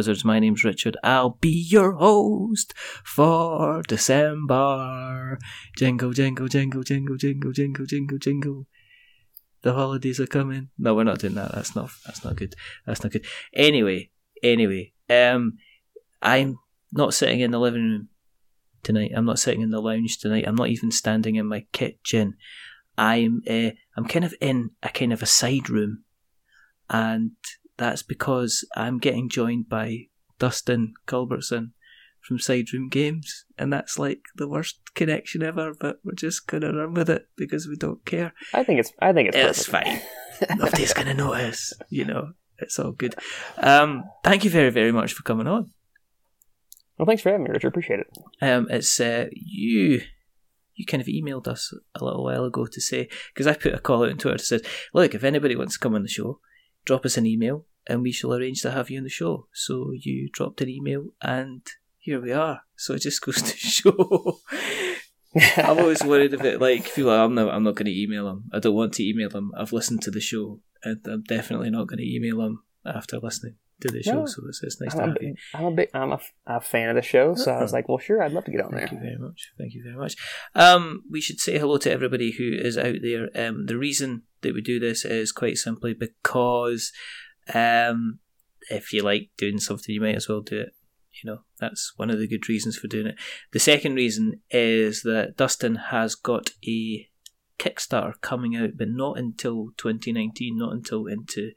Wizards. 0.00 0.24
My 0.24 0.38
name's 0.38 0.64
Richard. 0.64 0.96
I'll 1.04 1.36
be 1.42 1.50
your 1.50 1.92
host 1.92 2.72
for 3.04 3.82
December. 3.82 5.38
Jingle, 5.76 6.14
jingle, 6.14 6.48
jingle, 6.48 6.82
jingle, 6.82 7.18
jingle, 7.18 7.52
jingle, 7.52 7.84
jingle, 7.84 8.16
jingle. 8.16 8.66
The 9.60 9.74
holidays 9.74 10.18
are 10.18 10.26
coming. 10.26 10.70
No, 10.78 10.94
we're 10.94 11.04
not 11.04 11.18
doing 11.18 11.34
that. 11.34 11.52
That's 11.52 11.76
not. 11.76 11.90
That's 12.06 12.24
not 12.24 12.36
good. 12.36 12.54
That's 12.86 13.02
not 13.02 13.12
good. 13.12 13.26
Anyway, 13.52 14.08
anyway, 14.42 14.94
um, 15.10 15.58
I'm 16.22 16.56
not 16.92 17.12
sitting 17.12 17.40
in 17.40 17.50
the 17.50 17.60
living 17.60 17.82
room 17.82 18.08
tonight. 18.82 19.12
I'm 19.14 19.26
not 19.26 19.38
sitting 19.38 19.60
in 19.60 19.68
the 19.68 19.82
lounge 19.82 20.16
tonight. 20.16 20.44
I'm 20.46 20.56
not 20.56 20.70
even 20.70 20.90
standing 20.90 21.34
in 21.34 21.44
my 21.44 21.66
kitchen. 21.72 22.38
I'm 22.96 23.42
uh, 23.46 23.72
I'm 23.98 24.06
kind 24.08 24.24
of 24.24 24.34
in 24.40 24.70
a 24.82 24.88
kind 24.88 25.12
of 25.12 25.22
a 25.22 25.26
side 25.26 25.68
room, 25.68 26.04
and 26.88 27.32
that's 27.80 28.02
because 28.02 28.64
I'm 28.76 28.98
getting 28.98 29.30
joined 29.30 29.68
by 29.68 30.08
Dustin 30.38 30.92
Culbertson 31.06 31.72
from 32.20 32.38
Side 32.38 32.72
Room 32.74 32.90
Games, 32.90 33.46
and 33.56 33.72
that's 33.72 33.98
like 33.98 34.20
the 34.36 34.46
worst 34.46 34.80
connection 34.94 35.42
ever. 35.42 35.72
But 35.78 35.96
we're 36.04 36.12
just 36.12 36.46
gonna 36.46 36.74
run 36.74 36.92
with 36.92 37.08
it 37.08 37.28
because 37.36 37.66
we 37.66 37.76
don't 37.76 38.04
care. 38.04 38.34
I 38.52 38.64
think 38.64 38.80
it's. 38.80 38.92
I 39.00 39.14
think 39.14 39.30
it's. 39.30 39.36
It's 39.36 39.66
fine. 39.66 40.00
Nobody's 40.56 40.92
gonna 40.92 41.14
notice. 41.14 41.72
You 41.88 42.04
know, 42.04 42.32
it's 42.58 42.78
all 42.78 42.92
good. 42.92 43.14
Um, 43.56 44.04
thank 44.22 44.44
you 44.44 44.50
very 44.50 44.70
very 44.70 44.92
much 44.92 45.14
for 45.14 45.22
coming 45.22 45.46
on. 45.46 45.72
Well, 46.98 47.06
thanks 47.06 47.22
for 47.22 47.30
having 47.30 47.44
me, 47.44 47.50
Richard. 47.50 47.68
Appreciate 47.68 48.00
it. 48.00 48.08
Um, 48.42 48.68
it's 48.70 49.00
uh, 49.00 49.26
you. 49.32 50.02
You 50.74 50.86
kind 50.86 51.00
of 51.02 51.08
emailed 51.08 51.46
us 51.46 51.74
a 51.94 52.04
little 52.04 52.24
while 52.24 52.44
ago 52.44 52.66
to 52.66 52.80
say 52.80 53.08
because 53.34 53.46
I 53.46 53.54
put 53.54 53.74
a 53.74 53.78
call 53.78 54.02
out 54.02 54.10
on 54.10 54.18
Twitter 54.18 54.36
that 54.36 54.44
says, 54.44 54.62
"Look, 54.92 55.14
if 55.14 55.24
anybody 55.24 55.56
wants 55.56 55.74
to 55.74 55.80
come 55.80 55.94
on 55.94 56.02
the 56.02 56.08
show, 56.08 56.40
drop 56.84 57.04
us 57.04 57.16
an 57.16 57.26
email 57.26 57.66
and 57.86 58.02
we 58.02 58.12
shall 58.12 58.34
arrange 58.34 58.62
to 58.62 58.70
have 58.70 58.90
you 58.90 58.98
on 58.98 59.04
the 59.04 59.10
show." 59.10 59.46
So 59.52 59.92
you 59.98 60.28
dropped 60.32 60.60
an 60.60 60.68
email, 60.68 61.06
and 61.22 61.62
here 61.98 62.20
we 62.20 62.32
are. 62.32 62.62
So 62.76 62.94
it 62.94 63.02
just 63.02 63.20
goes 63.22 63.40
to 63.42 63.56
show. 63.56 64.38
I'm 65.56 65.78
always 65.78 66.02
worried 66.02 66.34
about 66.34 66.60
like 66.60 66.92
people. 66.94 67.10
I'm 67.10 67.34
not. 67.34 67.52
I'm 67.54 67.62
not 67.62 67.76
going 67.76 67.86
to 67.86 68.02
email 68.02 68.24
them. 68.26 68.44
I 68.52 68.58
don't 68.58 68.74
want 68.74 68.94
to 68.94 69.08
email 69.08 69.28
them. 69.28 69.52
I've 69.56 69.72
listened 69.72 70.02
to 70.02 70.10
the 70.10 70.20
show, 70.20 70.60
and 70.82 71.00
I'm 71.06 71.22
definitely 71.22 71.70
not 71.70 71.86
going 71.86 71.98
to 71.98 72.14
email 72.16 72.38
them 72.38 72.64
after 72.84 73.18
listening 73.20 73.54
to 73.82 73.88
the 73.88 74.02
show. 74.02 74.20
No. 74.20 74.26
So 74.26 74.42
it's, 74.48 74.60
it's 74.62 74.80
nice 74.80 74.94
to 74.94 75.02
I'm 75.02 75.10
a, 75.10 75.12
have 75.12 75.22
you. 75.22 75.34
I'm 75.54 75.64
a 75.66 75.70
big. 75.70 75.88
I'm 75.94 76.12
a, 76.12 76.20
a 76.46 76.60
fan 76.60 76.88
of 76.88 76.96
the 76.96 77.02
show, 77.02 77.34
so 77.36 77.52
I 77.52 77.62
was 77.62 77.72
Oh. 77.72 77.76
like, 77.76 77.88
well, 77.88 77.98
sure, 77.98 78.20
I'd 78.20 78.32
love 78.32 78.44
to 78.46 78.50
get 78.50 78.60
on 78.62 78.72
there. 78.72 78.80
Thank 78.88 78.92
you 78.92 78.98
very 78.98 79.18
much. 79.18 79.52
Thank 79.56 79.74
you 79.74 79.82
very 79.84 79.96
much. 79.96 80.16
Um, 80.56 81.02
we 81.08 81.20
should 81.20 81.38
say 81.38 81.58
hello 81.58 81.78
to 81.78 81.92
everybody 81.92 82.32
who 82.32 82.50
is 82.52 82.76
out 82.76 82.96
there. 83.00 83.28
Um, 83.36 83.66
the 83.66 83.78
reason 83.78 84.22
that 84.40 84.52
we 84.52 84.62
do 84.62 84.80
this 84.80 85.04
is 85.04 85.30
quite 85.30 85.58
simply 85.58 85.94
because, 85.94 86.90
um, 87.54 88.20
if 88.68 88.92
you 88.92 89.02
like 89.02 89.30
doing 89.36 89.58
something, 89.58 89.94
you 89.94 90.00
might 90.00 90.16
as 90.16 90.28
well 90.28 90.40
do 90.40 90.60
it. 90.60 90.72
You 91.22 91.30
know, 91.30 91.38
that's 91.58 91.92
one 91.96 92.10
of 92.10 92.18
the 92.18 92.28
good 92.28 92.48
reasons 92.48 92.76
for 92.76 92.86
doing 92.86 93.08
it. 93.08 93.16
The 93.52 93.58
second 93.58 93.94
reason 93.94 94.40
is 94.50 95.02
that 95.02 95.36
Dustin 95.36 95.76
has 95.76 96.14
got 96.14 96.50
a 96.66 97.08
Kickstarter 97.58 98.14
coming 98.20 98.56
out, 98.56 98.70
but 98.76 98.88
not 98.88 99.18
until 99.18 99.68
2019, 99.76 100.56
not 100.56 100.72
until 100.72 101.06
into 101.06 101.50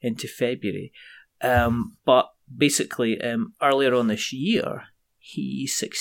into 0.00 0.26
February. 0.26 0.92
Um, 1.40 1.96
but 2.04 2.30
basically, 2.54 3.20
um, 3.20 3.54
earlier 3.62 3.94
on 3.94 4.08
this 4.08 4.32
year, 4.32 4.84
he 5.18 5.66
suc- 5.66 5.94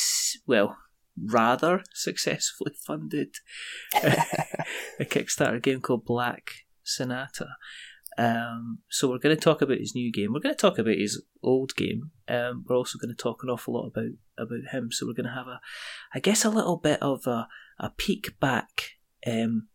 well 0.47 0.77
rather 1.21 1.83
successfully 1.93 2.73
funded 2.85 3.35
a 3.93 5.05
Kickstarter 5.05 5.61
game 5.61 5.81
called 5.81 6.05
Black 6.05 6.51
Sonata. 6.83 7.49
Um, 8.17 8.79
so 8.89 9.09
we're 9.09 9.17
going 9.17 9.35
to 9.35 9.41
talk 9.41 9.61
about 9.61 9.79
his 9.79 9.95
new 9.95 10.11
game. 10.11 10.33
We're 10.33 10.39
going 10.39 10.55
to 10.55 10.61
talk 10.61 10.77
about 10.77 10.95
his 10.97 11.23
old 11.41 11.75
game. 11.75 12.11
Um, 12.27 12.63
we're 12.67 12.75
also 12.75 12.99
going 12.99 13.15
to 13.15 13.21
talk 13.21 13.43
an 13.43 13.49
awful 13.49 13.73
lot 13.73 13.87
about 13.87 14.11
about 14.37 14.71
him. 14.71 14.91
So 14.91 15.05
we're 15.05 15.13
going 15.13 15.29
to 15.29 15.35
have 15.35 15.47
a, 15.47 15.59
I 16.13 16.19
guess, 16.19 16.45
a 16.45 16.49
little 16.49 16.77
bit 16.77 17.01
of 17.01 17.25
a, 17.27 17.47
a 17.79 17.89
peek 17.89 18.39
back 18.39 18.97
um, 19.25 19.67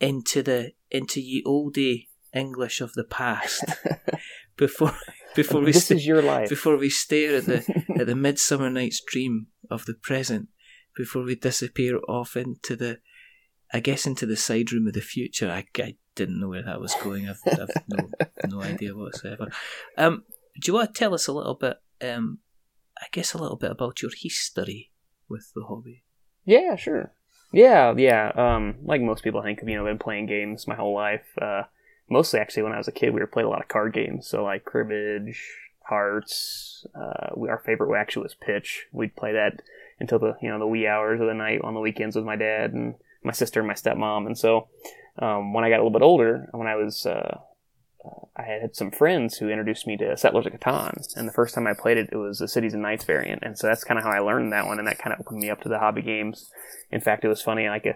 into 0.00 0.42
the 0.42 0.72
into 0.90 1.20
ye 1.20 1.42
olde 1.46 2.06
English 2.34 2.80
of 2.80 2.92
the 2.94 3.04
past 3.04 3.64
before 4.56 4.94
before 5.34 5.60
we 5.60 5.72
this 5.72 5.84
sta- 5.84 5.94
is 5.94 6.06
your 6.06 6.22
life. 6.22 6.48
before 6.48 6.76
we 6.76 6.90
stare 6.90 7.36
at 7.36 7.46
the 7.46 7.84
at 7.98 8.06
the 8.06 8.14
midsummer 8.26 8.70
night's 8.70 9.00
dream 9.00 9.46
of 9.70 9.86
the 9.86 9.94
present 9.94 10.48
before 10.96 11.22
we 11.22 11.34
disappear 11.34 11.98
off 12.08 12.36
into 12.36 12.74
the 12.76 12.98
I 13.72 13.80
guess 13.80 14.06
into 14.06 14.26
the 14.26 14.36
side 14.36 14.72
room 14.72 14.86
of 14.86 14.94
the 14.94 15.00
future. 15.00 15.50
I, 15.50 15.66
I 15.82 15.96
didn't 16.14 16.40
know 16.40 16.48
where 16.48 16.62
that 16.62 16.80
was 16.80 16.94
going. 17.02 17.28
I've, 17.28 17.40
I've 17.46 17.70
no 17.88 18.10
no 18.46 18.62
idea 18.62 18.94
whatsoever. 18.94 19.48
Um, 19.96 20.24
do 20.60 20.70
you 20.70 20.74
want 20.74 20.94
to 20.94 20.98
tell 20.98 21.14
us 21.14 21.26
a 21.26 21.32
little 21.32 21.54
bit? 21.54 21.78
Um, 22.02 22.38
I 22.98 23.06
guess 23.12 23.34
a 23.34 23.38
little 23.38 23.56
bit 23.56 23.70
about 23.70 24.02
your 24.02 24.10
history 24.14 24.90
with 25.28 25.52
the 25.54 25.64
hobby. 25.64 26.02
Yeah, 26.44 26.76
sure. 26.76 27.12
Yeah, 27.52 27.94
yeah. 27.96 28.32
Um, 28.34 28.76
like 28.82 29.00
most 29.00 29.22
people, 29.22 29.40
I 29.40 29.44
think 29.44 29.60
you 29.62 29.74
know, 29.74 29.86
I've 29.86 29.90
been 29.90 29.98
playing 29.98 30.26
games 30.26 30.66
my 30.66 30.74
whole 30.74 30.94
life. 30.94 31.26
Uh, 31.40 31.62
mostly, 32.10 32.40
actually, 32.40 32.64
when 32.64 32.72
I 32.72 32.78
was 32.78 32.88
a 32.88 32.92
kid, 32.92 33.14
we 33.14 33.20
were 33.20 33.26
playing 33.26 33.46
a 33.46 33.50
lot 33.50 33.62
of 33.62 33.68
card 33.68 33.92
games. 33.94 34.26
So 34.26 34.44
like 34.44 34.64
cribbage, 34.64 35.40
hearts. 35.82 36.86
Uh, 36.94 37.30
we, 37.36 37.48
our 37.48 37.58
favorite 37.58 37.98
actually 37.98 38.24
was 38.24 38.34
pitch. 38.34 38.86
We'd 38.92 39.16
play 39.16 39.32
that 39.32 39.62
until 40.00 40.18
the 40.18 40.36
you 40.42 40.50
know 40.50 40.58
the 40.58 40.66
wee 40.66 40.86
hours 40.86 41.20
of 41.20 41.26
the 41.26 41.34
night 41.34 41.60
on 41.62 41.74
the 41.74 41.80
weekends 41.80 42.16
with 42.16 42.24
my 42.24 42.36
dad 42.36 42.72
and 42.72 42.94
my 43.22 43.32
sister 43.32 43.60
and 43.60 43.66
my 43.68 43.74
stepmom. 43.74 44.26
And 44.26 44.38
so 44.38 44.68
um, 45.18 45.52
when 45.52 45.64
I 45.64 45.68
got 45.70 45.76
a 45.76 45.82
little 45.84 45.90
bit 45.98 46.02
older, 46.02 46.48
when 46.52 46.66
I 46.68 46.76
was 46.76 47.04
uh, 47.06 47.38
uh, 48.04 48.26
I 48.36 48.42
had 48.42 48.76
some 48.76 48.90
friends 48.90 49.36
who 49.38 49.48
introduced 49.48 49.86
me 49.86 49.96
to 49.96 50.16
Settlers 50.16 50.46
of 50.46 50.52
Catan, 50.52 51.02
and 51.16 51.26
the 51.28 51.32
first 51.32 51.54
time 51.54 51.66
I 51.66 51.74
played 51.74 51.98
it, 51.98 52.10
it 52.12 52.16
was 52.16 52.38
the 52.38 52.46
Cities 52.48 52.72
and 52.74 52.82
Knights 52.82 53.04
variant, 53.04 53.42
and 53.42 53.58
so 53.58 53.66
that's 53.66 53.82
kind 53.84 53.98
of 53.98 54.04
how 54.04 54.10
I 54.12 54.20
learned 54.20 54.52
that 54.52 54.66
one, 54.66 54.78
and 54.78 54.86
that 54.86 54.98
kind 54.98 55.12
of 55.12 55.20
opened 55.20 55.40
me 55.40 55.50
up 55.50 55.60
to 55.62 55.68
the 55.68 55.80
hobby 55.80 56.02
games. 56.02 56.48
In 56.92 57.00
fact, 57.00 57.24
it 57.24 57.28
was 57.28 57.42
funny, 57.42 57.68
like 57.68 57.86
uh, 57.86 57.94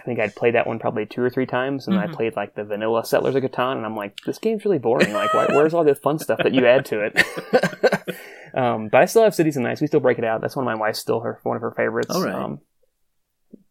I 0.00 0.02
think 0.04 0.18
I'd 0.18 0.34
played 0.34 0.54
that 0.54 0.66
one 0.66 0.78
probably 0.78 1.04
two 1.06 1.20
or 1.20 1.28
three 1.30 1.46
times, 1.46 1.86
and 1.86 1.96
Mhm. 1.96 2.02
I 2.02 2.06
played 2.12 2.34
like 2.34 2.54
the 2.54 2.64
vanilla 2.64 3.04
Settlers 3.04 3.34
of 3.34 3.42
Catan, 3.44 3.76
and 3.76 3.84
I'm 3.86 3.94
like, 3.94 4.16
this 4.26 4.38
game's 4.38 4.64
really 4.64 4.78
boring. 4.78 5.12
Like, 5.12 5.32
why, 5.34 5.46
where's 5.48 5.74
all 5.74 5.84
the 5.84 5.94
fun 5.94 6.18
stuff 6.18 6.38
that 6.42 6.54
you 6.54 6.66
add 6.66 6.86
to 6.86 7.00
it? 7.00 7.14
um, 8.54 8.88
but 8.88 9.02
I 9.02 9.04
still 9.04 9.22
have 9.24 9.34
Cities 9.34 9.56
and 9.56 9.64
Knights. 9.64 9.80
We 9.80 9.86
still 9.86 10.00
break 10.00 10.18
it 10.18 10.24
out. 10.24 10.40
That's 10.40 10.56
one 10.56 10.66
of 10.66 10.72
my 10.72 10.80
wife's 10.80 10.98
still 11.00 11.20
her 11.20 11.38
one 11.42 11.56
of 11.56 11.62
her 11.62 11.72
favorites. 11.76 12.10
All 12.14 12.22
right. 12.24 12.34
Um, 12.34 12.60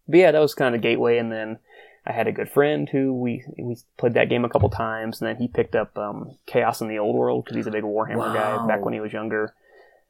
but 0.08 0.18
yeah, 0.20 0.32
that 0.32 0.40
was 0.40 0.54
kind 0.54 0.76
of 0.76 0.82
gateway, 0.82 1.18
and 1.18 1.32
then 1.32 1.60
I 2.06 2.12
had 2.12 2.28
a 2.28 2.32
good 2.32 2.50
friend 2.50 2.90
who 2.90 3.14
we 3.14 3.44
we 3.58 3.78
played 3.98 4.14
that 4.16 4.30
game 4.30 4.44
a 4.46 4.50
couple 4.50 4.70
times, 4.70 5.22
and 5.22 5.28
then 5.30 5.38
he 5.38 5.48
picked 5.48 5.76
up 5.76 5.98
um, 5.98 6.38
Chaos 6.46 6.82
in 6.82 6.88
the 6.90 7.00
Old 7.00 7.16
World 7.16 7.46
because 7.46 7.56
he's 7.56 7.68
a 7.68 7.72
big 7.72 7.84
Warhammer 7.84 8.34
guy 8.34 8.68
back 8.68 8.84
when 8.84 8.94
he 8.94 9.00
was 9.00 9.14
younger. 9.14 9.54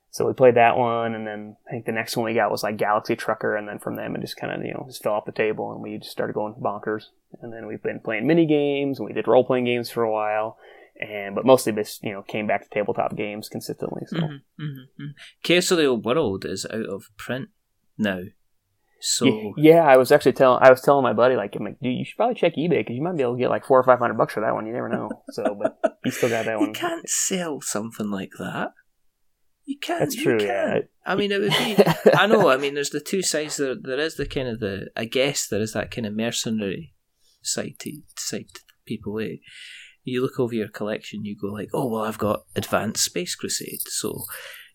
So 0.10 0.28
we 0.28 0.34
played 0.34 0.56
that 0.56 0.78
one, 0.78 1.16
and 1.16 1.26
then 1.26 1.58
I 1.68 1.72
think 1.72 1.86
the 1.86 1.92
next 1.92 2.16
one 2.16 2.26
we 2.26 2.36
got 2.36 2.52
was 2.52 2.62
like 2.62 2.78
Galaxy 2.78 3.16
Trucker, 3.16 3.56
and 3.56 3.68
then 3.68 3.80
from 3.80 3.96
them 3.96 4.16
it 4.16 4.22
just 4.22 4.38
kind 4.38 4.54
of 4.54 4.64
you 4.66 4.74
know 4.74 4.86
just 4.88 5.02
fell 5.04 5.14
off 5.14 5.26
the 5.26 5.32
table, 5.32 5.72
and 5.72 5.82
we 5.82 5.98
just 5.98 6.12
started 6.12 6.34
going 6.34 6.54
bonkers. 6.56 7.06
And 7.42 7.52
then 7.52 7.66
we've 7.66 7.82
been 7.82 8.00
playing 8.00 8.28
mini 8.28 8.46
games, 8.46 9.00
and 9.00 9.08
we 9.08 9.14
did 9.14 9.28
role 9.28 9.44
playing 9.44 9.66
games 9.66 9.90
for 9.90 10.04
a 10.04 10.12
while, 10.12 10.58
and 11.02 11.34
but 11.34 11.46
mostly 11.46 11.72
this 11.74 12.00
you 12.04 12.12
know 12.12 12.22
came 12.22 12.46
back 12.46 12.64
to 12.64 12.70
tabletop 12.70 13.16
games 13.16 13.50
consistently. 13.50 14.04
So 14.08 14.18
Mhm, 14.18 14.42
mhm, 14.60 14.86
mhm. 15.00 15.14
Chaos 15.42 15.72
of 15.72 15.78
the 15.80 15.86
Old 15.86 16.06
World 16.06 16.46
is 16.46 16.66
out 16.72 16.86
of 16.86 17.10
print 17.18 17.50
now. 17.98 18.22
So 19.06 19.54
Yeah, 19.58 19.86
I 19.86 19.98
was 19.98 20.14
actually 20.14 20.32
telling 20.32 20.64
I 20.64 20.70
was 20.70 20.80
telling 20.80 21.04
my 21.04 21.12
buddy 21.12 21.36
like, 21.36 21.54
I'm 21.58 21.66
like, 21.66 21.78
dude, 21.82 21.98
you 21.98 22.06
should 22.06 22.16
probably 22.16 22.36
check 22.36 22.56
eBay 22.56 22.80
because 22.80 22.96
you 22.96 23.02
might 23.02 23.18
be 23.18 23.22
able 23.22 23.34
to 23.34 23.40
get 23.40 23.50
like 23.50 23.66
four 23.66 23.78
or 23.78 23.84
five 23.84 24.00
hundred 24.00 24.18
bucks 24.18 24.34
for 24.34 24.40
that 24.40 24.54
one. 24.54 24.66
You 24.66 24.72
never 24.72 24.88
know. 24.88 25.10
So, 25.32 25.58
but 25.62 25.78
he 26.06 26.12
still 26.12 26.30
got 26.30 26.46
that 26.46 26.54
you 26.54 26.60
one. 26.60 26.70
You 26.70 26.74
can't 26.74 27.10
sell 27.10 27.60
something 27.60 28.10
like 28.10 28.32
that. 28.40 28.70
You 29.66 29.78
can't. 29.78 30.00
That's 30.00 30.16
you 30.16 30.24
true. 30.24 30.40
can't. 30.40 30.48
Yeah. 30.48 30.80
I 31.06 31.16
mean, 31.16 31.34
it 31.34 31.42
would 31.42 31.50
be. 31.50 32.12
I 32.14 32.28
know. 32.28 32.50
I 32.50 32.56
mean, 32.56 32.76
there's 32.76 32.92
the 32.92 33.02
two 33.02 33.22
sides. 33.22 33.58
There, 33.58 33.76
there 33.76 34.00
is 34.00 34.16
the 34.16 34.26
kind 34.26 34.48
of 34.48 34.62
the. 34.62 34.88
I 34.96 35.04
guess 35.04 35.48
there 35.48 35.62
is 35.62 35.74
that 35.74 35.92
kind 35.92 36.08
of 36.08 36.16
mercenary 36.16 36.94
side 37.42 37.76
to 37.80 37.92
side 38.18 38.48
to 38.54 38.62
people. 38.86 39.20
Eh? 39.20 39.36
You 40.06 40.22
look 40.22 40.40
over 40.40 40.56
your 40.56 40.70
collection, 40.70 41.26
you 41.26 41.36
go 41.40 41.48
like, 41.48 41.70
oh 41.74 41.90
well, 41.90 42.04
I've 42.04 42.18
got 42.18 42.44
Advanced 42.56 43.04
Space 43.04 43.36
Crusade, 43.36 43.82
so 43.88 44.24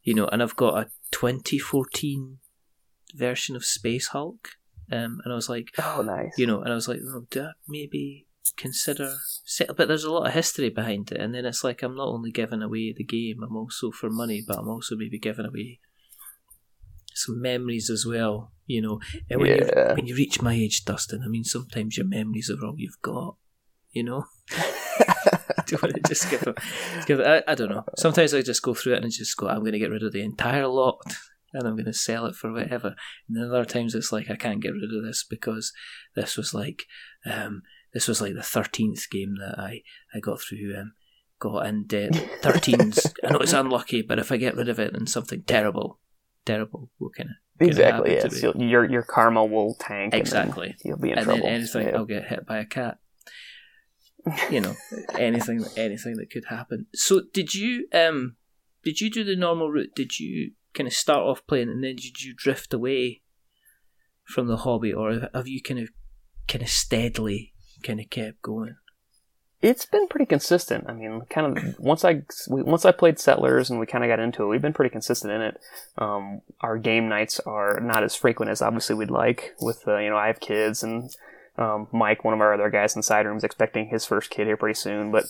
you 0.03 0.15
know, 0.15 0.27
and 0.27 0.43
I've 0.43 0.57
got 0.57 0.79
a 0.79 0.91
2014 1.13 2.39
version 3.15 3.57
of 3.57 3.65
Space 3.65 4.09
Hulk, 4.09 4.49
um, 4.91 5.21
and 5.25 5.33
I 5.33 5.35
was 5.37 5.49
like, 5.49 5.69
oh, 5.79 6.03
nice. 6.03 6.33
you 6.39 6.47
know, 6.47 6.63
and 6.63 6.73
I 6.73 6.75
was 6.75 6.89
like, 6.89 7.01
oh, 7.05 7.27
do 7.31 7.43
I 7.43 7.51
maybe 7.69 8.27
consider? 8.57 9.15
But 9.77 9.89
there's 9.89 10.05
a 10.05 10.13
lot 10.13 10.27
of 10.27 10.33
history 10.33 10.71
behind 10.71 11.13
it, 11.13 11.21
and 11.21 11.35
then 11.35 11.45
it's 11.45 11.63
like 11.65 11.83
I'm 11.83 11.97
not 11.97 12.09
only 12.09 12.31
giving 12.31 12.63
away 12.63 12.95
the 12.97 13.05
game, 13.05 13.43
I'm 13.43 13.57
also 13.57 13.91
for 13.91 14.09
money, 14.11 14.43
but 14.47 14.59
I'm 14.59 14.69
also 14.69 14.97
maybe 14.97 15.19
giving 15.19 15.47
away 15.47 15.81
some 17.15 17.41
memories 17.43 17.91
as 17.91 18.07
well. 18.07 18.53
You 18.67 18.83
know, 18.83 19.01
and 19.31 19.41
when 19.41 19.51
Yeah. 19.57 19.91
you 19.91 19.95
when 19.97 20.07
you 20.07 20.15
reach 20.15 20.43
my 20.43 20.53
age, 20.55 20.85
Dustin, 20.85 21.23
I 21.25 21.29
mean, 21.29 21.45
sometimes 21.45 21.97
your 21.97 22.07
memories 22.07 22.51
are 22.51 22.65
all 22.67 22.75
you've 22.77 23.01
got. 23.03 23.37
You 23.93 24.05
know, 24.05 24.25
do 25.67 25.75
you 25.75 25.79
want 25.83 25.95
to 25.95 26.01
just 26.07 26.29
give 26.31 26.41
them? 26.41 26.55
Give 27.07 27.21
I, 27.21 27.43
I 27.49 27.55
don't 27.55 27.71
know. 27.71 27.85
Sometimes 27.97 28.35
I 28.35 28.43
just 28.43 28.63
go 28.63 28.75
through 28.75 28.95
it 28.95 29.03
and 29.03 29.11
just 29.11 29.35
go, 29.39 29.49
I'm 29.49 29.61
going 29.61 29.73
to 29.73 29.79
get 29.79 29.91
rid 29.91 30.03
of 30.03 30.13
the 30.13 30.21
entire 30.23 30.67
lot. 30.67 31.01
And 31.53 31.67
I'm 31.67 31.77
going 31.77 31.87
to 31.87 31.95
sell 31.95 32.27
it 32.27 32.35
for 32.35 32.53
whatever. 32.53 32.95
And 33.29 33.37
then 33.37 33.45
other 33.45 33.65
times 33.65 33.95
it's 33.95 34.13
like 34.13 34.31
I 34.31 34.37
can't 34.37 34.63
get 34.63 34.73
rid 34.73 34.85
of 34.85 35.03
this 35.03 35.25
because 35.29 35.73
this 36.15 36.37
was 36.37 36.53
like 36.53 36.85
um, 37.25 37.63
this 37.95 38.07
was 38.07 38.21
like 38.21 38.35
the 38.35 38.43
thirteenth 38.43 39.09
game 39.11 39.37
that 39.41 39.59
I, 39.59 39.83
I 40.15 40.21
got 40.21 40.41
through 40.41 40.75
um, 40.79 40.93
God, 41.39 41.67
and 41.67 41.93
uh, 41.95 42.09
13s. 42.43 43.15
I 43.25 43.31
know 43.31 43.39
it's 43.39 43.53
unlucky, 43.53 44.03
but 44.03 44.19
if 44.19 44.33
I 44.33 44.37
get 44.37 44.57
rid 44.57 44.69
of 44.69 44.79
it, 44.79 44.93
then 44.93 45.07
something 45.07 45.43
terrible, 45.43 46.01
terrible 46.45 46.91
will 46.99 47.11
kind 47.11 47.31
of 47.31 47.67
exactly. 47.67 48.13
Yes, 48.13 48.43
your 48.43 48.85
your 48.85 49.03
karma 49.03 49.45
will 49.45 49.75
tank. 49.75 50.15
Exactly. 50.15 50.77
You'll 50.85 50.99
be 50.99 51.13
in 51.13 51.19
and 51.19 51.25
trouble. 51.27 51.43
then 51.45 51.53
anything, 51.55 51.89
Yeah. 51.89 51.97
I'll 51.97 52.05
get 52.05 52.29
hit 52.29 52.47
by 52.47 52.59
a 52.59 52.67
cat. 52.67 52.99
You 54.51 54.61
know, 54.61 54.75
anything, 55.19 55.65
anything 55.77 56.17
that 56.17 56.31
could 56.31 56.47
happen. 56.47 56.87
So, 56.95 57.23
did 57.33 57.55
you, 57.55 57.87
um, 57.95 58.37
did 58.83 59.01
you 59.01 59.11
do 59.11 59.25
the 59.25 59.37
normal 59.37 59.71
route? 59.71 59.95
Did 59.95 60.19
you 60.19 60.53
kind 60.75 60.87
of 60.87 60.93
start 60.93 61.21
off 61.21 61.47
playing, 61.47 61.69
and 61.69 61.83
then 61.83 61.97
did 61.97 62.23
you 62.23 62.35
drift 62.37 62.73
away 62.75 63.23
from 64.25 64.47
the 64.47 64.59
hobby, 64.59 64.93
or 64.93 65.29
have 65.35 65.49
you 65.49 65.63
kind 65.63 65.81
of, 65.81 65.89
kind 66.47 66.63
of 66.63 66.69
steadily, 66.69 67.55
kind 67.83 68.01
of 68.01 68.11
kept 68.11 68.43
going? 68.43 68.77
It's 69.61 69.87
been 69.87 70.07
pretty 70.07 70.27
consistent. 70.27 70.85
I 70.89 70.93
mean, 70.93 71.23
kind 71.31 71.59
of 71.59 71.75
once 71.81 72.05
I 72.05 72.23
we- 72.49 72.63
once 72.63 72.85
I 72.85 72.93
played 72.93 73.19
Settlers 73.19 73.71
and 73.71 73.81
we 73.81 73.87
kind 73.87 74.05
of 74.05 74.09
got 74.09 74.21
into 74.21 74.45
it, 74.45 74.47
we've 74.47 74.63
been 74.63 74.73
pretty 74.73 74.93
consistent 74.93 75.33
in 75.33 75.41
it. 75.41 75.59
Um, 75.97 76.43
our 76.61 76.79
game 76.79 77.09
nights 77.09 77.41
are 77.41 77.81
not 77.81 78.05
as 78.05 78.15
frequent 78.15 78.53
as 78.53 78.63
obviously 78.63 78.95
we'd 78.95 79.11
like. 79.11 79.55
With 79.61 79.83
uh, 79.89 79.99
you 79.99 80.11
know, 80.11 80.17
I 80.17 80.29
have 80.29 80.39
kids 80.39 80.85
and 80.85 81.11
um, 81.57 81.89
Mike, 81.93 82.23
one 82.23 82.35
of 82.35 82.41
our 82.41 82.55
other 82.55 82.71
guys 82.71 82.95
in 82.95 83.03
side 83.03 83.27
room, 83.27 83.37
is 83.37 83.43
expecting 83.43 83.89
his 83.89 84.07
first 84.07 84.31
kid 84.31 84.47
here 84.47 84.57
pretty 84.57 84.79
soon. 84.79 85.11
But 85.11 85.25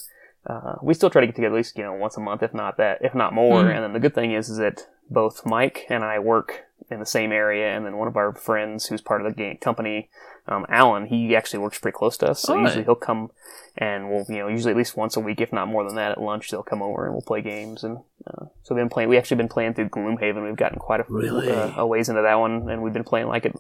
uh, 0.49 0.77
we 0.83 0.95
still 0.95 1.11
try 1.11 1.21
to 1.21 1.27
get 1.27 1.37
together 1.37 1.55
at 1.55 1.59
least 1.59 1.77
you 1.77 1.85
know 1.85 1.93
once 1.93 2.17
a 2.17 2.21
month, 2.21 2.43
if 2.43 2.55
not 2.55 2.77
that, 2.79 2.99
if 3.03 3.15
not 3.15 3.33
more. 3.33 3.65
Mm. 3.65 3.75
And 3.75 3.85
then 3.85 3.93
the 3.93 4.01
good 4.01 4.15
thing 4.15 4.33
is, 4.33 4.49
is 4.49 4.59
that 4.59 4.89
both 5.11 5.45
Mike 5.45 5.87
and 5.89 6.03
I 6.05 6.19
work 6.19 6.65
in 6.91 7.01
the 7.01 7.07
same 7.07 7.33
area, 7.33 7.77
and 7.77 7.85
then 7.85 7.97
one 7.97 8.09
of 8.09 8.17
our 8.17 8.35
friends 8.35 8.87
who's 8.87 9.01
part 9.01 9.25
of 9.25 9.35
the 9.35 9.55
company, 9.61 10.09
um, 10.49 10.67
Alan, 10.69 11.07
he 11.07 11.37
actually 11.37 11.61
works 11.61 11.79
pretty 11.79 11.97
close 11.97 12.17
to 12.19 12.31
us. 12.31 12.43
So 12.43 12.55
Oh, 12.55 12.57
usually 12.61 12.79
right. 12.79 12.85
he'll 12.87 12.95
come 12.95 13.31
and 13.77 14.11
we'll 14.11 14.25
you 14.29 14.39
know 14.39 14.49
usually 14.49 14.73
at 14.73 14.77
least 14.77 14.97
once 14.97 15.17
a 15.17 15.21
week, 15.21 15.41
if 15.41 15.53
not 15.53 15.69
more 15.69 15.85
than 15.85 15.95
that, 15.97 16.13
at 16.13 16.21
lunch 16.21 16.51
they'll 16.51 16.63
come 16.63 16.83
over 16.83 17.05
and 17.05 17.13
we'll 17.15 17.23
play 17.23 17.43
games. 17.43 17.85
And 17.85 17.99
uh, 18.27 18.47
so 18.63 18.75
we've 18.75 18.83
been 18.83 18.89
playing. 18.89 19.09
We 19.09 19.17
actually 19.19 19.37
been 19.37 19.49
playing 19.49 19.75
through 19.75 19.89
Gloomhaven. 19.91 20.45
We've 20.45 20.57
gotten 20.57 20.79
quite 20.79 21.01
a, 21.01 21.05
Really? 21.09 21.51
uh, 21.51 21.73
a 21.77 21.87
ways 21.87 22.09
into 22.09 22.23
that 22.23 22.35
one, 22.35 22.69
and 22.69 22.83
we've 22.83 22.93
been 22.93 23.05
playing 23.05 23.29
like 23.29 23.45
it. 23.47 23.55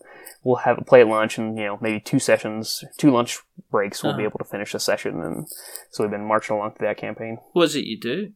We'll 0.44 0.56
have 0.56 0.78
a 0.78 0.84
play 0.84 1.00
at 1.00 1.08
lunch, 1.08 1.38
and 1.38 1.56
you 1.58 1.64
know 1.64 1.78
maybe 1.80 2.00
two 2.00 2.18
sessions, 2.18 2.84
two 2.96 3.10
lunch 3.10 3.38
breaks, 3.70 4.02
we'll 4.02 4.12
be 4.14 4.22
Uh-huh. 4.22 4.30
able 4.30 4.38
to 4.38 4.44
finish 4.44 4.74
a 4.74 4.78
session. 4.80 5.20
And 5.22 5.46
so 5.90 6.02
we've 6.04 6.10
been 6.10 6.24
marching 6.24 6.56
along 6.56 6.72
through 6.74 6.88
that 6.88 6.96
campaign. 6.96 7.38
What 7.52 7.64
is 7.64 7.76
it 7.76 7.84
you 7.84 7.98
do? 7.98 8.32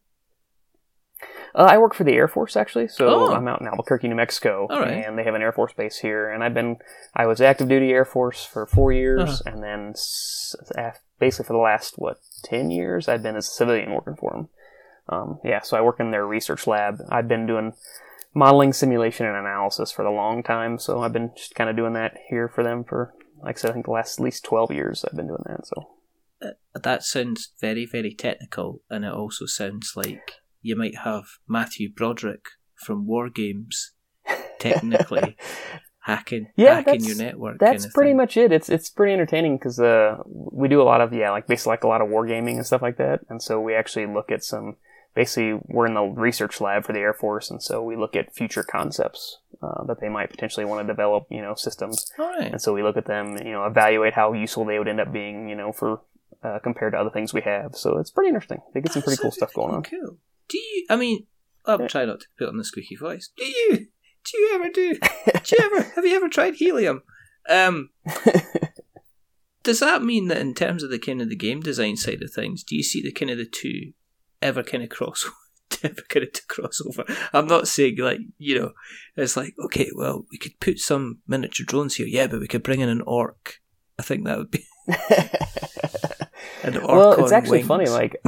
Uh, 1.55 1.69
I 1.71 1.79
work 1.79 1.95
for 1.95 2.05
the 2.05 2.13
Air 2.15 2.29
Force 2.29 2.57
actually, 2.57 2.89
so 2.89 3.07
Oh. 3.09 3.33
I'm 3.35 3.47
out 3.49 3.61
in 3.61 3.67
Albuquerque, 3.67 4.09
New 4.09 4.15
Mexico, 4.15 4.67
right. 4.71 5.05
and 5.05 5.19
they 5.19 5.25
have 5.25 5.35
an 5.35 5.43
Air 5.43 5.53
Force 5.53 5.73
base 5.75 5.99
here. 5.99 6.31
And 6.31 6.43
I've 6.43 6.55
been, 6.55 6.77
I 7.15 7.27
was 7.27 7.41
active 7.41 7.69
duty 7.69 7.91
Air 7.93 8.05
Force 8.07 8.45
for 8.45 8.67
four 8.67 8.91
years, 8.93 9.41
Uh-huh. 9.43 9.51
and 9.53 9.63
then 9.63 9.91
s- 9.91 10.55
basically 11.19 11.47
for 11.47 11.53
the 11.53 11.59
last 11.59 11.95
what 11.99 12.17
ten 12.45 12.71
years, 12.71 13.09
I've 13.09 13.23
been 13.23 13.37
as 13.37 13.47
a 13.47 13.51
civilian 13.51 13.93
working 13.93 14.17
for 14.17 14.31
them. 14.33 14.49
Um, 15.09 15.41
yeah, 15.45 15.61
so 15.61 15.77
I 15.77 15.81
work 15.83 16.01
in 16.01 16.11
their 16.11 16.27
research 16.27 16.67
lab. 16.67 16.99
I've 17.11 17.29
been 17.29 17.47
doing 17.47 17.75
modeling, 18.35 18.73
simulation, 18.73 19.27
and 19.27 19.37
analysis 19.37 19.93
for 19.93 20.05
the 20.05 20.11
long 20.11 20.43
time, 20.43 20.79
so 20.79 21.01
I've 21.03 21.13
been 21.13 21.33
just 21.37 21.55
kind 21.55 21.69
of 21.69 21.77
doing 21.77 21.93
that 21.95 22.17
here 22.29 22.49
for 22.49 22.63
them 22.65 22.83
for, 22.85 23.13
like 23.43 23.57
I 23.57 23.61
said, 23.61 23.71
I 23.71 23.73
think 23.75 23.85
the 23.87 23.91
last 23.93 24.19
at 24.19 24.25
least 24.25 24.45
twelve 24.45 24.71
years 24.71 25.05
I've 25.05 25.17
been 25.17 25.27
doing 25.29 25.43
that. 25.47 25.67
So 25.67 25.89
That 26.75 27.03
sounds 27.03 27.53
very, 27.61 27.85
very 27.85 28.15
technical, 28.15 28.81
and 28.89 29.05
it 29.05 29.13
also 29.13 29.45
sounds 29.47 29.93
like 29.97 30.33
you 30.63 30.77
might 30.77 30.99
have 31.05 31.25
Matthew 31.49 31.93
Broderick 31.93 32.45
from 32.77 33.07
War 33.07 33.29
Games 33.29 33.93
technically 34.59 35.37
hacking, 36.01 36.49
Yeah, 36.57 36.77
hacking 36.83 37.05
your 37.05 37.17
network. 37.17 37.59
That's 37.59 37.87
pretty 37.87 38.11
thing. 38.11 38.17
much 38.17 38.37
it. 38.37 38.53
It's 38.53 38.69
it's 38.69 38.89
pretty 38.91 39.13
entertaining 39.13 39.57
because 39.59 39.79
uh, 39.79 40.19
we 40.27 40.69
do 40.69 40.81
a 40.81 40.85
lot 40.85 41.01
of 41.01 41.13
yeah, 41.13 41.31
like 41.31 41.47
basically 41.47 41.71
like 41.73 41.85
a 41.85 41.89
lot 41.89 42.01
of 42.01 42.09
wargaming 42.09 42.57
and 42.57 42.67
stuff 42.67 42.83
like 42.83 42.97
that. 42.99 43.21
And 43.29 43.43
so 43.43 43.61
we 43.61 43.75
actually 43.75 44.07
look 44.07 44.31
at 44.31 44.45
some. 44.45 44.77
Basically, 45.15 45.61
we're 45.67 45.85
in 45.87 45.93
the 45.93 46.05
research 46.05 46.59
lab 46.59 46.87
for 46.87 46.95
the 46.95 47.01
Air 47.01 47.13
Force, 47.13 47.51
and 47.51 47.63
so 47.63 47.83
we 47.83 47.97
look 47.97 48.17
at 48.17 48.35
future 48.35 48.63
concepts 48.63 49.41
uh, 49.63 49.85
that 49.85 50.01
they 50.01 50.09
might 50.09 50.31
potentially 50.31 50.65
want 50.65 50.81
to 50.87 50.91
develop. 50.91 51.27
You 51.31 51.43
know, 51.43 51.55
systems, 51.55 52.11
All 52.19 52.31
right. 52.33 52.51
and 52.51 52.63
so 52.63 52.73
we 52.73 52.83
look 52.83 52.97
at 52.97 53.05
them. 53.05 53.37
You 53.37 53.53
know, 53.53 53.67
evaluate 53.67 54.15
how 54.15 54.33
useful 54.33 54.65
they 54.65 54.79
would 54.79 54.89
end 54.89 55.01
up 55.01 55.13
being. 55.13 55.51
You 55.51 55.55
know, 55.55 55.71
for 55.71 56.01
uh, 56.43 56.61
compared 56.61 56.95
to 56.95 56.99
other 56.99 57.11
things 57.11 57.35
we 57.35 57.43
have. 57.43 57.75
So 57.75 57.99
it's 57.99 58.11
pretty 58.11 58.29
interesting. 58.29 58.63
They 58.73 58.81
get 58.81 58.93
some 58.93 59.03
pretty 59.03 59.21
cool 59.21 59.31
stuff 59.33 59.53
going 59.53 59.75
on. 59.75 59.83
Cool. 59.83 60.17
Do 60.53 60.59
you? 60.59 60.87
I 60.91 60.97
mean, 60.97 61.27
I'm 61.65 61.81
Yeah. 61.81 61.89
trying 61.89 62.09
not 62.09 62.21
to 62.21 62.27
put 62.39 62.49
on 62.49 62.59
the 62.59 62.65
squeaky 62.65 62.97
voice. 62.97 63.31
Do 63.37 63.45
you? 63.45 63.87
Do 64.25 64.39
you 64.39 64.51
ever 64.55 64.69
do? 64.69 64.95
do 64.95 65.57
you 65.59 65.65
ever? 65.65 65.83
Have 65.97 66.05
you 66.05 66.15
ever 66.15 66.29
tried 66.29 66.55
helium? 66.57 67.03
Um, 67.49 67.89
does 69.65 69.81
that 69.81 70.03
mean 70.03 70.29
that 70.29 70.39
in 70.39 70.55
terms 70.55 70.83
of 70.83 70.91
the 70.91 70.99
kind 70.99 71.23
of 71.23 71.29
the 71.29 71.37
game 71.37 71.61
design 71.61 71.97
side 71.97 72.23
of 72.23 72.33
things, 72.33 72.63
do 72.63 72.77
you 72.77 72.83
see 72.83 73.03
the 73.03 73.13
kind 73.13 73.31
of 73.31 73.39
the 73.39 73.47
two 73.47 73.93
ever 74.41 74.63
kind 74.63 74.83
of 74.83 74.91
cross? 74.91 75.25
ever 75.83 76.03
kind 76.09 76.25
of 76.25 76.33
to 76.35 76.47
cross 76.47 76.81
over? 76.87 77.05
I'm 77.33 77.47
not 77.47 77.67
saying 77.67 77.97
like 77.99 78.21
you 78.39 78.59
know, 78.59 78.73
it's 79.17 79.37
like 79.37 79.55
okay, 79.65 79.91
well, 79.95 80.25
we 80.31 80.39
could 80.39 80.61
put 80.61 80.79
some 80.79 81.21
miniature 81.27 81.67
drones 81.67 81.95
here, 81.97 82.07
yeah, 82.07 82.27
but 82.27 82.41
we 82.41 82.47
could 82.49 82.63
bring 82.63 82.81
in 82.81 82.89
an 82.89 83.03
orc. 83.07 83.61
I 83.99 84.03
think 84.03 84.25
that 84.27 84.39
would 84.39 84.51
be 84.51 84.65
an 86.63 86.77
orc. 86.77 86.89
well, 86.89 87.25
it's 87.25 87.33
actually 87.33 87.59
wings. 87.59 87.69
funny. 87.69 87.89
Like, 87.89 88.23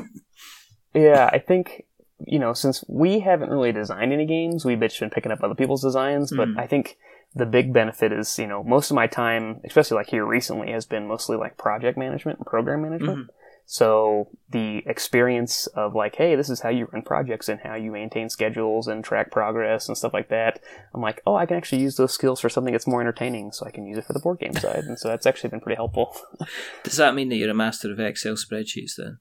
yeah, 0.94 1.28
I 1.32 1.38
think 1.38 1.84
you 2.26 2.38
know, 2.38 2.52
since 2.52 2.84
we 2.88 3.20
haven't 3.20 3.50
really 3.50 3.72
designed 3.72 4.12
any 4.12 4.26
games, 4.26 4.64
we've 4.64 4.80
just 4.80 5.00
been 5.00 5.10
picking 5.10 5.32
up 5.32 5.42
other 5.42 5.54
people's 5.54 5.82
designs. 5.82 6.32
But 6.34 6.48
Hmm. 6.48 6.58
I 6.58 6.66
think 6.66 6.96
the 7.34 7.46
big 7.46 7.72
benefit 7.72 8.12
is, 8.12 8.38
you 8.38 8.46
know, 8.46 8.62
most 8.62 8.90
of 8.90 8.94
my 8.94 9.06
time, 9.08 9.60
especially 9.64 9.96
like 9.96 10.08
here 10.08 10.24
recently, 10.24 10.70
has 10.72 10.86
been 10.86 11.08
mostly 11.08 11.36
like 11.36 11.56
project 11.58 11.98
management 11.98 12.38
and 12.38 12.46
program 12.46 12.82
management. 12.82 13.18
Mhm. 13.26 13.28
So 13.66 14.28
the 14.50 14.82
experience 14.86 15.66
of 15.68 15.94
like, 15.94 16.16
hey, 16.16 16.36
this 16.36 16.50
is 16.50 16.60
how 16.60 16.68
you 16.68 16.86
run 16.92 17.00
projects 17.02 17.48
and 17.48 17.58
how 17.60 17.74
you 17.74 17.90
maintain 17.90 18.28
schedules 18.28 18.86
and 18.86 19.02
track 19.02 19.30
progress 19.30 19.88
and 19.88 19.96
stuff 19.96 20.12
like 20.12 20.28
that. 20.28 20.60
I'm 20.94 21.00
like, 21.00 21.22
oh, 21.26 21.34
I 21.34 21.46
can 21.46 21.56
actually 21.56 21.80
use 21.80 21.96
those 21.96 22.12
skills 22.12 22.40
for 22.40 22.50
something 22.50 22.72
that's 22.72 22.86
more 22.86 23.00
entertaining, 23.00 23.52
so 23.52 23.64
I 23.66 23.70
can 23.70 23.86
use 23.86 23.96
it 23.96 24.04
for 24.04 24.12
the 24.12 24.20
board 24.20 24.38
game 24.38 24.52
side, 24.52 24.84
and 24.84 24.98
so 24.98 25.08
that's 25.08 25.24
actually 25.24 25.48
been 25.50 25.60
pretty 25.62 25.76
helpful. 25.76 26.14
Does 26.84 26.98
that 26.98 27.14
mean 27.14 27.30
that 27.30 27.36
you're 27.36 27.50
a 27.50 27.54
master 27.54 27.90
of 27.90 27.98
Excel 27.98 28.34
spreadsheets 28.34 28.96
then? 28.98 29.18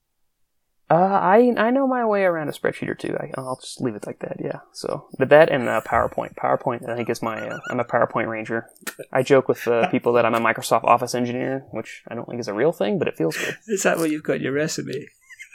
Uh, 0.93 1.19
I 1.35 1.51
I 1.57 1.71
know 1.71 1.88
my 1.88 2.05
way 2.05 2.23
around 2.23 2.50
a 2.50 2.51
spreadsheet 2.51 2.88
or 2.89 2.93
two. 2.93 3.15
I, 3.19 3.31
I'll 3.35 3.59
just 3.59 3.81
leave 3.81 3.95
it 3.95 4.05
like 4.05 4.19
that. 4.19 4.38
Yeah. 4.39 4.59
So, 4.73 5.07
but 5.17 5.29
that 5.29 5.50
and 5.50 5.67
uh, 5.67 5.81
PowerPoint. 5.85 6.35
PowerPoint, 6.35 6.88
I 6.88 6.95
think, 6.95 7.09
is 7.09 7.21
my. 7.21 7.38
Uh, 7.50 7.59
I'm 7.69 7.79
a 7.79 7.83
PowerPoint 7.85 8.27
ranger. 8.27 8.67
I 9.12 9.23
joke 9.23 9.47
with 9.47 9.67
uh, 9.67 9.88
people 9.89 10.13
that 10.13 10.25
I'm 10.25 10.35
a 10.35 10.39
Microsoft 10.39 10.83
Office 10.83 11.15
engineer, 11.15 11.65
which 11.71 12.03
I 12.09 12.13
don't 12.15 12.27
think 12.29 12.39
is 12.39 12.47
a 12.47 12.53
real 12.53 12.71
thing, 12.71 13.00
but 13.00 13.07
it 13.07 13.17
feels 13.17 13.35
good. 13.38 13.57
Is 13.67 13.83
that 13.83 13.97
what 13.97 14.12
you've 14.12 14.23
got 14.23 14.39
your 14.41 14.51
resume? 14.53 15.07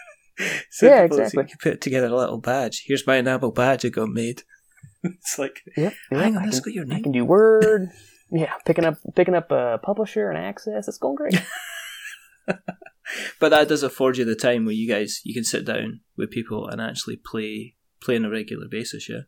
so 0.70 0.86
Yeah, 0.86 1.02
exactly. 1.02 1.44
You 1.44 1.48
can 1.48 1.58
put 1.72 1.80
together 1.80 2.08
a 2.08 2.16
little 2.16 2.38
badge. 2.38 2.82
Here's 2.86 3.06
my 3.06 3.16
enamel 3.16 3.52
badge 3.52 3.84
I 3.84 3.90
got 3.90 4.08
made. 4.08 4.42
it's 5.04 5.38
like, 5.38 5.60
Yep. 5.76 5.92
yep, 6.10 6.20
hang 6.20 6.36
on, 6.36 6.48
I 6.48 6.50
can, 6.50 6.58
got 6.58 6.72
your 6.74 6.84
I 6.84 6.88
name. 6.88 7.02
can 7.04 7.12
do 7.12 7.24
Word. 7.24 7.90
yeah, 8.32 8.54
picking 8.66 8.84
up 8.84 8.96
picking 9.14 9.34
up 9.36 9.52
a 9.52 9.78
publisher 9.82 10.30
and 10.30 10.38
access. 10.38 10.88
It's 10.88 10.98
going 10.98 11.14
great. 11.16 11.40
But 13.40 13.50
that 13.50 13.68
does 13.68 13.82
afford 13.82 14.16
you 14.18 14.24
the 14.24 14.34
time 14.34 14.64
where 14.64 14.74
you 14.74 14.88
guys 14.88 15.20
you 15.24 15.34
can 15.34 15.44
sit 15.44 15.64
down 15.64 16.00
with 16.16 16.30
people 16.30 16.68
and 16.68 16.80
actually 16.80 17.16
play 17.16 17.74
play 18.00 18.16
on 18.16 18.24
a 18.24 18.30
regular 18.30 18.66
basis. 18.70 19.08
Yeah. 19.08 19.22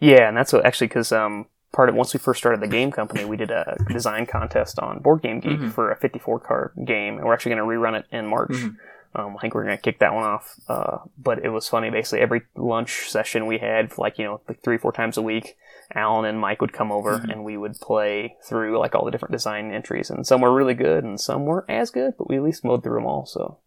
Yeah, 0.00 0.28
and 0.28 0.36
that's 0.36 0.52
what 0.52 0.64
actually 0.66 0.88
because 0.88 1.12
um, 1.12 1.46
part 1.72 1.88
of 1.88 1.94
once 1.94 2.12
we 2.12 2.18
first 2.18 2.38
started 2.38 2.60
the 2.60 2.66
game 2.68 2.90
company, 2.90 3.24
we 3.24 3.36
did 3.36 3.50
a 3.50 3.76
design 3.88 4.26
contest 4.26 4.78
on 4.80 5.00
Board 5.00 5.22
Game 5.22 5.40
Geek 5.40 5.58
Mhm. 5.60 5.72
for 5.72 5.90
a 5.92 5.96
54 5.96 6.40
card 6.40 6.72
game, 6.84 7.18
and 7.18 7.24
we're 7.24 7.32
actually 7.34 7.54
going 7.54 7.62
to 7.68 7.76
rerun 7.76 7.98
it 7.98 8.06
in 8.10 8.26
March. 8.26 8.50
Mhm. 8.50 8.76
Um, 9.14 9.36
I 9.36 9.40
think 9.40 9.54
we're 9.54 9.64
going 9.64 9.76
to 9.76 9.82
kick 9.82 9.98
that 10.00 10.14
one 10.14 10.24
off. 10.24 10.54
Uh, 10.68 10.98
but 11.18 11.44
it 11.44 11.50
was 11.50 11.68
funny. 11.68 11.90
Basically, 11.90 12.20
every 12.20 12.42
lunch 12.56 13.08
session 13.10 13.46
we 13.46 13.58
had, 13.58 13.96
like 13.98 14.18
you 14.18 14.24
know, 14.24 14.40
like 14.48 14.62
three 14.62 14.78
four 14.78 14.90
times 14.92 15.16
a 15.16 15.22
week, 15.22 15.54
Alan 15.94 16.24
and 16.24 16.38
Mike 16.40 16.60
would 16.60 16.72
come 16.72 16.90
over 16.92 17.18
Mhm. 17.18 17.30
and 17.32 17.44
we 17.44 17.56
would 17.56 17.74
play 17.80 18.36
through 18.48 18.78
like 18.78 18.94
all 18.94 19.04
the 19.04 19.10
different 19.10 19.32
design 19.32 19.72
entries, 19.72 20.10
and 20.10 20.26
some 20.26 20.40
were 20.40 20.52
really 20.54 20.74
good 20.74 21.04
and 21.04 21.20
some 21.20 21.44
weren't 21.46 21.68
as 21.70 21.90
good, 21.90 22.14
but 22.16 22.28
we 22.28 22.36
at 22.36 22.42
least 22.42 22.64
mowed 22.64 22.82
through 22.82 22.96
them 22.96 23.06
all. 23.06 23.26
So 23.26 23.58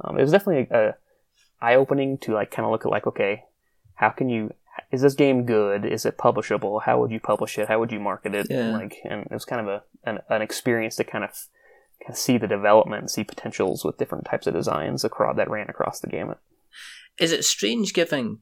um, 0.00 0.18
it 0.18 0.22
was 0.22 0.32
definitely 0.32 0.68
a, 0.70 0.88
a 0.88 0.94
eye 1.60 1.74
opening 1.74 2.18
to 2.18 2.34
like 2.34 2.50
kind 2.50 2.64
of 2.66 2.72
look 2.72 2.84
at 2.84 2.90
like 2.90 3.06
okay, 3.06 3.44
how 3.94 4.10
can 4.10 4.28
you 4.28 4.52
is 4.92 5.00
this 5.00 5.14
game 5.14 5.44
good? 5.46 5.84
Is 5.86 6.04
it 6.04 6.18
publishable? 6.18 6.82
How 6.82 7.00
would 7.00 7.10
you 7.10 7.18
publish 7.20 7.58
it? 7.58 7.68
How 7.68 7.78
would 7.78 7.90
you 7.92 7.98
market 8.00 8.34
it? 8.34 8.46
Yeah. 8.50 8.76
Like, 8.76 8.98
and 9.04 9.22
it 9.22 9.32
was 9.32 9.44
kind 9.46 9.66
of 9.66 9.68
a 9.68 9.82
an, 10.08 10.18
an 10.28 10.42
experience 10.42 10.96
to 10.96 11.04
kind 11.04 11.24
of 11.24 11.30
kind 12.02 12.10
of 12.10 12.18
see 12.18 12.36
the 12.38 12.46
development, 12.46 13.10
see 13.10 13.24
potentials 13.24 13.84
with 13.84 13.96
different 13.96 14.26
types 14.26 14.46
of 14.46 14.54
designs 14.54 15.02
across 15.02 15.36
that 15.36 15.50
ran 15.50 15.68
across 15.70 16.00
the 16.00 16.08
gamut. 16.08 16.38
Is 17.18 17.32
it 17.32 17.44
strange 17.44 17.94
giving 17.94 18.40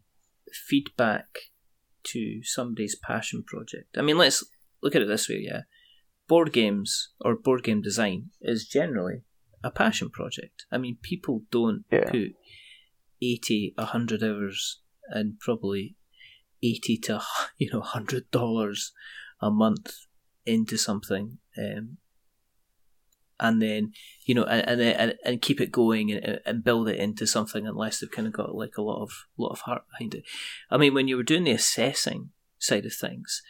feedback 0.53 1.27
to 2.13 2.41
somebody's 2.43 2.97
passion 2.97 3.43
project? 3.47 3.97
I 3.97 4.03
mean, 4.03 4.19
let's 4.19 4.45
look 4.83 4.95
at 4.95 5.03
it 5.03 5.09
this 5.09 5.29
way. 5.29 5.41
Yeah, 5.41 5.63
board 6.29 6.53
games 6.53 7.11
or 7.21 7.37
board 7.37 7.63
game 7.63 7.83
design 7.83 8.31
is 8.41 8.67
generally 8.67 9.23
a 9.63 9.71
passion 9.71 10.11
project. 10.11 10.67
I 10.71 10.79
mean, 10.79 10.99
people 11.03 11.43
don't 11.51 11.85
Yeah. 11.91 12.11
put 12.11 12.33
80, 13.23 13.75
100 13.79 14.23
hours 14.23 14.81
and 15.09 15.39
probably 15.41 15.97
80 16.63 16.99
to, 16.99 17.23
you 17.59 17.71
know, 17.73 17.81
$100 17.81 18.91
a 19.41 19.51
month 19.51 19.95
into 20.47 20.77
something 20.77 21.39
um, 21.59 21.97
and 23.41 23.61
then 23.61 23.93
you 24.25 24.35
know, 24.35 24.45
and 24.45 24.81
and 24.81 25.15
and, 25.25 25.43
keep 25.43 25.61
it 25.61 25.73
going 25.73 26.11
and, 26.13 26.41
and 26.47 26.65
build 26.65 26.89
it 26.89 26.99
into 26.99 27.27
something 27.27 27.67
unless 27.67 28.01
they've 28.01 28.11
kind 28.11 28.27
of 28.27 28.33
got 28.33 28.55
like 28.55 28.77
a 28.77 28.83
lot 28.83 29.03
of 29.03 29.11
lot 29.37 29.51
of 29.51 29.61
heart 29.61 29.83
behind 29.91 30.15
it. 30.15 30.25
I 30.71 30.77
mean, 30.77 30.95
when 30.95 31.09
you 31.09 31.17
were 31.17 31.23
doing 31.23 31.45
the 31.45 31.53
assessing 31.53 32.31
side 32.59 32.87
of 32.87 32.95
things, 32.95 33.43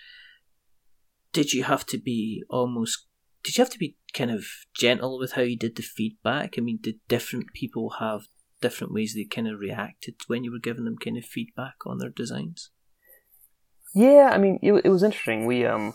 did 1.33 1.53
you 1.53 1.65
have 1.65 1.87
to 1.87 1.99
be 1.99 2.43
almost? 2.49 3.07
Did 3.43 3.59
you 3.59 3.63
have 3.63 3.73
to 3.73 3.79
be 3.79 3.97
kind 4.15 4.31
of 4.31 4.47
gentle 4.75 5.19
with 5.19 5.33
how 5.33 5.43
you 5.43 5.57
did 5.57 5.77
the 5.77 5.83
feedback? 5.83 6.55
I 6.57 6.63
mean, 6.63 6.79
did 6.81 6.97
different 7.09 7.53
people 7.53 7.97
have 8.01 8.23
different 8.63 8.95
ways 8.95 9.15
they 9.15 9.25
kind 9.25 9.47
of 9.47 9.59
reacted 9.59 10.15
when 10.27 10.45
you 10.45 10.51
were 10.51 10.59
giving 10.59 10.85
them 10.85 10.97
kind 10.97 11.19
of 11.19 11.25
feedback 11.25 11.75
on 11.85 11.99
their 11.99 12.09
designs? 12.09 12.71
Yeah, 13.95 14.31
I 14.33 14.39
mean, 14.39 14.59
it, 14.63 14.73
it 14.85 14.89
was 14.89 15.03
interesting. 15.03 15.47
We 15.47 15.67
um, 15.67 15.95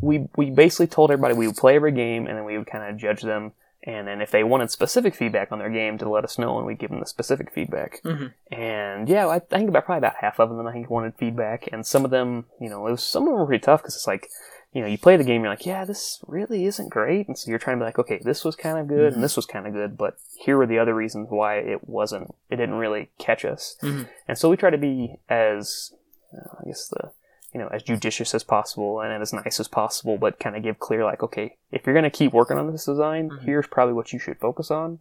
we 0.00 0.28
we 0.36 0.50
basically 0.50 0.86
told 0.86 1.10
everybody 1.10 1.34
we 1.34 1.46
would 1.46 1.56
play 1.56 1.76
every 1.76 1.92
game, 1.92 2.26
and 2.26 2.36
then 2.36 2.44
we 2.44 2.58
would 2.58 2.66
kind 2.66 2.84
of 2.88 2.96
judge 2.96 3.22
them. 3.22 3.52
And 3.82 4.08
then 4.08 4.20
if 4.20 4.32
they 4.32 4.42
wanted 4.42 4.72
specific 4.72 5.14
feedback 5.14 5.52
on 5.52 5.60
their 5.60 5.70
game, 5.70 5.96
to 5.98 6.08
let 6.08 6.24
us 6.24 6.38
know, 6.38 6.58
and 6.58 6.66
we'd 6.66 6.78
give 6.78 6.90
them 6.90 6.98
the 6.98 7.06
specific 7.06 7.52
feedback. 7.52 8.02
Mm-hmm. 8.02 8.26
And 8.52 9.08
yeah, 9.08 9.28
I, 9.28 9.38
think 9.38 9.68
about 9.68 9.84
probably 9.84 9.98
about 9.98 10.16
half 10.20 10.40
of 10.40 10.48
them. 10.48 10.66
I 10.66 10.72
think 10.72 10.90
wanted 10.90 11.14
feedback, 11.14 11.68
and 11.72 11.86
some 11.86 12.04
of 12.04 12.10
them, 12.10 12.46
you 12.60 12.68
know, 12.68 12.84
it 12.88 12.90
was 12.90 13.04
some 13.04 13.22
of 13.24 13.28
them 13.28 13.38
were 13.38 13.46
pretty 13.46 13.62
tough 13.62 13.82
because 13.82 13.94
it's 13.94 14.06
like, 14.06 14.28
you 14.72 14.80
know, 14.82 14.88
you 14.88 14.98
play 14.98 15.16
the 15.16 15.24
game, 15.24 15.42
you're 15.42 15.52
like, 15.52 15.64
yeah, 15.64 15.84
this 15.84 16.18
really 16.26 16.66
isn't 16.66 16.90
great, 16.90 17.28
and 17.28 17.38
so 17.38 17.48
you're 17.48 17.58
trying 17.60 17.76
to 17.76 17.80
be 17.80 17.86
like, 17.86 17.98
okay, 17.98 18.20
this 18.24 18.44
was 18.44 18.56
kind 18.56 18.76
of 18.76 18.88
good, 18.88 19.12
Mhm. 19.12 19.14
and 19.16 19.24
this 19.24 19.36
was 19.36 19.46
kind 19.46 19.66
of 19.66 19.72
good, 19.72 19.96
but 19.96 20.16
here 20.38 20.58
were 20.58 20.66
the 20.66 20.78
other 20.80 20.94
reasons 20.94 21.28
why 21.30 21.56
it 21.58 21.88
wasn't, 21.88 22.34
it 22.50 22.56
didn't 22.56 22.74
really 22.74 23.10
catch 23.18 23.44
us. 23.44 23.76
Mhm. 23.82 24.08
And 24.28 24.36
so 24.36 24.50
we 24.50 24.56
try 24.56 24.70
to 24.70 24.76
be 24.76 25.20
as, 25.30 25.94
uh, 26.36 26.56
I 26.60 26.66
guess 26.66 26.88
the, 26.88 27.12
you 27.56 27.62
know, 27.62 27.68
as 27.72 27.82
judicious 27.82 28.34
as 28.34 28.44
possible 28.44 29.00
and 29.00 29.22
as 29.22 29.32
nice 29.32 29.58
as 29.58 29.66
possible, 29.66 30.18
but 30.18 30.38
kind 30.38 30.56
of 30.56 30.62
give 30.62 30.78
clear, 30.78 31.04
like, 31.04 31.22
okay, 31.22 31.56
if 31.72 31.86
you're 31.86 31.94
going 31.94 32.04
to 32.04 32.10
keep 32.10 32.34
working 32.34 32.58
on 32.58 32.70
this 32.70 32.84
design, 32.84 33.30
Mhm. 33.30 33.44
here's 33.44 33.66
probably 33.66 33.94
what 33.94 34.12
you 34.12 34.18
should 34.18 34.38
focus 34.38 34.70
on. 34.70 34.98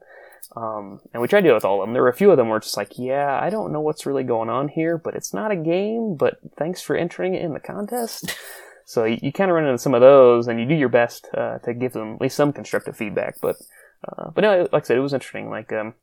Um, 0.55 1.01
and 1.12 1.21
we 1.21 1.27
tried 1.27 1.41
to 1.41 1.47
do 1.50 1.51
it 1.51 1.55
with 1.55 1.65
all 1.65 1.81
of 1.81 1.85
them. 1.88 1.91
There 1.93 2.01
were 2.03 2.07
a 2.07 2.13
few 2.13 2.31
of 2.31 2.38
them 2.38 2.47
where 2.47 2.57
it's 2.59 2.67
just 2.67 2.77
like, 2.77 2.97
yeah, 2.97 3.38
I 3.41 3.50
don't 3.50 3.74
know 3.74 3.81
what's 3.81 4.05
really 4.05 4.24
going 4.24 4.50
on 4.50 4.69
here, 4.69 4.97
but 4.97 5.15
it's 5.15 5.33
not 5.33 5.51
a 5.51 5.55
game, 5.57 6.15
but 6.15 6.38
thanks 6.57 6.81
for 6.81 6.95
entering 6.95 7.35
it 7.35 7.41
in 7.41 7.53
the 7.53 7.59
contest. 7.59 8.33
so 8.85 9.03
you, 9.03 9.17
you 9.21 9.33
kind 9.33 9.51
of 9.51 9.55
run 9.55 9.65
into 9.65 9.77
some 9.77 9.93
of 9.93 10.00
those 10.00 10.47
and 10.47 10.57
you 10.57 10.65
do 10.65 10.75
your 10.75 10.88
best, 10.88 11.27
uh, 11.33 11.57
to 11.59 11.74
give 11.74 11.91
them 11.91 12.13
at 12.15 12.21
least 12.21 12.38
some 12.38 12.53
constructive 12.53 12.95
feedback. 12.95 13.35
But, 13.41 13.57
uh, 14.07 14.29
but 14.33 14.41
no, 14.43 14.69
like 14.71 14.83
I 14.83 14.88
said, 14.88 14.95
it 14.97 15.01
was 15.01 15.13
interesting. 15.13 15.50
Like, 15.50 15.74
um, 15.74 15.93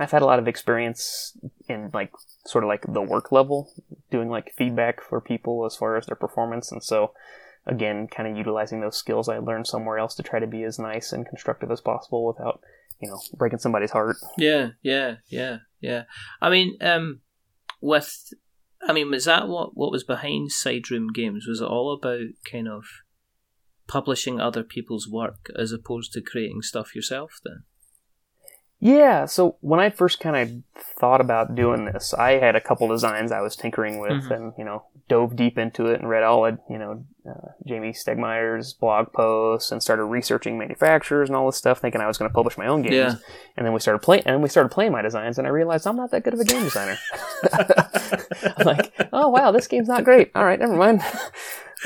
I've 0.00 0.10
had 0.10 0.22
a 0.22 0.26
lot 0.26 0.38
of 0.38 0.48
experience 0.48 1.36
in 1.68 1.90
like 1.92 2.10
sort 2.46 2.64
of 2.64 2.68
like 2.68 2.86
the 2.90 3.02
work 3.02 3.30
level, 3.30 3.70
doing 4.10 4.30
like 4.30 4.54
feedback 4.56 5.02
for 5.02 5.20
people 5.20 5.66
as 5.66 5.76
far 5.76 5.98
as 5.98 6.06
their 6.06 6.16
performance, 6.16 6.72
and 6.72 6.82
so 6.82 7.12
again, 7.66 8.08
kind 8.08 8.26
of 8.26 8.34
utilizing 8.34 8.80
those 8.80 8.96
skills 8.96 9.28
I 9.28 9.38
learned 9.38 9.66
somewhere 9.66 9.98
else 9.98 10.14
to 10.14 10.22
try 10.22 10.38
to 10.38 10.46
be 10.46 10.64
as 10.64 10.78
nice 10.78 11.12
and 11.12 11.26
constructive 11.26 11.70
as 11.70 11.82
possible 11.82 12.26
without, 12.26 12.62
you 12.98 13.08
know, 13.08 13.20
breaking 13.36 13.58
somebody's 13.58 13.90
heart. 13.90 14.16
Yeah, 14.38 14.70
yeah, 14.80 15.16
yeah, 15.28 15.58
yeah. 15.80 16.04
I 16.40 16.48
mean, 16.48 16.78
um, 16.80 17.20
with, 17.82 18.32
I 18.82 18.94
mean, 18.94 19.10
was 19.10 19.26
that 19.26 19.48
what 19.48 19.76
what 19.76 19.92
was 19.92 20.02
behind 20.02 20.50
Side 20.50 20.90
Room 20.90 21.12
Games? 21.12 21.46
Was 21.46 21.60
it 21.60 21.68
all 21.68 21.92
about 21.92 22.26
kind 22.50 22.68
of 22.68 22.84
publishing 23.86 24.40
other 24.40 24.62
people's 24.62 25.06
work 25.06 25.50
as 25.54 25.72
opposed 25.72 26.14
to 26.14 26.22
creating 26.22 26.62
stuff 26.62 26.94
yourself? 26.94 27.38
Then. 27.44 27.64
Yeah, 28.82 29.26
so 29.26 29.56
when 29.60 29.78
I 29.78 29.90
first 29.90 30.20
kind 30.20 30.36
of 30.36 30.84
thought 30.98 31.20
about 31.20 31.54
doing 31.54 31.84
this, 31.84 32.14
I 32.14 32.32
had 32.38 32.56
a 32.56 32.60
couple 32.62 32.88
designs 32.88 33.30
I 33.30 33.42
was 33.42 33.54
tinkering 33.54 34.00
with, 34.00 34.10
Mhm. 34.24 34.30
and 34.30 34.52
you 34.56 34.64
know, 34.64 34.84
dove 35.08 35.36
deep 35.36 35.58
into 35.58 35.86
it 35.86 36.00
and 36.00 36.08
read 36.08 36.22
all 36.22 36.46
of 36.46 36.58
you 36.70 36.78
know 36.78 37.04
uh, 37.28 37.48
Jamie 37.66 37.92
Stegmaier's 37.92 38.72
blog 38.72 39.12
posts 39.12 39.70
and 39.70 39.82
started 39.82 40.04
researching 40.04 40.56
manufacturers 40.58 41.28
and 41.28 41.36
all 41.36 41.44
this 41.46 41.56
stuff, 41.58 41.78
thinking 41.80 42.00
I 42.00 42.06
was 42.06 42.16
going 42.16 42.30
to 42.30 42.34
publish 42.34 42.56
my 42.56 42.66
own 42.66 42.80
games. 42.80 42.94
Yeah. 42.94 43.14
And 43.58 43.66
then 43.66 43.74
we 43.74 43.80
started 43.80 43.98
playing, 43.98 44.22
and 44.24 44.42
we 44.42 44.48
started 44.48 44.70
playing 44.70 44.92
my 44.92 45.02
designs, 45.02 45.36
and 45.36 45.46
I 45.46 45.50
realized 45.50 45.86
I'm 45.86 45.96
not 45.96 46.10
that 46.12 46.22
good 46.24 46.32
of 46.32 46.40
a 46.40 46.44
game 46.44 46.62
designer. 46.64 46.96
I'm 48.56 48.66
like, 48.66 48.92
oh 49.12 49.28
wow, 49.28 49.50
this 49.52 49.66
game's 49.66 49.88
not 49.88 50.04
great. 50.04 50.30
All 50.34 50.44
right, 50.44 50.58
never 50.58 50.74
mind. 50.76 51.02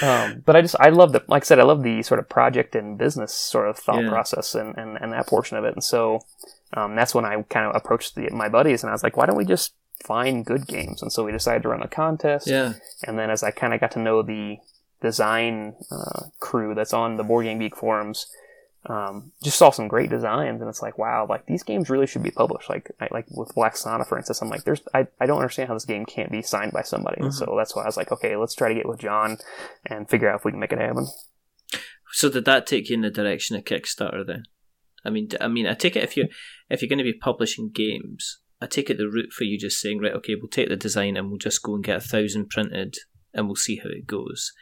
Um, 0.02 0.42
but 0.44 0.56
I 0.56 0.60
just 0.60 0.74
I 0.80 0.88
love 0.88 1.12
the 1.12 1.22
like 1.28 1.44
I 1.44 1.46
said 1.46 1.60
I 1.60 1.62
love 1.62 1.84
the 1.84 2.02
sort 2.02 2.18
of 2.18 2.28
project 2.28 2.74
and 2.74 2.98
business 2.98 3.32
sort 3.32 3.68
of 3.68 3.78
thought 3.78 4.02
Yeah. 4.02 4.08
process 4.10 4.56
and, 4.56 4.76
and, 4.76 4.98
and 5.00 5.12
that 5.12 5.28
portion 5.28 5.56
of 5.56 5.62
it. 5.62 5.72
And 5.74 5.84
so 5.84 6.18
um, 6.74 6.96
that's 6.96 7.14
when 7.14 7.24
I 7.24 7.40
kind 7.42 7.66
of 7.66 7.74
approached 7.74 8.14
the, 8.14 8.30
my 8.30 8.48
buddies 8.48 8.82
and 8.82 8.90
I 8.90 8.94
was 8.94 9.02
like, 9.02 9.16
why 9.16 9.26
don't 9.26 9.36
we 9.36 9.44
just 9.44 9.74
find 10.04 10.44
good 10.44 10.66
games? 10.66 11.02
And 11.02 11.12
so 11.12 11.24
we 11.24 11.32
decided 11.32 11.62
to 11.62 11.68
run 11.68 11.82
a 11.82 11.88
contest. 11.88 12.46
Yeah. 12.46 12.74
And 13.04 13.18
then 13.18 13.30
as 13.30 13.42
I 13.42 13.50
kind 13.50 13.72
of 13.74 13.80
got 13.80 13.92
to 13.92 14.00
know 14.00 14.22
the 14.22 14.58
design 15.00 15.74
uh, 15.90 16.26
crew 16.40 16.74
that's 16.74 16.92
on 16.92 17.16
the 17.16 17.24
Board 17.24 17.44
Game 17.44 17.58
Geek 17.58 17.76
forums, 17.76 18.26
um, 18.86 19.32
just 19.42 19.56
saw 19.56 19.70
some 19.70 19.88
great 19.88 20.10
designs, 20.10 20.60
and 20.60 20.68
it's 20.68 20.82
like, 20.82 20.98
wow, 20.98 21.26
like 21.26 21.46
these 21.46 21.62
games 21.62 21.88
really 21.88 22.06
should 22.06 22.22
be 22.22 22.30
published. 22.30 22.68
Like, 22.68 22.90
I, 23.00 23.08
like 23.10 23.26
with 23.30 23.54
Black 23.54 23.78
Sonata, 23.78 24.04
for 24.04 24.18
instance, 24.18 24.42
I'm 24.42 24.50
like, 24.50 24.64
there's, 24.64 24.82
I, 24.92 25.06
I 25.18 25.24
don't 25.24 25.38
understand 25.38 25.68
how 25.68 25.74
this 25.74 25.86
game 25.86 26.04
can't 26.04 26.30
be 26.30 26.42
signed 26.42 26.72
by 26.72 26.82
somebody. 26.82 27.22
Mhm. 27.22 27.32
so 27.32 27.54
that's 27.56 27.74
why 27.74 27.82
I 27.82 27.86
was 27.86 27.96
like, 27.96 28.12
okay, 28.12 28.36
let's 28.36 28.54
try 28.54 28.68
to 28.68 28.74
get 28.74 28.86
with 28.86 29.00
John 29.00 29.38
and 29.86 30.08
figure 30.08 30.28
out 30.28 30.40
if 30.40 30.44
we 30.44 30.50
can 30.50 30.60
make 30.60 30.72
it 30.72 30.78
happen. 30.78 31.06
So 32.12 32.28
did 32.28 32.44
that 32.44 32.66
take 32.66 32.90
you 32.90 32.94
in 32.94 33.00
the 33.00 33.10
direction 33.10 33.56
of 33.56 33.64
Kickstarter 33.64 34.24
then? 34.26 34.44
I 35.04 35.10
mean, 35.10 35.28
I 35.40 35.48
mean, 35.48 35.66
I 35.66 35.74
take 35.74 35.96
it 35.96 36.04
if 36.04 36.16
you 36.16 36.28
if 36.70 36.80
you're 36.80 36.88
going 36.88 36.98
to 36.98 37.04
be 37.04 37.12
publishing 37.12 37.70
games, 37.72 38.40
I 38.60 38.66
take 38.66 38.90
it 38.90 38.98
the 38.98 39.08
route 39.08 39.32
for 39.32 39.44
you 39.44 39.58
just 39.58 39.80
saying, 39.80 40.00
right, 40.00 40.14
okay, 40.14 40.34
we'll 40.34 40.48
take 40.48 40.68
the 40.68 40.76
design 40.76 41.16
and 41.16 41.28
we'll 41.28 41.38
just 41.38 41.62
go 41.62 41.74
and 41.74 41.84
get 41.84 41.96
a 41.96 42.00
thousand 42.00 42.50
printed 42.50 42.96
and 43.32 43.46
we'll 43.46 43.56
see 43.56 43.76
how 43.76 43.90
it 43.90 44.06
goes. 44.06 44.52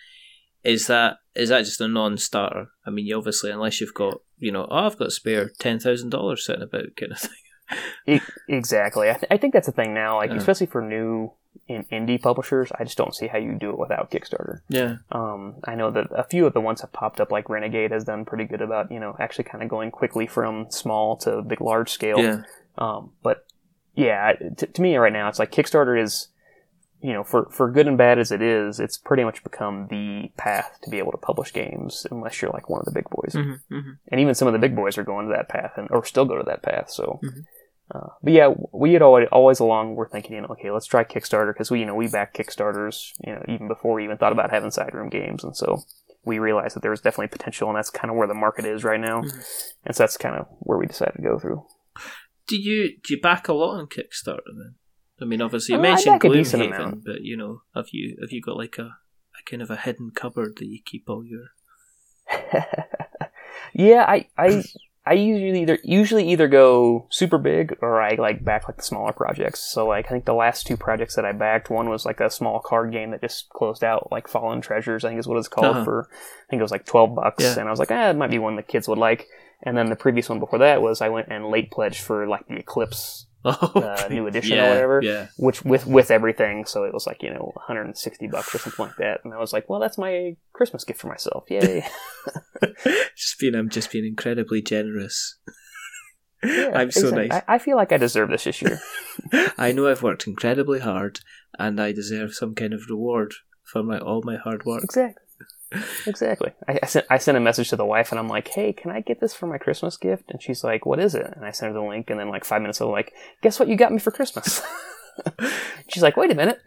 Is 0.65 0.87
that 0.87 1.19
is 1.35 1.49
that 1.49 1.65
just 1.65 1.81
a 1.81 1.89
non-starter? 1.89 2.67
I 2.87 2.91
mean, 2.91 3.07
you 3.07 3.17
obviously, 3.17 3.51
unless 3.51 3.81
you've 3.81 3.95
got, 3.95 4.19
you 4.39 4.53
know, 4.53 4.67
oh, 4.71 4.87
I've 4.87 4.99
got 4.99 5.13
spare 5.13 5.51
ten 5.59 5.79
thousand 5.79 6.11
dollars 6.11 6.45
sitting 6.45 6.63
about, 6.63 6.97
kind 6.97 7.13
of 7.13 7.19
thing. 7.19 8.21
Exactly. 8.49 9.11
I, 9.11 9.15
th- 9.15 9.27
I 9.31 9.37
think 9.37 9.55
that's 9.55 9.67
the 9.67 9.73
thing 9.73 9.95
now, 9.95 10.17
like 10.17 10.31
especially 10.31 10.67
for 10.67 10.83
new 10.83 11.33
in 11.75 11.85
indie 11.85 12.21
publishers. 12.21 12.71
I 12.79 12.85
just 12.85 12.97
don't 12.99 13.15
see 13.15 13.27
how 13.29 13.39
you 13.39 13.53
do 13.55 13.71
it 13.71 13.79
without 13.79 14.11
Kickstarter. 14.11 14.61
Yeah, 14.69 14.97
Um, 15.11 15.57
I 15.65 15.75
know 15.75 15.91
that 15.91 16.09
a 16.11 16.25
few 16.25 16.47
of 16.47 16.53
the 16.55 16.61
ones 16.61 16.81
have 16.81 16.93
popped 16.93 17.21
up, 17.21 17.31
like 17.33 17.49
Renegade 17.49 17.91
has 17.91 18.05
done 18.05 18.25
pretty 18.25 18.45
good 18.45 18.61
about 18.63 18.91
you 18.93 19.01
know 19.01 19.17
actually 19.19 19.45
kind 19.45 19.63
of 19.63 19.69
going 19.71 19.91
quickly 19.91 20.27
from 20.27 20.67
small 20.71 21.17
to 21.19 21.43
big, 21.43 21.61
large 21.61 21.91
scale. 21.91 22.21
yeah, 22.21 22.43
Um, 22.79 23.13
but 23.23 23.45
yeah, 23.95 24.33
t- 24.57 24.67
to 24.67 24.83
me 24.83 24.97
right 24.97 25.13
now, 25.13 25.29
it's 25.29 25.39
like 25.39 25.53
Kickstarter 25.53 26.01
is, 26.03 26.29
you 27.03 27.13
know, 27.13 27.23
for, 27.25 27.47
for 27.51 27.71
good 27.71 27.87
and 27.89 27.99
bad 27.99 28.19
as 28.19 28.31
it 28.33 28.41
is, 28.41 28.81
it's 28.81 28.97
pretty 28.97 29.25
much 29.25 29.43
become 29.43 29.89
the 29.91 30.31
path 30.37 30.79
to 30.83 30.89
be 30.91 30.99
able 30.99 31.11
to 31.13 31.19
publish 31.19 31.53
games 31.53 32.07
unless 32.11 32.41
you're 32.41 32.51
like 32.53 32.71
one 32.71 32.79
of 32.81 32.85
the 32.87 32.93
big 32.93 33.09
boys. 33.11 33.35
hmm 33.35 33.55
hmm 33.69 33.91
And 34.09 34.21
even 34.21 34.35
some 34.35 34.49
of 34.49 34.53
the 34.55 34.59
big 34.61 34.75
boys 34.77 34.97
are 34.97 35.05
going 35.05 35.27
to 35.27 35.35
that 35.35 35.49
path 35.49 35.73
and, 35.77 35.89
or 35.91 36.05
still 36.05 36.25
go 36.25 36.39
to 36.39 36.45
that 36.45 36.63
path. 36.63 36.91
So, 36.91 37.21
Mhm. 37.23 37.45
Uh, 37.95 38.09
but 38.23 38.33
yeah, 38.33 38.53
we 38.73 38.93
had 38.95 39.03
always, 39.03 39.29
always 39.31 39.61
along, 39.61 39.95
we're 39.95 40.09
thinking, 40.09 40.35
you 40.37 40.41
know, 40.41 40.49
okay, 40.49 40.71
let's 40.71 40.87
try 40.87 41.05
Kickstarter 41.05 41.53
because 41.53 41.71
we, 41.71 41.81
you 41.81 41.87
know, 41.87 41.95
we 41.95 42.09
back 42.09 42.35
Kickstarters, 42.35 43.13
you 43.25 43.35
know, 43.35 43.43
even 43.49 43.69
before 43.69 43.95
we 43.95 44.05
even 44.05 44.17
thought 44.17 44.33
about 44.33 44.51
having 44.51 44.71
side 44.71 44.95
room 44.95 45.11
games. 45.11 45.45
And 45.45 45.57
so 45.57 45.83
we 46.25 46.39
realized 46.39 46.77
that 46.77 46.81
there 46.81 46.91
was 46.91 47.01
definitely 47.01 47.29
potential 47.29 47.69
and 47.69 47.77
that's 47.77 47.91
kind 47.91 48.11
of 48.11 48.17
where 48.17 48.29
the 48.29 48.35
market 48.35 48.65
is 48.65 48.85
right 48.85 49.01
now. 49.01 49.23
Mhm. 49.23 49.73
And 49.85 49.97
so 49.97 50.03
that's 50.05 50.17
kind 50.17 50.37
of 50.37 50.47
where 50.61 50.79
we 50.79 50.87
decided 50.87 51.17
to 51.17 51.23
go 51.23 51.39
through. 51.39 51.67
Do 52.47 52.57
you 52.57 52.97
do 53.03 53.15
you 53.15 53.21
back 53.21 53.49
a 53.49 53.53
lot 53.53 53.79
on 53.79 53.87
Kickstarter 53.87 54.41
then? 54.47 54.77
I 55.21 55.25
mean, 55.25 55.43
obviously 55.43 55.75
you 55.75 55.81
Uh, 55.81 55.85
I 55.85 55.89
mentioned 55.89 56.21
back 56.21 56.25
a 56.25 56.29
Gloomhaven, 56.29 57.03
but 57.05 57.21
you 57.21 57.37
know, 57.37 57.63
have 57.75 57.87
you 57.93 58.17
have 58.21 58.33
you 58.33 58.41
got 58.41 58.57
like 58.57 58.79
a, 58.79 58.83
a 59.39 59.51
kind 59.51 59.63
of 59.63 59.71
a 59.71 59.77
hidden 59.77 60.11
cupboard 60.15 60.57
that 60.57 60.67
you 60.67 60.81
keep 60.85 61.09
all 61.09 61.25
your? 61.25 61.49
yeah, 63.75 64.05
I, 64.09 64.29
I, 64.39 64.63
I 65.05 65.15
usually 65.15 65.63
either 65.63 65.79
usually 65.83 66.29
either 66.31 66.47
go 66.47 67.07
super 67.11 67.37
big 67.39 67.77
or 67.83 68.01
I 68.01 68.15
like 68.15 68.45
back 68.45 68.69
like 68.69 68.77
the 68.77 68.83
smaller 68.85 69.13
projects. 69.13 69.61
So 69.61 69.87
like 69.89 70.07
I 70.07 70.11
think 70.11 70.27
the 70.27 70.33
last 70.35 70.65
two 70.67 70.77
projects 70.77 71.17
that 71.17 71.25
I 71.25 71.33
backed, 71.33 71.71
one 71.71 71.89
was 71.89 72.07
like 72.07 72.21
a 72.21 72.31
small 72.31 72.61
card 72.61 72.93
game 72.93 73.11
that 73.11 73.21
just 73.21 73.49
closed 73.49 73.83
out, 73.83 74.13
like 74.13 74.29
Fallen 74.29 74.61
Treasures, 74.61 75.05
I 75.05 75.09
think 75.09 75.19
is 75.19 75.27
what 75.27 75.39
it's 75.39 75.49
called 75.49 75.67
Uh-huh. 75.77 75.85
for. 75.85 76.09
I 76.13 76.45
think 76.51 76.61
it 76.61 76.63
was 76.63 76.71
like 76.71 76.87
twelve 76.87 77.17
bucks, 77.17 77.43
Yeah. 77.43 77.59
and 77.59 77.67
I 77.69 77.71
was 77.71 77.81
like, 77.81 77.91
ah, 77.91 78.11
it 78.11 78.17
might 78.17 78.31
be 78.31 78.39
one 78.39 78.55
the 78.55 78.63
kids 78.63 78.87
would 78.87 78.99
like. 78.99 79.27
And 79.65 79.77
then 79.77 79.91
the 79.91 79.97
previous 79.97 80.29
one 80.29 80.39
before 80.41 80.61
that 80.61 80.83
was 80.83 81.01
I 81.01 81.09
went 81.09 81.29
and 81.31 81.47
late 81.47 81.71
pledged 81.73 82.01
for 82.01 82.27
like 82.29 82.47
the 82.47 82.57
Eclipse, 82.57 83.27
Oh, 83.45 83.73
Uh, 83.75 84.07
new 84.09 84.27
edition 84.29 84.59
or 84.59 84.69
whatever. 84.69 85.01
Yeah, 85.03 85.27
which 85.37 85.65
with 85.65 85.87
with 85.87 86.11
everything, 86.13 86.65
so 86.65 86.85
it 86.85 86.95
was 86.95 87.07
like 87.07 87.23
you 87.23 87.31
know 87.31 87.51
160 87.55 88.29
bucks 88.29 88.55
or 88.55 88.59
something 88.59 88.87
like 88.87 88.97
that. 88.97 89.21
And 89.25 89.35
I 89.35 89.39
was 89.39 89.53
like, 89.53 89.69
well, 89.69 89.81
that's 89.81 89.99
my 89.99 90.37
Christmas 90.53 90.85
gift 90.85 91.01
for 91.01 91.09
myself, 91.09 91.45
yay! 91.49 91.85
just 93.17 93.39
being 93.41 93.55
I'm 93.57 93.69
just 93.69 93.91
being 93.91 94.07
incredibly 94.07 94.63
generous. 94.63 95.39
Yeah, 96.45 96.71
I'm 96.75 96.91
so 96.91 97.09
exactly. 97.09 97.29
nice. 97.29 97.43
I, 97.49 97.55
I 97.55 97.59
feel 97.59 97.77
like 97.77 97.93
I 97.93 97.99
deserve 97.99 98.29
this 98.31 98.45
this 98.45 98.63
year. 98.63 98.81
I 99.59 99.73
know 99.73 99.89
I've 99.89 100.03
worked 100.03 100.27
incredibly 100.27 100.81
hard, 100.81 101.21
and 101.59 101.81
I 101.81 101.93
deserve 101.93 102.35
some 102.35 102.55
kind 102.55 102.73
of 102.73 102.83
reward 102.89 103.35
for 103.65 103.83
my 103.83 103.99
all 103.99 104.23
my 104.25 104.37
hard 104.37 104.65
work. 104.65 104.85
Exactly. 104.85 105.23
Exactly. 106.07 106.53
I, 106.69 106.81
I 106.83 106.87
sent 106.87 107.07
I 107.11 107.19
sent 107.19 107.37
a 107.37 107.41
message 107.41 107.71
to 107.71 107.77
the 107.77 107.85
wife 107.85 108.11
and 108.11 108.19
I'm 108.19 108.29
like, 108.29 108.49
hey, 108.49 108.73
can 108.73 108.91
I 108.91 109.01
get 109.01 109.21
this 109.21 109.35
for 109.35 109.47
my 109.47 109.59
Christmas 109.59 109.97
gift? 109.97 110.31
And 110.31 110.43
she's 110.43 110.65
like, 110.65 110.87
what 110.87 111.01
is 111.01 111.15
it? 111.15 111.33
And 111.35 111.45
I 111.45 111.51
sent 111.51 111.73
her 111.73 111.81
the 111.81 111.87
link 111.87 112.11
and 112.11 112.19
then 112.19 112.29
like 112.29 112.45
five 112.45 112.63
minutes 112.63 112.81
later, 112.81 112.93
like, 112.93 113.13
guess 113.43 113.59
what 113.59 113.69
you 113.69 113.77
got 113.77 113.93
me 113.93 113.99
for 113.99 114.11
Christmas? 114.11 114.63
she's 115.89 116.03
like, 116.03 116.17
wait 116.17 116.31
a 116.31 116.35
minute. 116.35 116.59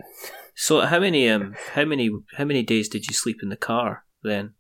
So 0.55 0.81
how 0.81 0.99
many 0.99 1.29
um 1.29 1.55
how 1.73 1.85
many 1.85 2.09
how 2.37 2.45
many 2.45 2.63
days 2.63 2.89
did 2.89 3.07
you 3.07 3.13
sleep 3.13 3.37
in 3.43 3.49
the 3.49 3.57
car 3.57 4.05
then 4.23 4.53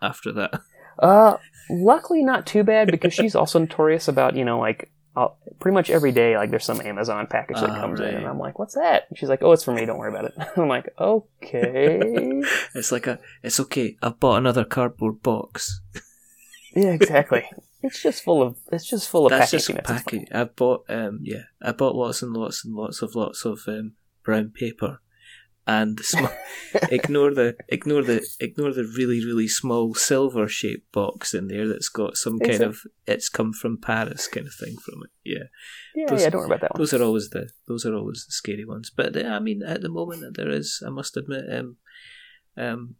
after 0.00 0.32
that? 0.32 0.60
Uh, 0.98 1.38
luckily 1.70 2.22
not 2.22 2.46
too 2.46 2.62
bad 2.62 2.90
because 2.90 3.14
she's 3.14 3.34
also 3.34 3.58
notorious 3.58 4.06
about 4.06 4.36
you 4.36 4.44
know 4.44 4.58
like 4.58 4.90
uh, 5.24 5.28
pretty 5.58 5.74
much 5.74 5.90
every 5.90 6.12
day 6.12 6.36
like 6.36 6.50
there's 6.50 6.64
some 6.64 6.80
Amazon 6.80 7.26
package 7.26 7.60
that 7.60 7.70
Ah, 7.70 7.80
comes 7.80 8.00
right. 8.00 8.10
in 8.10 8.16
and 8.16 8.26
I'm 8.26 8.38
like, 8.38 8.58
what's 8.58 8.74
that? 8.74 9.06
And 9.08 9.18
she's 9.18 9.28
like, 9.28 9.42
oh, 9.42 9.52
it's 9.52 9.64
for 9.64 9.72
me. 9.74 9.84
Don't 9.86 9.98
worry 9.98 10.10
about 10.10 10.26
it. 10.26 10.34
I'm 10.56 10.68
like, 10.68 10.88
okay. 10.98 12.42
It's 12.74 12.92
like 12.92 13.06
a. 13.06 13.18
It's 13.42 13.60
okay. 13.60 13.96
I've 14.02 14.20
bought 14.20 14.36
another 14.38 14.64
cardboard 14.64 15.22
box. 15.22 15.80
yeah, 16.74 16.90
exactly. 16.92 17.44
It's 17.82 18.02
just 18.02 18.22
full 18.22 18.42
of 18.42 18.56
it's 18.70 18.86
just 18.86 19.08
full 19.08 19.26
of 19.26 19.30
That's 19.30 19.50
packaging. 19.50 19.76
just 19.76 19.86
packing. 19.86 20.26
I 20.32 20.44
bought. 20.44 20.84
Um. 20.88 21.20
Yeah. 21.22 21.44
I 21.62 21.72
bought 21.72 21.94
lots 21.96 22.22
and 22.22 22.34
lots 22.36 22.64
and 22.64 22.74
lots 22.74 23.02
of 23.02 23.14
lots 23.14 23.44
of 23.44 23.60
um, 23.66 23.92
brown 24.24 24.50
paper, 24.50 25.00
and 25.76 25.98
the 25.98 26.02
small. 26.12 26.32
ignore 26.98 27.32
the 27.40 27.48
ignore 27.76 28.02
the 28.10 28.18
ignore 28.46 28.72
the 28.72 28.84
really 28.98 29.20
really 29.30 29.48
small 29.48 29.94
silver 29.94 30.46
shaped 30.48 30.90
box 30.92 31.34
in 31.38 31.44
there 31.48 31.66
that's 31.68 31.88
got 31.88 32.16
some 32.24 32.38
kind 32.38 32.62
of 32.70 32.78
it's 33.06 33.28
come 33.28 33.52
from 33.60 33.76
Paris 33.90 34.26
kind 34.34 34.46
of 34.46 34.54
thing 34.54 34.76
from 34.84 34.98
it. 35.06 35.10
Yeah. 35.34 35.46
yeah, 35.94 36.06
those- 36.08 36.22
yeah. 36.22 36.30
Don't 36.30 36.40
worry 36.40 36.46
about 36.50 36.60
that 36.62 36.72
one. 36.74 36.80
Those 36.80 36.94
are 36.94 37.02
always 37.02 37.28
the 37.30 37.44
those 37.68 37.84
are 37.86 37.94
always 37.94 38.24
the 38.26 38.32
scary 38.32 38.64
ones. 38.64 38.90
But 38.98 39.16
uh, 39.16 39.28
I 39.28 39.38
mean, 39.38 39.62
at 39.62 39.80
the 39.82 39.88
moment, 40.00 40.36
there 40.36 40.50
is. 40.60 40.82
I 40.86 40.90
must 40.90 41.16
admit, 41.16 41.44
um, 41.52 41.76
um, 42.56 42.96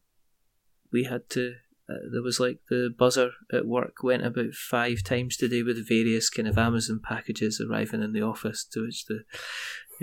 we 0.93 1.05
had 1.05 1.29
to. 1.31 1.55
Uh, 1.89 2.07
there 2.13 2.23
was 2.23 2.39
like 2.39 2.59
the 2.69 2.89
buzzer 2.97 3.31
at 3.53 3.67
work 3.67 3.95
went 4.05 4.25
about 4.25 4.55
five 4.55 5.03
times 5.03 5.37
today 5.37 5.63
with 5.65 5.89
various 5.89 6.31
kind 6.31 6.47
of 6.47 6.57
Amazon 6.57 7.01
packages 7.03 7.61
arriving 7.61 8.03
in 8.03 8.13
the 8.13 8.23
office. 8.23 8.65
To 8.73 8.85
which 8.85 9.07
the 9.07 9.21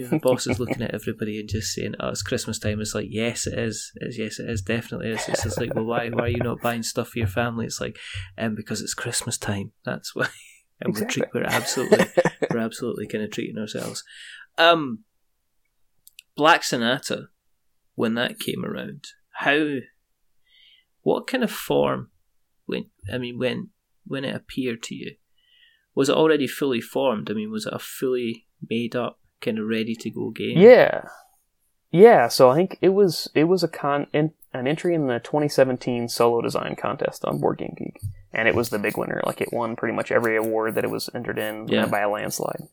know, 0.03 0.11
the 0.11 0.19
boss 0.23 0.47
is 0.47 0.59
looking 0.59 0.81
at 0.81 0.93
everybody 0.93 1.39
and 1.39 1.49
just 1.49 1.73
saying, 1.73 1.95
"Oh, 1.99 2.09
it's 2.09 2.21
Christmas 2.21 2.59
time." 2.59 2.79
It's 2.79 2.95
like, 2.95 3.07
yes, 3.09 3.47
it 3.47 3.57
is. 3.57 3.91
It's, 3.95 4.17
yes, 4.17 4.39
it 4.39 4.49
is. 4.49 4.61
Definitely 4.61 5.09
is. 5.09 5.27
It's 5.27 5.43
just 5.43 5.59
like, 5.59 5.73
well, 5.73 5.85
why? 5.85 6.09
Why 6.09 6.23
are 6.23 6.29
you 6.29 6.37
not 6.37 6.61
buying 6.61 6.83
stuff 6.83 7.09
for 7.09 7.19
your 7.19 7.27
family? 7.27 7.65
It's 7.65 7.81
like, 7.81 7.97
um, 8.37 8.55
because 8.55 8.81
it's 8.81 8.93
Christmas 8.93 9.37
time. 9.37 9.71
That's 9.85 10.15
why. 10.15 10.27
And 10.79 10.93
we're, 10.93 11.05
treat, 11.07 11.25
we're 11.33 11.43
absolutely 11.43 12.05
we're 12.51 12.59
absolutely 12.59 13.07
kind 13.07 13.23
of 13.23 13.31
treating 13.31 13.57
ourselves. 13.57 14.03
Um, 14.59 15.05
Black 16.35 16.63
Sonata, 16.63 17.29
when 17.95 18.13
that 18.13 18.39
came 18.39 18.63
around, 18.63 19.05
how, 19.31 19.77
what 21.01 21.25
kind 21.25 21.43
of 21.43 21.49
form, 21.49 22.11
when 22.67 22.91
I 23.11 23.17
mean 23.17 23.39
when 23.39 23.69
when 24.05 24.23
it 24.23 24.35
appeared 24.35 24.83
to 24.83 24.93
you, 24.95 25.15
was 25.95 26.09
it 26.09 26.15
already 26.15 26.45
fully 26.45 26.79
formed? 26.79 27.31
I 27.31 27.33
mean, 27.33 27.49
was 27.49 27.65
it 27.65 27.73
a 27.73 27.79
fully 27.79 28.45
made 28.69 28.95
up, 28.95 29.19
kind 29.41 29.60
of 29.60 29.67
ready 29.67 29.96
to 29.96 30.10
go 30.10 30.29
game? 30.29 30.58
Yeah, 30.58 31.03
yeah. 31.91 32.27
So 32.27 32.50
I 32.50 32.56
think 32.56 32.77
it 32.82 32.89
was 32.89 33.29
it 33.36 33.46
was 33.46 33.63
a 33.63 33.67
con 33.67 34.08
in, 34.13 34.32
an 34.53 34.67
entry 34.67 34.96
in 34.96 35.08
the 35.08 35.20
2017 35.20 36.10
solo 36.10 36.41
design 36.41 36.75
contest 36.75 37.24
on 37.25 37.39
Board 37.39 37.58
Game 37.60 37.75
Geek, 37.77 38.00
and 38.34 38.48
it 38.48 38.56
was 38.56 38.70
the 38.70 38.79
big 38.79 38.98
winner. 38.98 39.22
Like 39.25 39.41
it 39.41 39.53
won 39.53 39.75
pretty 39.75 39.96
much 39.96 40.12
every 40.12 40.36
award 40.38 40.75
that 40.75 40.84
it 40.84 40.91
was 40.91 41.10
entered 41.13 41.38
in 41.39 41.67
Yeah. 41.67 41.86
by 41.86 42.01
a 42.01 42.10
landslide. 42.10 42.63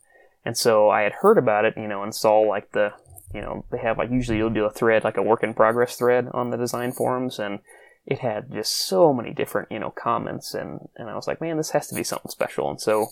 And 0.44 0.56
so 0.56 0.90
I 0.90 1.02
had 1.02 1.12
heard 1.12 1.38
about 1.38 1.64
it, 1.64 1.74
you 1.76 1.88
know, 1.88 2.02
and 2.02 2.14
saw 2.14 2.40
like 2.40 2.72
the 2.72 2.92
you 3.34 3.40
know 3.40 3.64
they 3.70 3.78
have 3.78 3.98
like 3.98 4.10
usually 4.10 4.38
you'll 4.38 4.50
do 4.50 4.64
a 4.64 4.70
thread 4.70 5.04
like 5.04 5.16
a 5.16 5.22
work 5.22 5.42
in 5.42 5.54
progress 5.54 5.96
thread 5.96 6.28
on 6.32 6.50
the 6.50 6.56
design 6.56 6.92
forums 6.92 7.38
and. 7.38 7.60
It 8.06 8.18
had 8.18 8.52
just 8.52 8.86
so 8.86 9.14
many 9.14 9.32
different, 9.32 9.72
you 9.72 9.78
know, 9.78 9.88
comments, 9.88 10.52
and, 10.52 10.90
and 10.96 11.08
I 11.08 11.14
was 11.14 11.26
like, 11.26 11.40
man, 11.40 11.56
this 11.56 11.70
has 11.70 11.88
to 11.88 11.94
be 11.94 12.04
something 12.04 12.30
special. 12.30 12.68
And 12.68 12.78
so, 12.78 13.06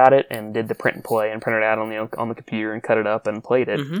got 0.00 0.12
it 0.12 0.26
and 0.30 0.52
did 0.52 0.68
the 0.68 0.74
print 0.74 0.96
and 0.96 1.04
play 1.04 1.30
and 1.30 1.40
printed 1.42 1.62
it 1.62 1.66
out 1.66 1.78
on 1.78 1.88
the 1.90 1.98
on 2.18 2.28
the 2.28 2.34
computer 2.34 2.72
and 2.74 2.82
cut 2.82 2.98
it 2.98 3.06
up 3.06 3.26
and 3.26 3.42
played 3.50 3.68
it 3.68 3.80
hmm 3.80 3.98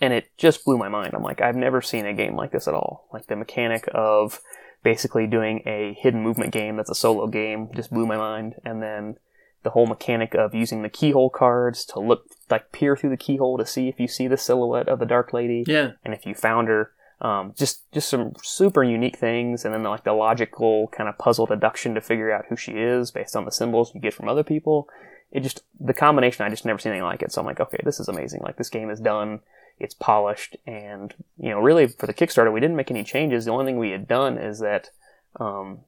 and 0.00 0.12
it 0.14 0.30
just 0.38 0.64
blew 0.64 0.78
my 0.78 0.88
mind. 0.88 1.12
I'm 1.14 1.22
like, 1.22 1.42
I've 1.42 1.54
never 1.54 1.82
seen 1.82 2.06
a 2.06 2.14
game 2.14 2.34
like 2.34 2.50
this 2.50 2.66
at 2.66 2.72
all. 2.72 3.08
Like 3.12 3.26
the 3.26 3.36
mechanic 3.36 3.86
of 3.92 4.40
basically 4.82 5.26
doing 5.26 5.62
a 5.66 5.94
hidden 6.00 6.22
movement 6.22 6.50
game 6.50 6.76
that's 6.76 6.90
a 6.90 6.94
solo 6.94 7.26
game 7.26 7.68
just 7.76 7.90
blew 7.90 8.06
my 8.06 8.16
mind. 8.16 8.54
And 8.64 8.82
then 8.82 9.16
the 9.64 9.70
whole 9.70 9.86
mechanic 9.86 10.34
of 10.34 10.54
using 10.54 10.80
the 10.82 10.88
keyhole 10.88 11.28
cards 11.30 11.84
to 11.92 12.00
look 12.00 12.24
like 12.50 12.72
peer 12.72 12.96
through 12.96 13.10
the 13.10 13.16
keyhole 13.18 13.58
to 13.58 13.66
see 13.66 13.88
if 13.88 14.00
you 14.00 14.08
see 14.08 14.26
the 14.26 14.38
silhouette 14.38 14.88
of 14.88 14.98
the 14.98 15.04
dark 15.06 15.34
lady 15.34 15.62
Yeah. 15.66 15.90
and 16.04 16.14
if 16.14 16.24
you 16.24 16.34
found 16.34 16.68
her. 16.68 16.92
Um, 17.22 17.54
just 17.56 17.90
just 17.92 18.10
some 18.10 18.32
super 18.42 18.82
unique 18.82 19.16
things, 19.16 19.64
and 19.64 19.72
then 19.72 19.84
like 19.84 20.02
the 20.04 20.12
logical 20.12 20.88
kind 20.88 21.08
of 21.08 21.16
puzzle 21.18 21.46
deduction 21.46 21.94
to 21.94 22.00
figure 22.00 22.32
out 22.32 22.46
who 22.48 22.56
she 22.56 22.72
is 22.72 23.10
based 23.12 23.36
on 23.36 23.44
the 23.44 23.52
symbols 23.52 23.94
you 23.94 24.00
get 24.00 24.12
from 24.12 24.28
other 24.28 24.42
people. 24.42 24.88
It 25.30 25.40
just 25.40 25.62
the 25.80 25.94
combination 25.94 26.44
I 26.44 26.50
just 26.50 26.64
never 26.66 26.80
seen 26.80 26.90
anything 26.92 27.04
like 27.06 27.22
it. 27.22 27.30
So 27.32 27.40
I'm 27.40 27.46
like, 27.46 27.60
okay, 27.60 27.78
this 27.84 28.00
is 28.00 28.08
amazing. 28.08 28.40
Like 28.42 28.56
this 28.56 28.68
game 28.70 28.90
is 28.90 28.98
done, 29.00 29.38
it's 29.78 29.94
polished, 29.94 30.56
and 30.66 31.14
you 31.38 31.50
know, 31.50 31.60
really 31.60 31.86
for 31.86 32.06
the 32.08 32.12
Kickstarter, 32.14 32.52
we 32.52 32.58
didn't 32.60 32.76
make 32.76 32.90
any 32.90 33.04
changes. 33.04 33.44
The 33.44 33.52
only 33.52 33.66
thing 33.66 33.78
we 33.78 33.90
had 33.90 34.08
done 34.08 34.36
is 34.36 34.58
that 34.58 34.90
um, 35.38 35.78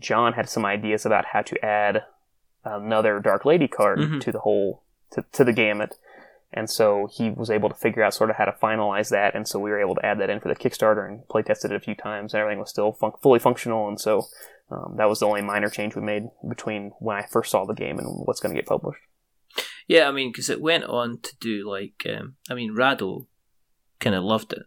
John 0.00 0.32
had 0.32 0.48
some 0.48 0.64
ideas 0.64 1.04
about 1.04 1.26
how 1.26 1.42
to 1.42 1.62
add 1.64 2.04
another 2.64 3.20
Dark 3.20 3.44
Lady 3.44 3.68
card 3.68 3.98
Mhm. 3.98 4.20
to 4.22 4.32
the 4.32 4.40
whole 4.40 4.82
to, 5.12 5.24
to 5.32 5.44
the 5.44 5.52
gamut. 5.52 5.96
And 6.52 6.68
so 6.68 7.08
he 7.12 7.30
was 7.30 7.48
able 7.48 7.68
to 7.68 7.74
figure 7.76 8.02
out 8.02 8.12
sort 8.12 8.28
of 8.30 8.36
how 8.36 8.44
to 8.44 8.52
finalize 8.60 9.10
that, 9.10 9.34
and 9.36 9.46
so 9.46 9.58
we 9.60 9.70
were 9.70 9.80
able 9.80 9.94
to 9.94 10.04
add 10.04 10.18
that 10.18 10.30
in 10.30 10.40
for 10.40 10.48
the 10.48 10.56
Kickstarter 10.56 11.06
and 11.08 11.26
play 11.28 11.42
tested 11.42 11.70
it 11.70 11.76
a 11.76 11.80
few 11.80 11.94
times. 11.94 12.34
And 12.34 12.40
everything 12.40 12.58
was 12.58 12.70
still 12.70 12.92
fun- 12.92 13.12
fully 13.22 13.38
functional, 13.38 13.86
and 13.88 14.00
so 14.00 14.24
um, 14.70 14.94
that 14.98 15.08
was 15.08 15.20
the 15.20 15.26
only 15.26 15.42
minor 15.42 15.68
change 15.70 15.94
we 15.94 16.02
made 16.02 16.24
between 16.48 16.90
when 16.98 17.16
I 17.16 17.26
first 17.30 17.52
saw 17.52 17.64
the 17.66 17.74
game 17.74 17.98
and 17.98 18.06
what's 18.24 18.40
going 18.40 18.52
to 18.54 18.60
get 18.60 18.68
published. 18.68 19.00
Yeah, 19.86 20.08
I 20.08 20.12
mean, 20.12 20.30
because 20.30 20.50
it 20.50 20.60
went 20.60 20.84
on 20.84 21.20
to 21.22 21.36
do 21.40 21.68
like, 21.68 22.04
um, 22.12 22.34
I 22.50 22.54
mean, 22.54 22.74
Rahdo 22.74 23.26
kind 24.00 24.14
of 24.16 24.22
loved 24.24 24.52
it. 24.52 24.62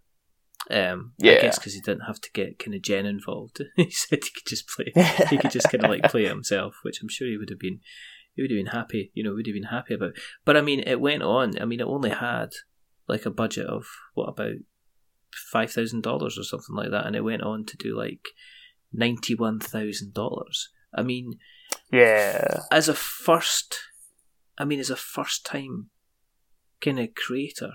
Um, 0.72 1.14
I 1.22 1.26
Yeah. 1.28 1.42
guess 1.42 1.60
because 1.60 1.74
he 1.74 1.82
didn't 1.82 2.06
have 2.08 2.22
to 2.22 2.30
get 2.34 2.60
kind 2.60 2.76
of 2.76 2.82
Jen 2.82 3.06
involved. 3.06 3.62
he 3.76 3.90
said 3.92 4.20
he 4.24 4.30
could 4.32 4.46
just 4.48 4.68
play. 4.70 4.92
he 5.30 5.38
could 5.38 5.52
just 5.52 5.70
kind 5.70 5.84
of 5.84 5.90
like 5.90 6.04
play 6.10 6.24
it 6.26 6.30
himself, 6.30 6.76
which 6.84 7.02
I'm 7.02 7.10
sure 7.10 7.28
he 7.28 7.38
would 7.38 7.50
have 7.50 7.60
been. 7.60 7.80
He 8.36 8.42
would 8.42 8.52
have 8.52 8.58
been 8.58 8.66
happy, 8.80 9.12
you 9.14 9.24
know, 9.24 9.34
would 9.34 9.46
have 9.48 9.54
been 9.54 9.64
happy 9.64 9.94
about. 9.94 10.14
But 10.46 10.58
I 10.58 10.62
mean, 10.62 10.80
it 10.82 11.00
went 11.00 11.24
on. 11.24 11.60
I 11.62 11.66
mean, 11.66 11.80
it 11.80 11.86
only 11.88 12.10
had 12.10 12.50
like 13.08 13.26
a 13.26 13.32
budget 13.32 13.68
of 13.68 13.86
what 14.16 14.30
about 14.30 14.56
five 15.52 15.72
thousand 15.72 16.02
dollars 16.04 16.38
or 16.38 16.44
something 16.44 16.76
like 16.76 16.92
that, 16.92 17.06
and 17.06 17.16
it 17.16 17.24
went 17.24 17.44
on 17.44 17.66
to 17.66 17.78
do 17.78 17.96
like 17.98 18.26
ninety 18.92 19.36
one 19.36 19.60
thousand 19.60 20.14
dollars. 20.14 20.70
I 20.96 21.04
mean, 21.04 21.34
yeah, 21.92 22.62
as 22.72 22.88
a 22.90 22.94
first, 22.94 23.80
I 24.58 24.66
mean, 24.66 24.80
as 24.80 24.90
a 24.90 24.96
first 24.96 25.46
time 25.46 25.90
kind 26.82 27.00
of 27.00 27.16
creator, 27.16 27.72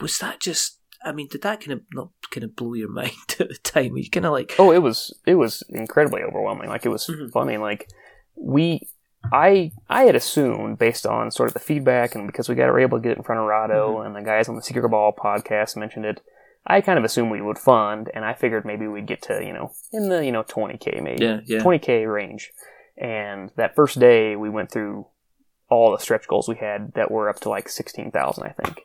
was 0.00 0.18
that 0.18 0.40
just? 0.40 0.78
I 1.04 1.10
mean, 1.12 1.26
did 1.30 1.42
that 1.42 1.60
kind 1.60 1.72
of 1.72 1.80
not 1.92 2.10
kind 2.30 2.44
of 2.44 2.54
blow 2.54 2.74
your 2.74 2.88
mind 2.92 3.10
at 3.40 3.48
the 3.48 3.58
time? 3.62 3.96
You 3.96 4.08
kind 4.10 4.26
of 4.26 4.32
like, 4.32 4.54
Oh, 4.58 4.72
it 4.72 4.78
was 4.82 5.16
it 5.26 5.34
was 5.36 5.62
incredibly 5.68 6.22
overwhelming. 6.22 6.68
Like 6.68 6.86
it 6.86 6.90
was 6.90 7.06
Mhm. 7.06 7.30
funny. 7.32 7.56
Like 7.56 7.88
we, 8.36 8.88
I 9.30 9.72
I 9.88 10.04
had 10.04 10.14
assumed 10.16 10.78
based 10.78 11.06
on 11.06 11.30
sort 11.30 11.48
of 11.48 11.54
the 11.54 11.60
feedback 11.60 12.14
and 12.14 12.26
because 12.26 12.48
we 12.48 12.54
got 12.54 12.66
were 12.66 12.80
able 12.80 12.98
to 12.98 13.02
get 13.02 13.12
it 13.12 13.18
in 13.18 13.24
front 13.24 13.40
of 13.40 13.46
Rahdo 13.46 13.96
Mm-hmm. 13.96 14.06
and 14.06 14.16
the 14.16 14.22
guys 14.28 14.48
on 14.48 14.56
the 14.56 14.62
Secret 14.62 14.82
Cabal 14.82 15.12
podcast 15.12 15.76
mentioned 15.76 16.04
it. 16.06 16.20
I 16.66 16.80
kind 16.80 16.98
of 16.98 17.04
assumed 17.04 17.30
we 17.32 17.40
would 17.42 17.58
fund, 17.58 18.08
and 18.14 18.24
I 18.24 18.34
figured 18.34 18.64
maybe 18.64 18.86
we'd 18.86 19.06
get 19.06 19.22
to 19.22 19.42
you 19.44 19.52
know 19.52 19.72
in 19.92 20.08
the 20.08 20.24
you 20.24 20.32
know 20.32 20.44
twenty 20.46 20.78
k 20.78 21.00
maybe 21.02 21.24
yeah, 21.24 21.40
yeah, 21.44 21.58
twenty 21.60 21.78
k 21.78 22.06
range. 22.06 22.52
And 22.96 23.50
that 23.56 23.74
first 23.74 23.98
day, 23.98 24.36
we 24.36 24.48
went 24.50 24.70
through 24.70 25.06
all 25.68 25.90
the 25.90 25.98
stretch 25.98 26.28
goals 26.28 26.48
we 26.48 26.56
had 26.56 26.92
that 26.94 27.10
were 27.10 27.28
up 27.28 27.40
to 27.40 27.48
like 27.48 27.68
sixteen 27.68 28.10
thousand, 28.10 28.44
I 28.44 28.50
think. 28.50 28.82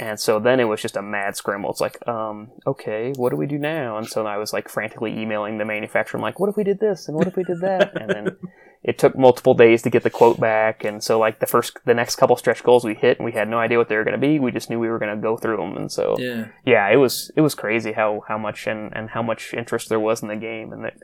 And 0.00 0.18
so 0.18 0.40
then 0.40 0.58
it 0.58 0.64
was 0.64 0.80
just 0.80 0.96
a 0.96 1.02
mad 1.02 1.36
scramble. 1.36 1.70
It's 1.70 1.80
like, 1.80 1.98
um, 2.08 2.50
okay, 2.66 3.12
what 3.16 3.28
do 3.30 3.36
we 3.36 3.46
do 3.46 3.58
now? 3.58 3.98
And 3.98 4.06
so 4.08 4.26
I 4.26 4.38
was 4.38 4.52
like 4.52 4.68
frantically 4.70 5.16
emailing 5.20 5.58
the 5.58 5.66
manufacturer. 5.66 6.18
I'm 6.18 6.22
like, 6.22 6.40
what 6.40 6.48
if 6.48 6.56
we 6.56 6.64
did 6.64 6.80
this 6.80 7.08
and 7.08 7.16
what 7.16 7.26
if 7.28 7.36
we 7.36 7.44
did 7.44 7.60
that? 7.60 8.00
And 8.00 8.08
then 8.10 8.36
it 8.84 8.98
took 8.98 9.16
multiple 9.16 9.54
days 9.54 9.82
to 9.82 9.90
get 9.90 10.02
the 10.02 10.10
quote 10.10 10.40
back. 10.40 10.84
And 10.84 11.02
so 11.02 11.18
like 11.18 11.38
the 11.38 11.46
first, 11.46 11.78
the 11.84 11.94
next 11.94 12.16
couple 12.16 12.36
stretch 12.36 12.64
goals 12.64 12.84
we 12.84 12.94
hit, 12.94 13.18
and 13.18 13.24
we 13.24 13.32
had 13.32 13.48
no 13.48 13.58
idea 13.58 13.78
what 13.78 13.88
they 13.88 13.96
were 13.96 14.04
going 14.04 14.20
to 14.20 14.26
be. 14.26 14.40
We 14.40 14.50
just 14.50 14.70
knew 14.70 14.78
we 14.78 14.88
were 14.88 14.98
going 14.98 15.14
to 15.14 15.22
go 15.22 15.36
through 15.36 15.58
them. 15.58 15.76
And 15.76 15.90
so 15.90 16.16
yeah. 16.18 16.48
yeah, 16.64 16.88
it 16.90 16.96
was 16.96 17.30
it 17.36 17.42
was 17.42 17.54
crazy 17.54 17.92
how 17.92 18.22
how 18.26 18.38
much 18.38 18.66
and 18.66 18.94
and 18.94 19.10
how 19.10 19.22
much 19.22 19.54
interest 19.54 19.88
there 19.88 20.00
was 20.00 20.22
in 20.22 20.28
the 20.28 20.36
game, 20.36 20.72
and 20.72 20.84
that 20.84 20.94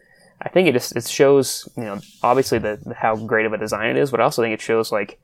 I 0.42 0.48
think 0.48 0.68
it 0.68 0.72
just 0.72 0.96
it 0.96 1.06
shows 1.06 1.68
you 1.76 1.84
know 1.84 2.00
obviously 2.22 2.58
the, 2.58 2.80
the 2.84 2.94
how 2.94 3.14
great 3.14 3.46
of 3.46 3.52
a 3.52 3.58
design 3.58 3.90
it 3.90 4.00
is, 4.00 4.10
but 4.10 4.20
I 4.20 4.24
also 4.24 4.42
think 4.42 4.54
it 4.54 4.60
shows 4.60 4.90
like 4.90 5.20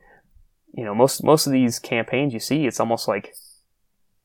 you 0.72 0.84
know 0.84 0.94
most 0.94 1.24
most 1.24 1.46
of 1.46 1.52
these 1.52 1.80
campaigns 1.80 2.32
you 2.32 2.40
see, 2.40 2.66
it's 2.66 2.80
almost 2.80 3.08
like 3.08 3.34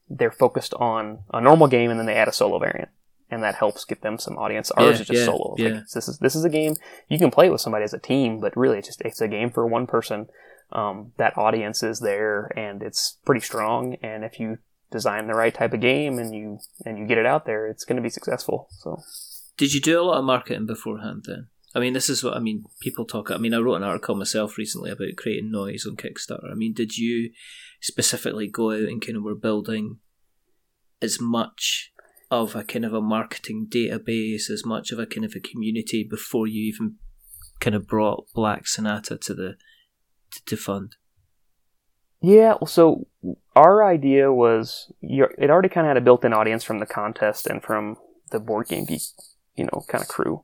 they're 0.07 0.31
focused 0.31 0.73
on 0.75 1.19
a 1.33 1.41
normal 1.41 1.67
game 1.67 1.89
and 1.89 1.99
then 1.99 2.05
they 2.05 2.15
add 2.15 2.27
a 2.27 2.33
solo 2.33 2.59
variant. 2.59 2.89
And 3.31 3.43
that 3.43 3.55
helps 3.55 3.85
get 3.85 4.01
them 4.01 4.17
some 4.17 4.37
audience. 4.37 4.71
Ours 4.71 4.85
Yeah, 4.85 5.01
is 5.01 5.07
just 5.07 5.19
yeah, 5.19 5.25
solo. 5.25 5.55
It's 5.55 5.63
like, 5.63 5.83
this 5.93 6.07
is 6.07 6.17
this 6.17 6.35
is 6.35 6.43
a 6.43 6.49
game 6.49 6.75
you 7.09 7.19
can 7.19 7.29
play 7.29 7.49
with 7.49 7.61
somebody 7.61 7.83
as 7.83 7.93
a 7.93 7.99
team, 7.99 8.39
but 8.39 8.57
really 8.57 8.79
it's 8.79 8.87
just 8.87 9.01
it's 9.01 9.21
a 9.21 9.27
game 9.27 9.51
for 9.51 9.67
one 9.67 9.85
person. 9.85 10.27
Um, 10.71 11.13
that 11.17 11.37
audience 11.37 11.83
is 11.83 11.99
there, 11.99 12.51
and 12.55 12.81
it's 12.81 13.17
pretty 13.25 13.41
strong. 13.41 13.95
And 14.01 14.23
if 14.23 14.39
you 14.39 14.57
design 14.91 15.27
the 15.27 15.35
right 15.35 15.53
type 15.53 15.73
of 15.73 15.81
game 15.81 16.17
and 16.17 16.33
you 16.33 16.59
and 16.85 16.97
you 16.97 17.05
get 17.05 17.17
it 17.17 17.25
out 17.25 17.45
there, 17.45 17.67
it's 17.67 17.85
going 17.85 17.97
to 17.97 18.03
be 18.03 18.09
successful. 18.09 18.67
So 18.79 18.97
Did 19.57 19.73
you 19.73 19.81
do 19.81 19.99
a 19.99 20.03
lot 20.03 20.19
of 20.19 20.25
marketing 20.25 20.65
beforehand 20.65 21.25
then? 21.27 21.47
I 21.75 21.79
mean, 21.79 21.93
this 21.93 22.09
is 22.09 22.23
what 22.23 22.35
I 22.35 22.39
mean. 22.39 22.63
People 22.81 23.05
talk. 23.05 23.29
I 23.29 23.37
mean, 23.37 23.53
I 23.53 23.59
wrote 23.59 23.75
an 23.75 23.83
article 23.83 24.15
myself 24.15 24.57
recently 24.57 24.89
about 24.89 25.15
creating 25.17 25.51
noise 25.51 25.85
on 25.85 25.97
Kickstarter. 25.97 26.51
I 26.51 26.55
mean, 26.55 26.73
did 26.73 26.97
you 26.97 27.31
specifically 27.79 28.47
go 28.47 28.71
out 28.71 28.89
and 28.89 29.05
kind 29.05 29.17
of 29.17 29.23
were 29.23 29.35
building 29.35 29.97
as 31.01 31.21
much 31.21 31.91
of 32.31 32.55
a 32.55 32.63
kind 32.63 32.85
of 32.85 32.93
a 32.93 33.01
marketing 33.01 33.67
database, 33.69 34.49
as 34.49 34.63
much 34.65 34.91
of 34.91 34.99
a 34.99 35.05
kind 35.05 35.25
of 35.25 35.33
a 35.35 35.39
community 35.39 36.03
before 36.03 36.47
you 36.47 36.61
even 36.63 36.95
kind 37.59 37.75
of 37.75 37.87
brought 37.87 38.27
Black 38.33 38.67
Sonata 38.67 39.17
to 39.17 39.33
the 39.33 39.55
to, 40.31 40.45
to 40.45 40.57
fund. 40.57 40.95
Yeah, 42.21 42.55
so 42.67 43.07
our 43.55 43.85
idea 43.85 44.31
was 44.31 44.91
it 45.01 45.49
already 45.49 45.69
kind 45.69 45.87
of 45.87 45.89
had 45.89 45.97
a 45.97 46.01
built-in 46.01 46.33
audience 46.33 46.63
from 46.63 46.79
the 46.79 46.85
contest 46.85 47.47
and 47.47 47.63
from 47.63 47.95
the 48.31 48.39
board 48.39 48.67
game 48.67 48.85
geek, 48.85 49.01
you 49.55 49.63
know, 49.63 49.83
kind 49.87 50.01
of 50.01 50.07
crew. 50.07 50.43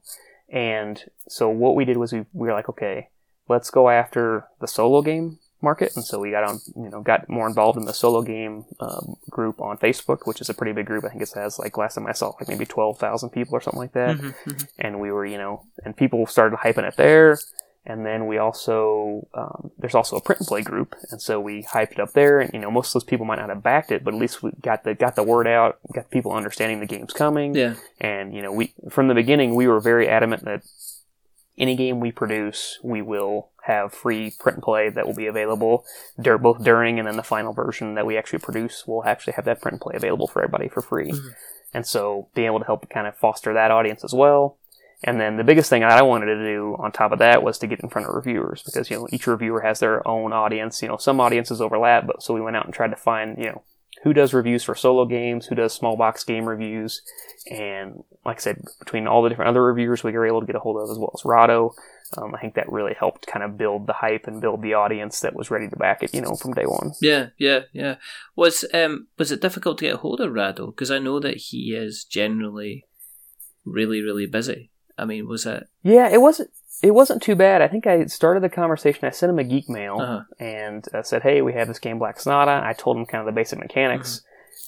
And 0.49 1.03
so 1.27 1.49
what 1.49 1.75
we 1.75 1.85
did 1.85 1.97
was 1.97 2.13
we, 2.13 2.19
we 2.31 2.47
were 2.47 2.53
like, 2.53 2.69
okay, 2.69 3.09
let's 3.49 3.69
go 3.69 3.89
after 3.89 4.45
the 4.61 4.67
solo 4.67 5.01
game 5.01 5.39
market. 5.65 5.93
And 5.95 6.05
so 6.05 6.19
we 6.19 6.31
got 6.31 6.45
on, 6.45 6.59
you 6.75 6.89
know, 6.89 7.01
got 7.01 7.27
more 7.27 7.47
involved 7.47 7.77
in 7.77 7.85
the 7.85 7.93
solo 7.93 8.21
game 8.21 8.63
um, 8.79 9.17
group 9.29 9.59
on 9.59 9.77
Facebook, 9.77 10.19
which 10.25 10.39
is 10.39 10.49
a 10.49 10.53
pretty 10.53 10.71
big 10.71 10.85
group. 10.85 11.03
I 11.03 11.09
think 11.09 11.21
it 11.21 11.29
has 11.35 11.59
like 11.59 11.77
last 11.77 11.95
time 11.95 12.07
I 12.07 12.13
saw 12.13 12.29
like 12.39 12.47
maybe 12.47 12.65
12,000 12.65 13.29
people 13.31 13.55
or 13.55 13.61
something 13.61 13.81
like 13.81 13.93
that. 13.93 14.15
Mm-hmm, 14.15 14.49
mm-hmm. 14.49 14.65
And 14.79 15.01
we 15.01 15.11
were, 15.11 15.25
you 15.25 15.37
know, 15.37 15.65
and 15.83 15.97
people 15.97 16.25
started 16.27 16.59
hyping 16.59 16.87
it 16.87 16.95
there. 16.95 17.37
And 17.87 18.03
then 18.03 18.25
we 18.25 18.39
also, 18.39 19.27
um, 19.35 19.69
there's 19.77 19.93
also 19.93 20.15
a 20.15 20.21
print 20.21 20.39
and 20.39 20.47
play 20.47 20.63
group. 20.63 20.95
And 21.11 21.21
so 21.21 21.39
we 21.39 21.63
hyped 21.63 21.91
it 21.91 21.99
up 21.99 22.13
there. 22.13 22.39
And, 22.39 22.51
you 22.51 22.59
know, 22.59 22.71
most 22.71 22.89
of 22.89 22.93
those 22.93 23.03
people 23.03 23.27
might 23.27 23.37
not 23.37 23.49
have 23.49 23.61
backed 23.61 23.91
it, 23.91 24.03
but 24.03 24.15
at 24.15 24.19
least 24.19 24.41
we 24.41 24.51
got 24.59 24.83
the, 24.83 24.95
got 24.95 25.15
the 25.15 25.21
word 25.21 25.45
out, 25.45 25.77
got 25.93 26.09
people 26.09 26.31
understanding 26.31 26.79
the 26.79 26.87
game's 26.87 27.13
coming. 27.13 27.53
Yeah. 27.53 27.75
And, 28.01 28.33
you 28.33 28.41
know, 28.41 28.51
we, 28.51 28.73
from 28.89 29.07
the 29.07 29.13
beginning, 29.13 29.53
we 29.53 29.67
were 29.67 29.79
very 29.79 30.07
adamant 30.09 30.45
that 30.45 30.63
any 31.57 31.75
game 31.75 31.99
we 31.99 32.11
produce, 32.11 32.79
we 32.83 33.01
will 33.01 33.49
have 33.63 33.93
free 33.93 34.31
print 34.39 34.57
and 34.57 34.63
play 34.63 34.89
that 34.89 35.07
will 35.07 35.15
be 35.15 35.25
available 35.25 35.85
dur- 36.21 36.37
both 36.37 36.63
during 36.63 36.99
and 36.99 37.07
then 37.07 37.15
the 37.15 37.23
final 37.23 37.51
version 37.51 37.95
that 37.95 38.05
we 38.05 38.17
actually 38.17 38.39
produce 38.39 38.85
will 38.85 39.03
actually 39.05 39.33
have 39.33 39.45
that 39.45 39.59
print 39.59 39.73
and 39.73 39.81
play 39.81 39.95
available 39.95 40.27
for 40.27 40.43
everybody 40.43 40.67
for 40.67 40.81
free. 40.81 41.11
Mm-hmm. 41.11 41.29
And 41.73 41.85
so 41.85 42.29
being 42.35 42.47
able 42.47 42.59
to 42.59 42.65
help 42.65 42.89
kind 42.89 43.07
of 43.07 43.17
foster 43.17 43.53
that 43.53 43.71
audience 43.71 44.03
as 44.03 44.13
well. 44.13 44.57
And 45.03 45.19
then 45.19 45.37
the 45.37 45.43
biggest 45.43 45.69
thing 45.69 45.83
I 45.83 46.01
wanted 46.01 46.27
to 46.27 46.43
do 46.43 46.75
on 46.79 46.91
top 46.91 47.11
of 47.11 47.19
that 47.19 47.43
was 47.43 47.57
to 47.59 47.67
get 47.67 47.81
in 47.81 47.89
front 47.89 48.07
of 48.07 48.15
reviewers 48.15 48.63
because, 48.63 48.89
you 48.89 48.97
know, 48.97 49.07
each 49.11 49.27
reviewer 49.27 49.61
has 49.61 49.79
their 49.79 50.07
own 50.07 50.31
audience. 50.31 50.81
You 50.81 50.87
know, 50.87 50.97
some 50.97 51.19
audiences 51.19 51.59
overlap, 51.59 52.07
but 52.07 52.23
so 52.23 52.33
we 52.33 52.41
went 52.41 52.55
out 52.55 52.65
and 52.65 52.73
tried 52.73 52.91
to 52.91 52.95
find, 52.95 53.37
you 53.37 53.45
know, 53.45 53.63
who 54.05 54.13
does 54.13 54.33
reviews 54.33 54.63
for 54.63 54.75
solo 54.75 55.03
games, 55.05 55.47
who 55.47 55.55
does 55.55 55.73
small 55.73 55.97
box 55.97 56.23
game 56.23 56.47
reviews, 56.47 57.01
and 57.51 58.03
like 58.23 58.37
I 58.37 58.39
said, 58.39 58.63
between 58.79 59.07
all 59.07 59.23
the 59.23 59.29
different 59.29 59.49
other 59.49 59.65
reviewers 59.65 60.03
we 60.03 60.11
were 60.13 60.27
able 60.27 60.39
to 60.39 60.45
get 60.45 60.55
a 60.55 60.59
hold 60.59 60.81
of, 60.81 60.89
as 60.91 60.97
well 60.97 61.11
as 61.13 61.25
Rahdo, 61.25 61.73
um, 62.17 62.35
I 62.35 62.39
think 62.39 62.53
that 62.53 62.71
really 62.71 62.93
helped 62.93 63.25
kind 63.25 63.43
of 63.43 63.57
build 63.57 63.87
the 63.87 63.93
hype 63.93 64.27
and 64.27 64.39
build 64.39 64.61
the 64.61 64.75
audience 64.75 65.19
that 65.21 65.35
was 65.35 65.49
ready 65.49 65.67
to 65.67 65.75
back 65.75 66.03
it, 66.03 66.13
you 66.13 66.21
know, 66.21 66.35
from 66.35 66.53
day 66.53 66.65
one. 66.65 66.91
Yeah, 67.01 67.29
yeah, 67.39 67.61
yeah. 67.73 67.95
Was 68.35 68.63
um 68.75 69.07
was 69.17 69.31
it 69.31 69.41
difficult 69.41 69.79
to 69.79 69.85
get 69.85 69.95
a 69.95 69.97
hold 69.97 70.21
of 70.21 70.31
Rahdo? 70.31 70.67
Because 70.67 70.91
I 70.91 70.99
know 70.99 71.19
that 71.19 71.37
he 71.37 71.75
is 71.75 72.03
generally 72.05 72.85
really, 73.65 74.01
really 74.01 74.27
busy. 74.27 74.69
I 74.99 75.05
mean, 75.05 75.27
was 75.27 75.47
it? 75.47 75.67
Yeah, 75.81 76.09
it 76.09 76.21
wasn't. 76.21 76.51
It 76.83 76.91
wasn't 76.93 77.23
too 77.23 77.35
bad. 77.35 77.61
I 77.61 77.67
think 77.67 77.87
I 77.87 78.05
started 78.05 78.43
the 78.43 78.49
conversation. 78.49 79.05
I 79.05 79.11
sent 79.11 79.29
him 79.29 79.39
a 79.39 79.43
geek 79.43 79.69
mail 79.69 79.97
uh-huh. 79.99 80.23
and 80.39 80.85
uh, 80.93 81.03
said, 81.03 81.23
"Hey, 81.23 81.41
we 81.41 81.53
have 81.53 81.67
this 81.67 81.79
game 81.79 81.99
Black 81.99 82.19
Sonata." 82.19 82.61
I 82.63 82.73
told 82.73 82.97
him 82.97 83.05
kind 83.05 83.21
of 83.21 83.25
the 83.25 83.31
basic 83.31 83.59
mechanics, 83.59 84.21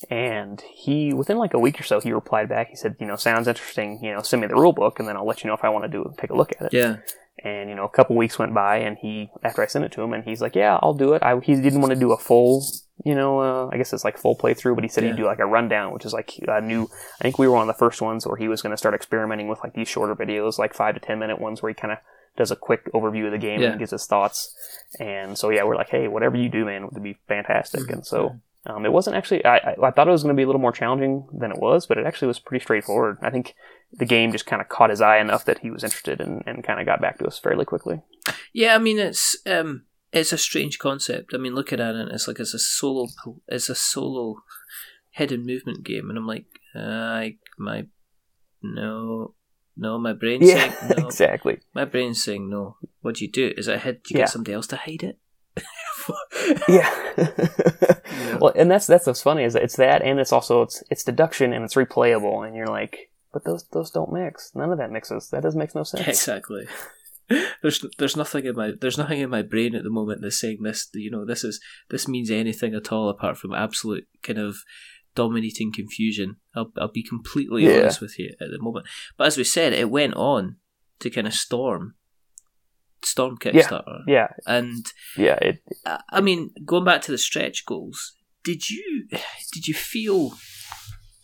mm-hmm. 0.06 0.14
and 0.14 0.62
he 0.62 1.14
within 1.14 1.38
like 1.38 1.54
a 1.54 1.60
week 1.60 1.80
or 1.80 1.84
so 1.84 2.00
he 2.00 2.12
replied 2.12 2.50
back. 2.50 2.70
He 2.70 2.76
said, 2.76 2.96
"You 3.00 3.08
know, 3.08 3.18
sounds 3.18 3.48
interesting. 3.48 4.00
You 4.02 4.14
know, 4.14 4.22
send 4.22 4.42
me 4.42 4.48
the 4.48 4.56
rule 4.56 4.74
book, 4.74 5.00
and 5.00 5.08
then 5.08 5.18
I'll 5.18 5.28
let 5.28 5.44
you 5.44 5.50
know 5.50 5.54
if 5.54 5.64
I 5.64 5.70
want 5.70 5.86
to 5.86 5.90
do 5.90 6.14
take 6.18 6.30
a 6.30 6.36
look 6.36 6.54
at 6.60 6.68
it." 6.68 6.74
Yeah. 6.74 6.98
And 7.44 7.70
you 7.70 7.76
know, 7.76 7.86
a 7.86 7.90
couple 7.90 8.16
weeks 8.16 8.40
went 8.40 8.54
by, 8.54 8.78
and 8.78 8.98
he 8.98 9.30
after 9.44 9.62
I 9.62 9.68
sent 9.68 9.86
it 9.86 9.92
to 9.94 10.02
him, 10.02 10.14
and 10.14 10.24
he's 10.24 10.42
like, 10.42 10.56
"Yeah, 10.56 10.80
I'll 10.82 10.96
do 10.96 11.14
it." 11.14 11.22
I, 11.22 11.40
he 11.40 11.56
didn't 11.56 11.82
want 11.82 11.94
to 11.94 12.00
do 12.00 12.12
a 12.12 12.18
full, 12.18 12.66
you 13.06 13.14
know, 13.14 13.40
uh, 13.40 13.70
I 13.72 13.78
guess 13.78 13.94
it's 13.94 14.04
like 14.04 14.18
full 14.18 14.36
playthrough, 14.36 14.74
but 14.74 14.84
he 14.84 14.90
said 14.90 15.04
yeah. 15.04 15.12
he'd 15.12 15.18
do 15.18 15.26
like 15.26 15.38
a 15.38 15.46
rundown, 15.46 15.94
which 15.94 16.04
is 16.04 16.14
like 16.14 16.34
a 16.48 16.62
new. 16.62 16.90
I 17.20 17.24
think 17.24 17.38
we 17.38 17.48
were 17.48 17.54
one 17.54 17.62
of 17.62 17.68
the 17.68 17.78
first 17.78 18.02
ones 18.02 18.26
where 18.26 18.38
he 18.38 18.48
was 18.48 18.64
going 18.64 18.72
to 18.72 18.78
start 18.78 18.96
experimenting 18.96 19.48
with 19.48 19.60
like 19.64 19.74
these 19.74 19.88
shorter 19.88 20.16
videos, 20.16 20.58
like 20.58 20.74
five 20.74 20.96
to 20.96 21.00
ten 21.00 21.20
minute 21.20 21.40
ones, 21.40 21.62
where 21.62 21.70
he 21.70 21.76
kind 21.76 21.94
of 21.94 22.00
does 22.38 22.50
a 22.50 22.56
quick 22.56 22.92
overview 22.94 23.26
of 23.26 23.32
the 23.32 23.38
game 23.38 23.62
yeah. 23.62 23.70
and 23.70 23.80
gives 23.80 23.92
his 23.92 24.06
thoughts. 24.06 24.56
And 25.00 25.38
so 25.38 25.50
yeah, 25.50 25.64
we're 25.64 25.76
like, 25.76 25.90
hey, 25.90 26.08
whatever 26.08 26.38
you 26.38 26.50
do, 26.50 26.66
man, 26.66 26.88
would 26.92 27.04
be 27.04 27.18
fantastic. 27.28 27.82
Mm-hmm. 27.82 27.94
And 27.94 28.06
so 28.06 28.40
um, 28.66 28.86
it 28.86 28.92
wasn't 28.92 29.16
actually. 29.16 29.46
I, 29.46 29.58
I, 29.58 29.76
I 29.84 29.92
thought 29.92 30.08
it 30.08 30.12
was 30.12 30.24
going 30.24 30.36
to 30.36 30.40
be 30.40 30.44
a 30.44 30.48
little 30.48 30.62
more 30.62 30.72
challenging 30.72 31.28
than 31.32 31.52
it 31.52 31.60
was, 31.60 31.86
but 31.86 31.98
it 31.98 32.06
actually 32.06 32.30
was 32.30 32.40
pretty 32.40 32.64
straightforward. 32.64 33.18
I 33.22 33.30
think 33.30 33.56
the 33.94 34.06
game 34.06 34.32
just 34.32 34.46
kind 34.46 34.62
of 34.62 34.70
caught 34.70 34.90
his 34.90 35.02
eye 35.02 35.20
enough 35.20 35.46
that 35.46 35.60
he 35.60 35.72
was 35.72 35.84
interested 35.84 36.22
and, 36.22 36.44
and 36.46 36.64
kind 36.64 36.80
of 36.80 36.86
got 36.86 37.02
back 37.02 37.18
to 37.20 37.26
us 37.26 37.40
fairly 37.40 37.66
quickly. 37.66 38.02
Yeah, 38.54 38.76
I 38.76 38.80
mean 38.80 39.00
it's 39.00 39.38
um 39.46 39.86
it's 40.12 40.34
a 40.34 40.38
strange 40.38 40.80
concept. 40.80 41.34
I 41.34 41.38
mean, 41.38 41.56
looking 41.56 41.80
at 41.80 41.96
it, 41.96 42.02
and 42.02 42.12
it's 42.12 42.28
like 42.28 42.40
it's 42.40 42.54
a 42.54 42.60
solo 42.60 43.08
it's 43.48 43.70
a 43.70 43.76
solo 43.76 44.38
hidden 45.12 45.46
movement 45.46 45.84
game, 45.84 46.10
and 46.10 46.18
I'm 46.18 46.28
like, 46.28 46.46
uh, 46.76 46.80
I 46.80 47.38
my 47.58 47.88
no 48.62 49.34
no, 49.76 49.98
my 50.00 50.14
brain's 50.14 50.48
yeah, 50.48 50.74
saying 50.74 50.94
no. 50.98 51.06
exactly. 51.06 51.60
My 51.74 51.86
brain's 51.86 52.24
saying 52.24 52.50
no. 52.50 52.78
What 53.02 53.16
do 53.16 53.26
you 53.26 53.32
do? 53.32 53.54
Is 53.56 53.68
it 53.68 53.82
hid? 53.82 54.04
Do 54.04 54.14
you 54.14 54.20
yeah. 54.20 54.26
get 54.26 54.32
somebody 54.32 54.54
else 54.54 54.68
to 54.68 54.78
hide 54.78 55.04
it? 55.04 55.20
yeah. 56.68 56.94
yeah. 57.18 58.38
Well, 58.40 58.54
and 58.56 58.72
that's 58.72 58.88
that's 58.88 59.06
what's 59.06 59.22
funny 59.22 59.44
is 59.44 59.54
that 59.54 59.64
it's 59.64 59.76
that, 59.76 60.02
and 60.02 60.20
it's 60.20 60.32
also 60.32 60.64
it's 60.64 60.84
it's 60.90 61.04
deduction 61.04 61.54
and 61.54 61.64
it's 61.64 61.76
replayable, 61.76 62.46
and 62.46 62.56
you're 62.56 62.68
like, 62.68 63.12
but 63.38 63.46
those 63.46 63.68
those 63.72 63.92
don't 63.92 64.12
mix. 64.12 64.52
None 64.56 64.72
of 64.72 64.80
that 64.80 64.92
mixes. 64.92 65.30
That 65.30 65.44
doesn't 65.44 65.60
make 65.60 65.76
no 65.76 65.84
sense. 65.84 66.08
Exactly. 66.08 66.68
There's 67.62 67.86
there's 68.00 68.16
nothing 68.16 68.46
in 68.46 68.56
my 68.56 68.72
there's 68.80 68.98
nothing 68.98 69.20
in 69.20 69.30
my 69.30 69.42
brain 69.42 69.76
at 69.76 69.84
the 69.84 69.92
moment 69.92 70.22
that's 70.22 70.40
saying 70.40 70.64
this. 70.64 70.90
You 70.94 71.12
know, 71.12 71.24
this 71.24 71.44
is 71.44 71.60
this 71.90 72.08
means 72.08 72.32
anything 72.32 72.74
at 72.74 72.92
all 72.92 73.10
apart 73.10 73.38
from 73.38 73.54
absolute 73.54 74.08
kind 74.24 74.40
of 74.40 74.58
dominating 75.14 75.72
confusion. 75.72 76.38
I'll, 76.56 76.72
I'll 76.78 76.92
be 76.92 77.04
completely 77.04 77.66
yeah. 77.66 77.82
honest 77.82 78.02
with 78.02 78.18
you 78.18 78.34
at 78.40 78.50
the 78.50 78.60
moment. 78.60 78.88
But 79.18 79.28
as 79.28 79.38
we 79.38 79.44
said, 79.44 79.74
it 79.74 79.92
went 79.92 80.16
on 80.16 80.56
to 81.00 81.10
kind 81.10 81.28
of 81.28 81.34
storm 81.34 81.96
Storm 83.04 83.38
Kickstarter. 83.38 84.00
Yeah, 84.08 84.14
yeah. 84.16 84.28
and 84.48 84.86
yeah, 85.16 85.38
it, 85.42 85.62
I 86.10 86.22
mean, 86.22 86.52
going 86.66 86.86
back 86.86 87.02
to 87.04 87.12
the 87.12 87.18
stretch 87.18 87.66
goals, 87.66 88.16
did 88.44 88.70
you 88.70 89.08
did 89.54 89.68
you 89.68 89.74
feel 89.74 90.32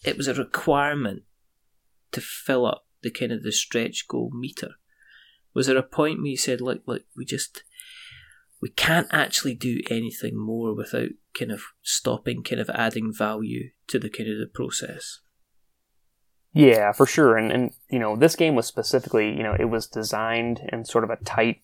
it 0.04 0.18
was 0.18 0.28
a 0.28 0.34
requirement 0.34 1.24
to 2.14 2.22
fill 2.22 2.66
up 2.66 2.86
the 3.02 3.12
kind 3.12 3.32
of 3.32 3.44
the 3.44 3.52
stretch 3.52 4.08
goal 4.08 4.32
meter? 4.34 4.72
Was 5.54 5.68
there 5.68 5.78
a 5.78 5.84
point 5.84 6.20
where 6.20 6.28
you 6.28 6.38
said, 6.38 6.62
"Look, 6.62 6.82
look, 6.86 7.04
we 7.16 7.26
just 7.26 7.64
we 8.62 8.70
can't 8.70 9.08
actually 9.12 9.56
do 9.56 9.82
anything 9.90 10.38
more 10.38 10.74
without 10.74 11.10
kind 11.38 11.52
of 11.52 11.64
stopping, 11.82 12.44
kind 12.44 12.62
of 12.62 12.70
adding 12.70 13.14
value 13.14 13.72
to 13.88 14.00
the 14.00 14.10
kind 14.10 14.30
of 14.30 14.40
the 14.40 14.48
process?" 14.48 15.20
Yeah, 16.54 16.92
for 16.92 17.06
sure. 17.06 17.38
And 17.38 17.52
and 17.52 17.72
you 17.90 18.00
know, 18.00 18.16
this 18.16 18.36
game 18.36 18.56
was 18.56 18.68
specifically, 18.68 19.36
you 19.36 19.44
know, 19.44 19.56
it 19.60 19.66
was 19.66 19.88
designed 19.88 20.62
in 20.72 20.86
sort 20.86 21.04
of 21.04 21.10
a 21.10 21.24
tight 21.24 21.62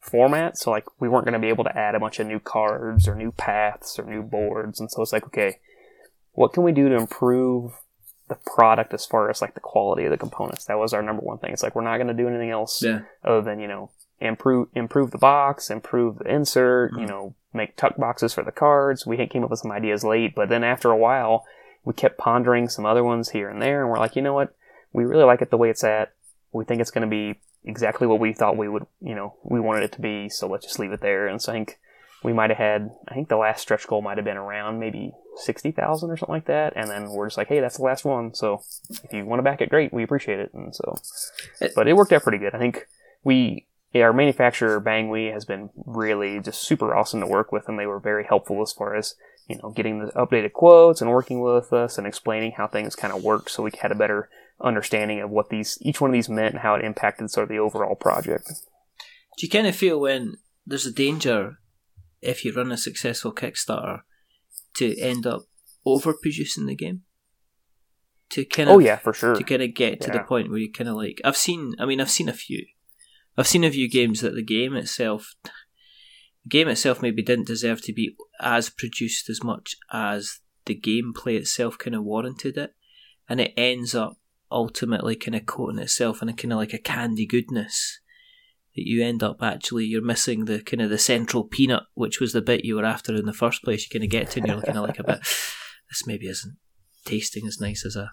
format, 0.00 0.56
so 0.56 0.70
like 0.70 0.84
we 1.00 1.08
weren't 1.08 1.24
going 1.24 1.32
to 1.34 1.38
be 1.38 1.48
able 1.48 1.64
to 1.64 1.76
add 1.76 1.94
a 1.94 2.00
bunch 2.00 2.18
of 2.18 2.26
new 2.26 2.40
cards 2.40 3.08
or 3.08 3.14
new 3.14 3.32
paths 3.32 3.98
or 3.98 4.04
new 4.04 4.22
boards, 4.22 4.80
and 4.80 4.90
so 4.90 5.02
it's 5.02 5.12
like, 5.12 5.26
okay, 5.26 5.58
what 6.32 6.52
can 6.52 6.62
we 6.62 6.72
do 6.72 6.88
to 6.88 6.94
improve 6.94 7.72
the 8.28 8.36
product 8.36 8.94
as 8.94 9.06
far 9.06 9.30
as 9.30 9.40
like 9.40 9.54
the 9.54 9.60
quality 9.60 10.04
of 10.04 10.10
the 10.10 10.16
components? 10.16 10.64
That 10.66 10.78
was 10.78 10.92
our 10.92 11.02
number 11.02 11.22
one 11.22 11.38
thing. 11.38 11.52
It's 11.52 11.62
like 11.62 11.74
we're 11.74 11.82
not 11.82 11.96
going 11.96 12.08
to 12.08 12.14
do 12.14 12.28
anything 12.28 12.50
else 12.50 12.82
yeah. 12.82 13.00
other 13.24 13.42
than 13.42 13.60
you 13.60 13.68
know 13.68 13.90
improve 14.20 14.68
improve 14.74 15.10
the 15.10 15.18
box, 15.18 15.70
improve 15.70 16.18
the 16.18 16.32
insert, 16.32 16.92
mm-hmm. 16.92 17.00
you 17.00 17.06
know, 17.06 17.34
make 17.52 17.76
tuck 17.76 17.96
boxes 17.96 18.34
for 18.34 18.44
the 18.44 18.52
cards. 18.52 19.06
We 19.06 19.24
came 19.26 19.44
up 19.44 19.50
with 19.50 19.60
some 19.60 19.72
ideas 19.72 20.04
late, 20.04 20.34
but 20.34 20.48
then 20.48 20.64
after 20.64 20.90
a 20.90 20.96
while 20.96 21.44
we 21.84 21.94
kept 21.94 22.18
pondering 22.18 22.68
some 22.68 22.84
other 22.84 23.02
ones 23.02 23.30
here 23.30 23.48
and 23.48 23.62
there, 23.62 23.80
and 23.80 23.90
we're 23.90 23.98
like, 23.98 24.16
you 24.16 24.22
know 24.22 24.34
what? 24.34 24.54
We 24.92 25.04
really 25.04 25.24
like 25.24 25.42
it 25.42 25.50
the 25.50 25.56
way 25.56 25.70
it's 25.70 25.84
at. 25.84 26.12
We 26.52 26.64
think 26.64 26.80
it's 26.80 26.90
going 26.90 27.08
to 27.08 27.10
be 27.10 27.40
exactly 27.64 28.06
what 28.06 28.20
we 28.20 28.32
thought 28.32 28.56
we 28.56 28.68
would, 28.68 28.86
you 29.00 29.14
know, 29.14 29.36
we 29.42 29.60
wanted 29.60 29.84
it 29.84 29.92
to 29.92 30.00
be. 30.00 30.28
So 30.28 30.48
let's 30.48 30.66
just 30.66 30.78
leave 30.78 30.92
it 30.92 31.00
there. 31.00 31.26
And 31.26 31.40
so 31.40 31.52
I 31.52 31.54
think 31.54 31.78
we 32.22 32.32
might 32.32 32.50
have 32.50 32.58
had, 32.58 32.90
I 33.06 33.14
think 33.14 33.28
the 33.28 33.36
last 33.36 33.60
stretch 33.62 33.86
goal 33.86 34.02
might 34.02 34.18
have 34.18 34.24
been 34.24 34.36
around 34.36 34.80
maybe 34.80 35.12
60,000 35.38 36.10
or 36.10 36.16
something 36.16 36.32
like 36.32 36.46
that. 36.46 36.72
And 36.76 36.90
then 36.90 37.10
we're 37.10 37.26
just 37.26 37.38
like, 37.38 37.48
hey, 37.48 37.60
that's 37.60 37.78
the 37.78 37.84
last 37.84 38.04
one. 38.04 38.34
So 38.34 38.62
if 39.04 39.12
you 39.12 39.24
want 39.24 39.38
to 39.40 39.44
back 39.44 39.60
it, 39.60 39.70
great. 39.70 39.92
We 39.92 40.02
appreciate 40.02 40.40
it. 40.40 40.52
And 40.52 40.74
so, 40.74 40.96
but 41.74 41.88
it 41.88 41.96
worked 41.96 42.12
out 42.12 42.22
pretty 42.22 42.38
good. 42.38 42.54
I 42.54 42.58
think 42.58 42.86
we, 43.24 43.66
our 43.94 44.12
manufacturer 44.12 44.80
Bangui 44.80 45.32
has 45.32 45.44
been 45.44 45.70
really 45.86 46.40
just 46.40 46.62
super 46.62 46.94
awesome 46.94 47.20
to 47.20 47.26
work 47.26 47.52
with, 47.52 47.68
and 47.68 47.78
they 47.78 47.86
were 47.86 48.00
very 48.00 48.24
helpful 48.24 48.60
as 48.62 48.72
far 48.72 48.94
as 48.94 49.14
you 49.48 49.56
know, 49.56 49.70
getting 49.70 49.98
the 49.98 50.12
updated 50.12 50.52
quotes 50.52 51.00
and 51.00 51.10
working 51.10 51.40
with 51.40 51.72
us 51.72 51.98
and 51.98 52.06
explaining 52.06 52.52
how 52.52 52.66
things 52.66 52.94
kind 52.94 53.12
of 53.12 53.24
worked, 53.24 53.50
so 53.50 53.62
we 53.62 53.70
had 53.80 53.90
a 53.90 53.96
better 53.96 54.28
understanding 54.60 55.20
of 55.20 55.30
what 55.30 55.48
these 55.48 55.78
each 55.80 56.00
one 56.00 56.10
of 56.10 56.12
these 56.12 56.28
meant 56.28 56.54
and 56.54 56.62
how 56.62 56.74
it 56.74 56.84
impacted 56.84 57.30
sort 57.30 57.44
of 57.44 57.48
the 57.48 57.58
overall 57.58 57.94
project. 57.94 58.48
Do 59.38 59.46
you 59.46 59.48
kind 59.48 59.66
of 59.66 59.74
feel 59.74 60.00
when 60.00 60.36
there's 60.66 60.86
a 60.86 60.92
danger 60.92 61.58
if 62.20 62.44
you 62.44 62.52
run 62.52 62.72
a 62.72 62.76
successful 62.76 63.32
Kickstarter 63.32 64.02
to 64.74 64.98
end 64.98 65.26
up 65.26 65.42
overproducing 65.86 66.66
the 66.66 66.74
game? 66.74 67.02
To 68.30 68.44
kind 68.44 68.68
of 68.68 68.76
Oh 68.76 68.78
yeah, 68.78 68.96
for 68.96 69.12
sure. 69.12 69.34
To 69.34 69.42
kind 69.42 69.62
of 69.62 69.74
get 69.74 70.00
to 70.02 70.08
yeah. 70.08 70.18
the 70.18 70.24
point 70.24 70.50
where 70.50 70.58
you 70.58 70.70
kind 70.70 70.88
of 70.88 70.96
like 70.96 71.20
I've 71.24 71.36
seen 71.36 71.74
I 71.78 71.86
mean 71.86 72.00
I've 72.00 72.10
seen 72.10 72.28
a 72.28 72.34
few. 72.34 72.66
I've 73.36 73.46
seen 73.46 73.64
a 73.64 73.70
few 73.70 73.88
games 73.88 74.20
that 74.20 74.34
the 74.34 74.42
game 74.42 74.74
itself 74.74 75.34
the 75.42 75.50
game 76.48 76.68
itself 76.68 77.02
maybe 77.02 77.22
didn't 77.22 77.46
deserve 77.46 77.82
to 77.82 77.92
be 77.92 78.16
as 78.40 78.68
produced 78.70 79.28
as 79.30 79.42
much 79.42 79.76
as 79.92 80.40
the 80.66 80.78
gameplay 80.78 81.36
itself 81.36 81.78
kind 81.78 81.96
of 81.96 82.04
warranted 82.04 82.56
it. 82.58 82.74
and 83.28 83.40
it 83.40 83.52
ends 83.56 83.94
up 83.94 84.18
ultimately 84.50 85.14
kind 85.14 85.34
of 85.34 85.46
coating 85.46 85.78
itself 85.78 86.22
in 86.22 86.28
a 86.28 86.32
kind 86.32 86.52
of 86.52 86.58
like 86.58 86.72
a 86.72 86.78
candy 86.78 87.26
goodness 87.26 88.00
that 88.78 88.86
you 88.86 89.04
end 89.04 89.22
up 89.22 89.42
actually 89.42 89.84
you're 89.84 90.00
missing 90.00 90.44
the 90.44 90.60
kind 90.60 90.80
of 90.80 90.88
the 90.88 90.98
central 90.98 91.42
peanut, 91.42 91.82
which 91.94 92.20
was 92.20 92.32
the 92.32 92.40
bit 92.40 92.64
you 92.64 92.76
were 92.76 92.84
after 92.84 93.14
in 93.14 93.26
the 93.26 93.32
first 93.32 93.64
place. 93.64 93.82
You 93.82 93.98
kind 93.98 94.04
of 94.04 94.10
get 94.10 94.30
to, 94.30 94.40
and 94.40 94.48
you're 94.48 94.62
kind 94.62 94.78
of 94.78 94.84
like 94.84 94.98
a 94.98 95.04
bit. 95.04 95.20
This 95.90 96.06
maybe 96.06 96.28
isn't 96.28 96.58
tasting 97.06 97.46
as 97.46 97.62
nice 97.62 97.82
as 97.86 97.96
I 97.96 98.08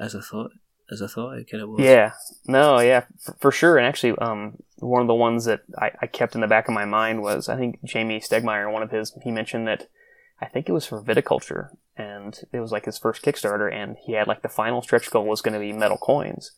as 0.00 0.14
I 0.14 0.22
thought 0.22 0.50
as 0.90 1.02
I 1.02 1.06
thought 1.06 1.36
it 1.36 1.50
kind 1.50 1.62
of 1.62 1.68
was. 1.68 1.80
Yeah, 1.80 2.12
no, 2.46 2.80
yeah, 2.80 3.04
for, 3.20 3.34
for 3.38 3.52
sure. 3.52 3.76
And 3.76 3.86
actually, 3.86 4.16
um, 4.18 4.56
one 4.78 5.02
of 5.02 5.08
the 5.08 5.14
ones 5.14 5.44
that 5.44 5.60
I, 5.78 5.90
I 6.00 6.06
kept 6.06 6.34
in 6.34 6.40
the 6.40 6.46
back 6.46 6.68
of 6.68 6.74
my 6.74 6.86
mind 6.86 7.20
was 7.20 7.50
I 7.50 7.56
think 7.56 7.84
Jamie 7.84 8.18
Stegmaier, 8.18 8.72
one 8.72 8.82
of 8.82 8.90
his, 8.90 9.12
he 9.22 9.30
mentioned 9.30 9.66
that 9.68 9.88
I 10.40 10.46
think 10.46 10.70
it 10.70 10.72
was 10.72 10.86
for 10.86 11.02
viticulture, 11.02 11.68
and 11.98 12.38
it 12.50 12.60
was 12.60 12.72
like 12.72 12.86
his 12.86 12.98
first 12.98 13.22
Kickstarter, 13.22 13.72
and 13.72 13.96
he 14.06 14.14
had 14.14 14.26
like 14.26 14.40
the 14.40 14.48
final 14.48 14.80
stretch 14.80 15.10
goal 15.10 15.26
was 15.26 15.42
going 15.42 15.54
to 15.54 15.60
be 15.60 15.72
metal 15.72 15.98
coins, 15.98 16.52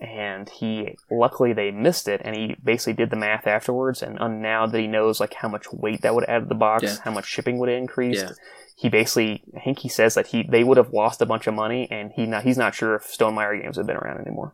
and 0.00 0.48
he 0.48 0.96
luckily 1.10 1.52
they 1.52 1.70
missed 1.70 2.08
it, 2.08 2.20
and 2.24 2.36
he 2.36 2.56
basically 2.62 2.92
did 2.92 3.10
the 3.10 3.16
math 3.16 3.46
afterwards, 3.46 4.02
and 4.02 4.16
now 4.42 4.66
that 4.66 4.78
he 4.78 4.86
knows 4.86 5.20
like 5.20 5.34
how 5.34 5.48
much 5.48 5.72
weight 5.72 6.02
that 6.02 6.14
would 6.14 6.24
add 6.28 6.40
to 6.40 6.46
the 6.46 6.54
box, 6.54 6.82
Yeah. 6.84 6.96
how 7.04 7.10
much 7.10 7.26
shipping 7.26 7.58
would 7.58 7.68
increase. 7.68 8.20
Yeah. 8.22 8.30
He 8.78 8.90
basically, 8.90 9.42
I 9.56 9.60
think 9.60 9.78
he 9.78 9.88
says 9.88 10.14
that 10.14 10.28
he 10.28 10.42
they 10.42 10.62
would 10.62 10.76
have 10.76 10.92
lost 10.92 11.22
a 11.22 11.26
bunch 11.26 11.46
of 11.46 11.54
money, 11.54 11.88
and 11.90 12.12
he 12.12 12.26
not 12.26 12.42
he's 12.44 12.58
not 12.58 12.74
sure 12.74 12.94
if 12.94 13.04
Stonemaier 13.04 13.60
games 13.62 13.76
have 13.78 13.86
been 13.86 13.96
around 13.96 14.20
anymore. 14.20 14.52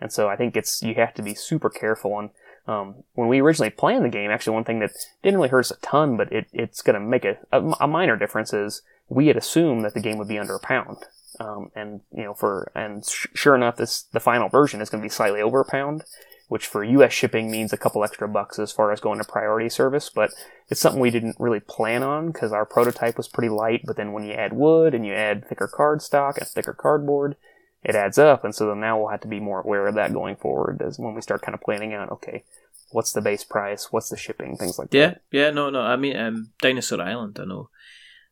And 0.00 0.10
so 0.12 0.28
I 0.28 0.36
think 0.36 0.56
it's 0.56 0.82
you 0.82 0.94
have 0.94 1.12
to 1.14 1.22
be 1.22 1.34
super 1.34 1.68
careful. 1.68 2.18
And 2.18 2.30
um, 2.66 3.02
when 3.14 3.28
we 3.28 3.40
originally 3.40 3.70
planned 3.70 4.04
the 4.04 4.08
game, 4.08 4.30
actually 4.30 4.54
one 4.54 4.64
thing 4.64 4.78
that 4.78 4.92
didn't 5.22 5.36
really 5.38 5.48
hurt 5.50 5.60
us 5.60 5.70
a 5.70 5.76
ton, 5.76 6.16
but 6.16 6.32
it, 6.32 6.46
it's 6.52 6.82
going 6.82 6.94
to 6.94 7.00
make 7.00 7.24
a, 7.24 7.36
a, 7.52 7.60
a 7.80 7.86
minor 7.86 8.16
difference 8.16 8.52
is 8.54 8.82
we 9.08 9.26
had 9.28 9.36
assumed 9.36 9.84
that 9.84 9.94
the 9.94 10.00
game 10.00 10.18
would 10.18 10.28
be 10.28 10.38
under 10.38 10.54
a 10.54 10.60
pound. 10.60 10.98
Um, 11.40 11.70
and 11.74 12.00
you 12.12 12.24
know, 12.24 12.34
for 12.34 12.70
and 12.74 13.04
sh- 13.06 13.26
sure 13.34 13.54
enough, 13.54 13.76
this 13.76 14.02
the 14.12 14.20
final 14.20 14.48
version 14.48 14.80
is 14.80 14.90
going 14.90 15.02
to 15.02 15.06
be 15.06 15.10
slightly 15.10 15.40
over 15.40 15.60
a 15.60 15.64
pound, 15.64 16.02
which 16.48 16.66
for 16.66 16.82
U.S. 16.82 17.12
shipping 17.12 17.50
means 17.50 17.72
a 17.72 17.76
couple 17.76 18.02
extra 18.02 18.26
bucks 18.26 18.58
as 18.58 18.72
far 18.72 18.90
as 18.90 19.00
going 19.00 19.18
to 19.18 19.24
priority 19.24 19.68
service. 19.68 20.10
But 20.12 20.32
it's 20.68 20.80
something 20.80 21.00
we 21.00 21.10
didn't 21.10 21.36
really 21.38 21.60
plan 21.60 22.02
on 22.02 22.32
because 22.32 22.52
our 22.52 22.66
prototype 22.66 23.16
was 23.16 23.28
pretty 23.28 23.50
light. 23.50 23.82
But 23.86 23.96
then 23.96 24.12
when 24.12 24.24
you 24.24 24.32
add 24.32 24.52
wood 24.52 24.94
and 24.94 25.06
you 25.06 25.12
add 25.14 25.46
thicker 25.46 25.68
card 25.68 26.02
stock 26.02 26.38
and 26.38 26.46
thicker 26.48 26.72
cardboard, 26.72 27.36
it 27.84 27.94
adds 27.94 28.18
up. 28.18 28.42
And 28.42 28.54
so 28.54 28.66
then 28.66 28.80
now 28.80 28.98
we'll 28.98 29.08
have 29.10 29.20
to 29.20 29.28
be 29.28 29.38
more 29.38 29.60
aware 29.60 29.86
of 29.86 29.94
that 29.94 30.12
going 30.12 30.36
forward 30.36 30.82
as 30.82 30.98
when 30.98 31.14
we 31.14 31.22
start 31.22 31.42
kind 31.42 31.54
of 31.54 31.60
planning 31.60 31.94
out, 31.94 32.10
okay, 32.10 32.42
what's 32.90 33.12
the 33.12 33.20
base 33.20 33.44
price, 33.44 33.92
what's 33.92 34.08
the 34.08 34.16
shipping, 34.16 34.56
things 34.56 34.78
like 34.78 34.88
Yeah, 34.92 35.06
that. 35.06 35.22
Yeah, 35.30 35.44
yeah, 35.44 35.50
no, 35.50 35.70
no. 35.70 35.82
I 35.82 35.96
mean, 35.96 36.16
um, 36.16 36.50
Dinosaur 36.60 37.00
Island. 37.00 37.38
I 37.40 37.44
know 37.44 37.68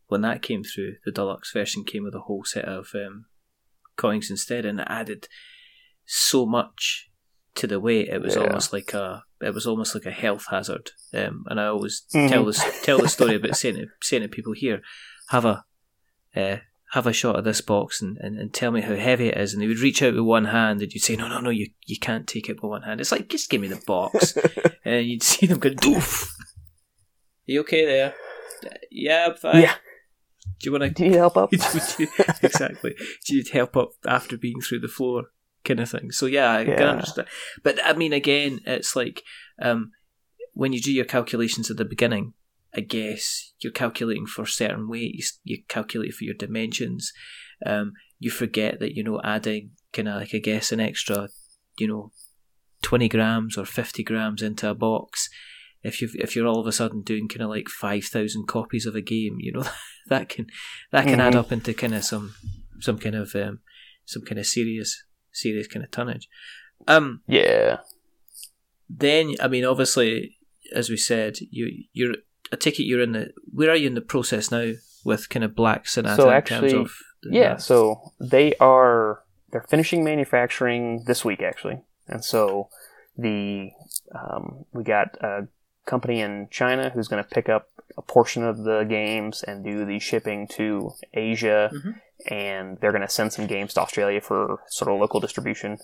when 0.09 0.21
that 0.23 0.43
came 0.43 0.63
through, 0.63 0.97
the 1.05 1.13
deluxe 1.13 1.53
version 1.53 1.85
came 1.85 2.05
with 2.05 2.15
a 2.15 2.21
whole 2.21 2.45
set 2.45 2.65
of 2.65 2.89
um, 2.95 3.27
coins 3.97 4.31
instead, 4.31 4.65
and 4.65 4.81
it 4.81 4.87
added 4.89 5.29
so 6.05 6.47
much 6.47 7.11
to 7.57 7.67
the 7.67 7.81
weight. 7.81 8.09
It 8.09 8.21
was 8.23 8.37
Yeah. 8.37 8.43
almost 8.43 8.73
like 8.73 8.93
a, 8.95 9.25
it 9.41 9.55
was 9.55 9.67
almost 9.67 9.95
like 9.95 10.07
a 10.07 10.11
health 10.11 10.47
hazard. 10.51 10.91
Um, 11.15 11.45
and 11.49 11.61
I 11.61 11.67
always 11.67 12.05
Mhm. 12.15 12.29
tell 12.29 12.45
this 12.45 12.63
tell 12.85 12.99
the 12.99 13.09
story 13.09 13.35
about 13.37 13.57
saying 13.57 13.77
to, 13.77 13.87
saying 14.03 14.23
to 14.23 14.29
people 14.29 14.53
here, 14.53 14.83
have 15.31 15.45
a, 15.45 15.65
uh, 16.37 16.59
have 16.93 17.07
a 17.09 17.13
shot 17.13 17.35
of 17.37 17.45
this 17.45 17.61
box 17.61 18.01
and, 18.01 18.17
and, 18.19 18.39
and 18.39 18.55
tell 18.55 18.71
me 18.71 18.81
how 18.83 18.95
heavy 18.95 19.29
it 19.29 19.37
is. 19.37 19.53
And 19.53 19.61
they 19.63 19.67
would 19.67 19.81
reach 19.81 20.03
out 20.03 20.15
with 20.15 20.23
one 20.23 20.45
hand, 20.47 20.81
and 20.83 20.93
you'd 20.93 21.01
say, 21.03 21.17
no, 21.17 21.27
no, 21.29 21.41
no, 21.41 21.51
you 21.51 21.71
you 21.87 21.99
can't 21.99 22.29
take 22.29 22.49
it 22.49 22.63
with 22.63 22.71
one 22.71 22.83
hand. 22.83 23.01
It's 23.01 23.11
like 23.11 23.29
just 23.29 23.51
give 23.51 23.61
me 23.61 23.69
the 23.69 23.83
box 23.87 24.37
and 24.85 25.05
you'd 25.07 25.23
see 25.25 25.47
them 25.47 25.59
go 25.59 25.71
doof. 25.71 26.29
Are 27.49 27.53
You 27.53 27.61
okay 27.61 27.85
there? 27.87 28.15
Yeah, 28.91 29.27
I'm 29.31 29.37
fine. 29.37 29.63
Yeah. 29.63 29.75
Do 30.59 30.69
you 30.69 30.73
want 30.73 30.85
to? 30.85 30.91
Do 30.91 31.05
you 31.05 31.11
need 31.11 31.17
help 31.17 31.37
up? 31.37 31.53
exactly. 31.53 32.95
Do 33.25 33.35
you 33.35 33.43
need 33.43 33.51
help 33.53 33.77
up 33.77 33.91
after 34.07 34.39
being 34.39 34.61
through 34.61 34.81
the 34.81 34.89
floor, 34.89 35.25
kind 35.65 35.81
of 35.81 35.91
thing? 35.91 36.11
So 36.13 36.27
yeah, 36.27 36.53
I 36.53 36.65
can 36.65 36.83
understand. 36.83 37.29
But 37.63 37.79
I 37.85 37.93
mean, 37.93 38.13
again, 38.13 38.61
it's 38.67 38.97
like 38.97 39.23
um, 39.61 39.93
when 40.55 40.73
you 40.73 40.81
do 40.81 40.93
your 40.93 41.05
calculations 41.05 41.71
at 41.71 41.77
the 41.77 41.85
beginning. 41.85 42.35
I 42.75 42.81
guess 42.81 43.55
you're 43.61 43.73
calculating 43.73 44.27
for 44.27 44.45
certain 44.45 44.87
weight. 44.87 45.15
You, 45.15 45.25
you 45.45 45.63
calculate 45.67 46.13
for 46.13 46.25
your 46.25 46.35
dimensions. 46.35 47.11
Um, 47.65 47.95
you 48.19 48.31
forget 48.31 48.81
that 48.81 48.95
you 48.95 49.03
know 49.03 49.19
adding 49.25 49.71
kind 49.93 50.09
of 50.09 50.17
like 50.17 50.35
I 50.35 50.39
guess 50.39 50.73
an 50.73 50.81
extra, 50.81 51.29
you 51.79 51.89
know, 51.89 52.13
twenty 52.83 53.09
grams 53.09 53.57
or 53.57 53.65
fifty 53.65 54.05
grams 54.05 54.43
into 54.43 54.69
a 54.69 54.75
box. 54.75 55.29
If 55.87 56.01
you 56.03 56.09
if 56.15 56.35
you're 56.35 56.47
all 56.47 56.61
of 56.61 56.67
a 56.67 56.73
sudden 56.73 57.03
doing 57.03 57.29
kind 57.29 57.43
of 57.43 57.51
like 57.51 57.69
five 57.69 58.05
thousand 58.05 58.47
copies 58.49 58.87
of 58.87 58.95
a 58.95 59.01
game, 59.01 59.37
you 59.41 59.53
know 59.53 59.65
that 60.09 60.29
can 60.29 60.47
that 60.93 61.05
can 61.07 61.21
add 61.21 61.33
Mhm. 61.35 61.39
up 61.39 61.53
into 61.53 61.73
kind 61.75 61.95
of 61.95 62.05
some 62.05 62.35
some 62.81 62.99
kind 62.99 63.15
of 63.15 63.35
um, 63.35 63.61
some 64.05 64.23
kind 64.23 64.39
of 64.39 64.47
serious 64.47 65.03
serious 65.33 65.67
kind 65.67 65.85
of 65.85 65.91
tonnage. 65.91 66.29
Um, 66.89 67.23
yeah. 67.27 67.79
then 68.89 69.35
I 69.41 69.49
mean, 69.49 69.65
obviously, 69.65 70.37
as 70.73 70.91
we 70.91 70.97
said, 70.97 71.37
you 71.51 71.85
you're 71.93 72.15
I 72.53 72.57
take 72.57 72.79
it 72.79 72.85
you're 72.85 73.03
in 73.03 73.13
the 73.13 73.33
where 73.53 73.71
are 73.71 73.77
you 73.77 73.87
in 73.87 73.95
the 73.95 74.01
process 74.01 74.51
now 74.51 74.73
with 75.05 75.29
kind 75.29 75.45
of 75.45 75.55
Black 75.55 75.87
Sonata 75.89 76.17
So 76.23 76.31
in 76.31 76.43
terms 76.43 76.65
actually, 76.73 76.75
of 76.75 76.91
Yeah, 77.25 77.57
so 77.57 78.13
they 78.21 78.55
are 78.61 79.23
they're 79.51 79.67
finishing 79.69 80.05
manufacturing 80.05 81.05
this 81.07 81.25
week 81.25 81.43
actually, 81.43 81.83
and 82.09 82.25
so 82.25 82.69
the 83.17 83.71
um, 84.15 84.65
we 84.73 84.85
got 84.85 85.17
a 85.23 85.49
company 85.87 86.21
in 86.21 86.49
China 86.51 86.91
who's 86.91 87.09
going 87.09 87.23
to 87.23 87.29
pick 87.31 87.49
up 87.49 87.69
a 87.97 88.03
portion 88.03 88.45
of 88.45 88.65
the 88.65 88.85
games 88.85 89.43
and 89.43 89.65
do 89.65 89.85
the 89.87 89.99
shipping 89.99 90.47
to 90.49 90.93
Asia, 91.15 91.71
Mhm. 91.73 92.01
and 92.31 92.79
they're 92.81 92.93
going 92.93 93.03
to 93.03 93.09
send 93.09 93.33
some 93.33 93.47
games 93.47 93.73
to 93.75 93.81
Australia 93.81 94.21
for 94.21 94.61
sort 94.69 94.91
of 94.93 95.01
local 95.01 95.21
distribution. 95.21 95.79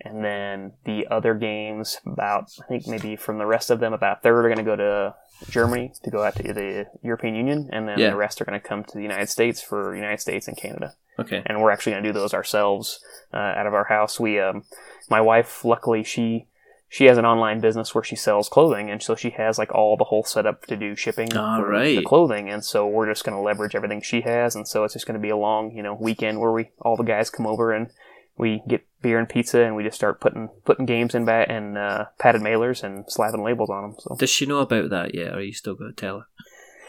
And 0.00 0.24
then 0.24 0.74
the 0.84 1.08
other 1.10 1.34
games, 1.34 2.00
about 2.06 2.44
I 2.62 2.66
think 2.68 2.86
maybe 2.86 3.16
from 3.16 3.38
the 3.38 3.46
rest 3.46 3.68
of 3.70 3.80
them, 3.80 3.92
about 3.92 4.18
a 4.18 4.20
third 4.20 4.44
are 4.44 4.48
going 4.48 4.64
to 4.64 4.70
go 4.72 4.76
to 4.76 5.14
Germany 5.50 5.92
to 6.04 6.10
go 6.10 6.22
out 6.22 6.36
to 6.36 6.52
the 6.52 6.86
European 7.02 7.34
Union, 7.34 7.68
and 7.72 7.88
then 7.88 7.98
Yeah. 7.98 8.10
the 8.10 8.16
rest 8.16 8.40
are 8.40 8.44
going 8.44 8.60
to 8.60 8.66
come 8.66 8.84
to 8.84 8.94
the 8.96 9.02
United 9.02 9.28
States 9.28 9.60
for 9.60 9.94
United 9.94 10.20
States 10.20 10.46
and 10.48 10.56
Canada. 10.56 10.94
okay 11.18 11.42
And 11.46 11.60
we're 11.60 11.72
actually 11.72 11.92
going 11.92 12.04
to 12.04 12.08
do 12.08 12.12
those 12.12 12.32
ourselves 12.32 13.04
uh, 13.34 13.36
out 13.58 13.66
of 13.66 13.74
our 13.74 13.84
house. 13.84 14.20
We, 14.20 14.38
um, 14.40 14.64
my 15.10 15.20
wife, 15.20 15.64
luckily 15.64 16.04
she 16.04 16.46
she 16.88 17.04
has 17.04 17.18
an 17.18 17.26
online 17.26 17.60
business 17.60 17.94
where 17.94 18.04
she 18.04 18.16
sells 18.16 18.48
clothing, 18.48 18.90
and 18.90 19.02
so 19.02 19.14
she 19.14 19.30
has 19.30 19.58
like 19.58 19.72
all 19.74 19.96
the 19.96 20.04
whole 20.04 20.24
setup 20.24 20.66
to 20.66 20.76
do 20.76 20.96
shipping 20.96 21.36
All 21.36 21.60
for 21.60 21.68
right. 21.68 21.96
the 21.96 22.02
clothing. 22.02 22.48
And 22.48 22.64
so 22.64 22.86
we're 22.86 23.08
just 23.08 23.24
going 23.24 23.36
to 23.36 23.42
leverage 23.42 23.74
everything 23.74 24.00
she 24.00 24.22
has, 24.22 24.54
and 24.54 24.66
so 24.66 24.84
it's 24.84 24.94
just 24.94 25.06
going 25.06 25.18
to 25.18 25.22
be 25.22 25.28
a 25.30 25.36
long, 25.36 25.70
you 25.76 25.82
know, 25.82 25.94
weekend 25.94 26.40
where 26.40 26.52
we 26.52 26.70
all 26.80 26.96
the 26.96 27.02
guys 27.04 27.28
come 27.30 27.46
over 27.46 27.72
and 27.72 27.90
we 28.38 28.62
get 28.68 28.86
beer 29.02 29.18
and 29.18 29.28
pizza, 29.28 29.60
and 29.62 29.76
we 29.76 29.82
just 29.84 29.96
start 29.96 30.20
putting 30.20 30.48
putting 30.64 30.86
games 30.86 31.14
in 31.14 31.24
bat 31.24 31.50
and 31.50 31.76
uh, 31.76 32.06
padded 32.18 32.40
mailers 32.40 32.82
and 32.82 33.04
slapping 33.08 33.42
labels 33.44 33.68
on 33.68 33.82
them. 33.82 33.94
So 33.98 34.16
does 34.18 34.30
she 34.30 34.46
know 34.46 34.60
about 34.60 34.90
that 34.90 35.14
yet? 35.14 35.32
Or 35.34 35.38
are 35.38 35.42
you 35.42 35.52
still 35.52 35.74
going 35.74 35.92
to 35.94 36.00
tell 36.00 36.20
her? 36.20 36.26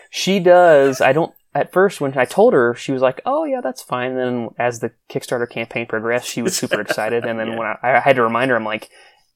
She 0.09 0.39
does. 0.39 1.01
I 1.01 1.11
don't. 1.13 1.33
At 1.55 1.73
first, 1.73 1.99
when 1.99 2.15
I 2.17 2.25
told 2.25 2.53
her, 2.53 2.75
she 2.75 2.91
was 2.91 3.01
like, 3.01 3.21
"Oh 3.25 3.43
yeah, 3.43 3.59
that's 3.61 3.81
fine." 3.81 4.11
And 4.11 4.19
then, 4.19 4.49
as 4.59 4.79
the 4.79 4.91
Kickstarter 5.09 5.49
campaign 5.49 5.87
progressed, 5.87 6.29
she 6.29 6.41
was 6.43 6.55
super 6.55 6.79
excited. 6.85 7.25
And 7.25 7.39
then 7.39 7.47
Yeah. 7.49 7.57
when 7.57 7.67
I, 7.67 7.97
I 7.97 7.99
had 7.99 8.15
to 8.17 8.23
remind 8.23 8.51
her, 8.51 8.55
I'm 8.55 8.63
like, 8.63 8.89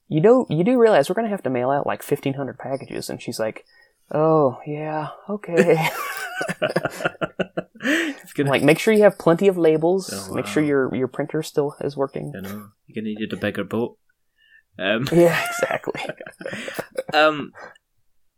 "You 0.08 0.22
know, 0.22 0.46
you 0.50 0.64
do 0.64 0.80
realize 0.80 1.10
we're 1.10 1.16
gonna 1.16 1.30
have 1.30 1.44
to 1.44 1.50
mail 1.50 1.70
out 1.70 1.88
like 1.88 2.04
1,500 2.04 2.58
packages." 2.58 3.10
And 3.10 3.22
she's 3.22 3.40
like, 3.40 3.66
"Oh 4.12 4.60
yeah, 4.66 5.10
okay." 5.30 5.90
Gonna, 8.36 8.50
like, 8.50 8.64
make 8.64 8.80
sure 8.80 8.94
you 8.94 9.04
have 9.04 9.20
plenty 9.20 9.48
of 9.48 9.58
labels. 9.58 10.10
Oh, 10.12 10.34
Make 10.34 10.48
sure 10.48 10.64
your 10.64 10.94
your 10.96 11.08
printer 11.08 11.44
still 11.44 11.76
is 11.82 11.96
working. 11.96 12.34
I 12.36 12.42
know 12.42 12.70
you're 12.88 13.04
going 13.04 13.16
to 13.16 13.20
need 13.20 13.34
a 13.34 13.38
bigger 13.38 13.64
boat. 13.64 13.98
Um, 14.80 15.08
Yeah, 15.12 15.40
exactly. 15.50 16.02
um, 17.14 17.52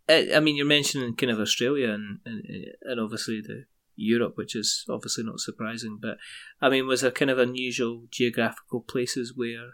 I, 0.09 0.31
I 0.35 0.39
mean, 0.41 0.57
you're 0.57 0.65
mentioning 0.65 1.15
kind 1.15 1.31
of 1.31 1.39
Australia 1.39 1.91
and, 1.91 2.19
and 2.25 2.43
and 2.81 2.99
obviously 2.99 3.41
the 3.41 3.65
Europe, 3.95 4.33
which 4.35 4.55
is 4.55 4.83
obviously 4.89 5.23
not 5.23 5.39
surprising. 5.39 5.97
But 6.01 6.17
I 6.61 6.69
mean, 6.69 6.87
was 6.87 7.01
there 7.01 7.11
kind 7.11 7.31
of 7.31 7.39
unusual 7.39 8.03
geographical 8.11 8.81
places 8.81 9.33
where 9.35 9.71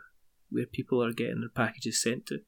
where 0.52 0.66
people 0.66 1.04
are 1.04 1.14
getting 1.14 1.40
their 1.40 1.50
packages 1.50 2.02
sent 2.02 2.26
to? 2.28 2.40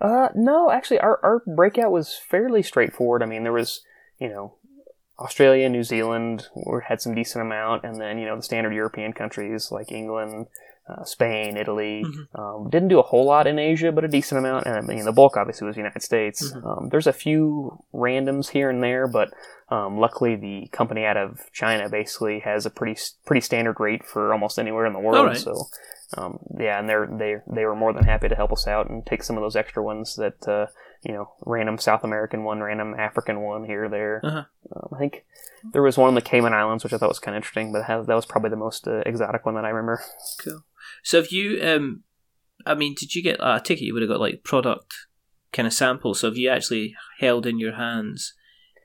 Uh, 0.00 0.28
no, 0.34 0.70
actually, 0.70 0.98
our, 0.98 1.20
our 1.22 1.42
breakout 1.54 1.92
was 1.92 2.16
fairly 2.16 2.62
straightforward. 2.62 3.22
I 3.22 3.26
mean, 3.26 3.44
there 3.44 3.52
was, 3.52 3.82
you 4.18 4.28
know, 4.28 4.56
Australia, 5.18 5.68
New 5.68 5.84
Zealand, 5.84 6.48
we 6.54 6.80
had 6.88 7.00
some 7.00 7.14
decent 7.14 7.44
amount, 7.44 7.84
and 7.84 8.00
then, 8.00 8.18
you 8.18 8.26
know, 8.26 8.36
the 8.36 8.42
standard 8.42 8.74
European 8.74 9.12
countries 9.12 9.70
like 9.70 9.92
England, 9.92 10.46
uh, 10.88 11.04
Spain, 11.04 11.56
Italy. 11.56 12.02
Mhm. 12.04 12.38
Um, 12.38 12.70
didn't 12.70 12.88
do 12.88 12.98
a 12.98 13.02
whole 13.02 13.26
lot 13.26 13.46
in 13.46 13.58
Asia, 13.58 13.92
but 13.92 14.04
a 14.04 14.08
decent 14.08 14.38
amount. 14.38 14.66
And 14.66 14.76
I 14.76 14.80
mean, 14.80 15.04
the 15.04 15.12
bulk 15.12 15.36
obviously 15.36 15.66
was 15.66 15.76
the 15.76 15.82
United 15.82 16.02
States. 16.02 16.50
Mhm. 16.50 16.66
Um, 16.66 16.88
there's 16.88 17.06
a 17.06 17.12
few 17.12 17.84
randoms 17.94 18.48
here 18.48 18.70
and 18.70 18.82
there, 18.82 19.06
but 19.06 19.32
um, 19.68 19.98
luckily 19.98 20.34
the 20.36 20.68
company 20.72 21.04
out 21.04 21.16
of 21.16 21.38
China 21.52 21.88
basically 21.88 22.40
has 22.40 22.66
a 22.66 22.70
pretty 22.70 23.00
pretty 23.24 23.40
standard 23.40 23.78
rate 23.78 24.04
for 24.04 24.32
almost 24.32 24.58
anywhere 24.58 24.86
in 24.86 24.92
the 24.92 24.98
world. 24.98 25.18
Alright. 25.18 25.36
So 25.36 25.66
um, 26.16 26.38
yeah, 26.58 26.78
and 26.78 26.88
they're 26.88 27.06
they 27.06 27.36
they 27.46 27.64
were 27.64 27.76
more 27.76 27.92
than 27.92 28.04
happy 28.04 28.28
to 28.28 28.34
help 28.34 28.52
us 28.52 28.66
out 28.66 28.90
and 28.90 29.06
take 29.06 29.22
some 29.22 29.36
of 29.36 29.42
those 29.42 29.56
extra 29.56 29.82
ones 29.82 30.16
that 30.16 30.46
uh, 30.48 30.66
you 31.04 31.12
know 31.12 31.32
random 31.46 31.78
South 31.78 32.02
American 32.02 32.42
one, 32.42 32.60
random 32.60 32.94
African 32.98 33.40
one 33.42 33.64
here 33.64 33.88
there. 33.88 34.20
Uh-huh. 34.24 34.44
Um, 34.74 34.88
I 34.94 34.98
think 34.98 35.24
there 35.72 35.82
was 35.82 35.96
one 35.96 36.08
on 36.08 36.14
the 36.14 36.22
Cayman 36.22 36.52
Islands 36.52 36.82
which 36.82 36.92
I 36.92 36.98
thought 36.98 37.08
was 37.08 37.20
kind 37.20 37.36
of 37.36 37.40
interesting, 37.40 37.72
but 37.72 37.86
that 37.86 38.14
was 38.14 38.26
probably 38.26 38.50
the 38.50 38.56
most 38.56 38.88
uh, 38.88 39.02
exotic 39.06 39.46
one 39.46 39.54
that 39.54 39.64
I 39.64 39.68
remember. 39.68 40.02
Cool. 40.42 40.64
So 41.02 41.18
if 41.18 41.32
you? 41.32 41.60
Um, 41.62 42.02
I 42.66 42.74
mean, 42.74 42.94
did 42.98 43.14
you 43.14 43.22
get? 43.22 43.40
Uh, 43.40 43.54
I 43.54 43.58
take 43.60 43.80
you 43.80 43.94
would 43.94 44.02
have 44.02 44.10
got 44.10 44.20
like 44.20 44.42
product 44.42 44.92
kind 45.52 45.66
of 45.66 45.72
samples. 45.72 46.20
So 46.20 46.28
have 46.28 46.36
you 46.36 46.48
actually 46.48 46.94
held 47.20 47.46
in 47.46 47.58
your 47.58 47.74
hands? 47.74 48.34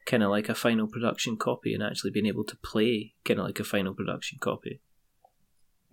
Kind 0.06 0.22
of 0.22 0.30
like 0.30 0.50
a 0.50 0.56
final 0.56 0.86
production 0.86 1.38
copy, 1.38 1.74
and 1.74 1.82
actually 1.82 2.12
been 2.12 2.28
able 2.28 2.44
to 2.44 2.56
play 2.58 3.16
kind 3.26 3.40
of 3.40 3.48
like 3.48 3.60
a 3.60 3.64
final 3.64 3.96
production 3.96 4.38
copy. 4.40 4.82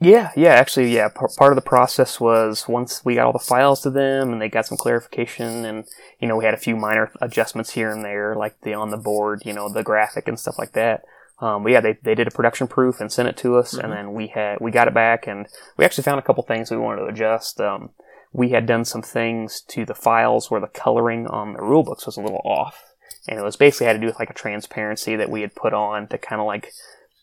Yeah, 0.03 0.31
yeah, 0.37 0.55
actually, 0.55 0.93
yeah. 0.93 1.09
P- 1.09 1.27
part 1.37 1.53
of 1.53 1.57
the 1.57 1.62
process 1.62 2.19
was 2.19 2.67
once 2.69 3.05
we 3.05 3.15
got 3.15 3.27
all 3.27 3.33
the 3.33 3.38
files 3.38 3.83
to 3.83 3.91
them 3.91 4.33
and 4.33 4.43
they 4.43 4.49
got 4.49 4.67
some 4.67 4.79
clarification, 4.79 5.65
and 5.65 5.85
you 6.19 6.27
know 6.27 6.37
we 6.37 6.45
had 6.45 6.55
a 6.55 6.59
few 6.59 6.77
minor 6.77 7.11
adjustments 7.21 7.71
here 7.71 7.91
and 7.91 8.05
there, 8.05 8.35
like 8.35 8.61
the 8.62 8.75
on 8.75 8.91
the 8.91 8.97
board, 8.97 9.43
you 9.45 9.53
know, 9.53 9.69
the 9.69 9.83
graphic 9.83 10.27
and 10.27 10.38
stuff 10.38 10.59
like 10.59 10.73
that. 10.73 11.05
Um, 11.41 11.65
but 11.65 11.73
yeah, 11.73 11.81
they, 11.81 11.99
they 12.03 12.15
did 12.15 12.29
a 12.29 12.31
production 12.31 12.69
proof 12.69 13.01
and 13.01 13.11
sent 13.12 13.29
it 13.29 13.37
to 13.38 13.57
us, 13.57 13.75
mm-hmm. 13.75 13.85
and 13.85 13.93
then 13.93 14.12
we 14.12 14.29
had 14.29 14.59
we 14.61 14.71
got 14.71 14.88
it 14.88 14.95
back, 14.95 15.27
and 15.27 15.47
we 15.77 15.85
actually 15.85 16.05
found 16.05 16.19
a 16.19 16.23
couple 16.23 16.43
things 16.43 16.71
we 16.71 16.77
wanted 16.77 17.03
to 17.03 17.07
adjust. 17.07 17.61
Um, 17.61 17.91
we 18.33 18.51
had 18.51 18.67
done 18.67 18.85
some 18.85 19.03
things 19.03 19.61
to 19.69 19.85
the 19.85 19.95
files 19.95 20.51
where 20.51 20.61
the 20.61 20.67
coloring 20.67 21.27
on 21.27 21.53
the 21.53 21.59
rulebooks 21.59 22.07
was 22.07 22.17
a 22.17 22.23
little 22.23 22.43
off, 22.45 22.83
and 23.29 23.38
it 23.38 23.43
was 23.43 23.57
basically 23.57 23.87
had 23.87 23.95
to 23.95 23.99
do 23.99 24.07
with 24.07 24.19
like 24.19 24.31
a 24.31 24.35
transparency 24.35 25.17
that 25.17 25.31
we 25.31 25.43
had 25.43 25.55
put 25.55 25.73
on 25.73 26.09
to 26.09 26.19
kind 26.19 26.41
of 26.41 26.47
like 26.47 26.73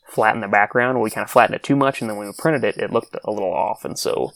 flatten 0.10 0.42
the 0.42 0.48
background. 0.48 1.02
We 1.02 1.12
kind 1.12 1.24
of 1.24 1.32
flattened 1.32 1.56
it 1.56 1.64
too 1.64 1.76
much, 1.76 2.02
and 2.02 2.10
then 2.10 2.18
when 2.18 2.28
we 2.28 2.34
printed 2.38 2.64
it, 2.64 2.78
it 2.78 2.92
looked 2.92 3.16
a 3.24 3.32
little 3.32 3.54
off, 3.54 3.86
and 3.86 3.98
so 3.98 4.32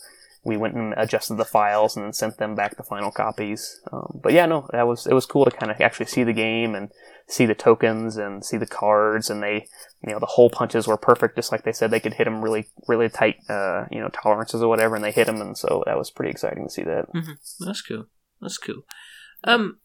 we 0.46 0.58
went 0.58 0.76
and 0.76 0.94
adjusted 0.98 1.36
the 1.36 1.46
files 1.46 1.96
and 1.96 2.06
then 2.06 2.14
sent 2.14 2.38
them 2.38 2.54
back 2.54 2.76
the 2.76 2.84
final 2.84 3.12
copies. 3.12 3.80
Um, 3.92 4.20
but 4.22 4.34
yeah, 4.34 4.46
no, 4.46 4.68
that 4.72 4.88
was 4.88 5.08
it 5.08 5.14
was 5.14 5.26
cool 5.26 5.46
to 5.46 5.52
kind 5.52 5.72
of 5.72 5.80
actually 5.80 6.08
see 6.08 6.24
the 6.24 6.34
game 6.34 6.76
and 6.76 6.92
see 7.28 7.46
the 7.46 7.56
tokens 7.56 8.18
and 8.18 8.44
see 8.44 8.58
the 8.58 8.68
cards, 8.68 9.30
and 9.30 9.42
they, 9.42 9.68
you 10.06 10.12
know, 10.12 10.20
the 10.20 10.26
hole 10.26 10.50
punches 10.50 10.88
were 10.88 10.98
perfect, 10.98 11.36
just 11.36 11.52
like 11.52 11.64
they 11.64 11.72
said 11.72 11.92
they 11.92 12.00
could 12.00 12.16
hit 12.16 12.26
them 12.26 12.42
really, 12.42 12.68
really 12.88 13.10
tight, 13.10 13.38
uh, 13.50 13.86
you 13.92 14.00
know, 14.00 14.10
tolerances 14.10 14.62
or 14.62 14.68
whatever, 14.68 14.96
and 14.96 15.04
they 15.04 15.12
hit 15.12 15.28
them, 15.28 15.42
and 15.42 15.58
so 15.58 15.84
that 15.86 15.98
was 15.98 16.12
pretty 16.12 16.32
exciting 16.32 16.66
to 16.66 16.74
see 16.74 16.84
that. 16.84 17.06
Mm-hmm. 17.14 17.66
That's 17.66 17.82
cool. 17.82 18.06
That's 18.42 18.58
cool. 18.58 18.84
Um, 19.46 19.80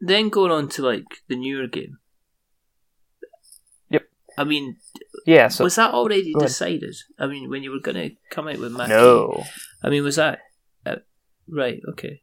then 0.00 0.30
going 0.30 0.52
on 0.52 0.68
to 0.70 0.82
like 0.82 1.04
the 1.28 1.36
newer 1.36 1.66
game. 1.66 1.98
I 4.38 4.44
mean, 4.44 4.76
yeah. 5.26 5.48
So 5.48 5.64
was 5.64 5.76
that 5.76 5.92
already 5.92 6.34
decided? 6.38 6.94
I 7.18 7.26
mean, 7.26 7.48
when 7.48 7.62
you 7.62 7.70
were 7.70 7.80
going 7.80 8.10
to 8.10 8.16
come 8.30 8.48
out 8.48 8.58
with 8.58 8.72
Maquis? 8.72 8.88
No. 8.90 9.44
I 9.82 9.88
mean, 9.88 10.02
was 10.02 10.16
that 10.16 10.40
uh, 10.84 10.96
right? 11.48 11.80
Okay. 11.90 12.22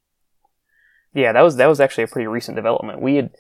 Yeah, 1.13 1.32
that 1.32 1.41
was 1.41 1.58
that 1.58 1.67
was 1.67 1.80
actually 1.80 2.06
a 2.06 2.08
pretty 2.08 2.28
recent 2.28 2.56
development. 2.56 3.02
We 3.02 3.15
had 3.15 3.32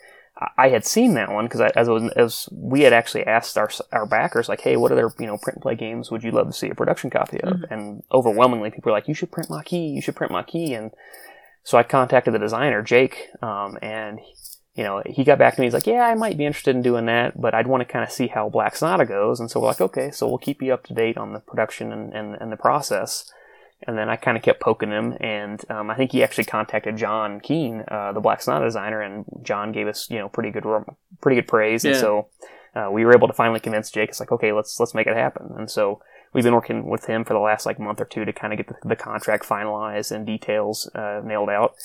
I 0.57 0.69
had 0.69 0.83
seen 0.83 1.13
that 1.13 1.31
one 1.31 1.45
because 1.45 1.61
as, 1.75 1.87
was, 1.87 2.11
as 2.13 2.49
we 2.51 2.81
had 2.81 2.93
actually 2.93 3.25
asked 3.25 3.57
our 3.57 3.69
our 3.91 4.05
backers 4.05 4.49
like, 4.49 4.61
hey, 4.61 4.77
what 4.77 4.91
other 4.91 5.11
you 5.19 5.27
know 5.27 5.37
print 5.37 5.57
and 5.57 5.61
play 5.61 5.75
games 5.75 6.09
would 6.09 6.23
you 6.23 6.31
love 6.31 6.47
to 6.47 6.53
see 6.53 6.69
a 6.69 6.75
production 6.75 7.09
copy 7.09 7.39
of? 7.41 7.53
Mm-hmm. 7.53 7.73
And 7.73 8.03
overwhelmingly, 8.11 8.71
people 8.71 8.91
were 8.91 8.97
like, 8.97 9.07
you 9.07 9.13
should 9.13 9.31
print 9.31 9.49
Maquis, 9.49 9.93
you 9.93 10.01
should 10.01 10.15
print 10.15 10.31
Maquis, 10.31 10.73
and 10.73 10.91
so 11.63 11.77
I 11.77 11.83
contacted 11.83 12.33
the 12.33 12.39
designer 12.39 12.81
Jake, 12.81 13.27
um, 13.41 13.77
and 13.81 14.19
you 14.75 14.83
know, 14.83 15.03
he 15.05 15.23
got 15.23 15.37
back 15.37 15.55
to 15.55 15.61
me. 15.61 15.67
He's 15.67 15.73
like, 15.73 15.87
"Yeah, 15.87 16.01
I 16.01 16.15
might 16.15 16.37
be 16.37 16.45
interested 16.45 16.75
in 16.75 16.81
doing 16.81 17.05
that, 17.05 17.39
but 17.39 17.53
I'd 17.53 17.67
want 17.67 17.81
to 17.81 17.91
kind 17.91 18.03
of 18.03 18.11
see 18.11 18.27
how 18.27 18.49
Black 18.49 18.75
Sonata 18.75 19.05
goes." 19.05 19.39
And 19.39 19.49
so 19.49 19.59
we're 19.59 19.67
like, 19.67 19.81
"Okay, 19.81 20.11
so 20.11 20.27
we'll 20.27 20.39
keep 20.39 20.61
you 20.61 20.73
up 20.73 20.83
to 20.85 20.93
date 20.93 21.17
on 21.17 21.33
the 21.33 21.39
production 21.39 21.91
and, 21.91 22.13
and, 22.13 22.35
and 22.39 22.51
the 22.51 22.57
process." 22.57 23.31
And 23.85 23.97
then 23.97 24.09
I 24.09 24.15
kind 24.15 24.37
of 24.37 24.43
kept 24.43 24.61
poking 24.61 24.91
him, 24.91 25.17
and 25.19 25.61
um, 25.69 25.89
I 25.89 25.95
think 25.95 26.13
he 26.13 26.23
actually 26.23 26.45
contacted 26.45 26.95
John 26.95 27.39
Kean, 27.41 27.83
uh, 27.89 28.13
the 28.13 28.21
Black 28.21 28.41
Sonata 28.41 28.65
designer, 28.65 29.01
and 29.01 29.25
John 29.43 29.73
gave 29.73 29.87
us, 29.87 30.09
you 30.09 30.19
know, 30.19 30.29
pretty 30.29 30.51
good, 30.51 30.63
pretty 31.21 31.35
good 31.35 31.47
praise. 31.47 31.83
Yeah. 31.83 31.91
And 31.91 31.99
so 31.99 32.27
uh, 32.75 32.89
we 32.91 33.05
were 33.05 33.13
able 33.13 33.27
to 33.27 33.33
finally 33.33 33.59
convince 33.59 33.91
Jake. 33.91 34.09
It's 34.09 34.19
like, 34.19 34.31
okay, 34.31 34.53
let's 34.53 34.79
let's 34.79 34.95
make 34.95 35.07
it 35.07 35.15
happen. 35.15 35.51
And 35.57 35.69
so 35.69 36.01
we've 36.33 36.43
been 36.43 36.53
working 36.55 36.87
with 36.87 37.05
him 37.05 37.23
for 37.25 37.33
the 37.33 37.39
last 37.39 37.65
like 37.65 37.79
month 37.79 38.01
or 38.01 38.05
two 38.05 38.25
to 38.25 38.33
kind 38.33 38.53
of 38.53 38.57
get 38.57 38.67
the, 38.67 38.87
the 38.87 38.95
contract 38.95 39.45
finalized 39.45 40.11
and 40.11 40.25
details 40.25 40.89
uh, 40.95 41.21
nailed 41.23 41.49
out. 41.49 41.75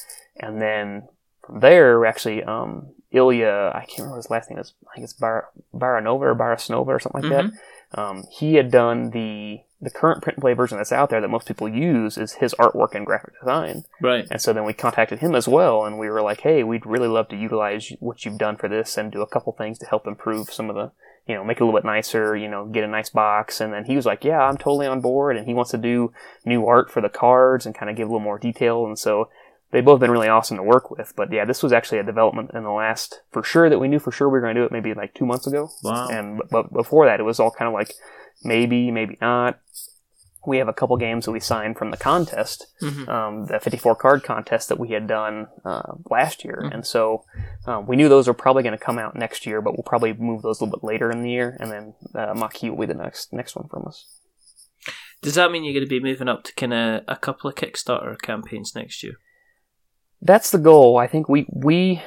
And 0.40 0.62
then 0.62 1.09
there, 1.53 2.05
actually, 2.07 2.43
um, 2.43 2.89
Ilya, 3.11 3.73
I 3.75 3.81
can't 3.81 4.01
remember 4.01 4.17
his 4.17 4.31
last 4.31 4.51
name 4.51 4.59
is. 4.59 4.75
I 4.91 4.95
think 4.95 5.05
it's 5.05 5.15
Bar- 5.15 5.49
Baranova 5.75 6.21
or 6.21 6.35
Barasnova 6.35 6.89
or 6.89 7.01
something 7.01 7.23
like 7.23 7.33
mm-hmm. 7.33 7.49
that. 7.49 8.01
Um, 8.01 8.25
he 8.31 8.55
had 8.55 8.71
done 8.71 9.11
the 9.11 9.63
the 9.81 9.91
current 9.91 10.23
print 10.23 10.37
and 10.37 10.43
play 10.43 10.55
version 10.55 10.77
that's 10.77 10.91
out 10.91 11.09
there 11.09 11.21
that 11.21 11.29
most 11.29 11.47
people 11.47 11.69
use 11.69 12.19
is 12.19 12.35
his 12.35 12.53
artwork 12.55 12.97
and 12.97 13.07
graphic 13.07 13.39
design. 13.39 13.85
Right. 14.01 14.27
And 14.29 14.41
so 14.41 14.53
then 14.53 14.65
we 14.65 14.73
contacted 14.73 15.21
him 15.21 15.37
as 15.37 15.47
well, 15.47 15.85
and 15.85 15.99
we 15.99 16.11
were 16.11 16.21
like, 16.21 16.41
"Hey, 16.41 16.65
we'd 16.65 16.85
really 16.85 17.07
love 17.07 17.29
to 17.29 17.37
utilize 17.37 17.93
what 18.01 18.25
you've 18.25 18.39
done 18.39 18.57
for 18.57 18.69
this 18.69 18.99
and 18.99 19.13
do 19.13 19.23
a 19.23 19.27
couple 19.27 19.53
things 19.53 19.79
to 19.79 19.87
help 19.87 20.07
improve 20.07 20.51
some 20.51 20.69
of 20.69 20.75
the, 20.75 20.91
you 21.27 21.35
know, 21.35 21.45
make 21.45 21.59
it 21.59 21.63
a 21.63 21.65
little 21.65 21.79
bit 21.79 21.87
nicer. 21.87 22.37
You 22.37 22.49
know, 22.49 22.67
get 22.67 22.85
a 22.85 22.89
nice 22.89 23.09
box." 23.09 23.61
And 23.61 23.73
then 23.73 23.85
he 23.85 23.95
was 23.95 24.05
like, 24.05 24.25
"Yeah, 24.25 24.41
I'm 24.41 24.59
totally 24.59 24.87
on 24.87 25.01
board," 25.01 25.37
and 25.37 25.47
he 25.47 25.55
wants 25.55 25.71
to 25.71 25.79
do 25.79 26.13
new 26.45 26.67
art 26.67 26.91
for 26.91 27.01
the 27.01 27.09
cards 27.09 27.65
and 27.65 27.75
kind 27.75 27.89
of 27.89 27.97
give 27.97 28.09
a 28.09 28.11
little 28.11 28.21
more 28.21 28.39
detail. 28.39 28.85
And 28.85 28.99
so 28.99 29.31
they've 29.70 29.85
both 29.85 30.00
been 30.00 30.11
really 30.11 30.28
awesome 30.28 30.57
to 30.57 30.62
work 30.62 30.90
with. 30.90 31.12
But 31.16 31.33
yeah, 31.33 31.44
this 31.44 31.62
was 31.62 31.72
actually 31.72 31.98
a 31.98 32.04
development 32.04 32.50
in 32.54 32.62
the 32.62 32.70
last, 32.70 33.22
for 33.31 33.42
sure, 33.42 33.68
that 33.68 33.78
we 33.78 33.88
knew 33.88 33.98
for 33.98 34.12
sure 34.12 34.28
we 34.28 34.33
were 34.33 34.40
going 34.40 34.54
to 34.54 34.61
do 34.61 34.64
it 34.64 34.72
maybe 34.72 34.94
like 34.94 35.14
two 35.14 35.26
months 35.26 35.46
ago. 35.46 35.70
Wow. 35.83 36.09
And 36.09 36.42
but 36.50 36.72
before 36.72 37.07
that, 37.07 37.20
it 37.20 37.24
was 37.24 37.40
all 37.40 37.50
kind 37.50 37.68
of 37.68 37.74
like 37.74 37.94
maybe, 38.44 38.90
maybe 38.90 39.16
not. 39.20 39.61
We 40.46 40.59
have 40.59 40.68
a 40.68 40.72
couple 40.72 40.96
games 40.96 41.26
that 41.26 41.33
we 41.33 41.40
signed 41.40 41.76
from 41.76 41.90
the 41.90 41.98
contest, 41.98 42.68
mm-hmm. 42.81 43.09
um, 43.11 43.46
the 43.46 43.61
54 43.61 43.96
card 43.96 44.22
contest 44.22 44.70
that 44.70 44.78
we 44.78 44.90
had 44.90 45.07
done 45.07 45.48
uh, 45.64 45.94
last 46.09 46.42
year, 46.42 46.61
mm-hmm. 46.62 46.72
and 46.72 46.87
so 46.87 47.24
um, 47.66 47.87
we 47.87 47.96
knew 47.96 48.09
those 48.09 48.28
are 48.28 48.35
probably 48.35 48.62
going 48.62 48.78
to 48.78 48.83
come 48.83 48.98
out 48.98 49.14
next 49.14 49.44
year, 49.44 49.61
but 49.61 49.72
we'll 49.72 49.83
probably 49.83 50.14
move 50.14 50.40
those 50.40 50.61
a 50.61 50.64
little 50.64 50.78
bit 50.78 50.87
later 50.87 51.11
in 51.11 51.22
the 51.22 51.31
year, 51.31 51.57
and 51.61 51.70
then 51.70 51.94
uh, 52.14 52.33
Maquis 52.35 52.70
will 52.70 52.78
be 52.78 52.87
the 52.87 52.94
next 52.94 53.31
next 53.33 53.57
one 53.57 53.68
from 53.68 53.88
us. 53.88 54.07
Does 55.20 55.35
that 55.35 55.50
mean 55.50 55.64
you're 55.64 55.74
going 55.74 55.85
to 55.85 55.90
be 55.90 56.00
moving 56.00 56.28
up 56.28 56.44
to 56.44 56.54
kind 56.54 56.72
of 56.72 57.02
a 57.09 57.16
couple 57.16 57.50
of 57.50 57.57
Kickstarter 57.57 58.16
campaigns 58.22 58.74
next 58.74 59.02
year? 59.02 59.16
That's 60.22 60.50
the 60.50 60.59
goal. 60.59 60.96
I 60.96 61.07
think 61.07 61.28
we 61.28 61.46
we 61.50 62.02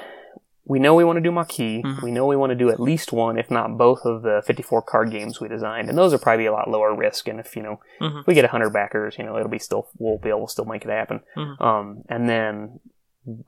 we 0.65 0.80
know 0.80 0.95
we 0.95 1.04
want 1.04 1.17
to 1.17 1.21
do 1.21 1.32
Maquis. 1.32 1.84
Mm-hmm. 1.84 2.06
We 2.06 2.12
know 2.12 2.26
we 2.26 2.36
want 2.36 2.52
to 2.52 2.56
do 2.56 2.69
at 2.69 2.80
least 2.80 3.12
one, 3.12 3.38
if 3.38 3.52
not 3.52 3.78
both, 3.78 4.06
of 4.06 4.21
the 4.21 4.41
54 4.45 4.84
card 4.84 5.12
games 5.12 5.41
we 5.41 5.47
designed, 5.47 5.89
and 5.89 5.97
those 5.97 6.13
are 6.13 6.17
probably 6.17 6.45
a 6.45 6.52
lot 6.52 6.69
lower 6.69 6.95
risk. 6.95 7.28
And 7.28 7.39
if 7.39 7.56
you 7.56 7.63
know, 7.63 7.80
mm-hmm. 8.00 8.19
if 8.19 8.28
we 8.28 8.34
get 8.34 8.43
100 8.43 8.69
backers, 8.69 9.17
you 9.17 9.26
know, 9.26 9.36
it'll 9.38 9.50
be 9.50 9.60
still 9.60 9.89
we'll 9.97 10.17
be 10.17 10.30
able 10.30 10.47
to 10.47 10.52
still 10.52 10.65
make 10.65 10.86
it 10.86 10.89
happen. 10.89 11.21
Mm-hmm. 11.36 11.63
Um, 11.63 12.04
and 12.10 12.30
then 12.30 12.80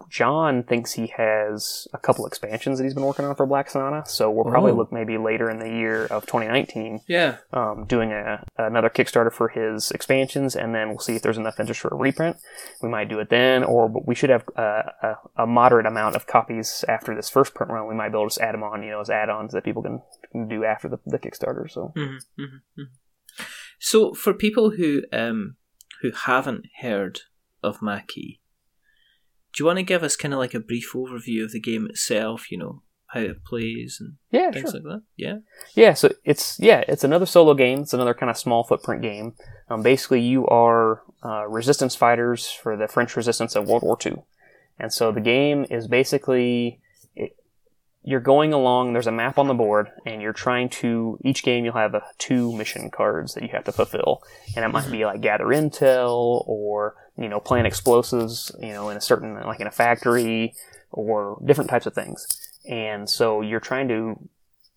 John 0.07 0.63
thinks 0.63 0.93
he 0.93 1.07
has 1.17 1.87
a 1.93 1.97
couple 1.97 2.27
expansions 2.27 2.77
that 2.77 2.83
he's 2.83 2.93
been 2.93 3.03
working 3.03 3.25
on 3.25 3.35
for 3.35 3.47
Black 3.47 3.71
Sonata, 3.71 4.07
so 4.07 4.29
we'll 4.29 4.45
probably 4.45 4.71
oh. 4.71 4.75
look 4.75 4.91
maybe 4.91 5.17
later 5.17 5.49
in 5.49 5.57
the 5.57 5.67
year 5.69 6.05
of 6.05 6.27
2019. 6.27 7.01
Yeah, 7.07 7.37
um, 7.51 7.85
doing 7.87 8.11
a 8.11 8.45
another 8.57 8.89
Kickstarter 8.89 9.33
for 9.33 9.49
his 9.49 9.89
expansions, 9.89 10.55
and 10.55 10.75
then 10.75 10.89
we'll 10.89 10.99
see 10.99 11.15
if 11.15 11.23
there's 11.23 11.39
enough 11.39 11.59
interest 11.59 11.81
for 11.81 11.87
a 11.87 11.95
reprint. 11.95 12.37
We 12.83 12.89
might 12.89 13.09
do 13.09 13.17
it 13.19 13.29
then, 13.31 13.63
or 13.63 13.91
we 14.05 14.13
should 14.13 14.29
have 14.29 14.43
uh, 14.55 14.83
a, 15.01 15.15
a, 15.37 15.47
moderate 15.47 15.87
amount 15.87 16.15
of 16.15 16.27
copies 16.27 16.85
after 16.87 17.15
this 17.15 17.31
first 17.31 17.55
print 17.55 17.71
run. 17.71 17.87
We 17.87 17.95
might 17.95 18.09
be 18.09 18.17
able 18.17 18.25
to 18.25 18.35
just 18.35 18.41
add 18.41 18.53
them 18.53 18.63
on, 18.63 18.83
you 18.83 18.91
know, 18.91 19.01
as 19.01 19.09
add-ons 19.09 19.53
that 19.53 19.63
people 19.63 19.81
can, 19.81 20.01
can 20.31 20.47
do 20.47 20.63
after 20.63 20.87
the, 20.87 20.99
the 21.07 21.17
Kickstarter. 21.17 21.69
So, 21.69 21.93
mm-hmm, 21.97 22.41
mm-hmm, 22.41 22.81
mm-hmm. 22.81 23.43
so 23.79 24.13
for 24.13 24.35
people 24.35 24.71
who 24.71 25.01
um, 25.11 25.55
who 26.03 26.11
haven't 26.11 26.67
heard 26.81 27.21
of 27.63 27.81
Maquis 27.81 28.37
do 29.53 29.61
you 29.61 29.65
want 29.65 29.77
to 29.77 29.83
give 29.83 30.03
us 30.03 30.15
kind 30.15 30.33
of 30.33 30.39
like 30.39 30.53
a 30.53 30.59
brief 30.59 30.91
overview 30.93 31.43
of 31.43 31.51
the 31.51 31.59
game 31.59 31.85
itself? 31.87 32.51
You 32.51 32.57
know 32.57 32.81
how 33.07 33.19
it 33.19 33.45
plays 33.45 33.97
and 33.99 34.15
yeah, 34.31 34.51
things 34.51 34.71
sure. 34.71 34.81
like 34.81 34.83
that. 34.83 35.01
Yeah, 35.15 35.37
yeah. 35.75 35.93
So 35.93 36.11
it's 36.25 36.59
yeah, 36.59 36.83
it's 36.87 37.03
another 37.03 37.25
solo 37.25 37.53
game. 37.53 37.81
It's 37.81 37.93
another 37.93 38.13
kind 38.13 38.29
of 38.29 38.37
small 38.37 38.63
footprint 38.63 39.01
game. 39.01 39.33
Um, 39.69 39.83
basically, 39.83 40.21
you 40.21 40.47
are 40.47 41.03
uh, 41.23 41.47
resistance 41.47 41.95
fighters 41.95 42.49
for 42.49 42.75
the 42.75 42.87
French 42.87 43.15
resistance 43.15 43.55
of 43.55 43.67
World 43.67 43.83
War 43.83 43.97
II, 44.03 44.23
and 44.79 44.91
so 44.91 45.11
the 45.11 45.21
game 45.21 45.65
is 45.69 45.87
basically 45.87 46.79
you're 48.03 48.19
going 48.19 48.53
along 48.53 48.93
there's 48.93 49.07
a 49.07 49.11
map 49.11 49.37
on 49.37 49.47
the 49.47 49.53
board 49.53 49.89
and 50.05 50.21
you're 50.21 50.33
trying 50.33 50.69
to 50.69 51.17
each 51.23 51.43
game 51.43 51.63
you'll 51.63 51.73
have 51.73 51.93
a, 51.93 52.03
two 52.17 52.51
mission 52.53 52.89
cards 52.89 53.33
that 53.33 53.43
you 53.43 53.49
have 53.49 53.63
to 53.63 53.71
fulfill. 53.71 54.21
And 54.55 54.65
it 54.65 54.69
might 54.69 54.91
be 54.91 55.05
like 55.05 55.21
gather 55.21 55.45
intel 55.45 56.47
or 56.47 56.95
you 57.17 57.29
know 57.29 57.39
plant 57.39 57.67
explosives 57.67 58.51
you 58.59 58.73
know 58.73 58.89
in 58.89 58.97
a 58.97 59.01
certain 59.01 59.35
like 59.41 59.59
in 59.59 59.67
a 59.67 59.71
factory 59.71 60.53
or 60.91 61.41
different 61.45 61.69
types 61.69 61.85
of 61.85 61.93
things. 61.93 62.27
And 62.69 63.09
so 63.09 63.41
you're 63.41 63.59
trying 63.59 63.87
to 63.89 64.29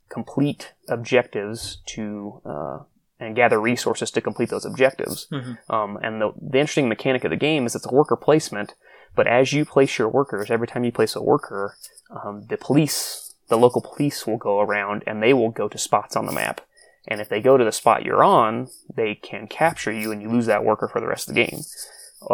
complete 0.08 0.72
objectives 0.88 1.78
to 1.86 2.40
uh, 2.44 2.78
and 3.18 3.34
gather 3.34 3.60
resources 3.60 4.10
to 4.10 4.20
complete 4.20 4.50
those 4.50 4.64
objectives. 4.64 5.26
Mm-hmm. 5.32 5.72
um, 5.72 5.98
and 6.02 6.20
the, 6.20 6.32
the 6.40 6.58
interesting 6.58 6.88
mechanic 6.88 7.24
of 7.24 7.30
the 7.30 7.36
game 7.36 7.66
is 7.66 7.74
it's 7.74 7.86
a 7.86 7.94
worker 7.94 8.16
placement 8.16 8.74
but 9.16 9.26
as 9.26 9.52
you 9.52 9.64
place 9.64 9.98
your 9.98 10.08
workers 10.08 10.50
every 10.50 10.66
time 10.68 10.84
you 10.84 10.92
place 10.92 11.16
a 11.16 11.22
worker 11.22 11.76
um, 12.10 12.44
the 12.48 12.56
police, 12.56 13.34
the 13.48 13.56
local 13.64 13.80
police 13.80 14.26
will 14.26 14.36
go 14.38 14.60
around 14.60 15.02
and 15.06 15.20
they 15.22 15.32
will 15.32 15.50
go 15.50 15.66
to 15.68 15.78
spots 15.78 16.14
on 16.16 16.26
the 16.26 16.32
map 16.42 16.60
And 17.08 17.20
if 17.20 17.28
they 17.28 17.40
go 17.40 17.56
to 17.56 17.64
the 17.64 17.72
spot 17.80 18.04
you're 18.04 18.24
on, 18.40 18.68
they 19.00 19.14
can 19.14 19.46
capture 19.46 19.92
you 20.00 20.10
and 20.12 20.20
you 20.22 20.28
lose 20.28 20.46
that 20.46 20.64
worker 20.64 20.88
for 20.88 21.00
the 21.00 21.06
rest 21.06 21.28
of 21.28 21.34
the 21.34 21.44
game. 21.46 21.60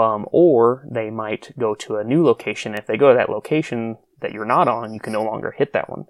Um, 0.02 0.26
or 0.32 0.86
they 0.90 1.10
might 1.10 1.52
go 1.58 1.74
to 1.84 1.96
a 1.96 2.04
new 2.04 2.22
location. 2.24 2.74
If 2.74 2.86
they 2.86 2.96
go 2.96 3.10
to 3.12 3.18
that 3.18 3.28
location 3.28 3.98
that 4.20 4.32
you're 4.32 4.54
not 4.56 4.68
on, 4.68 4.94
you 4.94 5.00
can 5.00 5.12
no 5.12 5.24
longer 5.30 5.50
hit 5.60 5.72
that 5.74 5.90
one. 5.90 6.06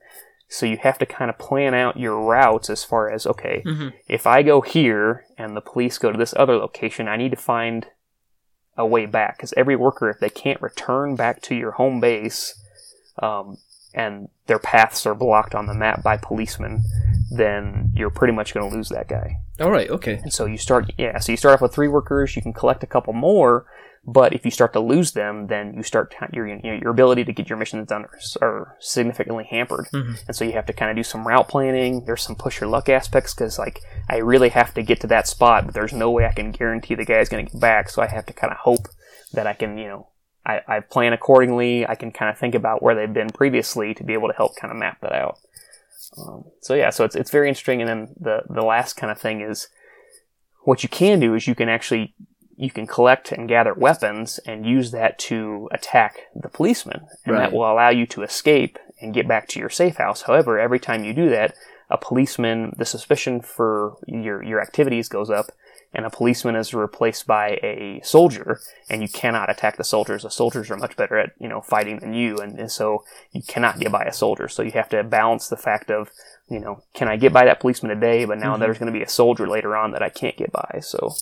So 0.49 0.67
you 0.67 0.77
have 0.89 0.99
to 0.99 1.07
kind 1.07 1.31
of 1.31 1.39
plan 1.39 1.75
out 1.75 1.97
your 2.05 2.21
routes 2.21 2.69
as 2.71 2.85
far 2.85 3.11
as 3.11 3.27
okay, 3.27 3.63
Mm-hmm. 3.67 3.89
if 4.07 4.27
I 4.27 4.43
go 4.43 4.61
here 4.61 5.25
and 5.39 5.57
the 5.57 5.61
police 5.73 5.99
go 5.99 6.13
to 6.13 6.19
this 6.19 6.35
other 6.37 6.57
location, 6.57 7.09
I 7.09 7.17
need 7.17 7.31
to 7.31 7.37
find 7.55 7.87
a 8.77 8.87
way 8.87 9.07
back 9.07 9.37
because 9.37 9.53
every 9.57 9.77
worker, 9.77 10.09
if 10.09 10.19
they 10.19 10.31
can't 10.31 10.61
return 10.63 11.17
back 11.17 11.43
to 11.43 11.55
your 11.55 11.73
home 11.73 12.01
base, 12.01 12.55
um, 13.19 13.59
and 13.95 14.29
their 14.47 14.59
paths 14.59 15.05
are 15.07 15.15
blocked 15.15 15.55
on 15.55 15.67
the 15.67 15.75
map 15.75 16.03
by 16.03 16.17
policemen, 16.17 16.83
then 17.31 17.91
you're 17.95 18.11
pretty 18.11 18.33
much 18.33 18.55
going 18.55 18.69
to 18.69 18.75
lose 18.75 18.89
that 18.89 19.09
guy. 19.09 19.37
All 19.61 19.71
right. 19.71 19.91
Okay. 19.91 20.19
And 20.23 20.33
so 20.33 20.47
you 20.47 20.57
start, 20.57 20.93
yeah, 20.97 21.19
so 21.19 21.33
you 21.33 21.37
start 21.37 21.55
off 21.55 21.61
with 21.61 21.75
three 21.75 21.89
workers, 21.89 22.35
you 22.35 22.43
can 22.43 22.53
collect 22.53 22.83
a 22.83 22.87
couple 22.87 23.13
more, 23.13 23.67
but 24.05 24.33
if 24.33 24.45
you 24.45 24.51
start 24.51 24.73
to 24.73 24.81
lose 24.81 25.13
them, 25.13 25.47
then 25.47 25.75
you 25.75 25.83
start, 25.83 26.15
your, 26.33 26.47
you 26.47 26.57
know, 26.57 26.79
your 26.81 26.91
ability 26.91 27.25
to 27.25 27.33
get 27.33 27.49
your 27.49 27.57
missions 27.57 27.87
done 27.89 28.05
are, 28.05 28.19
are 28.41 28.77
significantly 28.81 29.45
hampered. 29.49 29.87
Mhm. 29.93 30.27
And 30.27 30.37
so 30.37 30.45
you 30.45 30.53
have 30.53 30.67
to 30.67 30.73
kind 30.73 30.91
of 30.91 30.97
do 30.97 31.05
some 31.05 31.27
route 31.27 31.49
planning. 31.49 32.05
There's 32.05 32.23
some 32.23 32.35
push 32.35 32.61
your 32.61 32.69
luck 32.69 32.89
aspects 32.89 33.33
because, 33.33 33.59
like, 33.59 33.81
I 34.11 34.17
really 34.17 34.49
have 34.49 34.75
to 34.75 34.83
get 34.83 35.01
to 35.03 35.07
that 35.09 35.29
spot, 35.29 35.67
but 35.67 35.75
there's 35.75 35.93
no 35.93 36.11
way 36.11 36.27
I 36.27 36.33
can 36.33 36.51
guarantee 36.51 36.97
the 36.97 37.05
guy's 37.05 37.29
going 37.29 37.47
to 37.47 37.53
get 37.53 37.61
back. 37.61 37.89
So 37.91 38.03
I 38.03 38.09
have 38.09 38.27
to 38.27 38.33
kind 38.33 38.53
of 38.53 38.59
hope 38.59 38.89
that 39.33 39.47
I 39.47 39.53
can, 39.53 39.79
you 39.79 39.87
know, 39.87 40.09
I, 40.45 40.61
I 40.67 40.81
plan 40.81 41.13
accordingly. 41.13 41.87
I 41.87 41.95
can 41.95 42.11
kind 42.11 42.29
of 42.29 42.37
think 42.37 42.57
about 42.57 42.83
where 42.83 42.97
they've 42.97 43.13
been 43.13 43.31
previously 43.31 43.95
to 43.95 44.03
be 44.03 44.15
able 44.15 44.29
to 44.29 44.35
help 44.35 44.57
kind 44.57 44.73
of 44.73 44.79
map 44.79 45.01
that 45.03 45.13
out. 45.13 45.39
Um, 46.19 46.45
so 46.61 46.75
yeah, 46.75 46.91
so 46.91 47.05
it's 47.05 47.15
it's 47.15 47.31
very 47.31 47.49
interesting. 47.49 47.81
And 47.81 47.89
then 47.89 48.15
the 48.19 48.43
the 48.51 48.63
last 48.63 48.95
kind 48.95 49.11
of 49.13 49.21
thing 49.21 49.41
is 49.41 49.69
what 50.65 50.83
you 50.83 50.89
can 50.89 51.21
do 51.21 51.35
is 51.35 51.47
you 51.47 51.55
can 51.55 51.69
actually 51.69 52.15
you 52.63 52.71
can 52.71 52.87
collect 52.87 53.33
and 53.33 53.49
gather 53.49 53.75
weapons 53.75 54.39
and 54.47 54.65
use 54.65 54.93
that 54.93 55.19
to 55.19 55.69
attack 55.73 56.13
the 56.35 56.49
policeman, 56.49 57.01
and 57.25 57.35
Right. 57.35 57.41
that 57.41 57.53
will 57.53 57.71
allow 57.71 57.89
you 57.89 58.07
to 58.07 58.23
escape 58.23 58.79
and 59.01 59.13
get 59.13 59.27
back 59.27 59.49
to 59.49 59.59
your 59.59 59.69
safe 59.71 59.97
house. 59.97 60.23
However, 60.23 60.61
every 60.61 60.79
time 60.79 61.03
you 61.05 61.13
do 61.13 61.29
that, 61.31 61.55
a 61.91 61.99
policeman, 61.99 62.73
the 62.79 62.85
suspicion 62.85 63.41
for 63.41 63.97
your 64.07 64.43
your 64.45 64.61
activities 64.63 65.09
goes 65.09 65.29
up, 65.29 65.47
and 65.93 66.07
a 66.07 66.11
policeman 66.11 66.55
is 66.55 66.73
replaced 66.73 67.27
by 67.27 67.59
a 67.65 68.01
soldier, 68.05 68.61
and 68.89 69.03
you 69.03 69.09
cannot 69.09 69.51
attack 69.51 69.77
the 69.77 69.85
soldiers. 69.85 70.23
The 70.23 70.31
soldiers 70.31 70.71
are 70.71 70.77
much 70.77 70.97
better 70.97 71.19
at 71.19 71.33
you 71.39 71.49
know 71.49 71.61
fighting 71.61 71.99
than 71.99 72.15
you, 72.15 72.39
and, 72.39 72.59
and 72.61 72.71
so 72.71 73.05
you 73.33 73.43
cannot 73.43 73.81
get 73.81 73.91
by 73.91 74.05
a 74.05 74.13
soldier. 74.13 74.47
So 74.49 74.63
you 74.63 74.71
have 74.73 74.89
to 74.91 75.03
balance 75.03 75.49
the 75.49 75.57
fact 75.57 75.91
of 75.91 76.11
you 76.49 76.61
know 76.61 76.83
can 76.95 77.09
I 77.09 77.17
get 77.17 77.33
by 77.33 77.45
that 77.45 77.59
policeman 77.61 77.91
today, 77.95 78.25
but 78.25 78.39
now 78.39 78.55
Mhm. 78.57 78.61
there's 78.61 78.79
going 78.79 78.93
to 78.93 78.99
be 78.99 79.05
a 79.05 79.09
soldier 79.09 79.47
later 79.49 79.77
on 79.77 79.91
that 79.93 80.03
I 80.03 80.11
can't 80.11 80.37
get 80.37 80.53
by. 80.53 80.79
So 80.81 81.15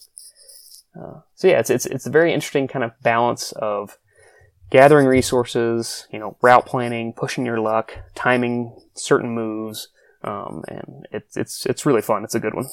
uh, 0.99 1.21
so 1.35 1.49
yeah, 1.49 1.59
it's 1.61 1.71
it's 1.71 1.87
it's 1.87 2.07
a 2.07 2.11
very 2.11 2.33
interesting 2.33 2.69
kind 2.69 2.85
of 2.85 2.93
balance 3.03 3.53
of 3.53 3.97
gathering 4.71 5.07
resources, 5.07 6.07
you 6.13 6.19
know, 6.19 6.37
route 6.43 6.67
planning, 6.67 7.13
pushing 7.13 7.45
your 7.45 7.61
luck, 7.61 7.97
timing 8.15 8.77
certain 8.95 9.31
moves. 9.31 9.89
Um, 10.23 10.63
and 10.69 11.07
it's 11.13 11.37
it's 11.37 11.67
it's 11.67 11.87
really 11.87 12.03
fun. 12.03 12.25
It's 12.25 12.35
a 12.35 12.41
good 12.41 12.55
one. 12.55 12.67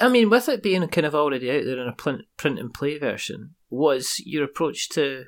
I- 0.00 0.08
mean, 0.08 0.30
with 0.30 0.48
it 0.48 0.62
being 0.62 0.86
kind 0.88 1.06
of 1.06 1.14
already 1.14 1.50
out 1.50 1.64
there 1.64 1.80
in 1.80 1.88
a 1.88 1.92
print, 1.92 2.22
print 2.36 2.58
and 2.60 2.72
play 2.72 2.98
version, 2.98 3.56
was 3.68 4.14
your 4.24 4.44
approach 4.44 4.88
to 4.90 5.24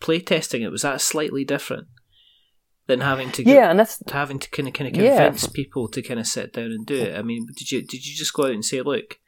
play 0.00 0.20
testing 0.20 0.62
it 0.62 0.70
was 0.70 0.82
that 0.82 1.00
slightly 1.00 1.44
different 1.44 1.88
than 2.86 3.00
having 3.00 3.32
to 3.32 3.42
go- 3.42 3.52
Yeah, 3.52 3.70
and 3.70 3.78
that's 3.80 4.00
having 4.12 4.38
to 4.38 4.48
kind 4.50 4.68
of 4.68 4.74
kind 4.74 4.88
of 4.94 5.02
Yeah. 5.02 5.16
convince 5.24 5.48
people 5.48 5.88
to 5.88 6.00
kind 6.00 6.20
of 6.20 6.28
sit 6.28 6.52
down 6.52 6.66
and 6.66 6.86
do 6.86 6.94
it. 6.94 7.16
I 7.18 7.22
mean, 7.22 7.46
did 7.56 7.72
you 7.72 7.80
did 7.82 8.06
you 8.06 8.14
just 8.16 8.32
go 8.32 8.44
out 8.44 8.52
and 8.52 8.64
say, 8.64 8.80
look, 8.82 9.18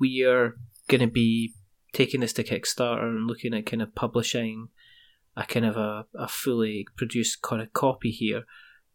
we 0.00 0.24
are 0.24 0.56
going 0.88 1.00
to 1.00 1.06
be 1.06 1.54
taking 1.92 2.20
this 2.20 2.32
to 2.34 2.44
Kickstarter 2.44 3.02
and 3.02 3.26
looking 3.26 3.54
at 3.54 3.66
kind 3.66 3.82
of 3.82 3.94
publishing 3.94 4.68
a 5.36 5.44
kind 5.44 5.64
of 5.64 5.76
a, 5.76 6.06
a 6.14 6.28
fully 6.28 6.86
produced 6.96 7.42
kind 7.42 7.62
of 7.62 7.72
copy 7.72 8.10
here. 8.10 8.44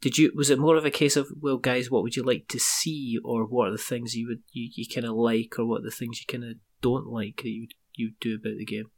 Did 0.02 0.18
you 0.18 0.32
was 0.34 0.50
it 0.50 0.60
more 0.60 0.78
of 0.78 0.86
a 0.86 0.92
case 0.92 1.18
of 1.18 1.28
well, 1.40 1.58
guys, 1.58 1.92
what 1.92 2.04
would 2.04 2.16
you 2.16 2.24
like 2.24 2.48
to 2.50 2.60
see, 2.60 3.18
or 3.24 3.46
what 3.46 3.68
are 3.68 3.72
the 3.72 3.78
things 3.78 4.16
you 4.16 4.28
would 4.28 4.44
you, 4.52 4.70
you 4.74 4.86
kind 4.94 5.06
of 5.06 5.16
like, 5.16 5.60
or 5.60 5.66
what 5.66 5.82
are 5.82 5.86
the 5.86 5.92
things 5.92 6.22
you 6.22 6.26
kind 6.26 6.50
of 6.50 6.58
don't 6.82 7.08
like 7.08 7.38
that 7.38 7.50
you 7.50 7.64
would 7.64 7.74
you 7.96 8.14
do 8.22 8.36
about 8.36 8.58
the 8.58 8.66
game? 8.66 8.92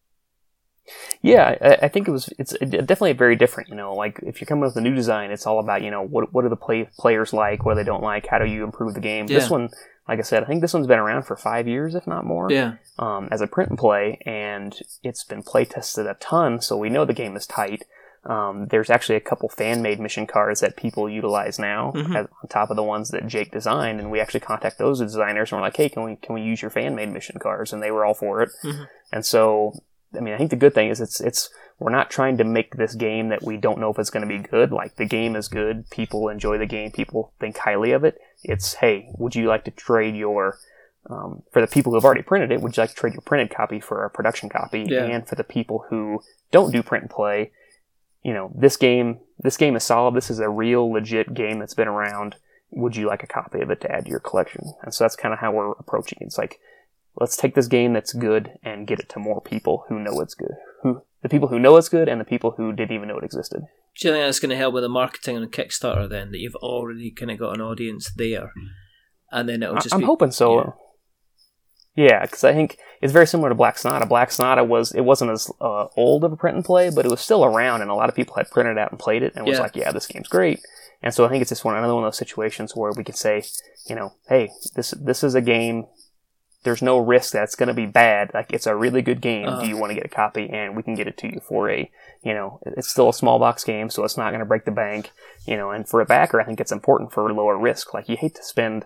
Yeah, 1.21 1.55
I, 1.61 1.85
I 1.85 1.87
think 1.87 2.07
it 2.07 2.11
was. 2.11 2.29
It's 2.39 2.53
definitely 2.59 3.13
very 3.13 3.35
different. 3.35 3.69
You 3.69 3.75
know, 3.75 3.93
like 3.93 4.19
if 4.23 4.41
you're 4.41 4.47
coming 4.47 4.63
with 4.63 4.75
a 4.75 4.81
new 4.81 4.95
design, 4.95 5.31
it's 5.31 5.45
all 5.45 5.59
about 5.59 5.83
you 5.83 5.91
know 5.91 6.01
what 6.03 6.33
what 6.33 6.41
do 6.43 6.49
the 6.49 6.55
play 6.55 6.89
players 6.97 7.31
like, 7.33 7.63
what 7.65 7.75
they 7.75 7.83
don't 7.83 8.03
like, 8.03 8.27
how 8.27 8.39
do 8.39 8.45
you 8.45 8.63
improve 8.63 8.93
the 8.95 9.01
game. 9.01 9.27
This 9.27 9.49
one, 9.49 9.69
like 10.07 10.19
I 10.19 10.23
said, 10.23 10.43
I 10.43 10.47
think 10.47 10.61
this 10.61 10.73
one's 10.73 10.87
been 10.87 10.99
around 10.99 11.23
for 11.23 11.35
five 11.35 11.67
years, 11.67 11.93
if 11.95 12.07
not 12.07 12.25
more. 12.25 12.51
Yeah, 12.51 12.73
um, 12.97 13.29
as 13.31 13.41
a 13.41 13.47
print 13.47 13.69
and 13.69 13.77
play, 13.79 14.19
and 14.25 14.77
it's 15.03 15.23
been 15.23 15.43
play 15.43 15.65
tested 15.65 16.07
a 16.07 16.15
ton, 16.15 16.59
so 16.61 16.75
we 16.77 16.89
know 16.89 17.05
the 17.05 17.13
game 17.13 17.35
is 17.35 17.45
tight. 17.45 17.83
Um, 18.23 18.67
there's 18.69 18.91
actually 18.91 19.15
a 19.15 19.19
couple 19.21 19.49
fan 19.49 19.81
made 19.81 19.99
mission 19.99 20.27
cards 20.27 20.59
that 20.61 20.75
people 20.77 21.09
utilize 21.09 21.57
now, 21.57 21.91
Mhm. 21.95 22.15
as, 22.15 22.27
on 22.43 22.49
top 22.49 22.69
of 22.69 22.75
the 22.75 22.83
ones 22.83 23.09
that 23.09 23.25
Jake 23.25 23.51
designed, 23.51 23.99
and 23.99 24.11
we 24.11 24.19
actually 24.19 24.41
contact 24.41 24.77
those 24.77 24.99
designers 24.99 25.51
and 25.51 25.59
we're 25.59 25.65
like, 25.65 25.75
hey, 25.77 25.89
can 25.89 26.03
we 26.03 26.15
can 26.17 26.35
we 26.35 26.41
use 26.41 26.61
your 26.61 26.69
fan 26.69 26.93
made 26.95 27.09
mission 27.11 27.39
cards? 27.39 27.73
And 27.73 27.81
they 27.81 27.89
were 27.89 28.05
all 28.05 28.13
for 28.13 28.41
it. 28.43 28.49
Mhm. 28.63 28.87
And 29.11 29.25
so, 29.25 29.73
I 30.15 30.19
mean, 30.19 30.33
I 30.33 30.37
think 30.37 30.49
the 30.49 30.57
good 30.57 30.73
thing 30.73 30.89
is 30.89 30.99
it's 30.99 31.21
it's 31.21 31.49
we're 31.79 31.91
not 31.91 32.11
trying 32.11 32.37
to 32.37 32.43
make 32.43 32.75
this 32.75 32.95
game 32.95 33.29
that 33.29 33.43
we 33.43 33.57
don't 33.57 33.79
know 33.79 33.89
if 33.89 33.97
it's 33.97 34.09
going 34.09 34.27
to 34.27 34.37
be 34.37 34.47
good. 34.47 34.71
Like 34.71 34.97
the 34.97 35.05
game 35.05 35.35
is 35.35 35.47
good, 35.47 35.89
people 35.89 36.29
enjoy 36.29 36.57
the 36.57 36.65
game, 36.65 36.91
people 36.91 37.33
think 37.39 37.57
highly 37.57 37.91
of 37.91 38.03
it. 38.03 38.19
It's 38.43 38.75
hey, 38.75 39.09
would 39.17 39.35
you 39.35 39.47
like 39.47 39.63
to 39.65 39.71
trade 39.71 40.15
your 40.15 40.57
um, 41.09 41.43
for 41.51 41.61
the 41.61 41.67
people 41.67 41.91
who 41.91 41.95
have 41.95 42.05
already 42.05 42.21
printed 42.21 42.51
it, 42.51 42.61
would 42.61 42.77
you 42.77 42.81
like 42.81 42.91
to 42.91 42.95
trade 42.95 43.13
your 43.13 43.21
printed 43.21 43.55
copy 43.55 43.79
for 43.79 44.05
a 44.05 44.09
production 44.09 44.49
copy? 44.49 44.85
Yeah. 44.87 45.05
And 45.05 45.27
for 45.27 45.35
the 45.35 45.43
people 45.43 45.85
who 45.89 46.21
don't 46.51 46.71
do 46.71 46.83
print 46.83 47.03
and 47.03 47.11
play, 47.11 47.51
you 48.23 48.33
know, 48.33 48.51
this 48.55 48.77
game, 48.77 49.19
this 49.39 49.57
game 49.57 49.75
is 49.75 49.83
solid. 49.83 50.15
This 50.15 50.29
is 50.29 50.39
a 50.39 50.49
real, 50.49 50.91
legit 50.91 51.33
game 51.33 51.59
that's 51.59 51.73
been 51.73 51.87
around. 51.87 52.35
Would 52.69 52.95
you 52.95 53.07
like 53.07 53.23
a 53.23 53.27
copy 53.27 53.61
of 53.61 53.71
it 53.71 53.81
to 53.81 53.91
add 53.91 54.05
to 54.05 54.11
your 54.11 54.19
collection? 54.19 54.73
And 54.83 54.93
so 54.93 55.03
that's 55.03 55.15
kind 55.15 55.33
of 55.33 55.39
how 55.39 55.51
we're 55.51 55.71
approaching 55.71 56.19
it. 56.21 56.25
It's 56.25 56.37
like, 56.37 56.59
let's 57.19 57.37
take 57.37 57.55
this 57.55 57.67
game 57.67 57.93
that's 57.93 58.13
good 58.13 58.51
and 58.63 58.87
get 58.87 58.99
it 58.99 59.09
to 59.09 59.19
more 59.19 59.41
people 59.41 59.85
who 59.89 59.99
know 59.99 60.19
it's 60.21 60.33
good. 60.35 60.55
Who 60.83 61.01
the 61.21 61.29
people 61.29 61.49
who 61.49 61.59
know 61.59 61.77
it's 61.77 61.89
good 61.89 62.09
and 62.09 62.19
the 62.19 62.25
people 62.25 62.51
who 62.57 62.73
didn't 62.73 62.95
even 62.95 63.07
know 63.07 63.17
it 63.17 63.23
existed. 63.23 63.61
Do 63.99 64.07
you 64.07 64.13
think 64.13 64.25
that's 64.25 64.39
going 64.39 64.49
to 64.51 64.55
help 64.55 64.73
with 64.73 64.83
the 64.83 64.89
marketing 64.89 65.37
on 65.37 65.45
Kickstarter 65.47 66.09
then 66.09 66.31
that 66.31 66.39
you've 66.39 66.55
already 66.55 67.11
kind 67.11 67.29
of 67.29 67.37
got 67.37 67.55
an 67.55 67.61
audience 67.61 68.11
there, 68.15 68.53
and 69.31 69.47
then 69.49 69.61
it'll 69.61 69.75
just 69.75 69.93
I'm 69.93 69.99
be 69.99 70.05
hoping 70.05 70.31
so. 70.31 70.57
yeah. 70.57 70.71
Yeah, 71.93 72.21
because 72.21 72.45
I 72.45 72.53
think 72.53 72.77
it's 73.01 73.11
very 73.11 73.27
similar 73.27 73.49
to 73.49 73.55
Black 73.55 73.77
Sonata. 73.77 74.05
Black 74.05 74.31
Sonata 74.31 74.63
was 74.63 74.93
it 74.93 75.01
wasn't 75.01 75.31
as 75.31 75.51
uh, 75.59 75.87
old 75.97 76.23
of 76.23 76.31
a 76.31 76.37
print 76.37 76.55
and 76.55 76.63
play, 76.63 76.89
but 76.89 77.05
it 77.05 77.09
was 77.11 77.19
still 77.19 77.43
around, 77.43 77.81
and 77.81 77.91
a 77.91 77.95
lot 77.95 78.07
of 78.07 78.15
people 78.15 78.35
had 78.37 78.49
printed 78.49 78.77
it 78.77 78.79
out 78.79 78.91
and 78.91 78.99
played 78.99 79.23
it, 79.23 79.33
and 79.35 79.45
was 79.45 79.57
Yeah. 79.57 79.61
like, 79.63 79.75
"Yeah, 79.75 79.91
this 79.91 80.07
game's 80.07 80.29
great." 80.29 80.61
And 81.03 81.13
so 81.13 81.25
I 81.25 81.29
think 81.29 81.41
it's 81.41 81.49
just 81.49 81.65
one 81.65 81.75
another 81.75 81.93
one 81.93 82.03
of 82.05 82.07
those 82.07 82.17
situations 82.17 82.75
where 82.75 82.91
we 82.95 83.03
can 83.03 83.15
say, 83.15 83.43
you 83.89 83.95
know, 83.95 84.13
hey, 84.29 84.51
this 84.75 84.91
this 84.91 85.21
is 85.23 85.35
a 85.35 85.41
game. 85.41 85.85
There's 86.63 86.81
no 86.81 86.99
risk 86.99 87.33
that 87.33 87.43
it's 87.43 87.55
going 87.55 87.67
to 87.67 87.73
be 87.73 87.85
bad. 87.85 88.31
Like 88.33 88.53
it's 88.53 88.67
a 88.67 88.75
really 88.75 89.01
good 89.01 89.21
game. 89.21 89.47
Uh-huh. 89.47 89.61
Do 89.61 89.67
you 89.67 89.77
want 89.77 89.91
to 89.91 89.95
get 89.95 90.05
a 90.05 90.09
copy? 90.09 90.49
And 90.49 90.75
we 90.75 90.83
can 90.83 90.95
get 90.95 91.07
it 91.07 91.17
to 91.19 91.27
you 91.27 91.39
for 91.39 91.69
a, 91.69 91.89
you 92.23 92.33
know, 92.33 92.59
it's 92.65 92.89
still 92.89 93.09
a 93.09 93.13
small 93.13 93.39
box 93.39 93.63
game, 93.63 93.89
so 93.89 94.03
it's 94.03 94.17
not 94.17 94.29
going 94.29 94.39
to 94.39 94.45
break 94.45 94.65
the 94.65 94.71
bank. 94.71 95.11
You 95.45 95.57
know, 95.57 95.71
and 95.71 95.87
for 95.87 96.01
a 96.01 96.05
backer, 96.05 96.39
I 96.39 96.45
think 96.45 96.59
it's 96.59 96.71
important 96.71 97.11
for 97.11 97.31
lower 97.33 97.57
risk. 97.57 97.93
Like 97.93 98.07
you 98.09 98.17
hate 98.17 98.35
to 98.35 98.43
spend 98.43 98.85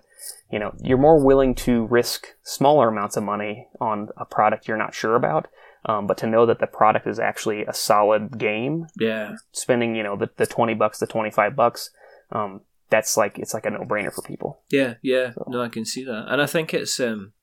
you 0.52 0.60
know, 0.60 0.74
you're 0.82 0.98
more 0.98 1.24
willing 1.24 1.56
to 1.56 1.86
risk 1.86 2.36
smaller 2.44 2.90
amounts 2.90 3.18
of 3.18 3.24
money 3.24 3.68
on 3.82 4.10
a 4.18 4.26
product 4.26 4.68
you're 4.68 4.78
not 4.78 4.94
sure 4.94 5.16
about. 5.16 5.48
Um, 5.88 6.08
but 6.08 6.18
to 6.20 6.28
know 6.28 6.48
that 6.48 6.60
the 6.60 6.68
product 6.68 7.06
is 7.06 7.20
actually 7.20 7.64
a 7.64 7.74
solid 7.74 8.40
game, 8.40 8.88
yeah. 9.00 9.36
spending, 9.52 9.96
you 9.96 10.02
know, 10.02 10.16
the, 10.16 10.32
the 10.36 10.48
20 10.48 10.74
bucks, 10.74 10.98
the 10.98 11.06
25 11.06 11.56
bucks, 11.56 11.92
um, 12.32 12.62
that's 12.90 13.16
like, 13.18 13.38
it's 13.38 13.54
like 13.54 13.68
a 13.68 13.70
no 13.70 13.82
brainer 13.82 14.12
for 14.12 14.24
people. 14.24 14.62
Yeah, 14.70 14.96
yeah, 15.04 15.34
So- 15.34 15.46
no, 15.48 15.62
I 15.62 15.70
can 15.70 15.86
see 15.86 16.04
that, 16.06 16.26
and 16.28 16.42
I 16.42 16.48
think 16.48 16.74
it's 16.74 17.00
um, 17.00 17.34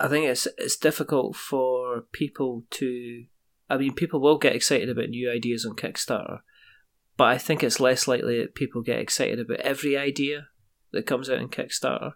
I 0.00 0.08
think 0.08 0.26
it's 0.26 0.46
it's 0.58 0.76
difficult 0.76 1.36
for 1.36 2.02
people 2.12 2.64
to. 2.70 3.24
I 3.68 3.76
mean, 3.76 3.94
people 3.94 4.20
will 4.20 4.38
get 4.38 4.54
excited 4.54 4.88
about 4.90 5.08
new 5.08 5.30
ideas 5.30 5.64
on 5.64 5.76
Kickstarter, 5.76 6.40
but 7.16 7.24
I 7.24 7.38
think 7.38 7.62
it's 7.62 7.80
less 7.80 8.06
likely 8.08 8.38
that 8.40 8.54
people 8.54 8.82
get 8.82 8.98
excited 8.98 9.40
about 9.40 9.60
every 9.60 9.96
idea 9.96 10.48
that 10.92 11.06
comes 11.06 11.30
out 11.30 11.38
in 11.40 11.48
Kickstarter, 11.48 12.12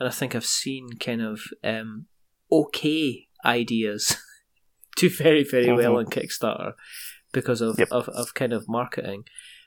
and 0.00 0.08
I 0.08 0.12
think 0.12 0.34
I've 0.34 0.46
seen 0.46 0.90
kind 0.98 1.20
of 1.22 1.40
um, 1.64 2.06
okay 2.50 3.28
ideas 3.44 4.16
do 4.96 5.08
very 5.10 5.44
very 5.44 5.72
well 5.72 5.94
Mhm. 5.94 5.98
on 5.98 6.06
Kickstarter 6.06 6.72
because 7.32 7.60
of, 7.60 7.78
Yep. 7.78 7.88
of 7.90 8.08
of 8.10 8.34
kind 8.34 8.52
of 8.52 8.68
marketing. 8.68 9.24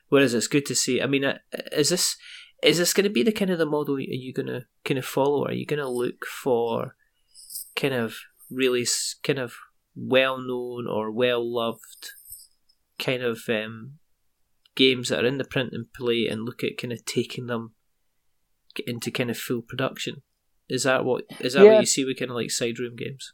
Whereas 0.07 0.33
it's 0.33 0.47
good 0.47 0.65
to 0.67 0.75
see. 0.75 1.01
I 1.01 1.05
mean, 1.05 1.23
uh, 1.23 1.37
is 1.71 1.89
this 1.89 2.17
is 2.63 2.77
this 2.79 2.93
going 2.93 3.03
to 3.05 3.09
be 3.11 3.23
the 3.23 3.31
kind 3.31 3.51
of 3.51 3.57
the 3.59 3.65
model 3.65 3.95
are 3.95 3.99
you 3.99 4.33
going 4.33 4.47
to 4.47 4.65
kind 4.83 4.97
of 4.97 5.05
follow? 5.05 5.45
Are 5.45 5.53
you 5.53 5.65
going 5.65 5.79
to 5.79 5.87
look 5.87 6.25
for 6.25 6.95
kind 7.79 7.93
of 7.93 8.15
really 8.49 8.85
kind 9.23 9.39
of 9.39 9.53
well 9.95 10.37
known 10.37 10.87
or 10.87 11.11
well 11.11 11.41
loved 11.43 12.09
kind 12.97 13.23
of 13.23 13.39
um, 13.49 13.93
games 14.75 15.09
that 15.09 15.23
are 15.23 15.27
in 15.27 15.37
the 15.37 15.43
print 15.43 15.69
and 15.73 15.91
play 15.93 16.27
and 16.29 16.45
look 16.45 16.63
at 16.63 16.77
kind 16.77 16.91
of 16.93 17.03
taking 17.05 17.47
them 17.47 17.73
into 18.85 19.11
kind 19.11 19.29
of 19.29 19.37
full 19.37 19.61
production. 19.61 20.21
Is 20.67 20.83
that 20.83 21.03
what 21.05 21.23
is 21.39 21.53
that 21.53 21.63
Yeah. 21.63 21.73
what 21.73 21.79
you 21.81 21.85
see 21.85 22.05
with 22.05 22.19
kind 22.19 22.31
of 22.31 22.35
like 22.35 22.51
side 22.51 22.79
room 22.79 22.95
games? 22.95 23.33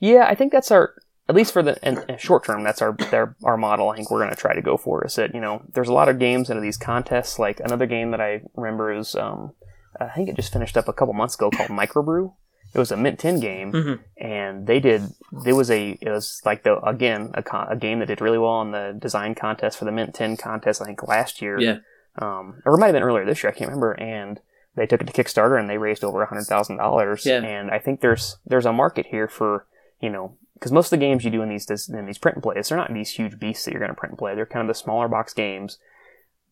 Yeah, 0.00 0.26
I 0.28 0.34
think 0.34 0.52
that's 0.52 0.70
our 0.70 0.94
at 1.28 1.34
least 1.36 1.52
for 1.52 1.62
the 1.62 1.78
short 2.18 2.44
term. 2.44 2.62
That's 2.62 2.82
our 2.82 2.96
their, 3.10 3.36
our 3.44 3.56
model. 3.56 3.90
I 3.90 3.96
think 3.96 4.10
we're 4.10 4.18
going 4.20 4.34
to 4.34 4.40
try 4.40 4.54
to 4.54 4.62
go 4.62 4.76
for 4.76 5.04
is 5.04 5.14
that 5.16 5.34
you 5.34 5.40
know 5.40 5.62
there's 5.72 5.88
a 5.88 5.92
lot 5.92 6.08
of 6.08 6.18
games 6.18 6.50
into 6.50 6.60
these 6.62 6.76
contests. 6.76 7.38
Like 7.38 7.60
another 7.60 7.86
game 7.86 8.10
that 8.10 8.20
I 8.20 8.42
remember 8.56 8.92
is 8.92 9.14
um, 9.14 9.52
I 10.00 10.08
think 10.08 10.28
it 10.28 10.36
just 10.36 10.52
finished 10.52 10.76
up 10.76 10.88
a 10.88 10.92
couple 10.92 11.14
months 11.14 11.34
ago 11.34 11.50
called 11.50 11.70
Microbrew. 11.70 12.34
It 12.74 12.78
was 12.78 12.90
a 12.90 12.96
Mint 12.96 13.18
Tin 13.18 13.38
game, 13.40 13.72
Mhm. 13.72 13.98
and 14.16 14.66
they 14.66 14.80
did. 14.80 15.02
There 15.44 15.54
was 15.54 15.70
a 15.70 15.90
it 16.00 16.08
was 16.10 16.40
like 16.44 16.62
the 16.62 16.78
again 16.80 17.30
a, 17.34 17.42
con, 17.42 17.66
a 17.70 17.76
game 17.76 17.98
that 17.98 18.06
did 18.06 18.20
really 18.20 18.38
well 18.38 18.62
in 18.62 18.70
the 18.70 18.96
design 18.98 19.34
contest 19.34 19.78
for 19.78 19.84
the 19.84 19.92
Mint 19.92 20.14
Tin 20.14 20.36
contest. 20.36 20.80
I 20.80 20.86
think 20.86 21.06
last 21.06 21.42
year, 21.42 21.58
Yeah. 21.60 21.76
um, 22.18 22.62
or 22.64 22.74
it 22.74 22.78
might 22.78 22.86
have 22.86 22.94
been 22.94 23.02
earlier 23.02 23.24
this 23.26 23.42
year. 23.42 23.50
I 23.50 23.54
can't 23.54 23.68
remember. 23.70 23.92
And 24.00 24.40
they 24.74 24.86
took 24.86 25.02
it 25.02 25.06
to 25.06 25.12
Kickstarter 25.12 25.58
and 25.60 25.68
they 25.68 25.76
raised 25.76 26.02
over 26.02 26.22
a 26.22 26.26
hundred 26.26 26.44
thousand 26.44 26.78
dollars. 26.78 27.26
And 27.44 27.70
I 27.70 27.78
think 27.78 28.00
there's 28.00 28.38
there's 28.46 28.66
a 28.66 28.72
market 28.72 29.06
here 29.06 29.28
for 29.28 29.66
you 30.00 30.08
know 30.08 30.36
because 30.54 30.72
most 30.72 30.86
of 30.86 30.98
the 30.98 31.04
games 31.04 31.24
you 31.24 31.30
do 31.30 31.42
in 31.42 31.50
these 31.50 31.68
in 31.90 32.06
these 32.06 32.16
print 32.18 32.36
and 32.36 32.42
plays, 32.42 32.68
they're 32.70 32.78
not 32.78 32.92
these 32.94 33.10
huge 33.10 33.38
beasts 33.38 33.64
that 33.66 33.72
you're 33.72 33.80
going 33.80 33.90
to 33.94 33.98
print 33.98 34.12
and 34.12 34.18
play. 34.18 34.34
They're 34.34 34.46
kind 34.46 34.62
of 34.62 34.68
the 34.74 34.78
smaller 34.80 35.08
box 35.08 35.34
games, 35.34 35.78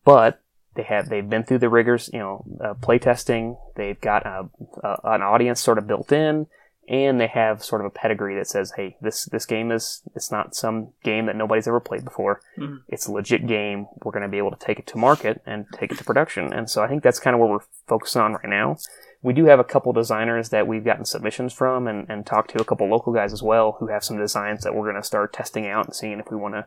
but 0.03 0.39
they 0.75 0.83
have 0.83 1.09
they've 1.09 1.27
been 1.29 1.43
through 1.43 1.59
the 1.59 1.69
rigors, 1.69 2.09
you 2.13 2.19
know, 2.19 2.45
uh, 2.63 2.73
play 2.75 2.97
testing. 2.99 3.57
They've 3.75 3.99
got 3.99 4.25
a, 4.25 4.47
a, 4.83 4.97
an 5.03 5.21
audience 5.21 5.59
sort 5.61 5.77
of 5.77 5.87
built 5.87 6.11
in, 6.11 6.47
and 6.89 7.21
they 7.21 7.27
have 7.27 7.63
sort 7.63 7.81
of 7.81 7.85
a 7.85 7.91
pedigree 7.91 8.35
that 8.35 8.47
says, 8.47 8.73
"Hey, 8.75 8.97
this 9.01 9.25
this 9.25 9.45
game 9.45 9.71
is 9.71 10.01
it's 10.15 10.31
not 10.31 10.55
some 10.55 10.89
game 11.03 11.25
that 11.27 11.35
nobody's 11.35 11.67
ever 11.67 11.79
played 11.79 12.03
before. 12.03 12.41
Mhm. 12.57 12.79
It's 12.87 13.07
a 13.07 13.11
legit 13.11 13.47
game. 13.47 13.87
We're 14.03 14.11
going 14.11 14.23
to 14.23 14.27
be 14.27 14.39
able 14.39 14.51
to 14.51 14.65
take 14.65 14.79
it 14.79 14.87
to 14.87 14.97
market 14.97 15.41
and 15.45 15.65
take 15.73 15.91
it 15.91 15.97
to 15.99 16.03
production." 16.03 16.51
And 16.51 16.69
so 16.69 16.83
I 16.83 16.87
think 16.87 17.03
that's 17.03 17.19
kind 17.19 17.33
of 17.33 17.39
where 17.39 17.49
we're 17.49 17.65
focusing 17.87 18.21
on 18.21 18.33
right 18.33 18.49
now. 18.49 18.77
We 19.23 19.33
do 19.33 19.45
have 19.45 19.59
a 19.59 19.63
couple 19.63 19.93
designers 19.93 20.49
that 20.49 20.67
we've 20.67 20.83
gotten 20.83 21.05
submissions 21.05 21.53
from, 21.53 21.87
and, 21.87 22.09
and 22.09 22.25
talked 22.25 22.49
to 22.51 22.61
a 22.61 22.65
couple 22.65 22.89
local 22.89 23.13
guys 23.13 23.31
as 23.31 23.43
well 23.43 23.73
who 23.79 23.87
have 23.87 24.03
some 24.03 24.17
designs 24.17 24.63
that 24.63 24.73
we're 24.73 24.89
going 24.89 24.99
to 25.01 25.07
start 25.07 25.31
testing 25.31 25.67
out 25.67 25.85
and 25.85 25.95
seeing 25.95 26.19
if 26.19 26.31
we 26.31 26.37
want 26.37 26.55
to 26.55 26.65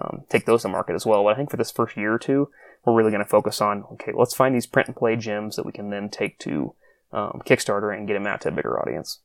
um, 0.00 0.22
take 0.28 0.46
those 0.46 0.62
to 0.62 0.68
market 0.68 0.94
as 0.94 1.04
well. 1.04 1.24
But 1.24 1.32
I 1.32 1.36
think 1.36 1.50
for 1.50 1.56
this 1.56 1.72
first 1.72 1.96
year 1.96 2.14
or 2.14 2.18
two, 2.18 2.48
we're 2.84 2.94
really 2.94 3.10
going 3.10 3.24
to 3.24 3.28
focus 3.28 3.60
on 3.60 3.82
okay, 3.94 4.12
let's 4.14 4.36
find 4.36 4.54
these 4.54 4.66
print 4.66 4.86
and 4.86 4.96
play 4.96 5.16
gems 5.16 5.56
that 5.56 5.66
we 5.66 5.72
can 5.72 5.90
then 5.90 6.08
take 6.08 6.38
to 6.40 6.74
um, 7.12 7.42
Kickstarter 7.46 7.96
and 7.96 8.06
get 8.06 8.14
them 8.14 8.26
out 8.26 8.40
to 8.42 8.48
a 8.48 8.52
bigger 8.52 8.80
audience. 8.80 9.20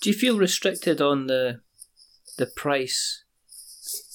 Do 0.00 0.10
you 0.10 0.16
feel 0.16 0.38
restricted 0.38 1.00
on 1.00 1.26
the 1.26 1.60
the 2.38 2.46
price 2.46 3.24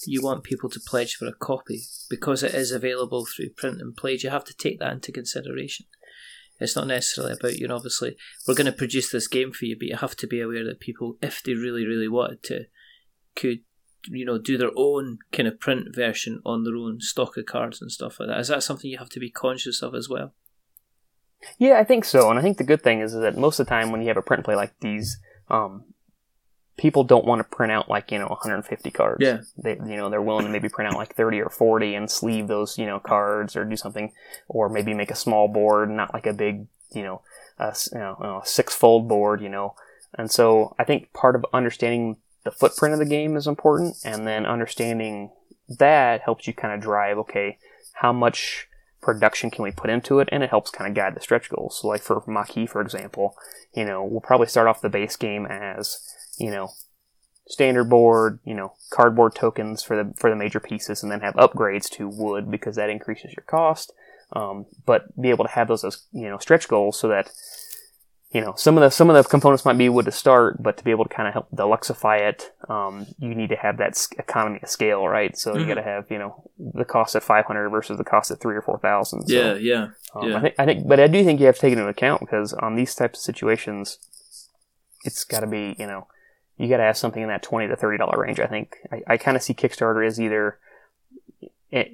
you 0.08 0.22
want 0.22 0.44
people 0.44 0.70
to 0.70 0.80
pledge 0.80 1.16
for 1.16 1.28
a 1.28 1.34
copy 1.34 1.82
because 2.10 2.44
it 2.44 2.54
is 2.54 2.72
available 2.72 3.26
through 3.26 3.50
print 3.50 3.82
and 3.82 3.96
play? 3.96 4.18
Do 4.18 4.28
you 4.28 4.32
have 4.32 4.46
to 4.46 4.56
take 4.56 4.80
that 4.80 4.94
into 4.94 5.12
consideration? 5.12 5.86
It's 6.60 6.76
not 6.76 6.88
necessarily 6.88 7.34
about 7.34 7.58
you 7.58 7.68
know. 7.68 7.76
Obviously, 7.76 8.16
we're 8.48 8.56
going 8.56 8.66
to 8.66 8.72
produce 8.72 9.12
this 9.12 9.28
game 9.28 9.52
for 9.52 9.66
you, 9.66 9.76
but 9.78 9.88
you 9.88 9.98
have 9.98 10.16
to 10.18 10.28
be 10.28 10.40
aware 10.40 10.64
that 10.64 10.80
people, 10.80 11.18
if 11.22 11.44
they 11.44 11.54
really, 11.54 11.86
really 11.86 12.08
wanted 12.08 12.44
to, 12.44 12.66
could 13.36 13.60
you 14.08 14.24
know 14.24 14.38
do 14.38 14.58
their 14.58 14.72
own 14.76 15.18
kind 15.32 15.48
of 15.48 15.60
print 15.60 15.94
version 15.94 16.42
on 16.46 16.64
their 16.64 16.76
own 16.76 17.02
stock 17.02 17.38
of 17.38 17.46
cards 17.46 17.82
and 17.82 17.92
stuff 17.92 18.20
like 18.20 18.30
that. 18.30 18.40
Is 18.40 18.48
that 18.48 18.64
something 18.64 18.90
you 18.90 18.98
have 18.98 19.10
to 19.10 19.20
be 19.20 19.30
conscious 19.30 19.82
of 19.82 19.94
as 19.94 20.08
well? 20.08 20.34
Yeah, 21.58 21.80
I 21.80 21.84
think 21.84 22.06
so. 22.06 22.30
And 22.30 22.38
I 22.40 22.42
think 22.42 22.58
the 22.58 22.64
good 22.64 22.82
thing 22.82 23.02
is, 23.02 23.14
is 23.14 23.22
that 23.22 23.38
most 23.38 23.60
of 23.60 23.66
the 23.66 23.70
time 23.70 23.92
when 23.92 24.02
you 24.02 24.08
have 24.10 24.18
a 24.18 24.22
print 24.22 24.40
and 24.40 24.46
play 24.46 24.56
like 24.56 24.74
these, 24.80 25.18
um, 25.50 25.84
people 26.78 27.04
don't 27.04 27.26
want 27.26 27.40
to 27.40 27.56
print 27.56 27.72
out 27.72 27.90
like 27.90 28.12
you 28.12 28.20
know 28.20 28.28
150 28.28 28.92
cards. 28.92 29.20
Yeah. 29.22 29.40
they 29.58 29.72
you 29.76 29.96
know 29.98 30.10
they're 30.10 30.22
willing 30.22 30.46
to 30.46 30.52
maybe 30.52 30.70
print 30.70 30.92
out 30.92 30.98
like 30.98 31.16
30 31.16 31.42
or 31.42 31.50
40 31.50 31.96
and 31.96 32.12
sleeve 32.12 32.48
those 32.48 32.78
you 32.78 32.86
know 32.86 33.00
cards 33.00 33.56
or 33.56 33.64
do 33.66 33.76
something, 33.78 34.12
or 34.48 34.70
maybe 34.70 34.94
make 34.94 35.12
a 35.12 35.16
small 35.16 35.48
board, 35.48 35.90
not 35.90 36.14
like 36.14 36.26
a 36.26 36.34
big 36.34 36.68
you 36.94 37.04
know 37.04 37.22
a, 37.60 37.68
s- 37.68 37.90
you 37.92 38.00
know, 38.00 38.42
a 38.44 38.48
six 38.48 38.76
fold 38.76 39.08
board. 39.08 39.42
You 39.42 39.50
know, 39.50 39.76
and 40.18 40.30
so 40.30 40.76
I 40.78 40.84
think 40.84 41.14
part 41.14 41.36
of 41.36 41.46
understanding 41.54 42.18
the 42.44 42.52
footprint 42.52 42.94
of 42.94 43.00
the 43.00 43.06
game 43.06 43.36
is 43.38 43.48
important, 43.48 43.98
and 44.04 44.28
then 44.28 44.46
understanding 44.46 45.32
that 45.68 46.22
helps 46.22 46.46
you 46.46 46.54
kind 46.54 46.74
of 46.74 46.80
drive 46.82 47.18
okay 47.18 47.58
how 47.94 48.12
much 48.14 48.68
production 49.06 49.52
can 49.52 49.64
we 49.64 49.72
put 49.72 49.90
into 49.90 50.20
it 50.20 50.28
and 50.32 50.44
it 50.44 50.50
helps 50.50 50.72
kind 50.72 50.90
of 50.90 50.96
guide 50.96 51.16
the 51.16 51.22
stretch 51.22 51.50
goals. 51.50 51.80
So 51.80 51.88
like 51.88 52.02
for 52.02 52.24
Maquis 52.28 52.70
for 52.70 52.82
example 52.82 53.38
you 53.74 53.86
know 53.86 54.04
we'll 54.04 54.22
probably 54.22 54.48
start 54.48 54.68
off 54.68 54.82
the 54.82 54.90
base 54.90 55.16
game 55.16 55.46
as 55.46 56.00
you 56.40 56.50
know 56.50 56.70
standard 57.48 57.86
board 57.86 58.40
you 58.44 58.56
know 58.56 58.74
cardboard 58.90 59.36
tokens 59.36 59.84
for 59.84 59.96
the 59.96 60.14
for 60.18 60.32
the 60.32 60.36
major 60.36 60.60
pieces 60.60 61.04
and 61.04 61.12
then 61.12 61.22
have 61.22 61.36
upgrades 61.36 61.88
to 61.90 62.10
wood 62.10 62.50
because 62.50 62.76
that 62.76 62.90
increases 62.90 63.34
your 63.36 63.46
cost 63.46 63.94
um, 64.34 64.66
but 64.86 65.20
be 65.22 65.30
able 65.30 65.46
to 65.46 65.52
have 65.52 65.68
those 65.68 65.84
as 65.84 66.08
you 66.12 66.28
know 66.28 66.40
stretch 66.40 66.68
goals 66.68 67.00
so 67.00 67.08
that 67.08 67.30
you 68.36 68.42
know 68.42 68.54
some 68.58 68.78
of 68.78 68.82
the 68.82 68.90
some 68.90 69.10
of 69.10 69.16
the 69.16 69.24
components 69.30 69.64
might 69.64 69.78
be 69.78 69.88
wood 69.88 70.04
to 70.06 70.12
start 70.12 70.62
but 70.62 70.76
to 70.78 70.84
be 70.84 70.92
able 70.92 71.06
to 71.06 71.14
kind 71.18 71.28
of 71.28 71.34
help 71.34 71.50
deluxify 71.52 72.20
it 72.20 72.52
um, 72.70 73.06
you 73.18 73.34
need 73.34 73.48
to 73.50 73.56
have 73.56 73.78
that 73.78 73.94
economy 74.20 74.60
of 74.62 74.70
scale 74.70 75.08
right 75.08 75.38
so 75.38 75.56
you 75.58 75.64
Mhm. 75.64 75.68
got 75.70 75.76
to 75.76 75.84
have 75.84 76.04
you 76.12 76.18
know 76.18 76.32
the 76.74 76.84
cost 76.86 77.16
at 77.16 77.24
500 77.24 77.70
versus 77.70 77.98
the 77.98 78.04
cost 78.04 78.32
at 78.32 78.42
3 78.42 78.56
or 78.56 78.62
4000 78.62 79.28
so, 79.28 79.56
yeah, 79.56 79.88
um, 80.16 80.30
Yeah. 80.30 80.38
I 80.38 80.42
think, 80.42 80.56
I 80.60 80.66
think, 80.66 80.88
but 80.88 81.00
I 81.00 81.08
do 81.08 81.24
think 81.24 81.40
you 81.40 81.46
have 81.46 81.56
to 81.56 81.62
take 81.62 81.72
it 81.74 81.78
into 81.78 81.88
account 81.90 82.20
because 82.20 82.52
on 82.54 82.76
these 82.76 82.94
types 82.94 83.20
of 83.20 83.24
situations, 83.24 84.00
it's 85.06 85.24
got 85.24 85.42
to 85.42 85.48
be, 85.48 85.76
you 85.80 85.88
know, 85.88 86.08
you 86.58 86.68
got 86.68 86.78
to 86.78 86.84
have 86.84 86.98
something 86.98 87.22
in 87.24 87.30
that 87.30 87.44
twenty 87.44 87.68
to 87.68 87.76
thirty 87.78 87.98
dollar 87.98 88.18
range. 88.24 88.40
I 88.40 88.48
think 88.48 88.78
I, 88.92 88.98
I 89.14 89.18
kind 89.18 89.38
of 89.38 89.44
see 89.44 89.54
Kickstarter 89.54 90.06
as 90.06 90.20
either, 90.20 90.58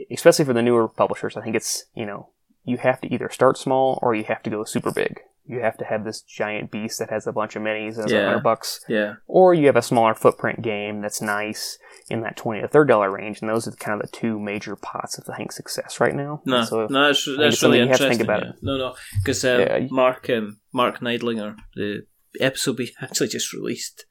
especially 0.10 0.46
for 0.46 0.54
the 0.54 0.62
newer 0.62 0.88
publishers. 0.88 1.36
I 1.38 1.42
think 1.42 1.56
it's 1.56 1.86
you 1.96 2.06
know 2.06 2.30
you 2.64 2.78
have 2.78 3.02
to 3.02 3.14
either 3.14 3.30
start 3.30 3.58
small 3.58 4.00
or 4.02 4.14
you 4.16 4.24
have 4.26 4.42
to 4.44 4.50
go 4.50 4.64
super 4.64 4.92
big. 4.92 5.20
You 5.52 5.60
have 5.62 5.78
to 5.78 5.86
have 5.86 6.06
this 6.06 6.22
giant 6.22 6.72
beast 6.72 7.00
that 7.00 7.10
has 7.10 7.28
a 7.28 7.32
bunch 7.32 7.56
of 7.56 7.62
minis 7.62 7.98
and 7.98 8.10
a 8.10 8.14
Yeah. 8.14 8.26
hundred 8.28 8.44
bucks, 8.44 8.84
yeah. 8.88 9.16
or 9.28 9.54
you 9.54 9.66
have 9.68 9.76
a 9.76 9.82
smaller 9.82 10.16
footprint 10.16 10.62
game 10.62 11.02
that's 11.02 11.22
nice 11.22 11.78
in 12.10 12.22
that 12.22 12.38
twenty 12.38 12.62
to 12.62 12.68
thirty 12.68 12.88
dollar 12.90 13.12
range. 13.12 13.42
And 13.42 13.50
those 13.50 13.68
are 13.68 13.72
kind 13.72 14.02
of 14.02 14.10
the 14.10 14.18
two 14.18 14.40
major 14.40 14.76
pots 14.76 15.18
of 15.18 15.26
I 15.30 15.38
think 15.38 15.52
success 15.52 16.00
right 16.00 16.16
now. 16.16 16.42
No, 16.46 16.64
so 16.64 16.88
no, 16.90 17.08
that's, 17.08 17.28
that's 17.38 17.62
really 17.62 17.80
you 17.80 17.88
have 17.88 17.98
to 17.98 18.04
interesting. 18.04 18.10
think 18.10 18.22
about 18.22 18.44
yeah. 18.44 18.50
it. 18.52 18.56
No, 18.62 18.78
no, 18.78 18.96
because 19.18 19.44
um, 19.46 19.60
Yeah, 19.60 19.88
Mark 19.92 20.30
um, 20.30 20.60
Mark 20.74 21.00
Neidlinger, 21.00 21.56
the 21.76 22.06
episode 22.40 22.80
we 22.80 22.94
actually 23.02 23.28
just 23.28 23.54
released 23.54 24.06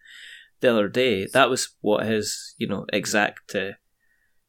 the 0.61 0.70
other 0.70 0.88
day, 0.88 1.26
that 1.32 1.49
was 1.49 1.74
what 1.80 2.05
his 2.07 2.55
you 2.59 2.68
know 2.68 2.84
exact, 2.93 3.55
uh, 3.55 3.72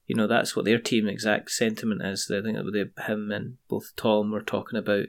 you 0.07 0.15
know, 0.15 0.27
that's 0.27 0.55
what 0.57 0.65
their 0.65 0.79
team 0.79 1.07
exact 1.07 1.51
sentiment 1.51 2.01
is. 2.03 2.29
I 2.29 2.41
think 2.41 2.57
that 2.57 2.69
they, 2.73 3.03
him 3.05 3.31
and 3.31 3.57
both 3.69 3.95
Tom 3.95 4.31
were 4.31 4.41
talking 4.43 4.77
about. 4.77 5.05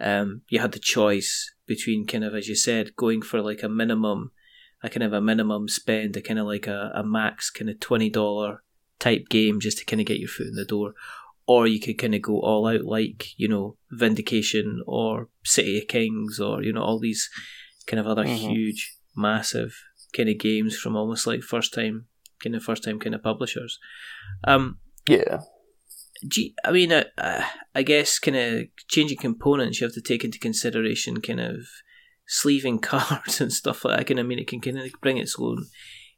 Um, 0.00 0.42
you 0.48 0.60
had 0.60 0.72
the 0.72 0.78
choice 0.78 1.52
between 1.66 2.06
kind 2.06 2.24
of 2.24 2.34
as 2.34 2.48
you 2.48 2.54
said, 2.56 2.96
going 2.96 3.22
for 3.22 3.40
like 3.42 3.62
a 3.62 3.68
minimum, 3.68 4.32
a 4.82 4.88
kind 4.88 5.02
of 5.02 5.12
a 5.12 5.20
minimum 5.20 5.68
spend, 5.68 6.16
a 6.16 6.22
kind 6.22 6.38
of 6.38 6.46
like 6.46 6.66
a, 6.66 6.90
a 6.94 7.02
max 7.04 7.50
kind 7.50 7.70
of 7.70 7.80
twenty 7.80 8.10
dollar 8.10 8.62
type 8.98 9.28
game 9.28 9.60
just 9.60 9.78
to 9.78 9.84
kind 9.84 10.00
of 10.00 10.06
get 10.06 10.18
your 10.18 10.28
foot 10.28 10.46
in 10.48 10.54
the 10.54 10.64
door, 10.64 10.94
or 11.46 11.66
you 11.66 11.80
could 11.80 11.98
kind 11.98 12.14
of 12.14 12.22
go 12.22 12.40
all 12.40 12.66
out 12.66 12.84
like 12.84 13.28
you 13.36 13.48
know 13.48 13.76
Vindication 13.90 14.82
or 14.86 15.28
City 15.44 15.78
of 15.78 15.88
Kings 15.88 16.40
or 16.40 16.62
you 16.62 16.72
know 16.72 16.82
all 16.82 16.98
these 16.98 17.28
kind 17.86 18.00
of 18.00 18.06
other 18.06 18.24
Mhm. 18.24 18.36
huge, 18.52 18.96
massive 19.16 19.74
kind 20.16 20.28
of 20.28 20.38
games 20.38 20.76
from 20.76 20.96
almost 20.96 21.26
like 21.26 21.42
first 21.42 21.72
time 21.74 22.06
kind 22.42 22.56
of 22.56 22.62
first 22.62 22.82
time 22.84 22.98
kind 22.98 23.14
of 23.14 23.22
publishers. 23.22 23.78
Um, 24.44 24.78
yeah, 25.08 25.40
you- 26.22 26.52
I 26.64 26.72
mean, 26.72 26.92
uh, 26.92 27.04
uh, 27.18 27.44
I 27.74 27.82
guess 27.82 28.18
kind 28.18 28.36
of 28.36 28.64
changing 28.88 29.18
components, 29.18 29.80
you 29.80 29.86
have 29.86 29.94
to 29.94 30.00
take 30.02 30.24
into 30.24 30.38
consideration 30.38 31.20
kind 31.20 31.40
of 31.40 31.66
sleeving 32.26 32.78
cards 32.90 33.40
and 33.40 33.52
stuff 33.52 33.84
like 33.84 33.98
that. 33.98 34.06
Kind 34.06 34.20
of, 34.20 34.26
I 34.26 34.28
mean, 34.28 34.38
it 34.38 34.48
can 34.48 34.60
kind 34.60 34.78
of 34.78 34.90
bring 35.00 35.18
its 35.18 35.36
own, 35.38 35.66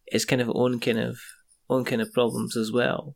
its 0.07 0.25
kind 0.25 0.43
of 0.43 0.51
own 0.55 0.81
kind 0.81 0.99
of 0.99 1.19
own 1.71 1.85
kind 1.85 2.03
of 2.03 2.13
problems 2.13 2.57
as 2.57 2.73
well. 2.73 3.15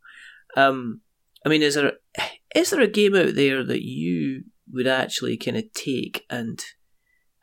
Um, 0.56 1.02
I 1.44 1.48
mean, 1.48 1.62
is 1.62 1.74
there 1.74 1.92
is 2.54 2.70
there 2.70 2.80
a 2.80 2.88
game 2.88 3.14
out 3.14 3.34
there 3.34 3.64
that 3.64 3.82
you 3.82 4.44
would 4.72 4.86
actually 4.86 5.36
kind 5.36 5.56
of 5.56 5.72
take 5.72 6.24
and 6.28 6.60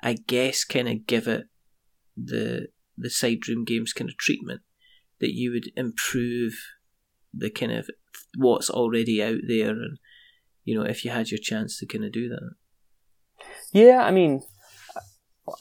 I 0.02 0.14
guess 0.14 0.66
kind 0.66 0.90
of 0.90 1.08
give 1.08 1.28
it 1.28 1.46
the 2.18 2.68
the 2.98 3.10
side 3.10 3.48
room 3.48 3.64
games 3.64 3.94
kind 3.94 4.10
of 4.10 4.18
treatment 4.18 4.62
that 5.20 5.34
you 5.34 5.52
would 5.52 5.72
improve 5.76 6.54
the 7.34 7.50
kind 7.50 7.72
of 7.72 7.90
what's 8.38 8.70
already 8.70 9.22
out 9.24 9.40
there 9.48 9.70
and 9.70 9.98
you 10.64 10.76
know 10.78 10.84
if 10.86 11.04
you 11.06 11.12
had 11.12 11.30
your 11.32 11.40
chance 11.42 11.78
to 11.80 11.86
kind 11.86 12.04
of 12.06 12.12
do 12.12 12.30
that 12.30 12.52
Yeah, 13.74 14.04
I 14.04 14.12
mean, 14.12 14.42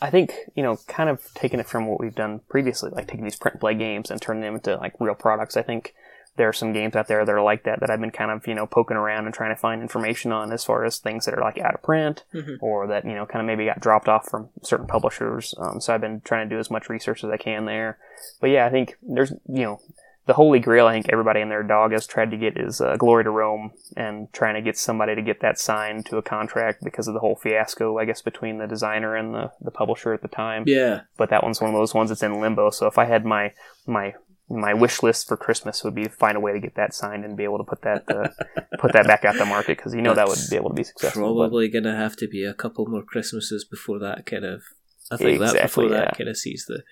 I 0.00 0.10
think 0.10 0.32
you 0.54 0.62
know, 0.62 0.78
kind 0.86 1.10
of 1.10 1.20
taking 1.34 1.58
it 1.60 1.66
from 1.66 1.86
what 1.88 1.98
we've 2.00 2.14
done 2.14 2.40
previously, 2.48 2.90
like 2.92 3.08
taking 3.08 3.24
these 3.24 3.36
print 3.36 3.54
and 3.54 3.60
play 3.60 3.74
games 3.74 4.10
and 4.10 4.20
turning 4.22 4.42
them 4.42 4.54
into 4.54 4.76
like 4.76 4.94
real 5.00 5.14
products. 5.14 5.56
I 5.56 5.62
think 5.62 5.92
there 6.36 6.48
are 6.48 6.52
some 6.52 6.72
games 6.72 6.94
out 6.96 7.08
there 7.08 7.24
that 7.26 7.32
are 7.34 7.42
like 7.42 7.64
that 7.64 7.80
that 7.80 7.90
I've 7.90 8.00
been 8.00 8.10
kind 8.12 8.30
of 8.30 8.46
you 8.46 8.54
know 8.54 8.66
poking 8.66 8.96
around 8.96 9.26
and 9.26 9.34
trying 9.34 9.54
to 9.54 9.60
find 9.60 9.82
information 9.82 10.30
on 10.30 10.52
as 10.52 10.64
far 10.64 10.84
as 10.84 10.98
things 10.98 11.24
that 11.24 11.34
are 11.34 11.42
like 11.42 11.58
out 11.58 11.74
of 11.74 11.82
print 11.82 12.24
Mhm. 12.32 12.58
or 12.62 12.86
that 12.86 13.04
you 13.04 13.14
know 13.14 13.26
kind 13.26 13.40
of 13.40 13.46
maybe 13.46 13.64
got 13.66 13.80
dropped 13.80 14.08
off 14.08 14.28
from 14.30 14.50
certain 14.62 14.86
publishers. 14.86 15.52
Um, 15.58 15.80
so 15.80 15.92
I've 15.92 16.00
been 16.00 16.20
trying 16.20 16.48
to 16.48 16.54
do 16.54 16.60
as 16.60 16.70
much 16.70 16.88
research 16.88 17.24
as 17.24 17.30
I 17.30 17.36
can 17.36 17.64
there. 17.66 17.98
But 18.40 18.50
yeah, 18.50 18.64
I 18.66 18.70
think 18.70 18.96
there's 19.02 19.32
you 19.48 19.62
know 19.64 19.80
the 20.26 20.34
holy 20.34 20.60
grail 20.60 20.86
I 20.86 20.92
think 20.92 21.06
everybody 21.10 21.40
and 21.40 21.50
their 21.50 21.62
dog 21.62 21.92
has 21.92 22.06
tried 22.06 22.30
to 22.30 22.36
get 22.36 22.56
is 22.56 22.80
uh, 22.80 22.96
Glory 22.96 23.24
to 23.24 23.30
Rome, 23.30 23.72
and 23.96 24.32
trying 24.32 24.54
to 24.54 24.62
get 24.62 24.76
somebody 24.76 25.14
to 25.14 25.22
get 25.22 25.40
that 25.40 25.58
signed 25.58 26.06
to 26.06 26.16
a 26.16 26.22
contract 26.22 26.84
because 26.84 27.08
of 27.08 27.14
the 27.14 27.20
whole 27.20 27.36
fiasco, 27.36 27.98
I 27.98 28.04
guess, 28.04 28.22
between 28.22 28.58
the 28.58 28.66
designer 28.66 29.16
and 29.16 29.34
the, 29.34 29.50
the 29.60 29.72
publisher 29.72 30.12
at 30.12 30.22
the 30.22 30.28
time. 30.28 30.64
Yeah. 30.66 31.02
But 31.16 31.30
that 31.30 31.42
one's 31.42 31.60
one 31.60 31.70
of 31.70 31.76
those 31.76 31.94
ones 31.94 32.10
that's 32.10 32.22
in 32.22 32.40
limbo. 32.40 32.70
So 32.70 32.86
if 32.86 32.98
I 32.98 33.04
had 33.06 33.24
my 33.24 33.52
my 33.86 34.14
my 34.48 34.74
wish 34.74 35.02
list 35.02 35.28
for 35.28 35.36
Christmas 35.36 35.82
would 35.82 35.94
be 35.94 36.04
to 36.04 36.10
find 36.10 36.36
a 36.36 36.40
way 36.40 36.52
to 36.52 36.60
get 36.60 36.74
that 36.74 36.94
signed 36.94 37.24
and 37.24 37.36
be 37.36 37.44
able 37.44 37.58
to 37.58 37.64
put 37.64 37.82
that 37.82 38.04
uh, 38.08 38.28
put 38.78 38.92
that 38.92 39.06
back 39.06 39.24
out 39.24 39.36
the 39.36 39.46
market 39.46 39.76
because 39.78 39.94
you 39.94 40.02
know 40.02 40.14
that 40.14 40.28
would 40.28 40.38
be 40.50 40.56
able 40.56 40.68
to 40.68 40.74
be 40.74 40.84
successful. 40.84 41.34
Probably 41.34 41.68
going 41.68 41.84
to 41.84 41.96
have 41.96 42.16
to 42.16 42.28
be 42.28 42.44
a 42.44 42.54
couple 42.54 42.86
more 42.86 43.02
Christmases 43.02 43.64
before 43.64 43.98
that 43.98 44.26
kind 44.26 44.44
of. 44.44 44.62
I 45.10 45.16
think 45.16 45.30
Exactly, 45.30 45.58
that 45.58 45.62
before 45.64 45.84
yeah. 45.84 45.90
that 45.90 46.16
kind 46.16 46.30
of 46.30 46.36
sees 46.36 46.64
the 46.66 46.82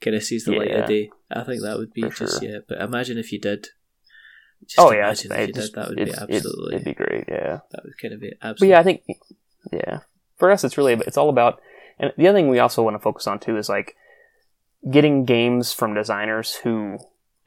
kind 0.00 0.16
of 0.16 0.22
sees 0.22 0.44
the 0.44 0.52
light 0.52 0.70
of 0.70 0.86
day. 0.88 1.10
I 1.30 1.42
think 1.44 1.62
that 1.62 1.78
would 1.78 1.92
be 1.92 2.02
just 2.02 2.16
sure. 2.16 2.28
yeah. 2.42 2.58
But 2.68 2.80
imagine 2.80 3.18
if 3.18 3.32
you 3.32 3.40
did. 3.40 3.68
Just 4.66 4.78
oh 4.78 4.90
yeah, 4.92 5.06
imagine 5.06 5.32
if 5.32 5.48
you 5.48 5.54
just- 5.54 5.74
did. 5.74 5.80
That 5.82 5.88
would 5.88 5.96
be 5.96 6.12
absolutely. 6.12 6.74
it'd 6.74 6.84
be 6.84 6.94
great. 6.94 7.24
Yeah. 7.28 7.60
that 7.70 7.84
would 7.84 7.98
kind 8.00 8.14
of 8.14 8.20
be 8.20 8.30
But 8.40 8.48
absolutely. 8.48 8.70
yeah, 8.70 8.80
I 8.80 8.82
think 8.82 9.02
yeah. 9.72 9.98
For 10.36 10.50
us, 10.50 10.64
it's 10.64 10.78
really 10.78 10.94
it's 10.94 11.16
all 11.16 11.28
about. 11.28 11.60
And 11.98 12.12
the 12.16 12.28
other 12.28 12.38
thing 12.38 12.48
we 12.48 12.58
also 12.60 12.82
want 12.82 12.94
to 12.94 13.00
focus 13.00 13.26
on 13.26 13.40
too 13.40 13.56
is 13.56 13.68
like 13.68 13.96
getting 14.90 15.24
games 15.24 15.72
from 15.72 15.94
designers 15.94 16.54
who 16.56 16.98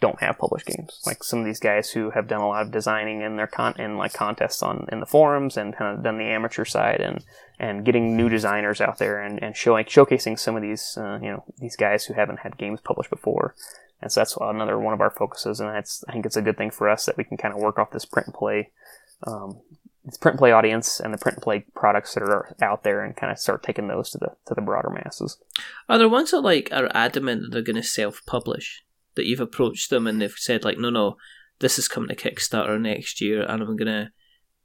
don't 0.02 0.20
have 0.20 0.38
published 0.38 0.66
games. 0.66 1.00
Like 1.06 1.24
some 1.24 1.40
of 1.40 1.46
these 1.46 1.60
guys 1.60 1.92
who 1.92 2.10
have 2.10 2.28
done 2.28 2.42
a 2.42 2.48
lot 2.48 2.64
of 2.64 2.72
designing 2.72 3.22
in 3.22 3.38
their 3.38 3.48
con 3.48 3.74
in 3.80 3.98
like 3.98 4.14
contests 4.14 4.62
on 4.62 4.88
in 4.92 5.00
the 5.00 5.06
forums 5.06 5.56
and 5.56 5.76
kind 5.76 5.96
of 5.96 6.04
done 6.04 6.18
the 6.18 6.26
amateur 6.26 6.66
side 6.66 7.00
and 7.00 7.24
and 7.60 7.86
getting 7.86 8.18
new 8.18 8.28
designers 8.28 8.82
out 8.82 8.98
there 8.98 9.22
and, 9.22 9.42
and 9.42 9.56
showing 9.56 9.86
showcasing 9.86 10.38
some 10.38 10.58
of 10.58 10.62
these 10.62 10.98
uh, 10.98 11.20
you 11.22 11.30
know 11.30 11.44
these 11.60 11.78
guys 11.78 12.06
who 12.06 12.14
haven't 12.14 12.40
had 12.40 12.58
games 12.58 12.82
published 12.82 13.10
before. 13.10 13.56
And 14.02 14.12
so 14.12 14.20
that's 14.20 14.36
another 14.42 14.80
one 14.80 14.96
of 14.96 15.02
our 15.02 15.12
focuses, 15.12 15.60
and 15.60 15.70
that's 15.70 16.04
I 16.10 16.14
think 16.14 16.26
it's 16.26 16.36
a 16.36 16.42
good 16.42 16.58
thing 16.58 16.72
for 16.72 16.90
us 16.90 17.06
that 17.06 17.18
we 17.18 17.24
can 17.24 17.38
kind 17.38 17.54
of 17.54 17.62
work 17.62 17.78
off 17.78 17.92
this 17.92 18.06
print 18.06 18.28
and 18.28 18.36
play 18.36 18.72
um, 19.28 19.62
it's 20.06 20.18
print 20.18 20.34
and 20.34 20.40
play 20.40 20.52
audience 20.52 21.00
and 21.00 21.14
the 21.14 21.18
print 21.18 21.38
and 21.38 21.44
play 21.44 21.66
products 21.76 22.14
that 22.14 22.24
are 22.24 22.56
out 22.62 22.84
there 22.84 23.04
and 23.04 23.16
kind 23.16 23.32
of 23.32 23.38
start 23.38 23.62
taking 23.62 23.88
those 23.88 24.10
to 24.12 24.18
the 24.18 24.32
to 24.48 24.56
the 24.56 24.62
broader 24.62 24.90
masses. 24.90 25.38
Are 25.88 25.98
there 25.98 26.10
ones 26.10 26.32
that 26.32 26.42
like 26.42 26.70
are 26.72 26.90
adamant 26.94 27.42
that 27.42 27.52
they're 27.52 27.62
going 27.62 27.76
to 27.76 27.84
self-publish? 27.84 28.84
That 29.16 29.26
you've 29.26 29.42
approached 29.42 29.90
them 29.90 30.08
and 30.08 30.22
they've 30.22 30.34
said 30.38 30.64
like, 30.64 30.78
no, 30.78 30.90
no, 30.90 31.18
this 31.60 31.78
is 31.78 31.88
coming 31.88 32.10
to 32.10 32.16
Kickstarter 32.16 32.80
next 32.80 33.22
year, 33.22 33.42
and 33.44 33.62
I'm 33.62 33.78
going 33.78 33.86
to 33.86 34.12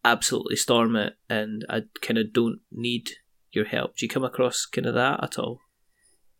absolutely 0.04 0.56
storm 0.56 0.96
it, 0.96 1.14
and 1.28 1.64
I 1.68 1.82
kind 2.00 2.18
of 2.18 2.32
don't 2.32 2.60
need 2.70 3.10
your 3.52 3.64
help. 3.64 3.96
Do 3.96 4.06
you 4.06 4.08
come 4.08 4.24
across 4.24 4.66
kind 4.66 4.86
of 4.86 4.94
that 4.94 5.22
at 5.22 5.38
all? 5.38 5.60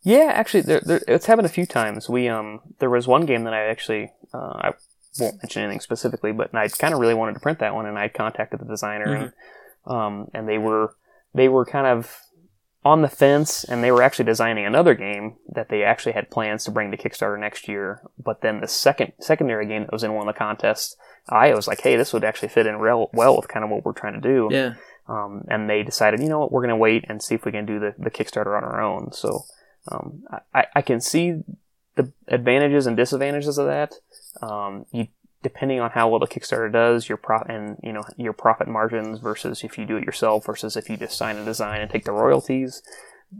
Yeah, 0.03 0.31
actually, 0.33 0.61
there, 0.61 0.81
there, 0.81 1.01
it's 1.09 1.27
happened 1.27 1.47
a 1.47 1.51
few 1.51 1.67
times. 1.67 2.09
We 2.09 2.29
um, 2.29 2.61
there 2.79 2.91
was 2.91 3.09
one 3.09 3.27
game 3.27 3.45
that 3.45 3.55
I 3.55 3.67
actually 3.67 4.13
uh, 4.33 4.39
I 4.39 4.73
won't 5.19 5.43
mention 5.43 5.63
anything 5.63 5.81
specifically, 5.81 6.33
but 6.33 6.55
I 6.55 6.69
kind 6.69 6.95
of 6.95 7.01
really 7.01 7.15
wanted 7.15 7.35
to 7.35 7.41
print 7.41 7.59
that 7.59 7.75
one, 7.75 7.87
and 7.87 7.99
I 7.99 8.09
contacted 8.09 8.61
the 8.61 8.67
designer, 8.67 9.13
and 9.13 9.33
um, 9.85 10.29
and 10.33 10.49
they 10.49 10.59
were 10.59 10.95
they 11.35 11.49
were 11.49 11.65
kind 11.65 11.87
of 11.87 12.17
on 12.87 13.03
the 13.03 13.09
fence, 13.09 13.65
and 13.65 13.83
they 13.83 13.91
were 13.91 14.03
actually 14.03 14.27
designing 14.27 14.65
another 14.65 14.95
game 14.95 15.35
that 15.49 15.69
they 15.69 15.83
actually 15.83 16.13
had 16.13 16.31
plans 16.31 16.65
to 16.65 16.71
bring 16.71 16.93
to 16.93 16.97
Kickstarter 16.97 17.39
next 17.39 17.67
year. 17.67 18.01
But 18.17 18.43
then 18.43 18.61
the 18.61 18.69
second 18.69 19.13
secondary 19.19 19.67
game 19.67 19.83
that 19.83 19.93
was 19.93 20.05
in 20.05 20.15
one 20.15 20.29
of 20.29 20.33
the 20.33 20.39
contests, 20.39 20.97
I 21.29 21.53
was 21.53 21.67
like, 21.67 21.81
hey, 21.81 21.97
this 21.97 22.13
would 22.13 22.23
actually 22.23 22.51
fit 22.51 22.67
in 22.67 22.77
real 22.77 23.11
well 23.13 23.37
with 23.37 23.49
kind 23.49 23.65
of 23.65 23.71
what 23.71 23.85
we're 23.85 23.93
trying 23.93 24.21
to 24.21 24.29
do. 24.29 24.49
Yeah. 24.53 24.75
Um, 25.09 25.45
and 25.49 25.69
they 25.69 25.83
decided, 25.83 26.21
you 26.21 26.29
know 26.29 26.39
what, 26.39 26.53
we're 26.53 26.63
going 26.63 26.71
to 26.71 26.77
wait 26.77 27.05
and 27.09 27.21
see 27.21 27.35
if 27.35 27.45
we 27.45 27.53
can 27.53 27.67
do 27.67 27.81
the, 27.81 27.95
the 27.99 28.11
Kickstarter 28.11 28.57
on 28.57 28.63
our 28.63 28.81
own. 28.81 29.13
So 29.13 29.45
um, 29.91 30.23
I, 30.55 30.67
I 30.77 30.83
can 30.83 31.01
see 31.01 31.43
the 31.97 32.13
advantages 32.29 32.87
and 32.87 32.97
disadvantages 32.97 33.59
of 33.59 33.67
that. 33.67 33.95
Um, 34.41 34.87
you 34.93 35.09
depending 35.47 35.79
on 35.79 35.91
how 35.91 36.09
well 36.09 36.19
the 36.19 36.27
Kickstarter 36.27 36.73
does, 36.73 37.09
your 37.09 37.19
pro 37.19 37.39
and 37.43 37.79
you 37.81 37.93
know 37.93 38.03
your 38.17 38.33
profit 38.33 38.67
margins 38.67 39.21
versus 39.21 39.63
if 39.63 39.79
you 39.79 39.87
do 39.87 39.97
it 39.97 40.03
yourself 40.03 40.45
versus 40.45 40.77
if 40.77 40.91
you 40.91 40.97
just 40.97 41.17
sign 41.17 41.37
a 41.37 41.45
design 41.45 41.81
and 41.81 41.89
take 41.89 42.05
the 42.05 42.11
royalties. 42.11 42.83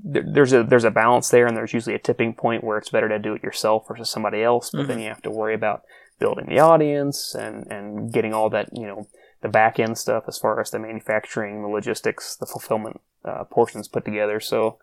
There, 0.05 0.23
there's 0.25 0.53
a 0.53 0.63
there's 0.63 0.85
a 0.85 0.93
balance 0.93 1.31
there, 1.31 1.47
and 1.47 1.57
there's 1.57 1.73
usually 1.73 1.97
a 1.97 1.99
tipping 1.99 2.33
point 2.33 2.63
where 2.63 2.79
it's 2.79 2.91
better 2.91 3.09
to 3.09 3.19
do 3.19 3.35
it 3.35 3.43
yourself 3.43 3.89
versus 3.89 4.09
somebody 4.09 4.41
else. 4.41 4.71
But 4.71 4.87
then 4.87 5.01
you 5.01 5.09
have 5.09 5.23
to 5.23 5.31
worry 5.31 5.55
about 5.55 5.83
building 6.21 6.47
the 6.49 6.61
audience 6.61 7.35
and 7.35 7.67
and 7.73 8.13
getting 8.13 8.33
all 8.33 8.49
that 8.51 8.69
you 8.73 8.87
know 8.87 9.09
the 9.43 9.49
back 9.49 9.81
end 9.81 9.99
stuff 9.99 10.25
as 10.29 10.39
far 10.39 10.61
as 10.61 10.71
the 10.71 10.79
manufacturing, 10.79 11.63
the 11.63 11.69
logistics, 11.69 12.37
the 12.37 12.47
fulfillment 12.47 13.01
uh, 13.25 13.43
portions 13.45 13.89
put 13.89 14.05
together. 14.05 14.39
So 14.39 14.79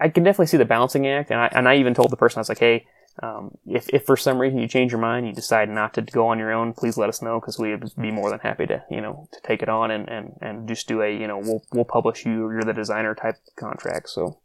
I 0.00 0.08
can 0.08 0.24
definitely 0.24 0.46
see 0.46 0.56
the 0.56 0.64
balancing 0.64 1.06
act, 1.06 1.30
and 1.30 1.38
I 1.38 1.48
and 1.52 1.68
I 1.68 1.76
even 1.76 1.94
told 1.94 2.10
the 2.10 2.16
person 2.16 2.38
I 2.38 2.40
was 2.40 2.48
like, 2.48 2.58
hey, 2.58 2.86
um, 3.20 3.58
if 3.66 3.88
if 3.90 4.06
for 4.06 4.16
some 4.16 4.38
reason 4.38 4.58
you 4.58 4.68
change 4.68 4.90
your 4.90 5.00
mind, 5.00 5.26
you 5.26 5.32
decide 5.32 5.68
not 5.68 5.94
to 5.94 6.02
go 6.02 6.28
on 6.28 6.38
your 6.38 6.52
own, 6.52 6.72
please 6.72 6.96
let 6.96 7.08
us 7.08 7.20
know 7.20 7.38
because 7.40 7.58
we 7.58 7.70
would 7.70 7.92
be 8.00 8.10
more 8.10 8.30
than 8.30 8.40
happy 8.40 8.66
to 8.66 8.82
you 8.90 9.00
know 9.00 9.28
to 9.32 9.40
take 9.42 9.62
it 9.62 9.68
on 9.68 9.90
and 9.90 10.08
and 10.08 10.32
and 10.40 10.68
just 10.68 10.88
do 10.88 11.02
a 11.02 11.14
you 11.14 11.26
know 11.26 11.38
we'll 11.38 11.62
we'll 11.72 11.84
publish 11.84 12.24
you, 12.24 12.50
you're 12.50 12.62
the 12.62 12.72
designer 12.72 13.14
type 13.14 13.36
contract. 13.56 14.08
So, 14.08 14.40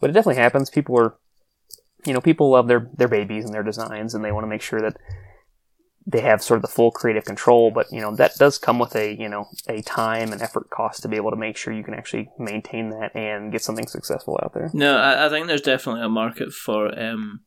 but 0.00 0.10
it 0.10 0.12
definitely 0.12 0.40
happens. 0.40 0.70
People 0.70 0.98
are 0.98 1.16
you 2.04 2.12
know 2.12 2.20
people 2.20 2.50
love 2.50 2.68
their 2.68 2.88
their 2.96 3.08
babies 3.08 3.44
and 3.44 3.52
their 3.52 3.64
designs, 3.64 4.14
and 4.14 4.24
they 4.24 4.32
want 4.32 4.44
to 4.44 4.48
make 4.48 4.62
sure 4.62 4.80
that 4.80 4.96
they 6.06 6.20
have 6.20 6.40
sort 6.40 6.58
of 6.58 6.62
the 6.62 6.68
full 6.68 6.92
creative 6.92 7.24
control, 7.24 7.72
but 7.72 7.90
you 7.90 8.00
know 8.00 8.14
that 8.14 8.36
does 8.38 8.56
come 8.56 8.78
with 8.78 8.94
a 8.94 9.14
you 9.14 9.28
know 9.28 9.48
a 9.68 9.82
time 9.82 10.32
and 10.32 10.40
effort 10.40 10.70
cost 10.70 11.02
to 11.02 11.08
be 11.08 11.16
able 11.16 11.30
to 11.30 11.36
make 11.36 11.56
sure 11.56 11.72
you 11.72 11.82
can 11.82 11.94
actually 11.94 12.30
maintain 12.38 12.90
that 12.90 13.16
and 13.16 13.50
get 13.50 13.62
something 13.62 13.88
successful 13.88 14.38
out 14.44 14.54
there. 14.54 14.70
No, 14.72 14.96
I, 14.96 15.26
I 15.26 15.28
think 15.28 15.48
there's 15.48 15.60
definitely 15.60 16.02
a 16.02 16.08
market 16.08 16.52
for 16.52 16.96
um, 16.96 17.40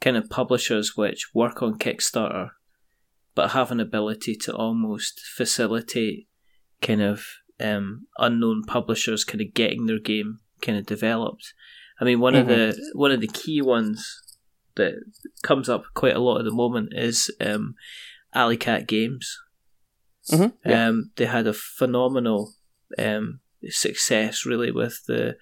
kind 0.00 0.16
of 0.16 0.30
publishers 0.30 0.96
which 0.96 1.30
work 1.34 1.62
on 1.62 1.78
Kickstarter, 1.78 2.50
but 3.34 3.50
have 3.50 3.70
an 3.70 3.80
ability 3.80 4.36
to 4.36 4.54
almost 4.54 5.20
facilitate 5.20 6.28
kind 6.80 7.02
of 7.02 7.24
um, 7.60 8.06
unknown 8.18 8.62
publishers 8.64 9.24
kind 9.24 9.40
of 9.40 9.54
getting 9.54 9.86
their 9.86 9.98
game 9.98 10.38
kind 10.62 10.78
of 10.78 10.86
developed. 10.86 11.52
I 12.00 12.04
mean, 12.04 12.20
one 12.20 12.34
of 12.34 12.46
the 12.46 12.90
one 12.94 13.10
of 13.10 13.20
the 13.20 13.26
key 13.26 13.60
ones 13.60 14.20
that 14.76 14.94
comes 15.42 15.68
up 15.68 15.84
quite 15.94 16.14
a 16.14 16.20
lot 16.20 16.38
at 16.38 16.44
the 16.44 16.52
moment 16.52 16.92
is 16.92 17.30
um, 17.40 17.74
Alley 18.32 18.56
Cat 18.56 18.86
Games. 18.86 19.36
Mhm, 20.30 20.52
yeah. 20.64 20.86
Um, 20.88 21.10
they 21.16 21.26
had 21.26 21.46
a 21.48 21.52
phenomenal 21.52 22.54
um, 22.98 23.40
success 23.68 24.46
really 24.46 24.70
with 24.70 25.04
the 25.06 25.36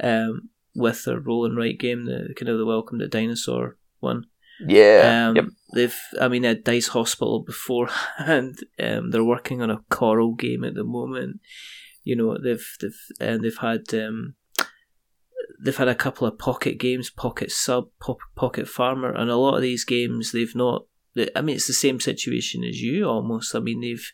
um, 0.00 0.50
with 0.74 1.04
their 1.04 1.18
roll 1.18 1.46
and 1.46 1.56
write 1.56 1.78
game, 1.80 2.04
the 2.04 2.34
kind 2.36 2.48
of 2.48 2.58
the 2.58 2.66
Welcome 2.66 2.98
to 3.00 3.08
Dinosaur 3.08 3.76
one. 4.00 4.24
Yeah. 4.66 5.28
Um, 5.28 5.36
yep. 5.36 5.44
They've, 5.74 5.96
I 6.20 6.28
mean, 6.28 6.44
at 6.44 6.64
Dice 6.64 6.88
Hospital 6.88 7.42
beforehand. 7.44 8.58
Um, 8.78 9.10
they're 9.10 9.24
working 9.24 9.62
on 9.62 9.70
a 9.70 9.82
Coral 9.90 10.34
game 10.34 10.64
at 10.64 10.74
the 10.74 10.84
moment. 10.84 11.40
You 12.04 12.16
know, 12.16 12.38
they've 12.42 12.66
they've 12.80 12.98
and 13.20 13.42
they've 13.42 13.56
had 13.58 13.82
um, 13.94 14.34
they've 15.62 15.76
had 15.76 15.88
a 15.88 15.94
couple 15.94 16.26
of 16.26 16.38
pocket 16.38 16.78
games, 16.78 17.10
Pocket 17.10 17.50
Sub, 17.50 17.88
Pop, 18.00 18.18
Pocket 18.34 18.68
Farmer, 18.68 19.12
and 19.12 19.30
a 19.30 19.36
lot 19.36 19.56
of 19.56 19.62
these 19.62 19.84
games 19.84 20.32
they've 20.32 20.54
not. 20.54 20.86
they- 21.14 21.30
I 21.34 21.40
mean, 21.40 21.56
it's 21.56 21.66
the 21.66 21.72
same 21.72 22.00
situation 22.00 22.62
as 22.64 22.80
you 22.80 23.06
almost. 23.08 23.54
I 23.54 23.60
mean, 23.60 23.80
they've 23.80 24.10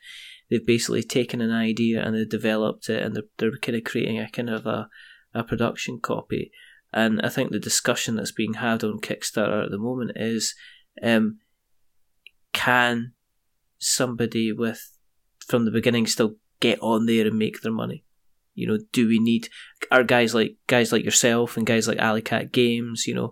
they've 0.51 0.67
basically 0.67 1.03
taken 1.03 1.41
an 1.41 1.51
idea 1.53 2.03
and 2.05 2.15
they've 2.15 2.29
developed 2.29 2.89
it, 2.89 3.03
and 3.03 3.15
they're 3.15 3.29
they're 3.39 3.59
kind 3.59 3.77
of 3.77 3.85
creating 3.85 4.19
a 4.19 4.29
kind 4.31 4.51
of 4.51 4.67
a 4.67 4.89
a 5.35 5.43
production 5.45 5.99
copy. 6.01 6.51
And 6.93 7.21
I 7.23 7.29
think 7.29 7.51
the 7.51 7.59
discussion 7.59 8.17
that's 8.17 8.33
being 8.33 8.55
had 8.55 8.85
on 8.85 9.01
Kickstarter 9.01 9.65
at 9.65 9.71
the 9.71 9.79
moment 9.79 10.13
is, 10.17 10.55
um, 11.03 11.39
can 12.53 13.13
somebody 13.79 14.53
with 14.53 14.99
from 15.47 15.65
the 15.65 15.71
beginning 15.71 16.07
still 16.07 16.37
get 16.61 16.79
on 16.81 17.07
there 17.07 17.27
and 17.27 17.39
make 17.39 17.63
their 17.63 17.73
money? 17.73 18.05
You 18.55 18.67
know, 18.67 18.79
do 18.93 19.09
we 19.09 19.19
need 19.19 19.49
are 19.91 20.05
guys 20.05 20.35
like 20.35 20.57
guys 20.67 20.93
like 20.93 21.05
yourself 21.05 21.57
and 21.57 21.67
guys 21.67 21.89
like 21.89 21.99
Alley 21.99 22.21
Cat 22.21 22.53
Games? 22.53 23.07
You 23.07 23.15
know, 23.15 23.31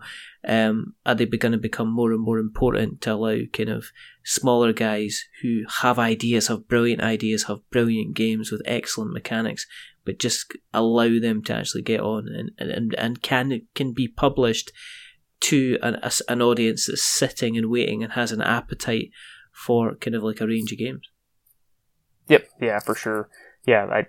um, 0.49 0.95
are 1.05 1.15
they 1.15 1.27
going 1.27 1.53
to 1.53 1.59
become 1.59 1.93
more 1.93 2.13
and 2.13 2.23
more 2.23 2.39
important 2.39 3.03
to 3.03 3.13
allow 3.13 3.39
kind 3.53 3.69
of 3.69 3.87
smaller 4.25 4.73
guys 4.73 5.25
who 5.43 5.65
have 5.83 5.99
ideas, 5.99 6.49
have 6.49 6.69
brilliant 6.69 7.03
ideas, 7.03 7.45
have 7.45 7.69
brilliant 7.71 8.15
games 8.15 8.51
with 8.51 8.63
excellent 8.65 9.13
mechanics, 9.13 9.67
but 10.05 10.19
just 10.19 10.57
allow 10.73 11.19
them 11.21 11.43
to 11.45 11.55
actually 11.55 11.83
get 11.83 12.01
on 12.01 12.29
and 12.29 12.51
and, 12.59 12.95
and 12.97 13.23
can 13.23 13.63
can 13.75 13.93
be 13.93 14.09
published 14.09 14.73
to 15.41 15.79
an 15.83 15.97
a 16.03 16.11
an 16.29 16.43
audience 16.43 16.87
that's 16.87 17.03
sitting 17.03 17.57
and 17.57 17.71
waiting 17.71 18.03
and 18.03 18.13
has 18.13 18.33
an 18.33 18.41
appetite 18.41 19.11
for 19.53 19.95
kind 19.97 20.15
of 20.15 20.23
like 20.23 20.41
a 20.41 20.47
range 20.47 20.73
of 20.73 20.79
games. 20.79 21.09
Yep. 22.29 22.49
Yeah, 22.61 22.79
for 22.79 22.95
sure. 22.95 23.29
Yeah, 23.67 23.87
I, 23.87 24.07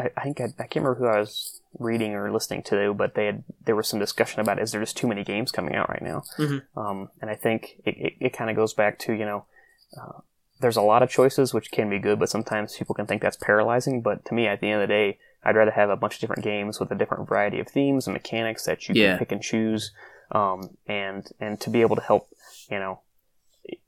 I, 0.00 0.10
I 0.16 0.22
think 0.22 0.40
I, 0.40 0.44
I 0.44 0.66
can't 0.66 0.76
remember 0.84 0.94
who 0.94 1.06
I 1.06 1.18
was 1.18 1.60
reading 1.78 2.14
or 2.14 2.32
listening 2.32 2.62
to, 2.64 2.94
but 2.94 3.14
they 3.14 3.26
had 3.26 3.44
there 3.64 3.76
was 3.76 3.88
some 3.88 3.98
discussion 3.98 4.40
about 4.40 4.60
is 4.60 4.72
there 4.72 4.80
just 4.80 4.96
too 4.96 5.08
many 5.08 5.24
games 5.24 5.52
coming 5.52 5.74
out 5.74 5.88
right 5.88 6.02
now? 6.02 6.22
Mhm. 6.38 6.62
Um, 6.76 7.10
and 7.20 7.30
I 7.30 7.34
think 7.34 7.80
it, 7.84 7.96
it, 7.98 8.12
it 8.20 8.32
kind 8.32 8.50
of 8.50 8.56
goes 8.56 8.74
back 8.74 8.98
to 9.00 9.12
you 9.12 9.24
know. 9.24 9.44
Uh, 10.00 10.20
there's 10.60 10.76
a 10.76 10.82
lot 10.82 11.02
of 11.02 11.10
choices 11.10 11.52
which 11.54 11.70
can 11.70 11.88
be 11.90 11.98
good, 11.98 12.18
but 12.18 12.28
sometimes 12.28 12.76
people 12.76 12.94
can 12.94 13.06
think 13.06 13.22
that's 13.22 13.36
paralyzing. 13.36 14.00
But 14.02 14.24
to 14.26 14.34
me, 14.34 14.46
at 14.46 14.60
the 14.60 14.68
end 14.70 14.82
of 14.82 14.88
the 14.88 14.92
day, 14.94 15.18
I'd 15.44 15.56
rather 15.56 15.70
have 15.70 15.90
a 15.90 15.96
bunch 15.96 16.14
of 16.14 16.20
different 16.20 16.44
games 16.44 16.78
with 16.78 16.90
a 16.90 16.94
different 16.94 17.28
variety 17.28 17.60
of 17.60 17.68
themes 17.68 18.06
and 18.06 18.14
mechanics 18.14 18.64
that 18.66 18.88
you 18.88 18.94
Yeah. 18.94 19.10
can 19.12 19.18
pick 19.20 19.32
and 19.32 19.42
choose, 19.42 19.92
um, 20.32 20.76
and 20.86 21.26
and 21.40 21.60
to 21.60 21.70
be 21.70 21.80
able 21.80 21.96
to 21.96 22.02
help 22.02 22.28
you 22.70 22.78
know, 22.78 23.00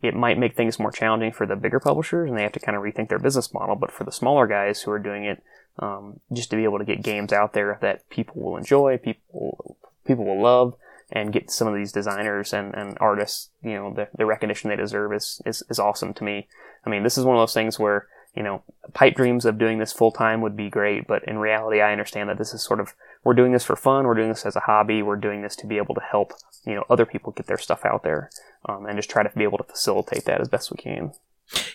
it 0.01 0.15
might 0.15 0.39
make 0.39 0.57
things 0.57 0.79
more 0.79 0.91
challenging 0.91 1.31
for 1.33 1.47
the 1.47 1.55
bigger 1.57 1.79
publishers 1.79 2.29
and 2.29 2.37
they 2.37 2.43
have 2.43 2.53
to 2.53 2.59
kind 2.61 2.77
of 2.77 2.83
rethink 2.83 3.09
their 3.09 3.19
business 3.19 3.53
model. 3.55 3.77
But 3.77 3.93
for 3.93 4.03
the 4.05 4.11
smaller 4.11 4.47
guys 4.49 4.83
who 4.83 4.91
are 4.91 4.99
doing 4.99 5.25
it, 5.25 5.43
um, 5.79 6.21
just 6.33 6.51
to 6.51 6.57
be 6.57 6.65
able 6.65 6.79
to 6.79 6.85
get 6.85 7.03
games 7.03 7.33
out 7.33 7.53
there 7.53 7.79
that 7.81 8.09
people 8.11 8.43
will 8.43 8.57
enjoy, 8.57 8.99
people 8.99 9.77
people 10.05 10.25
will 10.25 10.43
love, 10.43 10.75
and 11.13 11.33
get 11.33 11.51
some 11.51 11.69
of 11.69 11.75
these 11.75 11.93
designers 11.93 12.55
and, 12.55 12.75
and 12.75 12.97
artists, 12.99 13.51
you 13.63 13.75
know, 13.75 13.93
the, 13.95 14.09
the 14.17 14.27
recognition 14.27 14.71
they 14.71 14.77
deserve 14.77 15.13
is, 15.13 15.43
is, 15.45 15.63
is 15.69 15.79
awesome 15.79 16.15
to 16.15 16.25
me. 16.25 16.49
I 16.87 16.91
mean, 16.91 17.03
this 17.03 17.19
is 17.19 17.25
one 17.25 17.37
of 17.37 17.41
those 17.41 17.53
things 17.53 17.79
where, 17.79 18.07
you 18.35 18.43
know, 18.43 18.63
pipe 18.95 19.15
dreams 19.15 19.45
of 19.45 19.59
doing 19.59 19.79
this 19.79 19.93
full 19.93 20.11
time 20.11 20.41
would 20.41 20.57
be 20.57 20.71
great, 20.71 21.07
but 21.07 21.23
in 21.29 21.37
reality, 21.37 21.83
I 21.83 21.93
understand 21.93 22.31
that 22.31 22.39
this 22.39 22.55
is 22.55 22.65
sort 22.65 22.81
of, 22.81 22.95
we're 23.25 23.35
doing 23.35 23.53
this 23.53 23.65
for 23.65 23.77
fun, 23.77 24.07
we're 24.07 24.15
doing 24.15 24.31
this 24.31 24.47
as 24.47 24.57
a 24.57 24.61
hobby, 24.61 25.03
we're 25.03 25.17
doing 25.17 25.43
this 25.43 25.55
to 25.57 25.67
be 25.67 25.77
able 25.77 25.95
to 25.95 26.01
help, 26.01 26.33
you 26.65 26.75
know, 26.75 26.85
other 26.89 27.05
people 27.05 27.33
get 27.33 27.47
their 27.47 27.59
stuff 27.59 27.85
out 27.85 28.05
there, 28.05 28.31
um, 28.67 28.87
and 28.87 28.97
just 28.97 29.11
try 29.11 29.23
to 29.23 29.31
be 29.37 29.45
able 29.45 29.59
to 29.59 29.65
facilitate 29.65 30.25
that 30.25 30.41
as 30.41 30.49
best 30.49 30.71
we 30.71 30.79
can. 30.79 31.13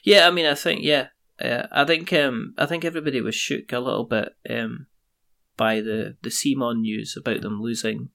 Yeah, 0.03 0.27
I 0.27 0.31
mean, 0.31 0.47
I 0.47 0.55
think, 0.55 0.81
yeah, 0.81 1.09
uh, 1.39 1.67
I 1.71 1.85
think, 1.85 2.11
um, 2.11 2.55
I 2.57 2.65
think 2.65 2.83
everybody 2.83 3.21
was 3.21 3.35
shook 3.35 3.71
a 3.71 3.79
little 3.79 4.05
bit, 4.05 4.29
um, 4.49 4.87
by 5.57 5.81
the, 5.81 6.17
the 6.23 6.29
CMON 6.29 6.81
news 6.81 7.15
about 7.15 7.41
them 7.41 7.61
losing 7.61 8.09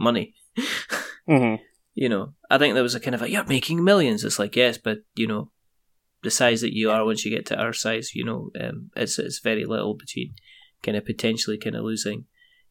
money. 0.00 0.34
Mm-hmm. 1.28 1.62
You 1.94 2.08
know, 2.08 2.34
I 2.50 2.58
think 2.58 2.74
there 2.74 2.82
was 2.82 2.94
a 2.94 3.00
kind 3.00 3.14
of 3.14 3.22
a, 3.22 3.30
you're 3.30 3.44
making 3.44 3.84
millions. 3.84 4.24
It's 4.24 4.38
like, 4.38 4.56
yes, 4.56 4.78
but, 4.78 4.98
you 5.14 5.26
know, 5.26 5.50
the 6.22 6.30
size 6.30 6.60
that 6.62 6.74
you 6.74 6.90
are 6.90 7.04
once 7.04 7.24
you 7.24 7.30
get 7.30 7.46
to 7.46 7.60
our 7.60 7.72
size, 7.72 8.14
you 8.14 8.24
know, 8.24 8.50
um, 8.60 8.90
it's, 8.96 9.18
it's 9.18 9.38
very 9.38 9.64
little 9.64 9.94
between 9.94 10.34
kind 10.82 10.96
of 10.96 11.04
potentially 11.04 11.58
kind 11.58 11.76
of 11.76 11.84
losing, 11.84 12.24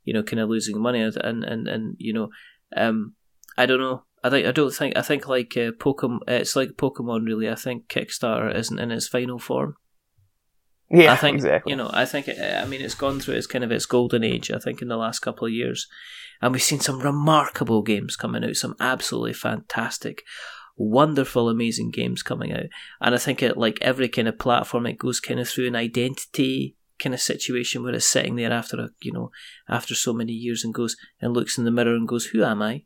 you 0.03 0.13
know, 0.13 0.23
kind 0.23 0.39
of 0.39 0.49
losing 0.49 0.81
money. 0.81 1.01
And, 1.01 1.45
and, 1.45 1.67
and 1.67 1.95
you 1.99 2.13
know, 2.13 2.29
um, 2.75 3.13
I 3.57 3.65
don't 3.65 3.79
know. 3.79 4.03
I 4.21 4.29
think 4.29 4.47
I 4.47 4.51
don't 4.51 4.73
think 4.73 4.97
I 4.97 5.01
think 5.01 5.27
like 5.29 5.55
uh, 5.55 5.71
Pokemon. 5.71 6.19
It's 6.27 6.55
like 6.55 6.71
Pokemon, 6.71 7.25
really. 7.25 7.49
I 7.49 7.55
think 7.55 7.87
Kickstarter 7.87 8.53
isn't 8.53 8.79
in 8.79 8.91
its 8.91 9.07
final 9.07 9.39
form. 9.39 9.75
Yeah, 10.91 11.13
I 11.13 11.15
think 11.15 11.35
exactly. 11.35 11.71
you 11.71 11.75
know. 11.75 11.89
I 11.93 12.05
think 12.05 12.27
it, 12.27 12.39
I 12.39 12.65
mean 12.65 12.81
it's 12.81 12.95
gone 12.95 13.19
through 13.19 13.35
its 13.35 13.47
kind 13.47 13.63
of 13.63 13.71
its 13.71 13.85
golden 13.85 14.23
age. 14.23 14.51
I 14.51 14.59
think 14.59 14.81
in 14.81 14.87
the 14.87 14.97
last 14.97 15.19
couple 15.19 15.45
of 15.45 15.53
years, 15.53 15.87
and 16.41 16.51
we've 16.51 16.63
seen 16.63 16.79
some 16.79 16.99
remarkable 16.99 17.81
games 17.83 18.15
coming 18.15 18.43
out. 18.43 18.55
Some 18.55 18.75
absolutely 18.79 19.33
fantastic, 19.33 20.23
wonderful, 20.75 21.47
amazing 21.47 21.91
games 21.91 22.23
coming 22.23 22.51
out. 22.51 22.65
And 23.01 23.13
I 23.13 23.19
think 23.19 23.43
it 23.43 23.57
like 23.57 23.77
every 23.81 24.09
kind 24.09 24.27
of 24.27 24.39
platform, 24.39 24.87
it 24.87 24.97
goes 24.97 25.19
kind 25.19 25.39
of 25.39 25.47
through 25.47 25.67
an 25.67 25.75
identity 25.75 26.75
kind 26.97 27.13
of 27.13 27.21
situation 27.21 27.83
where 27.83 27.93
it's 27.93 28.09
sitting 28.09 28.35
there 28.35 28.51
after 28.51 28.77
a 28.77 28.89
you 29.01 29.11
know 29.13 29.31
after 29.69 29.95
so 29.95 30.11
many 30.11 30.33
years 30.33 30.65
and 30.65 30.73
goes 30.73 30.97
and 31.21 31.33
looks 31.33 31.57
in 31.57 31.65
the 31.65 31.71
mirror 31.71 31.95
and 31.95 32.07
goes, 32.07 32.27
"Who 32.27 32.43
am 32.43 32.63
I?" 32.63 32.85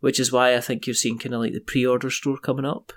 Which 0.00 0.18
is 0.18 0.32
why 0.32 0.56
I 0.56 0.60
think 0.60 0.86
you're 0.86 0.94
seeing 0.94 1.18
kind 1.18 1.34
of 1.34 1.40
like 1.40 1.52
the 1.52 1.60
pre-order 1.60 2.10
store 2.10 2.38
coming 2.38 2.64
up 2.64 2.92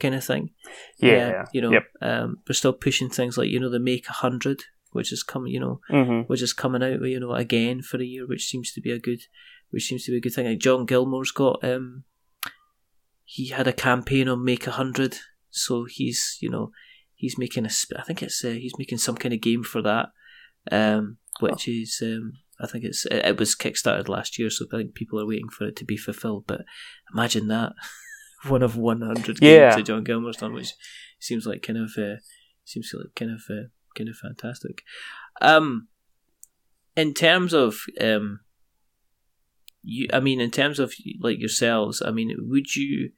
kind 0.00 0.14
of 0.14 0.24
thing. 0.24 0.50
yeah, 0.98 1.44
you 1.52 1.60
know, 1.62 1.72
Yep. 1.72 1.84
um, 2.02 2.36
we're 2.48 2.54
still 2.54 2.72
pushing 2.72 3.08
things 3.10 3.36
like 3.38 3.48
you 3.48 3.60
know 3.60 3.70
the 3.70 3.78
Make 3.78 4.08
a 4.08 4.12
Hundred, 4.12 4.62
which 4.92 5.12
is 5.12 5.22
coming, 5.22 5.52
you 5.52 5.60
know, 5.60 5.80
hmm 5.88 6.20
which 6.26 6.42
is 6.42 6.52
coming 6.52 6.82
out, 6.82 7.00
you 7.02 7.20
know, 7.20 7.32
again 7.34 7.82
for 7.82 7.98
a 8.00 8.04
year, 8.04 8.26
which 8.26 8.46
seems 8.46 8.72
to 8.72 8.80
be 8.80 8.90
a 8.90 8.98
good, 8.98 9.20
which 9.70 9.84
seems 9.86 10.04
to 10.04 10.10
be 10.10 10.16
a 10.16 10.20
good 10.20 10.34
thing. 10.34 10.46
Like 10.46 10.58
John 10.58 10.86
Gilmore's 10.86 11.30
got, 11.32 11.62
um, 11.62 12.04
he 13.24 13.48
had 13.48 13.68
a 13.68 13.72
campaign 13.72 14.28
on 14.28 14.44
Make 14.44 14.66
a 14.66 14.72
Hundred, 14.72 15.18
so 15.50 15.84
he's, 15.84 16.36
you 16.40 16.50
know, 16.50 16.72
he's 17.14 17.38
making 17.38 17.64
a, 17.66 17.70
I 17.96 18.02
think 18.02 18.22
it's, 18.22 18.44
uh, 18.44 18.48
he's 18.50 18.76
making 18.78 18.98
some 18.98 19.16
kind 19.16 19.32
of 19.34 19.40
game 19.40 19.62
for 19.62 19.82
that, 19.82 20.08
um, 20.72 21.18
which 21.40 21.68
is, 21.68 22.00
um, 22.02 22.32
I 22.60 22.66
think 22.66 22.84
it's, 22.84 23.06
it, 23.06 23.24
it 23.24 23.38
was 23.38 23.54
kickstarted 23.54 24.08
last 24.08 24.38
year, 24.38 24.50
so 24.50 24.66
I 24.72 24.76
think 24.78 24.94
people 24.94 25.20
are 25.20 25.26
waiting 25.26 25.48
for 25.48 25.66
it 25.66 25.76
to 25.76 25.84
be 25.84 25.96
fulfilled. 25.96 26.44
But 26.46 26.62
imagine 27.14 27.46
that, 27.48 27.72
one 28.48 28.62
of 28.62 28.76
one 28.76 29.00
hundred 29.02 29.40
games 29.40 29.42
Yeah. 29.42 29.76
that 29.76 29.84
John 29.86 30.04
Gilmore's 30.04 30.36
done, 30.38 30.52
which 30.54 30.74
seems 31.18 31.46
like 31.46 31.62
kind 31.62 31.78
of, 31.78 31.90
uh, 31.98 32.16
seems 32.64 32.92
like 32.94 33.14
kind 33.14 33.30
of, 33.32 33.40
uh, 33.50 33.68
kind 33.96 34.08
of 34.08 34.16
fantastic. 34.16 34.82
Um, 35.40 35.88
in 36.96 37.14
terms 37.14 37.52
of 37.52 37.76
um, 38.00 38.40
you, 39.82 40.08
I 40.12 40.20
mean, 40.20 40.40
in 40.40 40.50
terms 40.50 40.78
of 40.78 40.92
like 41.20 41.38
yourselves, 41.38 42.02
I 42.04 42.10
mean, 42.10 42.34
would 42.38 42.74
you? 42.76 43.10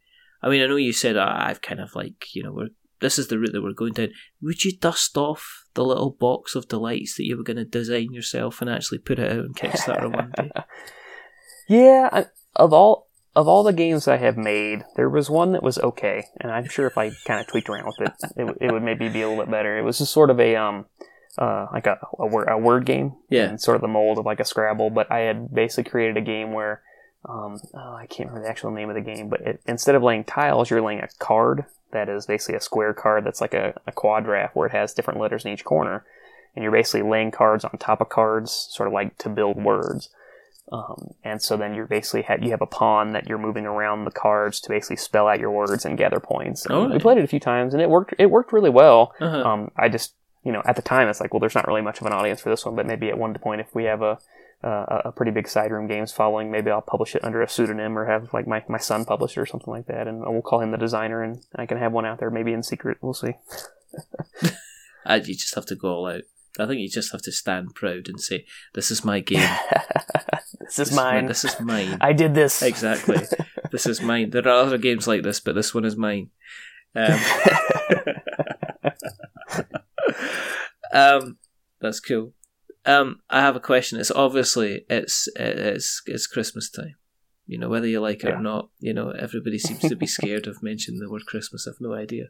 I 0.43 0.49
mean, 0.49 0.63
I 0.63 0.67
know 0.67 0.77
you 0.77 0.93
said 0.93 1.17
"Ah, 1.17 1.47
I've 1.47 1.63
kind 1.63 1.81
of 1.81 1.95
like 1.95 2.35
you 2.35 2.43
know 2.43 2.53
we're 2.53 2.69
this 3.01 3.19
is 3.19 3.29
the 3.29 3.39
route 3.39 3.53
that 3.53 3.63
we're 3.63 3.73
going 3.73 3.93
down. 3.95 4.11
Would 4.43 4.65
you 4.65 4.77
dust 4.79 5.17
off 5.17 5.65
the 5.75 5.85
little 5.85 6.11
box 6.11 6.55
of 6.55 6.69
delights 6.69 7.17
that 7.17 7.25
you 7.25 7.37
were 7.37 7.43
going 7.43 7.57
to 7.57 7.65
design 7.65 8.13
yourself 8.13 8.61
and 8.61 8.71
actually 8.71 8.99
put 8.99 9.19
it 9.19 9.31
out 9.33 9.41
on 9.41 9.55
Kickstarter 9.55 10.15
one 10.15 10.33
day? 10.37 10.51
Yeah, 11.69 12.09
I, 12.13 12.27
of 12.57 12.73
all 12.73 13.02
of 13.35 13.49
all 13.49 13.63
the 13.63 13.73
games 13.73 14.07
I 14.09 14.17
have 14.19 14.37
made, 14.37 14.85
there 14.97 15.09
was 15.09 15.31
one 15.31 15.53
that 15.53 15.63
was 15.63 15.79
okay, 15.79 16.25
and 16.41 16.51
I'm 16.53 16.69
sure 16.69 16.87
if 16.87 16.99
I 16.99 17.11
kind 17.27 17.41
of 17.41 17.47
tweaked 17.47 17.69
around 17.69 17.87
with 17.87 18.01
it, 18.09 18.13
it, 18.37 18.57
it 18.61 18.73
would 18.73 18.83
maybe 18.83 19.09
be 19.09 19.23
a 19.23 19.29
little 19.29 19.45
bit 19.45 19.51
better. 19.51 19.79
It 19.79 19.83
was 19.83 19.99
just 19.99 20.13
sort 20.13 20.29
of 20.31 20.39
a 20.39 20.55
um, 20.57 20.85
uh, 21.39 21.67
like 21.73 21.87
a 21.87 21.99
a 22.19 22.27
word, 22.27 22.49
a 22.51 22.59
word 22.59 22.85
game, 22.85 23.15
Yeah. 23.31 23.49
in 23.51 23.59
sort 23.59 23.77
of 23.77 23.81
the 23.81 23.89
mold 23.89 24.19
of 24.19 24.27
like 24.27 24.41
a 24.41 24.45
Scrabble. 24.45 24.91
But 24.91 25.11
I 25.11 25.21
had 25.21 25.53
basically 25.55 25.91
created 25.91 26.19
a 26.19 26.21
game 26.21 26.53
where, 26.53 26.83
um, 27.27 27.59
oh, 27.75 27.95
I 27.95 28.07
can't 28.07 28.29
remember 28.29 28.45
the 28.47 28.51
actual 28.51 28.71
name 28.71 28.91
of 28.91 28.97
the 28.97 29.01
game, 29.01 29.29
but 29.31 29.41
it, 29.41 29.61
instead 29.67 29.95
of 29.95 30.03
laying 30.03 30.25
tiles, 30.25 30.69
you're 30.69 30.83
laying 30.83 31.01
a 31.01 31.09
card 31.19 31.65
that 31.93 32.09
is 32.11 32.27
basically 32.27 32.57
a 32.57 32.61
square 32.61 32.93
card 32.95 33.25
that's 33.25 33.41
like 33.41 33.55
a, 33.55 33.75
a 33.87 33.93
quadrant 33.93 34.51
where 34.55 34.67
it 34.67 34.73
has 34.73 34.93
different 34.93 35.21
letters 35.21 35.45
in 35.47 35.53
each 35.53 35.65
corner, 35.65 36.05
and 36.55 36.63
you're 36.63 36.73
basically 36.73 37.09
laying 37.09 37.31
cards 37.31 37.65
on 37.65 37.79
top 37.79 38.01
of 38.03 38.09
cards, 38.11 38.69
sort 38.71 38.87
of 38.87 38.93
like 38.93 39.17
to 39.19 39.29
build 39.31 39.57
words. 39.63 40.11
Um, 40.71 41.11
and 41.25 41.43
so 41.43 41.57
then 41.57 41.75
you're 41.75 41.87
basically 41.87 42.23
ha- 42.23 42.39
you 42.41 42.51
have 42.51 42.63
a 42.63 42.67
pawn 42.67 43.13
that 43.13 43.29
you're 43.29 43.39
moving 43.39 43.67
around 43.67 44.05
the 44.05 44.11
cards 44.11 44.61
to 44.61 44.69
basically 44.69 44.97
spell 44.97 45.29
out 45.29 45.41
your 45.41 45.51
words 45.51 45.85
and 45.85 45.99
gather 45.99 46.21
points. 46.21 46.65
And 46.65 46.75
Oh, 46.75 46.89
we 46.89 46.99
played 46.99 47.19
it 47.19 47.25
a 47.25 47.29
few 47.29 47.41
times 47.41 47.75
and 47.75 47.83
it 47.83 47.91
worked. 47.91 48.15
It 48.19 48.27
worked 48.31 48.53
really 48.53 48.71
well. 48.71 49.13
Uh-huh. 49.21 49.43
Um, 49.43 49.71
I 49.77 49.89
just 49.89 50.15
you 50.45 50.53
know 50.53 50.63
at 50.65 50.77
the 50.77 50.83
time 50.83 51.09
it's 51.09 51.21
like 51.21 51.33
well 51.33 51.41
there's 51.41 51.55
not 51.55 51.67
really 51.67 51.83
much 51.83 52.01
of 52.01 52.07
an 52.07 52.13
audience 52.13 52.41
for 52.41 52.51
this 52.51 52.65
one, 52.65 52.77
but 52.77 52.87
maybe 52.87 53.09
at 53.09 53.19
one 53.19 53.35
point 53.35 53.61
if 53.61 53.75
we 53.75 53.85
have 53.85 54.03
a 54.03 54.19
uh, 54.65 55.03
a 55.07 55.13
pretty 55.13 55.33
big 55.33 55.49
side 55.49 55.73
room 55.73 55.89
games 55.89 56.13
following, 56.13 56.51
maybe 56.51 56.71
I'll 56.71 56.81
publish 56.81 57.17
it 57.17 57.25
under 57.25 57.43
a 57.43 57.49
pseudonym 57.49 57.99
or 57.99 58.07
have 58.07 58.33
like 58.33 58.47
my, 58.47 58.63
my 58.69 58.79
son 58.79 59.05
publish 59.05 59.37
it 59.37 59.41
or 59.41 59.47
something 59.47 59.73
like 59.73 59.87
that, 59.87 60.07
and 60.07 60.21
we'll 60.21 60.41
call 60.41 60.61
him 60.61 60.71
the 60.71 60.79
designer, 60.79 61.21
and 61.21 61.45
I 61.57 61.67
can 61.67 61.79
have 61.79 61.93
one 61.93 62.07
out 62.07 62.21
there 62.21 62.31
maybe 62.31 62.53
in 62.53 62.63
secret. 62.63 62.99
We'll 63.01 63.13
see. 63.13 63.33
You 65.27 65.35
just 65.35 65.55
have 65.57 65.67
to 65.67 65.75
go 65.75 65.89
all 65.89 66.07
out. 66.07 66.23
I 66.59 66.67
think 66.67 66.81
you 66.81 66.89
just 66.89 67.13
have 67.13 67.23
to 67.23 67.33
stand 67.33 67.75
proud 67.75 68.09
and 68.09 68.21
say, 68.21 68.45
"This 68.75 68.91
is 68.91 69.05
my 69.05 69.21
game. 69.21 69.41
this 70.61 70.79
is 70.79 70.93
my- 70.93 71.15
mine. 71.15 71.27
This 71.27 71.45
is 71.45 71.59
mine." 71.61 71.99
I 72.01 72.13
did 72.13 72.35
this 72.35 72.63
Exactly. 72.63 73.19
this 73.73 73.87
is 73.87 74.01
mine. 74.03 74.31
There 74.31 74.47
are 74.47 74.63
other 74.63 74.79
games 74.79 75.09
like 75.09 75.23
this, 75.23 75.41
but 75.41 75.55
this 75.55 75.75
one 75.75 75.85
is 75.85 75.97
mine. 75.97 76.31
Um, 76.95 77.19
um, 80.93 81.39
that's 81.81 82.01
cool. 82.01 82.33
Um, 82.85 83.21
I 83.31 83.41
have 83.41 83.57
a 83.57 83.61
question. 83.61 84.01
It's 84.01 84.11
obviously 84.11 84.85
it's 84.91 85.29
it's 85.37 86.03
it's 86.07 86.27
Christmas 86.27 86.71
time. 86.71 86.97
You 87.53 87.59
know 87.59 87.69
whether 87.69 87.87
you 87.87 88.01
like 88.01 88.25
it 88.25 88.29
Yeah. 88.29 88.39
or 88.39 88.43
not. 88.43 88.71
You 88.81 88.95
know 88.95 89.11
everybody 89.11 89.59
seems 89.59 89.81
to 89.81 89.97
be 89.97 90.07
scared 90.19 90.47
of 90.47 90.63
mentioning 90.63 91.01
the 91.01 91.11
word 91.11 91.27
Christmas. 91.27 91.67
I've 91.69 91.81
no 91.81 91.93
idea. 91.95 92.27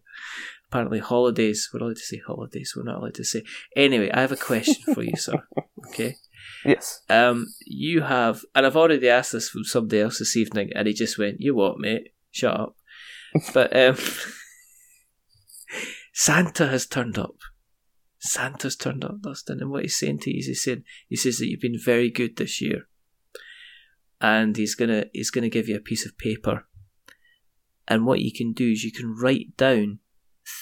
Apparently, 0.68 0.98
holidays. 0.98 1.68
We're 1.72 1.80
allowed 1.80 1.96
to 1.96 2.02
say 2.10 2.20
holidays. 2.26 2.74
We're 2.76 2.82
not 2.90 2.98
allowed 2.98 3.14
to 3.14 3.24
say. 3.24 3.44
Anyway, 3.76 4.10
I 4.10 4.20
have 4.20 4.32
a 4.32 4.36
question 4.36 4.94
for 4.94 5.02
you, 5.02 5.16
sir. 5.16 5.42
Okay. 5.88 6.16
yes. 6.64 7.00
Um, 7.08 7.46
you 7.66 8.02
have, 8.02 8.42
and 8.54 8.66
I've 8.66 8.76
already 8.76 9.08
asked 9.08 9.32
this 9.32 9.48
from 9.48 9.64
somebody 9.64 10.00
else 10.00 10.18
this 10.18 10.36
evening, 10.36 10.70
and 10.74 10.88
he 10.88 10.94
just 10.94 11.18
went, 11.18 11.36
"You 11.40 11.54
what, 11.54 11.78
mate? 11.78 12.08
Shut 12.30 12.58
up." 12.58 12.76
But 13.54 13.74
um, 13.74 13.96
Santa 16.12 16.66
has 16.68 16.86
turned 16.86 17.18
up. 17.18 17.36
Santa's 18.18 18.76
turned 18.76 19.04
up, 19.04 19.20
Dustin, 19.22 19.60
and 19.60 19.70
what 19.70 19.82
he's 19.82 19.98
saying 19.98 20.20
to 20.20 20.30
you 20.30 20.38
is 20.38 20.46
he's 20.46 20.62
saying 20.62 20.84
he 21.08 21.16
says 21.16 21.38
that 21.38 21.48
you've 21.48 21.60
been 21.60 21.78
very 21.82 22.08
good 22.10 22.36
this 22.36 22.60
year, 22.60 22.86
and 24.22 24.56
he's 24.56 24.74
gonna 24.76 25.06
he's 25.12 25.30
gonna 25.30 25.50
give 25.50 25.68
you 25.68 25.76
a 25.76 25.80
piece 25.80 26.06
of 26.06 26.16
paper, 26.16 26.66
and 27.86 28.06
what 28.06 28.20
you 28.20 28.32
can 28.32 28.52
do 28.52 28.70
is 28.70 28.84
you 28.84 28.92
can 28.92 29.14
write 29.14 29.56
down 29.56 29.98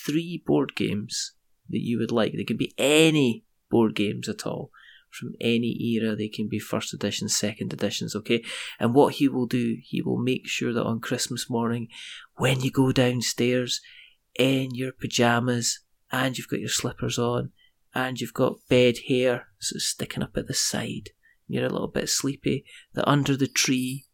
three 0.05 0.43
board 0.45 0.75
games 0.75 1.35
that 1.69 1.81
you 1.81 1.99
would 1.99 2.11
like. 2.11 2.33
They 2.33 2.45
can 2.45 2.57
be 2.57 2.75
any 2.79 3.45
board 3.71 3.95
games 3.95 4.29
at 4.29 4.47
all 4.47 4.71
from 5.11 5.35
any 5.41 5.77
era. 5.95 6.17
They 6.17 6.29
can 6.29 6.49
be 6.49 6.59
first 6.59 6.95
editions, 6.95 7.37
second 7.37 7.73
editions, 7.73 8.17
okay? 8.17 8.43
And 8.79 8.95
what 8.95 9.15
he 9.15 9.29
will 9.29 9.47
do, 9.47 9.77
he 9.83 10.03
will 10.03 10.19
make 10.19 10.47
sure 10.49 10.73
that 10.73 10.85
on 10.85 11.01
Christmas 11.01 11.51
morning, 11.51 11.89
when 12.37 12.61
you 12.61 12.71
go 12.71 12.93
downstairs 12.93 13.81
in 14.39 14.75
your 14.75 14.93
pajamas 14.93 15.81
and 16.11 16.37
you've 16.39 16.49
got 16.49 16.61
your 16.61 16.69
slippers 16.69 17.19
on 17.19 17.51
and 17.95 18.21
you've 18.21 18.35
got 18.35 18.67
bed 18.69 18.97
hair 19.09 19.49
of 19.75 19.83
sticking 19.83 20.23
up 20.23 20.37
at 20.37 20.47
the 20.47 20.55
side, 20.55 21.11
you're 21.53 21.67
a 21.67 21.71
little 21.71 21.89
bit 21.89 22.09
sleepy, 22.09 22.65
that 22.95 23.09
under 23.09 23.37
the 23.37 23.49
tree 23.49 24.07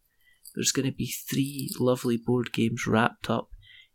there's 0.55 0.73
going 0.73 0.87
to 0.87 0.97
be 0.97 1.07
three 1.07 1.71
lovely 1.79 2.17
board 2.17 2.53
games 2.53 2.87
wrapped 2.87 3.29
up 3.29 3.51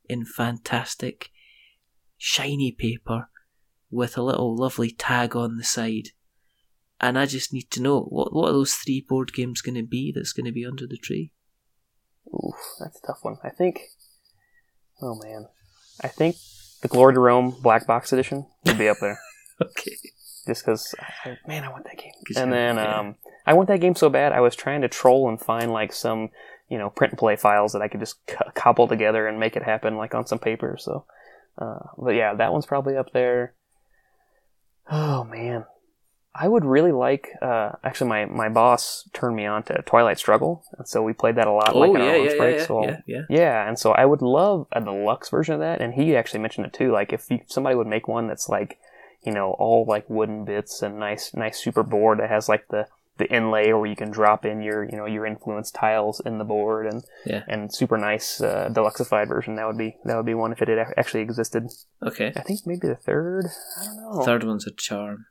in 0.07 0.25
fantastic 0.25 1.29
shiny 2.17 2.71
paper 2.71 3.29
with 3.89 4.17
a 4.17 4.21
little 4.21 4.55
lovely 4.55 4.91
tag 4.91 5.35
on 5.35 5.57
the 5.57 5.63
side 5.63 6.09
and 7.01 7.17
I 7.17 7.25
just 7.25 7.51
need 7.51 7.69
to 7.71 7.81
know 7.81 8.01
what 8.01 8.33
what 8.33 8.49
are 8.49 8.53
those 8.53 8.75
three 8.75 9.01
board 9.01 9.33
games 9.33 9.61
going 9.61 9.75
to 9.75 9.83
be 9.83 10.13
that's 10.15 10.31
going 10.31 10.45
to 10.45 10.51
be 10.51 10.65
under 10.65 10.85
the 10.85 10.97
tree. 10.97 11.33
Ooh, 12.27 12.53
that's 12.79 12.99
a 13.03 13.07
tough 13.07 13.19
one. 13.23 13.37
I 13.43 13.49
think. 13.49 13.81
Oh 15.01 15.19
man, 15.21 15.47
I 16.01 16.07
think 16.07 16.35
the 16.81 16.87
Glory 16.87 17.15
to 17.15 17.19
Rome 17.19 17.55
Black 17.59 17.87
Box 17.87 18.13
Edition 18.13 18.45
would 18.65 18.77
be 18.77 18.87
up 18.87 18.97
there. 19.01 19.19
okay. 19.61 19.97
Just 20.47 20.65
because, 20.65 20.95
man, 21.47 21.63
I 21.63 21.69
want 21.69 21.85
that 21.85 21.97
game. 21.97 22.13
And 22.35 22.51
then 22.51 22.79
um, 22.79 23.15
I 23.51 23.53
want 23.53 23.67
that 23.67 23.81
game 23.81 23.95
so 23.95 24.09
bad. 24.09 24.31
I 24.31 24.39
was 24.39 24.55
trying 24.55 24.79
to 24.79 24.87
troll 24.87 25.27
and 25.27 25.37
find 25.37 25.73
like 25.73 25.91
some, 25.91 26.29
you 26.69 26.77
know, 26.77 26.89
print 26.89 27.11
and 27.11 27.19
play 27.19 27.35
files 27.35 27.73
that 27.73 27.81
I 27.81 27.89
could 27.89 27.99
just 27.99 28.25
co- 28.25 28.49
cobble 28.55 28.87
together 28.87 29.27
and 29.27 29.41
make 29.41 29.57
it 29.57 29.63
happen 29.63 29.97
like 29.97 30.15
on 30.15 30.25
some 30.25 30.39
paper. 30.39 30.77
So, 30.79 31.03
uh, 31.57 31.79
but 31.97 32.11
yeah, 32.11 32.33
that 32.33 32.53
one's 32.53 32.65
probably 32.65 32.95
up 32.95 33.11
there. 33.11 33.53
Oh 34.89 35.25
man, 35.25 35.65
I 36.33 36.47
would 36.47 36.63
really 36.63 36.93
like. 36.93 37.27
Uh, 37.41 37.73
actually, 37.83 38.09
my 38.09 38.25
my 38.25 38.47
boss 38.47 39.09
turned 39.11 39.35
me 39.35 39.45
on 39.45 39.63
to 39.63 39.81
Twilight 39.85 40.17
Struggle, 40.17 40.63
and 40.77 40.87
so 40.87 41.03
we 41.03 41.11
played 41.11 41.35
that 41.35 41.47
a 41.47 41.51
lot. 41.51 41.75
Oh 41.75 41.79
like 41.79 41.91
our 41.91 41.97
yeah, 41.99 42.11
lunch 42.13 42.23
yeah, 42.23 42.31
yeah, 42.31 42.37
break, 42.37 42.57
yeah, 42.57 42.65
so 42.65 42.83
yeah, 42.85 42.97
yeah. 43.05 43.21
yeah, 43.29 43.67
and 43.67 43.77
so 43.77 43.91
I 43.91 44.05
would 44.05 44.21
love 44.21 44.65
a 44.71 44.79
deluxe 44.79 45.27
version 45.27 45.55
of 45.55 45.59
that. 45.59 45.81
And 45.81 45.93
he 45.93 46.15
actually 46.15 46.39
mentioned 46.39 46.67
it 46.67 46.73
too. 46.73 46.93
Like 46.93 47.11
if 47.11 47.29
you, 47.29 47.41
somebody 47.47 47.75
would 47.75 47.87
make 47.87 48.07
one 48.07 48.27
that's 48.27 48.47
like, 48.47 48.79
you 49.25 49.33
know, 49.33 49.57
all 49.59 49.83
like 49.85 50.09
wooden 50.09 50.45
bits 50.45 50.81
and 50.81 50.97
nice, 50.97 51.33
nice 51.33 51.61
super 51.61 51.83
board 51.83 52.19
that 52.19 52.29
has 52.29 52.47
like 52.47 52.69
the 52.69 52.87
the 53.21 53.31
inlay 53.33 53.71
where 53.73 53.85
you 53.85 53.95
can 53.95 54.09
drop 54.11 54.45
in 54.45 54.61
your, 54.61 54.83
you 54.83 54.97
know, 54.97 55.05
your 55.05 55.25
influence 55.25 55.69
tiles 55.71 56.19
in 56.25 56.37
the 56.39 56.43
board 56.43 56.85
and 56.87 57.03
Yeah. 57.25 57.43
and 57.47 57.73
super 57.73 57.97
nice 57.97 58.41
uh, 58.41 58.69
deluxeified 58.73 59.27
version. 59.27 59.55
That 59.55 59.67
would 59.67 59.77
be 59.77 59.95
that 60.05 60.17
would 60.17 60.25
be 60.25 60.33
one 60.33 60.51
if 60.51 60.61
it 60.61 60.67
had 60.67 60.79
actually 60.97 61.21
existed. 61.21 61.67
Okay. 62.05 62.33
I 62.35 62.41
think 62.41 62.61
maybe 62.65 62.87
the 62.87 62.95
third. 62.95 63.45
I 63.79 63.85
don't 63.85 63.97
know. 64.17 64.23
Third 64.25 64.43
one's 64.43 64.65
a 64.67 64.71
charm. 64.71 65.25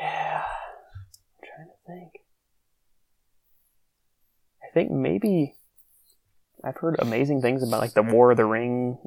Yeah. 0.00 0.42
I'm 0.42 1.48
trying 1.54 1.68
to 1.68 1.78
think. 1.86 2.12
I 4.62 4.72
think 4.74 4.90
maybe 4.90 5.54
I've 6.64 6.76
heard 6.76 6.96
amazing 6.98 7.42
things 7.42 7.62
about 7.66 7.80
like 7.80 7.94
the 7.94 8.02
War 8.02 8.30
of 8.30 8.36
the 8.36 8.44
Ring 8.46 8.98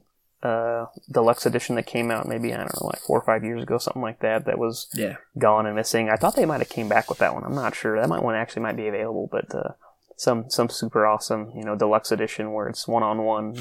uh 0.44 0.86
deluxe 1.12 1.46
edition 1.48 1.76
that 1.76 1.88
came 1.88 2.12
out 2.12 2.28
maybe 2.28 2.54
I 2.54 2.58
don't 2.58 2.72
know 2.80 2.88
like 2.88 3.00
four 3.00 3.18
or 3.20 3.26
five 3.26 3.44
years 3.44 3.64
ago 3.64 3.80
something 3.80 4.02
like 4.04 4.20
that 4.20 4.46
that 4.46 4.60
was 4.60 4.88
Yeah. 4.94 5.16
gone 5.38 5.66
and 5.66 5.76
missing. 5.76 6.10
I 6.10 6.16
thought 6.16 6.36
they 6.36 6.46
might 6.46 6.60
have 6.60 6.70
came 6.70 6.88
back 6.88 7.10
with 7.10 7.18
that 7.20 7.34
one. 7.34 7.44
I'm 7.44 7.56
not 7.56 7.74
sure. 7.76 8.00
That 8.00 8.08
might 8.10 8.22
one 8.24 8.36
actually 8.36 8.62
might 8.62 8.78
be 8.78 8.88
available, 8.88 9.28
but 9.32 9.54
uh 9.56 9.72
some 10.16 10.50
some 10.50 10.70
super 10.70 11.06
awesome, 11.08 11.52
you 11.56 11.64
know, 11.64 11.76
deluxe 11.76 12.12
edition 12.12 12.54
where 12.54 12.68
it's 12.68 12.88
one 12.88 13.04
on 13.04 13.24
one 13.24 13.56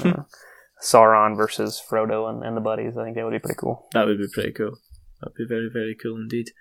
Sauron 0.81 1.35
versus 1.35 1.81
Frodo 1.89 2.29
and, 2.29 2.43
and 2.43 2.55
the 2.55 2.61
buddies. 2.61 2.95
I 2.97 3.03
think 3.03 3.15
that 3.15 3.23
would 3.25 3.31
be 3.31 3.39
pretty 3.39 3.57
cool. 3.59 3.87
That 3.93 4.05
would 4.05 4.17
be 4.19 4.27
pretty 4.31 4.51
cool. 4.51 4.77
That'd 5.21 5.35
be 5.35 5.45
very, 5.47 5.69
very 5.73 5.95
cool 5.95 6.15
indeed. 6.17 6.51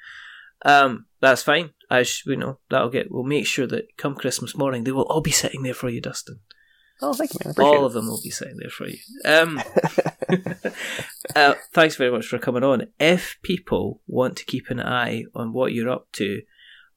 Um, 0.65 1.07
that's 1.21 1.43
fine. 1.43 1.71
I 1.91 2.03
sh- 2.03 2.25
you 2.27 2.37
know 2.37 2.59
that'll 2.71 2.89
get. 2.89 3.11
We'll 3.11 3.25
make 3.25 3.47
sure 3.47 3.67
that 3.67 3.97
come 3.99 4.15
Christmas 4.15 4.57
morning 4.57 4.85
they 4.85 4.93
will 4.93 5.05
all 5.05 5.21
be 5.21 5.31
sitting 5.31 5.63
there 5.63 5.75
for 5.75 5.91
you, 5.91 6.01
Dustin. 6.01 6.41
Oh, 7.03 7.13
thank 7.13 7.33
you, 7.35 7.41
man. 7.45 7.55
All 7.59 7.83
it. 7.83 7.87
of 7.87 7.93
them 7.93 8.07
will 8.07 8.21
be 8.23 8.31
sitting 8.31 8.57
there 8.59 8.71
for 8.71 8.87
you. 8.89 8.99
Um, 9.25 9.61
uh, 11.37 11.55
thanks 11.73 11.97
very 11.97 12.11
much 12.11 12.27
for 12.27 12.39
coming 12.39 12.65
on. 12.65 12.87
If 12.99 13.37
people 13.43 14.01
want 14.07 14.37
to 14.39 14.45
keep 14.45 14.71
an 14.71 14.81
eye 14.81 15.25
on 15.35 15.53
what 15.53 15.73
you're 15.73 15.91
up 15.91 16.11
to 16.13 16.43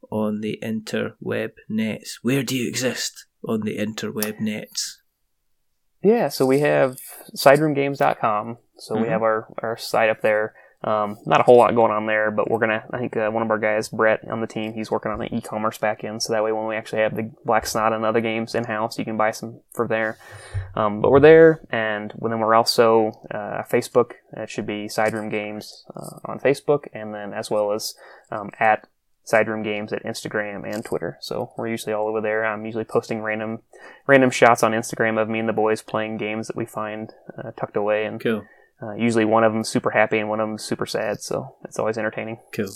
on 0.09 0.39
the 0.41 0.57
interweb 0.63 1.51
nets, 1.67 2.19
where 2.21 2.43
do 2.43 2.55
you 2.55 2.67
exist 2.67 3.25
on 3.47 3.61
the 3.61 3.77
interweb 3.77 4.39
nets? 4.39 5.01
Yeah, 6.01 6.29
so 6.29 6.45
we 6.45 6.59
have 6.61 6.97
sideroomgames.com. 7.35 8.57
So 8.77 8.95
we 8.95 9.03
Mhm. 9.07 9.09
have 9.09 9.21
our, 9.21 9.53
our 9.61 9.75
site 9.77 10.09
up 10.09 10.21
there. 10.21 10.53
Um, 10.81 11.17
not 11.25 11.41
a 11.41 11.43
whole 11.43 11.57
lot 11.57 11.75
going 11.75 11.91
on 11.91 12.05
there, 12.05 12.31
but 12.31 12.49
we're 12.49 12.59
gonna. 12.59 12.85
I 12.91 12.99
think 12.99 13.17
uh, 13.17 13.29
one 13.29 13.43
of 13.43 13.51
our 13.51 13.59
guys, 13.59 13.89
Brett, 13.89 14.25
on 14.29 14.39
the 14.39 14.47
team, 14.47 14.73
he's 14.73 14.89
working 14.89 15.11
on 15.11 15.19
the 15.19 15.33
e-commerce 15.35 15.77
backend. 15.77 16.21
So 16.21 16.31
that 16.31 16.43
way, 16.43 16.53
when 16.53 16.67
we 16.67 16.75
actually 16.77 17.01
have 17.01 17.15
the 17.15 17.31
Black 17.43 17.65
Sonata 17.65 17.97
and 17.97 18.05
other 18.05 18.21
games 18.21 18.55
in 18.55 18.63
house, 18.63 18.97
you 18.97 19.03
can 19.03 19.17
buy 19.17 19.31
some 19.31 19.59
for 19.73 19.87
there. 19.89 20.17
Um, 20.75 21.01
but 21.01 21.11
we're 21.11 21.19
there, 21.19 21.59
and 21.69 22.13
then 22.21 22.39
we're 22.39 22.55
also 22.55 23.11
uh, 23.29 23.63
Facebook. 23.63 24.13
It 24.31 24.49
should 24.49 24.65
be 24.65 24.85
Sideroom 24.87 25.29
Games 25.29 25.83
uh, 25.93 26.19
on 26.23 26.39
Facebook, 26.39 26.87
and 26.93 27.13
then 27.13 27.33
as 27.33 27.51
well 27.51 27.73
as 27.73 27.95
um, 28.31 28.51
at 28.57 28.87
Sideroom 29.29 29.63
Games 29.63 29.93
at 29.93 30.03
Instagram 30.03 30.63
and 30.65 30.83
Twitter. 30.83 31.17
So 31.21 31.51
we're 31.57 31.67
usually 31.67 31.93
all 31.93 32.07
over 32.07 32.21
there. 32.21 32.45
I'm 32.45 32.65
usually 32.65 32.83
posting 32.83 33.21
random 33.21 33.59
random 34.07 34.31
shots 34.31 34.63
on 34.63 34.71
Instagram 34.71 35.21
of 35.21 35.29
me 35.29 35.39
and 35.39 35.49
the 35.49 35.53
boys 35.53 35.81
playing 35.81 36.17
games 36.17 36.47
that 36.47 36.55
we 36.55 36.65
find 36.65 37.13
uh, 37.37 37.51
tucked 37.51 37.77
away, 37.77 38.05
and 38.05 38.19
Cool, 38.21 38.45
uh, 38.81 38.93
usually 38.93 39.25
one 39.25 39.43
of 39.43 39.53
them 39.53 39.63
super 39.63 39.91
happy 39.91 40.19
and 40.19 40.29
one 40.29 40.39
of 40.39 40.47
them 40.47 40.57
super 40.57 40.85
sad. 40.85 41.21
So 41.21 41.55
it's 41.63 41.79
always 41.79 41.97
entertaining. 41.97 42.39
cool, 42.53 42.71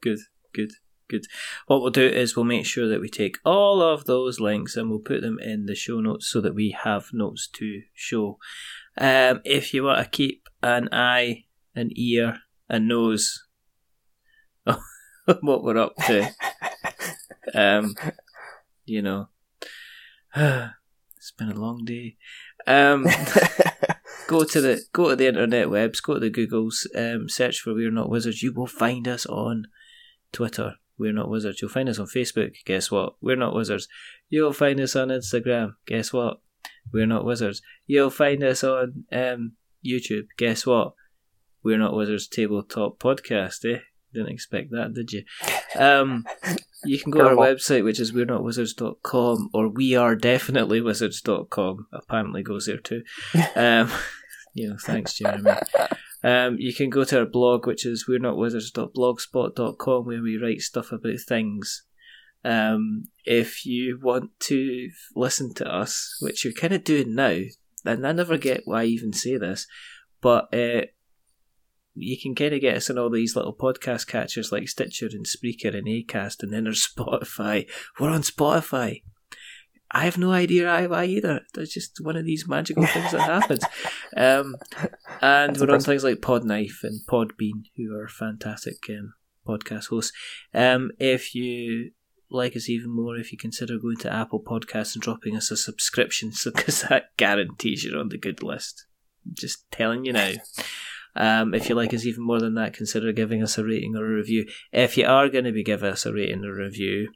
good, 0.00 0.18
good, 0.52 0.70
good. 1.08 1.26
What 1.66 1.82
we'll 1.82 1.90
do 1.90 2.06
is 2.06 2.36
we'll 2.36 2.44
make 2.44 2.66
sure 2.66 2.88
that 2.88 3.00
we 3.00 3.08
take 3.08 3.36
all 3.44 3.82
of 3.82 4.04
those 4.04 4.40
links 4.40 4.76
and 4.76 4.88
we'll 4.88 5.00
put 5.00 5.20
them 5.20 5.38
in 5.38 5.66
the 5.66 5.74
show 5.74 6.00
notes 6.00 6.28
so 6.28 6.40
that 6.40 6.54
we 6.54 6.76
have 6.84 7.06
notes 7.12 7.48
to 7.54 7.82
show. 7.92 8.38
Um, 8.96 9.40
if 9.44 9.74
you 9.74 9.84
want 9.84 10.02
to 10.02 10.08
keep 10.08 10.48
an 10.62 10.88
eye, 10.92 11.44
an 11.74 11.90
ear, 11.94 12.38
a 12.68 12.78
nose 12.78 13.44
what 15.40 15.62
we're 15.62 15.78
up 15.78 15.94
to, 16.06 16.30
um, 17.54 17.94
you 18.84 19.02
know, 19.02 19.28
it's 20.36 21.32
been 21.36 21.50
a 21.50 21.60
long 21.60 21.84
day. 21.84 22.16
Um, 22.66 23.06
go 24.26 24.44
to 24.44 24.60
the 24.60 24.82
go 24.92 25.10
to 25.10 25.16
the 25.16 25.26
internet 25.26 25.70
webs, 25.70 26.00
go 26.00 26.14
to 26.14 26.20
the 26.20 26.30
Googles, 26.30 26.86
um, 26.96 27.28
search 27.28 27.60
for 27.60 27.74
We're 27.74 27.90
Not 27.90 28.10
Wizards. 28.10 28.42
You 28.42 28.52
will 28.52 28.66
find 28.66 29.06
us 29.08 29.26
on 29.26 29.66
Twitter. 30.32 30.74
We're 30.98 31.12
Not 31.12 31.28
Wizards. 31.28 31.60
You'll 31.60 31.70
find 31.70 31.88
us 31.88 31.98
on 31.98 32.06
Facebook. 32.06 32.54
Guess 32.64 32.90
what? 32.90 33.14
We're 33.20 33.36
Not 33.36 33.54
Wizards. 33.54 33.88
You'll 34.28 34.52
find 34.52 34.80
us 34.80 34.94
on 34.94 35.08
Instagram. 35.08 35.74
Guess 35.86 36.12
what? 36.12 36.40
We're 36.92 37.06
Not 37.06 37.24
Wizards. 37.24 37.62
You'll 37.86 38.10
find 38.10 38.42
us 38.44 38.62
on 38.62 39.04
um, 39.12 39.52
YouTube. 39.84 40.26
Guess 40.36 40.66
what? 40.66 40.94
We're 41.62 41.78
Not 41.78 41.96
Wizards 41.96 42.28
Tabletop 42.28 42.98
Podcast. 42.98 43.64
Eh? 43.64 43.80
Didn't 44.12 44.32
expect 44.32 44.70
that, 44.70 44.94
did 44.94 45.12
you? 45.12 45.24
Um, 45.76 46.24
you 46.84 46.98
can 46.98 47.10
go 47.10 47.20
to 47.20 47.28
our 47.28 47.34
website, 47.34 47.84
which 47.84 48.00
is 48.00 48.12
we're 48.12 48.24
not 48.24 48.44
wizards.com, 48.44 49.50
or 49.52 49.68
we 49.68 49.94
are 49.96 50.14
definitely 50.14 50.80
wizards.com. 50.80 51.86
Apparently 51.92 52.42
goes 52.42 52.66
there 52.66 52.78
too. 52.78 53.02
Um, 53.56 53.90
you 54.54 54.68
know, 54.68 54.76
thanks, 54.80 55.14
Jeremy. 55.14 55.50
Um, 56.22 56.56
you 56.58 56.72
can 56.72 56.88
go 56.88 57.04
to 57.04 57.20
our 57.20 57.26
blog, 57.26 57.66
which 57.66 57.84
is 57.84 58.06
we're 58.08 58.18
not 58.18 58.36
wizards.blogspot.com, 58.36 60.06
where 60.06 60.22
we 60.22 60.38
write 60.38 60.60
stuff 60.60 60.92
about 60.92 61.20
things. 61.26 61.84
Um, 62.44 63.04
if 63.24 63.66
you 63.66 63.98
want 64.02 64.30
to 64.40 64.88
listen 65.16 65.54
to 65.54 65.66
us, 65.66 66.16
which 66.20 66.44
you're 66.44 66.54
kind 66.54 66.72
of 66.72 66.84
doing 66.84 67.14
now, 67.14 67.40
and 67.84 68.06
I 68.06 68.12
never 68.12 68.38
get 68.38 68.62
why 68.64 68.82
I 68.82 68.86
even 68.86 69.12
say 69.12 69.36
this, 69.36 69.66
but 70.20 70.52
uh, 70.54 70.86
you 71.94 72.18
can 72.20 72.34
kind 72.34 72.54
of 72.54 72.60
get 72.60 72.76
us 72.76 72.90
on 72.90 72.98
all 72.98 73.10
these 73.10 73.36
little 73.36 73.54
podcast 73.54 74.06
catchers 74.06 74.50
like 74.52 74.68
Stitcher 74.68 75.06
and 75.06 75.26
Spreaker 75.26 75.76
and 75.76 75.86
Acast, 75.86 76.42
and 76.42 76.52
then 76.52 76.64
there's 76.64 76.86
Spotify. 76.96 77.68
We're 77.98 78.10
on 78.10 78.22
Spotify. 78.22 79.02
I 79.90 80.04
have 80.04 80.18
no 80.18 80.32
idea 80.32 80.88
why 80.88 81.04
either. 81.04 81.42
That's 81.54 81.72
just 81.72 82.00
one 82.00 82.16
of 82.16 82.24
these 82.24 82.48
magical 82.48 82.84
things 82.84 83.12
that 83.12 83.20
happens. 83.20 83.64
Um, 84.16 84.54
and 85.20 85.56
That's 85.56 85.60
we're 85.60 85.74
on 85.74 85.80
things 85.80 86.04
like 86.04 86.18
Podknife 86.18 86.84
and 86.84 87.00
Podbean, 87.08 87.64
who 87.76 87.96
are 87.96 88.06
fantastic 88.06 88.76
um, 88.90 89.14
podcast 89.44 89.88
hosts. 89.88 90.12
Um, 90.54 90.92
if 91.00 91.34
you 91.34 91.90
like 92.30 92.54
us 92.54 92.68
even 92.68 92.94
more, 92.94 93.16
if 93.16 93.32
you 93.32 93.38
consider 93.38 93.76
going 93.78 93.96
to 93.96 94.12
Apple 94.12 94.40
Podcasts 94.40 94.94
and 94.94 95.02
dropping 95.02 95.36
us 95.36 95.50
a 95.50 95.56
subscription, 95.56 96.30
so 96.32 96.52
because 96.52 96.82
that 96.82 97.16
guarantees 97.16 97.84
you're 97.84 97.98
on 97.98 98.10
the 98.10 98.18
good 98.18 98.40
list. 98.40 98.86
I'm 99.26 99.34
Just 99.34 99.68
telling 99.72 100.04
you 100.04 100.12
now. 100.12 100.34
Um, 101.16 101.54
if 101.54 101.68
you 101.68 101.74
like 101.74 101.94
us 101.94 102.04
even 102.04 102.24
more 102.24 102.40
than 102.40 102.54
that, 102.54 102.74
consider 102.74 103.12
giving 103.12 103.42
us 103.42 103.56
a 103.56 103.64
rating 103.64 103.96
or 103.96 104.04
a 104.04 104.16
review. 104.16 104.46
If 104.72 104.96
you 104.96 105.06
are 105.06 105.28
going 105.28 105.44
to 105.44 105.52
be 105.52 105.62
giving 105.62 105.90
us 105.90 106.04
a 106.04 106.12
rating 106.12 106.44
or 106.44 106.54
review, 106.54 107.12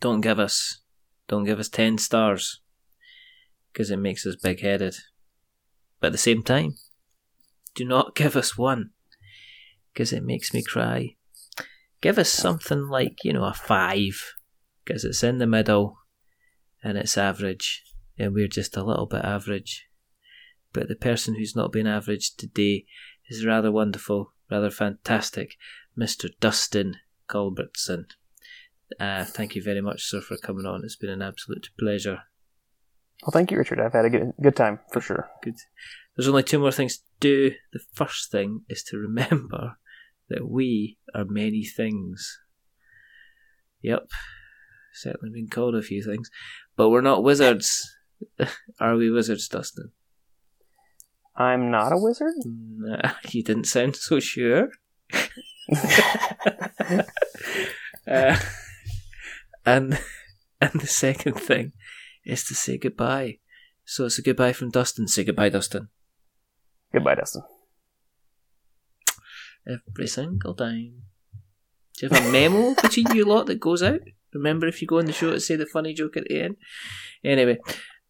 don't 0.00 0.20
give 0.20 0.40
us, 0.40 0.80
don't 1.28 1.44
give 1.44 1.60
us 1.60 1.68
ten 1.68 1.98
stars, 1.98 2.60
because 3.72 3.90
it 3.90 3.98
makes 3.98 4.26
us 4.26 4.36
big 4.36 4.60
headed. 4.60 4.96
But 6.00 6.08
at 6.08 6.12
the 6.12 6.18
same 6.18 6.42
time, 6.42 6.74
do 7.74 7.84
not 7.84 8.14
give 8.16 8.34
us 8.36 8.58
one, 8.58 8.90
because 9.92 10.12
it 10.12 10.24
makes 10.24 10.52
me 10.52 10.62
cry. 10.62 11.14
Give 12.00 12.18
us 12.18 12.28
something 12.28 12.88
like 12.88 13.18
you 13.22 13.32
know 13.32 13.44
a 13.44 13.54
five, 13.54 14.34
because 14.84 15.04
it's 15.04 15.22
in 15.22 15.38
the 15.38 15.46
middle, 15.46 15.98
and 16.82 16.98
it's 16.98 17.16
average, 17.16 17.84
and 18.18 18.34
we're 18.34 18.48
just 18.48 18.76
a 18.76 18.84
little 18.84 19.06
bit 19.06 19.24
average 19.24 19.86
but 20.74 20.88
the 20.88 20.96
person 20.96 21.36
who's 21.36 21.56
not 21.56 21.72
been 21.72 21.86
average 21.86 22.34
today 22.36 22.84
is 23.30 23.46
rather 23.46 23.72
wonderful, 23.72 24.34
rather 24.50 24.70
fantastic, 24.70 25.54
Mr. 25.98 26.28
Dustin 26.40 26.96
Culbertson. 27.28 28.06
Uh, 29.00 29.24
thank 29.24 29.54
you 29.54 29.62
very 29.62 29.80
much, 29.80 30.04
sir, 30.04 30.20
for 30.20 30.36
coming 30.36 30.66
on. 30.66 30.82
It's 30.84 30.96
been 30.96 31.10
an 31.10 31.22
absolute 31.22 31.70
pleasure. 31.78 32.24
Well, 33.22 33.32
thank 33.32 33.50
you, 33.50 33.56
Richard. 33.56 33.80
I've 33.80 33.92
had 33.92 34.04
a 34.04 34.10
good 34.10 34.32
good 34.42 34.56
time 34.56 34.80
for 34.92 35.00
sure. 35.00 35.30
Good. 35.42 35.54
There's 36.14 36.28
only 36.28 36.42
two 36.42 36.58
more 36.58 36.72
things 36.72 36.98
to 36.98 37.02
do. 37.20 37.52
The 37.72 37.80
first 37.94 38.30
thing 38.30 38.62
is 38.68 38.82
to 38.84 38.98
remember 38.98 39.76
that 40.28 40.48
we 40.48 40.98
are 41.14 41.24
many 41.24 41.64
things. 41.64 42.38
Yep, 43.80 44.10
certainly 44.92 45.30
been 45.30 45.48
called 45.48 45.74
a 45.74 45.82
few 45.82 46.02
things. 46.02 46.30
but 46.76 46.90
we're 46.90 47.00
not 47.00 47.22
wizards. 47.22 47.96
Are 48.80 48.96
we 48.96 49.10
wizards, 49.10 49.46
Dustin? 49.48 49.92
I'm 51.36 51.70
not 51.70 51.92
a 51.92 51.96
wizard. 51.98 52.34
Nah, 52.44 53.12
you 53.30 53.42
didn't 53.42 53.64
sound 53.64 53.96
so 53.96 54.20
sure. 54.20 54.70
uh, 58.06 58.38
and 59.66 59.98
and 60.60 60.80
the 60.80 60.86
second 60.86 61.34
thing 61.34 61.72
is 62.24 62.44
to 62.44 62.54
say 62.54 62.78
goodbye. 62.78 63.38
So 63.84 64.06
it's 64.06 64.18
a 64.18 64.22
goodbye 64.22 64.52
from 64.52 64.70
Dustin. 64.70 65.08
Say 65.08 65.24
goodbye, 65.24 65.50
Dustin. 65.50 65.88
Goodbye, 66.92 67.16
Dustin. 67.16 67.42
Every 69.66 70.06
single 70.06 70.54
time. 70.54 71.02
Do 71.96 72.06
you 72.06 72.10
have 72.10 72.26
a 72.26 72.32
memo 72.32 72.74
between 72.82 73.14
you 73.14 73.24
lot 73.24 73.46
that 73.46 73.60
goes 73.60 73.82
out? 73.82 74.00
Remember 74.32 74.66
if 74.66 74.80
you 74.80 74.88
go 74.88 74.98
on 74.98 75.06
the 75.06 75.12
show 75.12 75.30
to 75.30 75.40
say 75.40 75.56
the 75.56 75.66
funny 75.66 75.94
joke 75.94 76.16
at 76.16 76.24
the 76.28 76.40
end? 76.40 76.56
Anyway, 77.22 77.58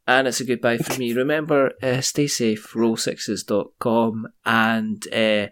and 0.06 0.28
it's 0.28 0.40
a 0.40 0.44
goodbye 0.44 0.78
for 0.78 0.98
me. 0.98 1.12
Remember, 1.12 1.72
uh, 1.82 2.00
stay 2.00 2.26
safe, 2.26 2.72
roll6s.com, 2.72 4.28
and 4.44 5.06
uh, 5.12 5.46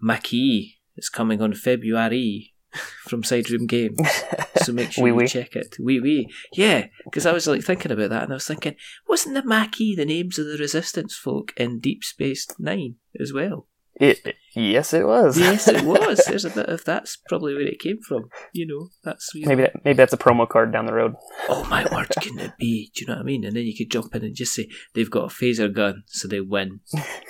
Maquis 0.00 0.74
is 0.96 1.08
coming 1.08 1.40
on 1.42 1.54
February 1.54 2.54
from 3.08 3.22
Sideroom 3.22 3.66
Games. 3.66 3.98
So 4.62 4.72
make 4.74 4.92
sure 4.92 5.04
Oui, 5.04 5.10
you 5.10 5.16
oui. 5.16 5.26
check 5.28 5.56
it. 5.56 5.76
Wee 5.80 6.00
wee. 6.00 6.28
Yeah, 6.52 6.86
because 7.04 7.26
I 7.26 7.32
was 7.32 7.46
like 7.46 7.62
thinking 7.62 7.92
about 7.92 8.10
that 8.10 8.24
and 8.24 8.32
I 8.32 8.36
was 8.36 8.46
thinking, 8.46 8.76
wasn't 9.08 9.34
the 9.34 9.42
Maquis 9.44 9.96
the 9.96 10.04
names 10.04 10.38
of 10.38 10.46
the 10.46 10.58
resistance 10.58 11.16
folk 11.16 11.52
in 11.56 11.80
Deep 11.80 12.04
Space 12.04 12.46
Nine 12.58 12.96
as 13.20 13.32
well? 13.32 13.66
It, 14.00 14.34
yes, 14.56 14.94
it 14.94 15.06
was. 15.06 15.38
Yes, 15.38 15.68
it 15.68 15.84
was. 15.84 16.24
There's 16.26 16.46
a 16.46 16.50
bit 16.50 16.70
of 16.70 16.82
that's 16.84 17.18
probably 17.28 17.52
where 17.52 17.66
it 17.66 17.78
came 17.78 17.98
from. 18.00 18.30
You 18.54 18.66
know, 18.66 18.88
that's 19.04 19.30
maybe 19.34 19.62
that, 19.62 19.84
maybe 19.84 19.96
that's 19.96 20.14
a 20.14 20.18
promo 20.18 20.48
card 20.48 20.72
down 20.72 20.86
the 20.86 20.94
road. 20.94 21.14
oh 21.50 21.66
my 21.66 21.86
word, 21.92 22.08
can't 22.18 22.40
it 22.40 22.52
be? 22.58 22.90
Do 22.94 23.02
you 23.02 23.06
know 23.08 23.16
what 23.16 23.20
I 23.20 23.24
mean? 23.24 23.44
And 23.44 23.54
then 23.54 23.64
you 23.64 23.76
could 23.76 23.90
jump 23.90 24.14
in 24.14 24.24
and 24.24 24.34
just 24.34 24.54
say 24.54 24.68
they've 24.94 25.10
got 25.10 25.30
a 25.30 25.34
phaser 25.34 25.72
gun, 25.72 26.04
so 26.06 26.26
they 26.26 26.40
win 26.40 26.80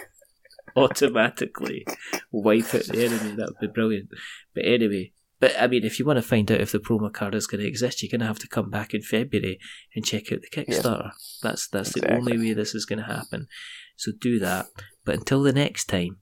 automatically. 0.77 1.85
Wipe 2.31 2.73
out 2.73 2.85
the 2.85 3.05
enemy. 3.05 3.35
That 3.35 3.49
would 3.49 3.61
be 3.61 3.67
brilliant. 3.67 4.11
But 4.55 4.65
anyway, 4.65 5.13
but 5.41 5.61
I 5.61 5.67
mean, 5.67 5.85
if 5.85 5.99
you 5.99 6.05
want 6.05 6.19
to 6.19 6.23
find 6.23 6.53
out 6.53 6.61
if 6.61 6.71
the 6.71 6.79
promo 6.79 7.13
card 7.13 7.35
is 7.35 7.49
going 7.49 7.63
to 7.63 7.67
exist, 7.67 8.01
you're 8.01 8.11
going 8.11 8.21
to 8.21 8.27
have 8.27 8.39
to 8.39 8.49
come 8.49 8.71
back 8.71 8.95
in 8.95 9.03
February 9.03 9.59
and 9.97 10.05
check 10.05 10.31
out 10.31 10.39
the 10.43 10.51
Kickstarter. 10.51 11.11
That's 11.43 11.67
that's 11.67 11.95
the 11.95 12.15
only 12.15 12.39
way 12.39 12.53
this 12.53 12.77
is 12.77 12.85
going 12.85 13.01
to 13.01 13.13
happen. 13.13 13.49
So 13.97 14.13
do 14.17 14.39
that. 14.39 14.67
But 15.05 15.17
until 15.17 15.43
the 15.43 15.53
next 15.53 15.87
time, 15.87 16.19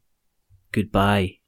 goodbye. 0.72 1.38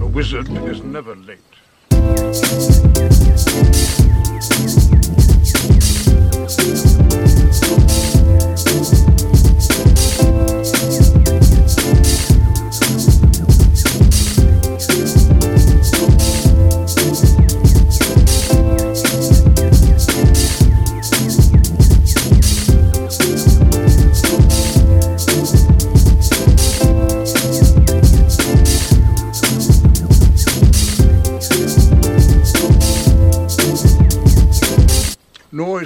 A 0.00 0.06
wizard 0.06 0.48
is 0.68 0.82
never 0.82 1.14
late. 1.16 1.38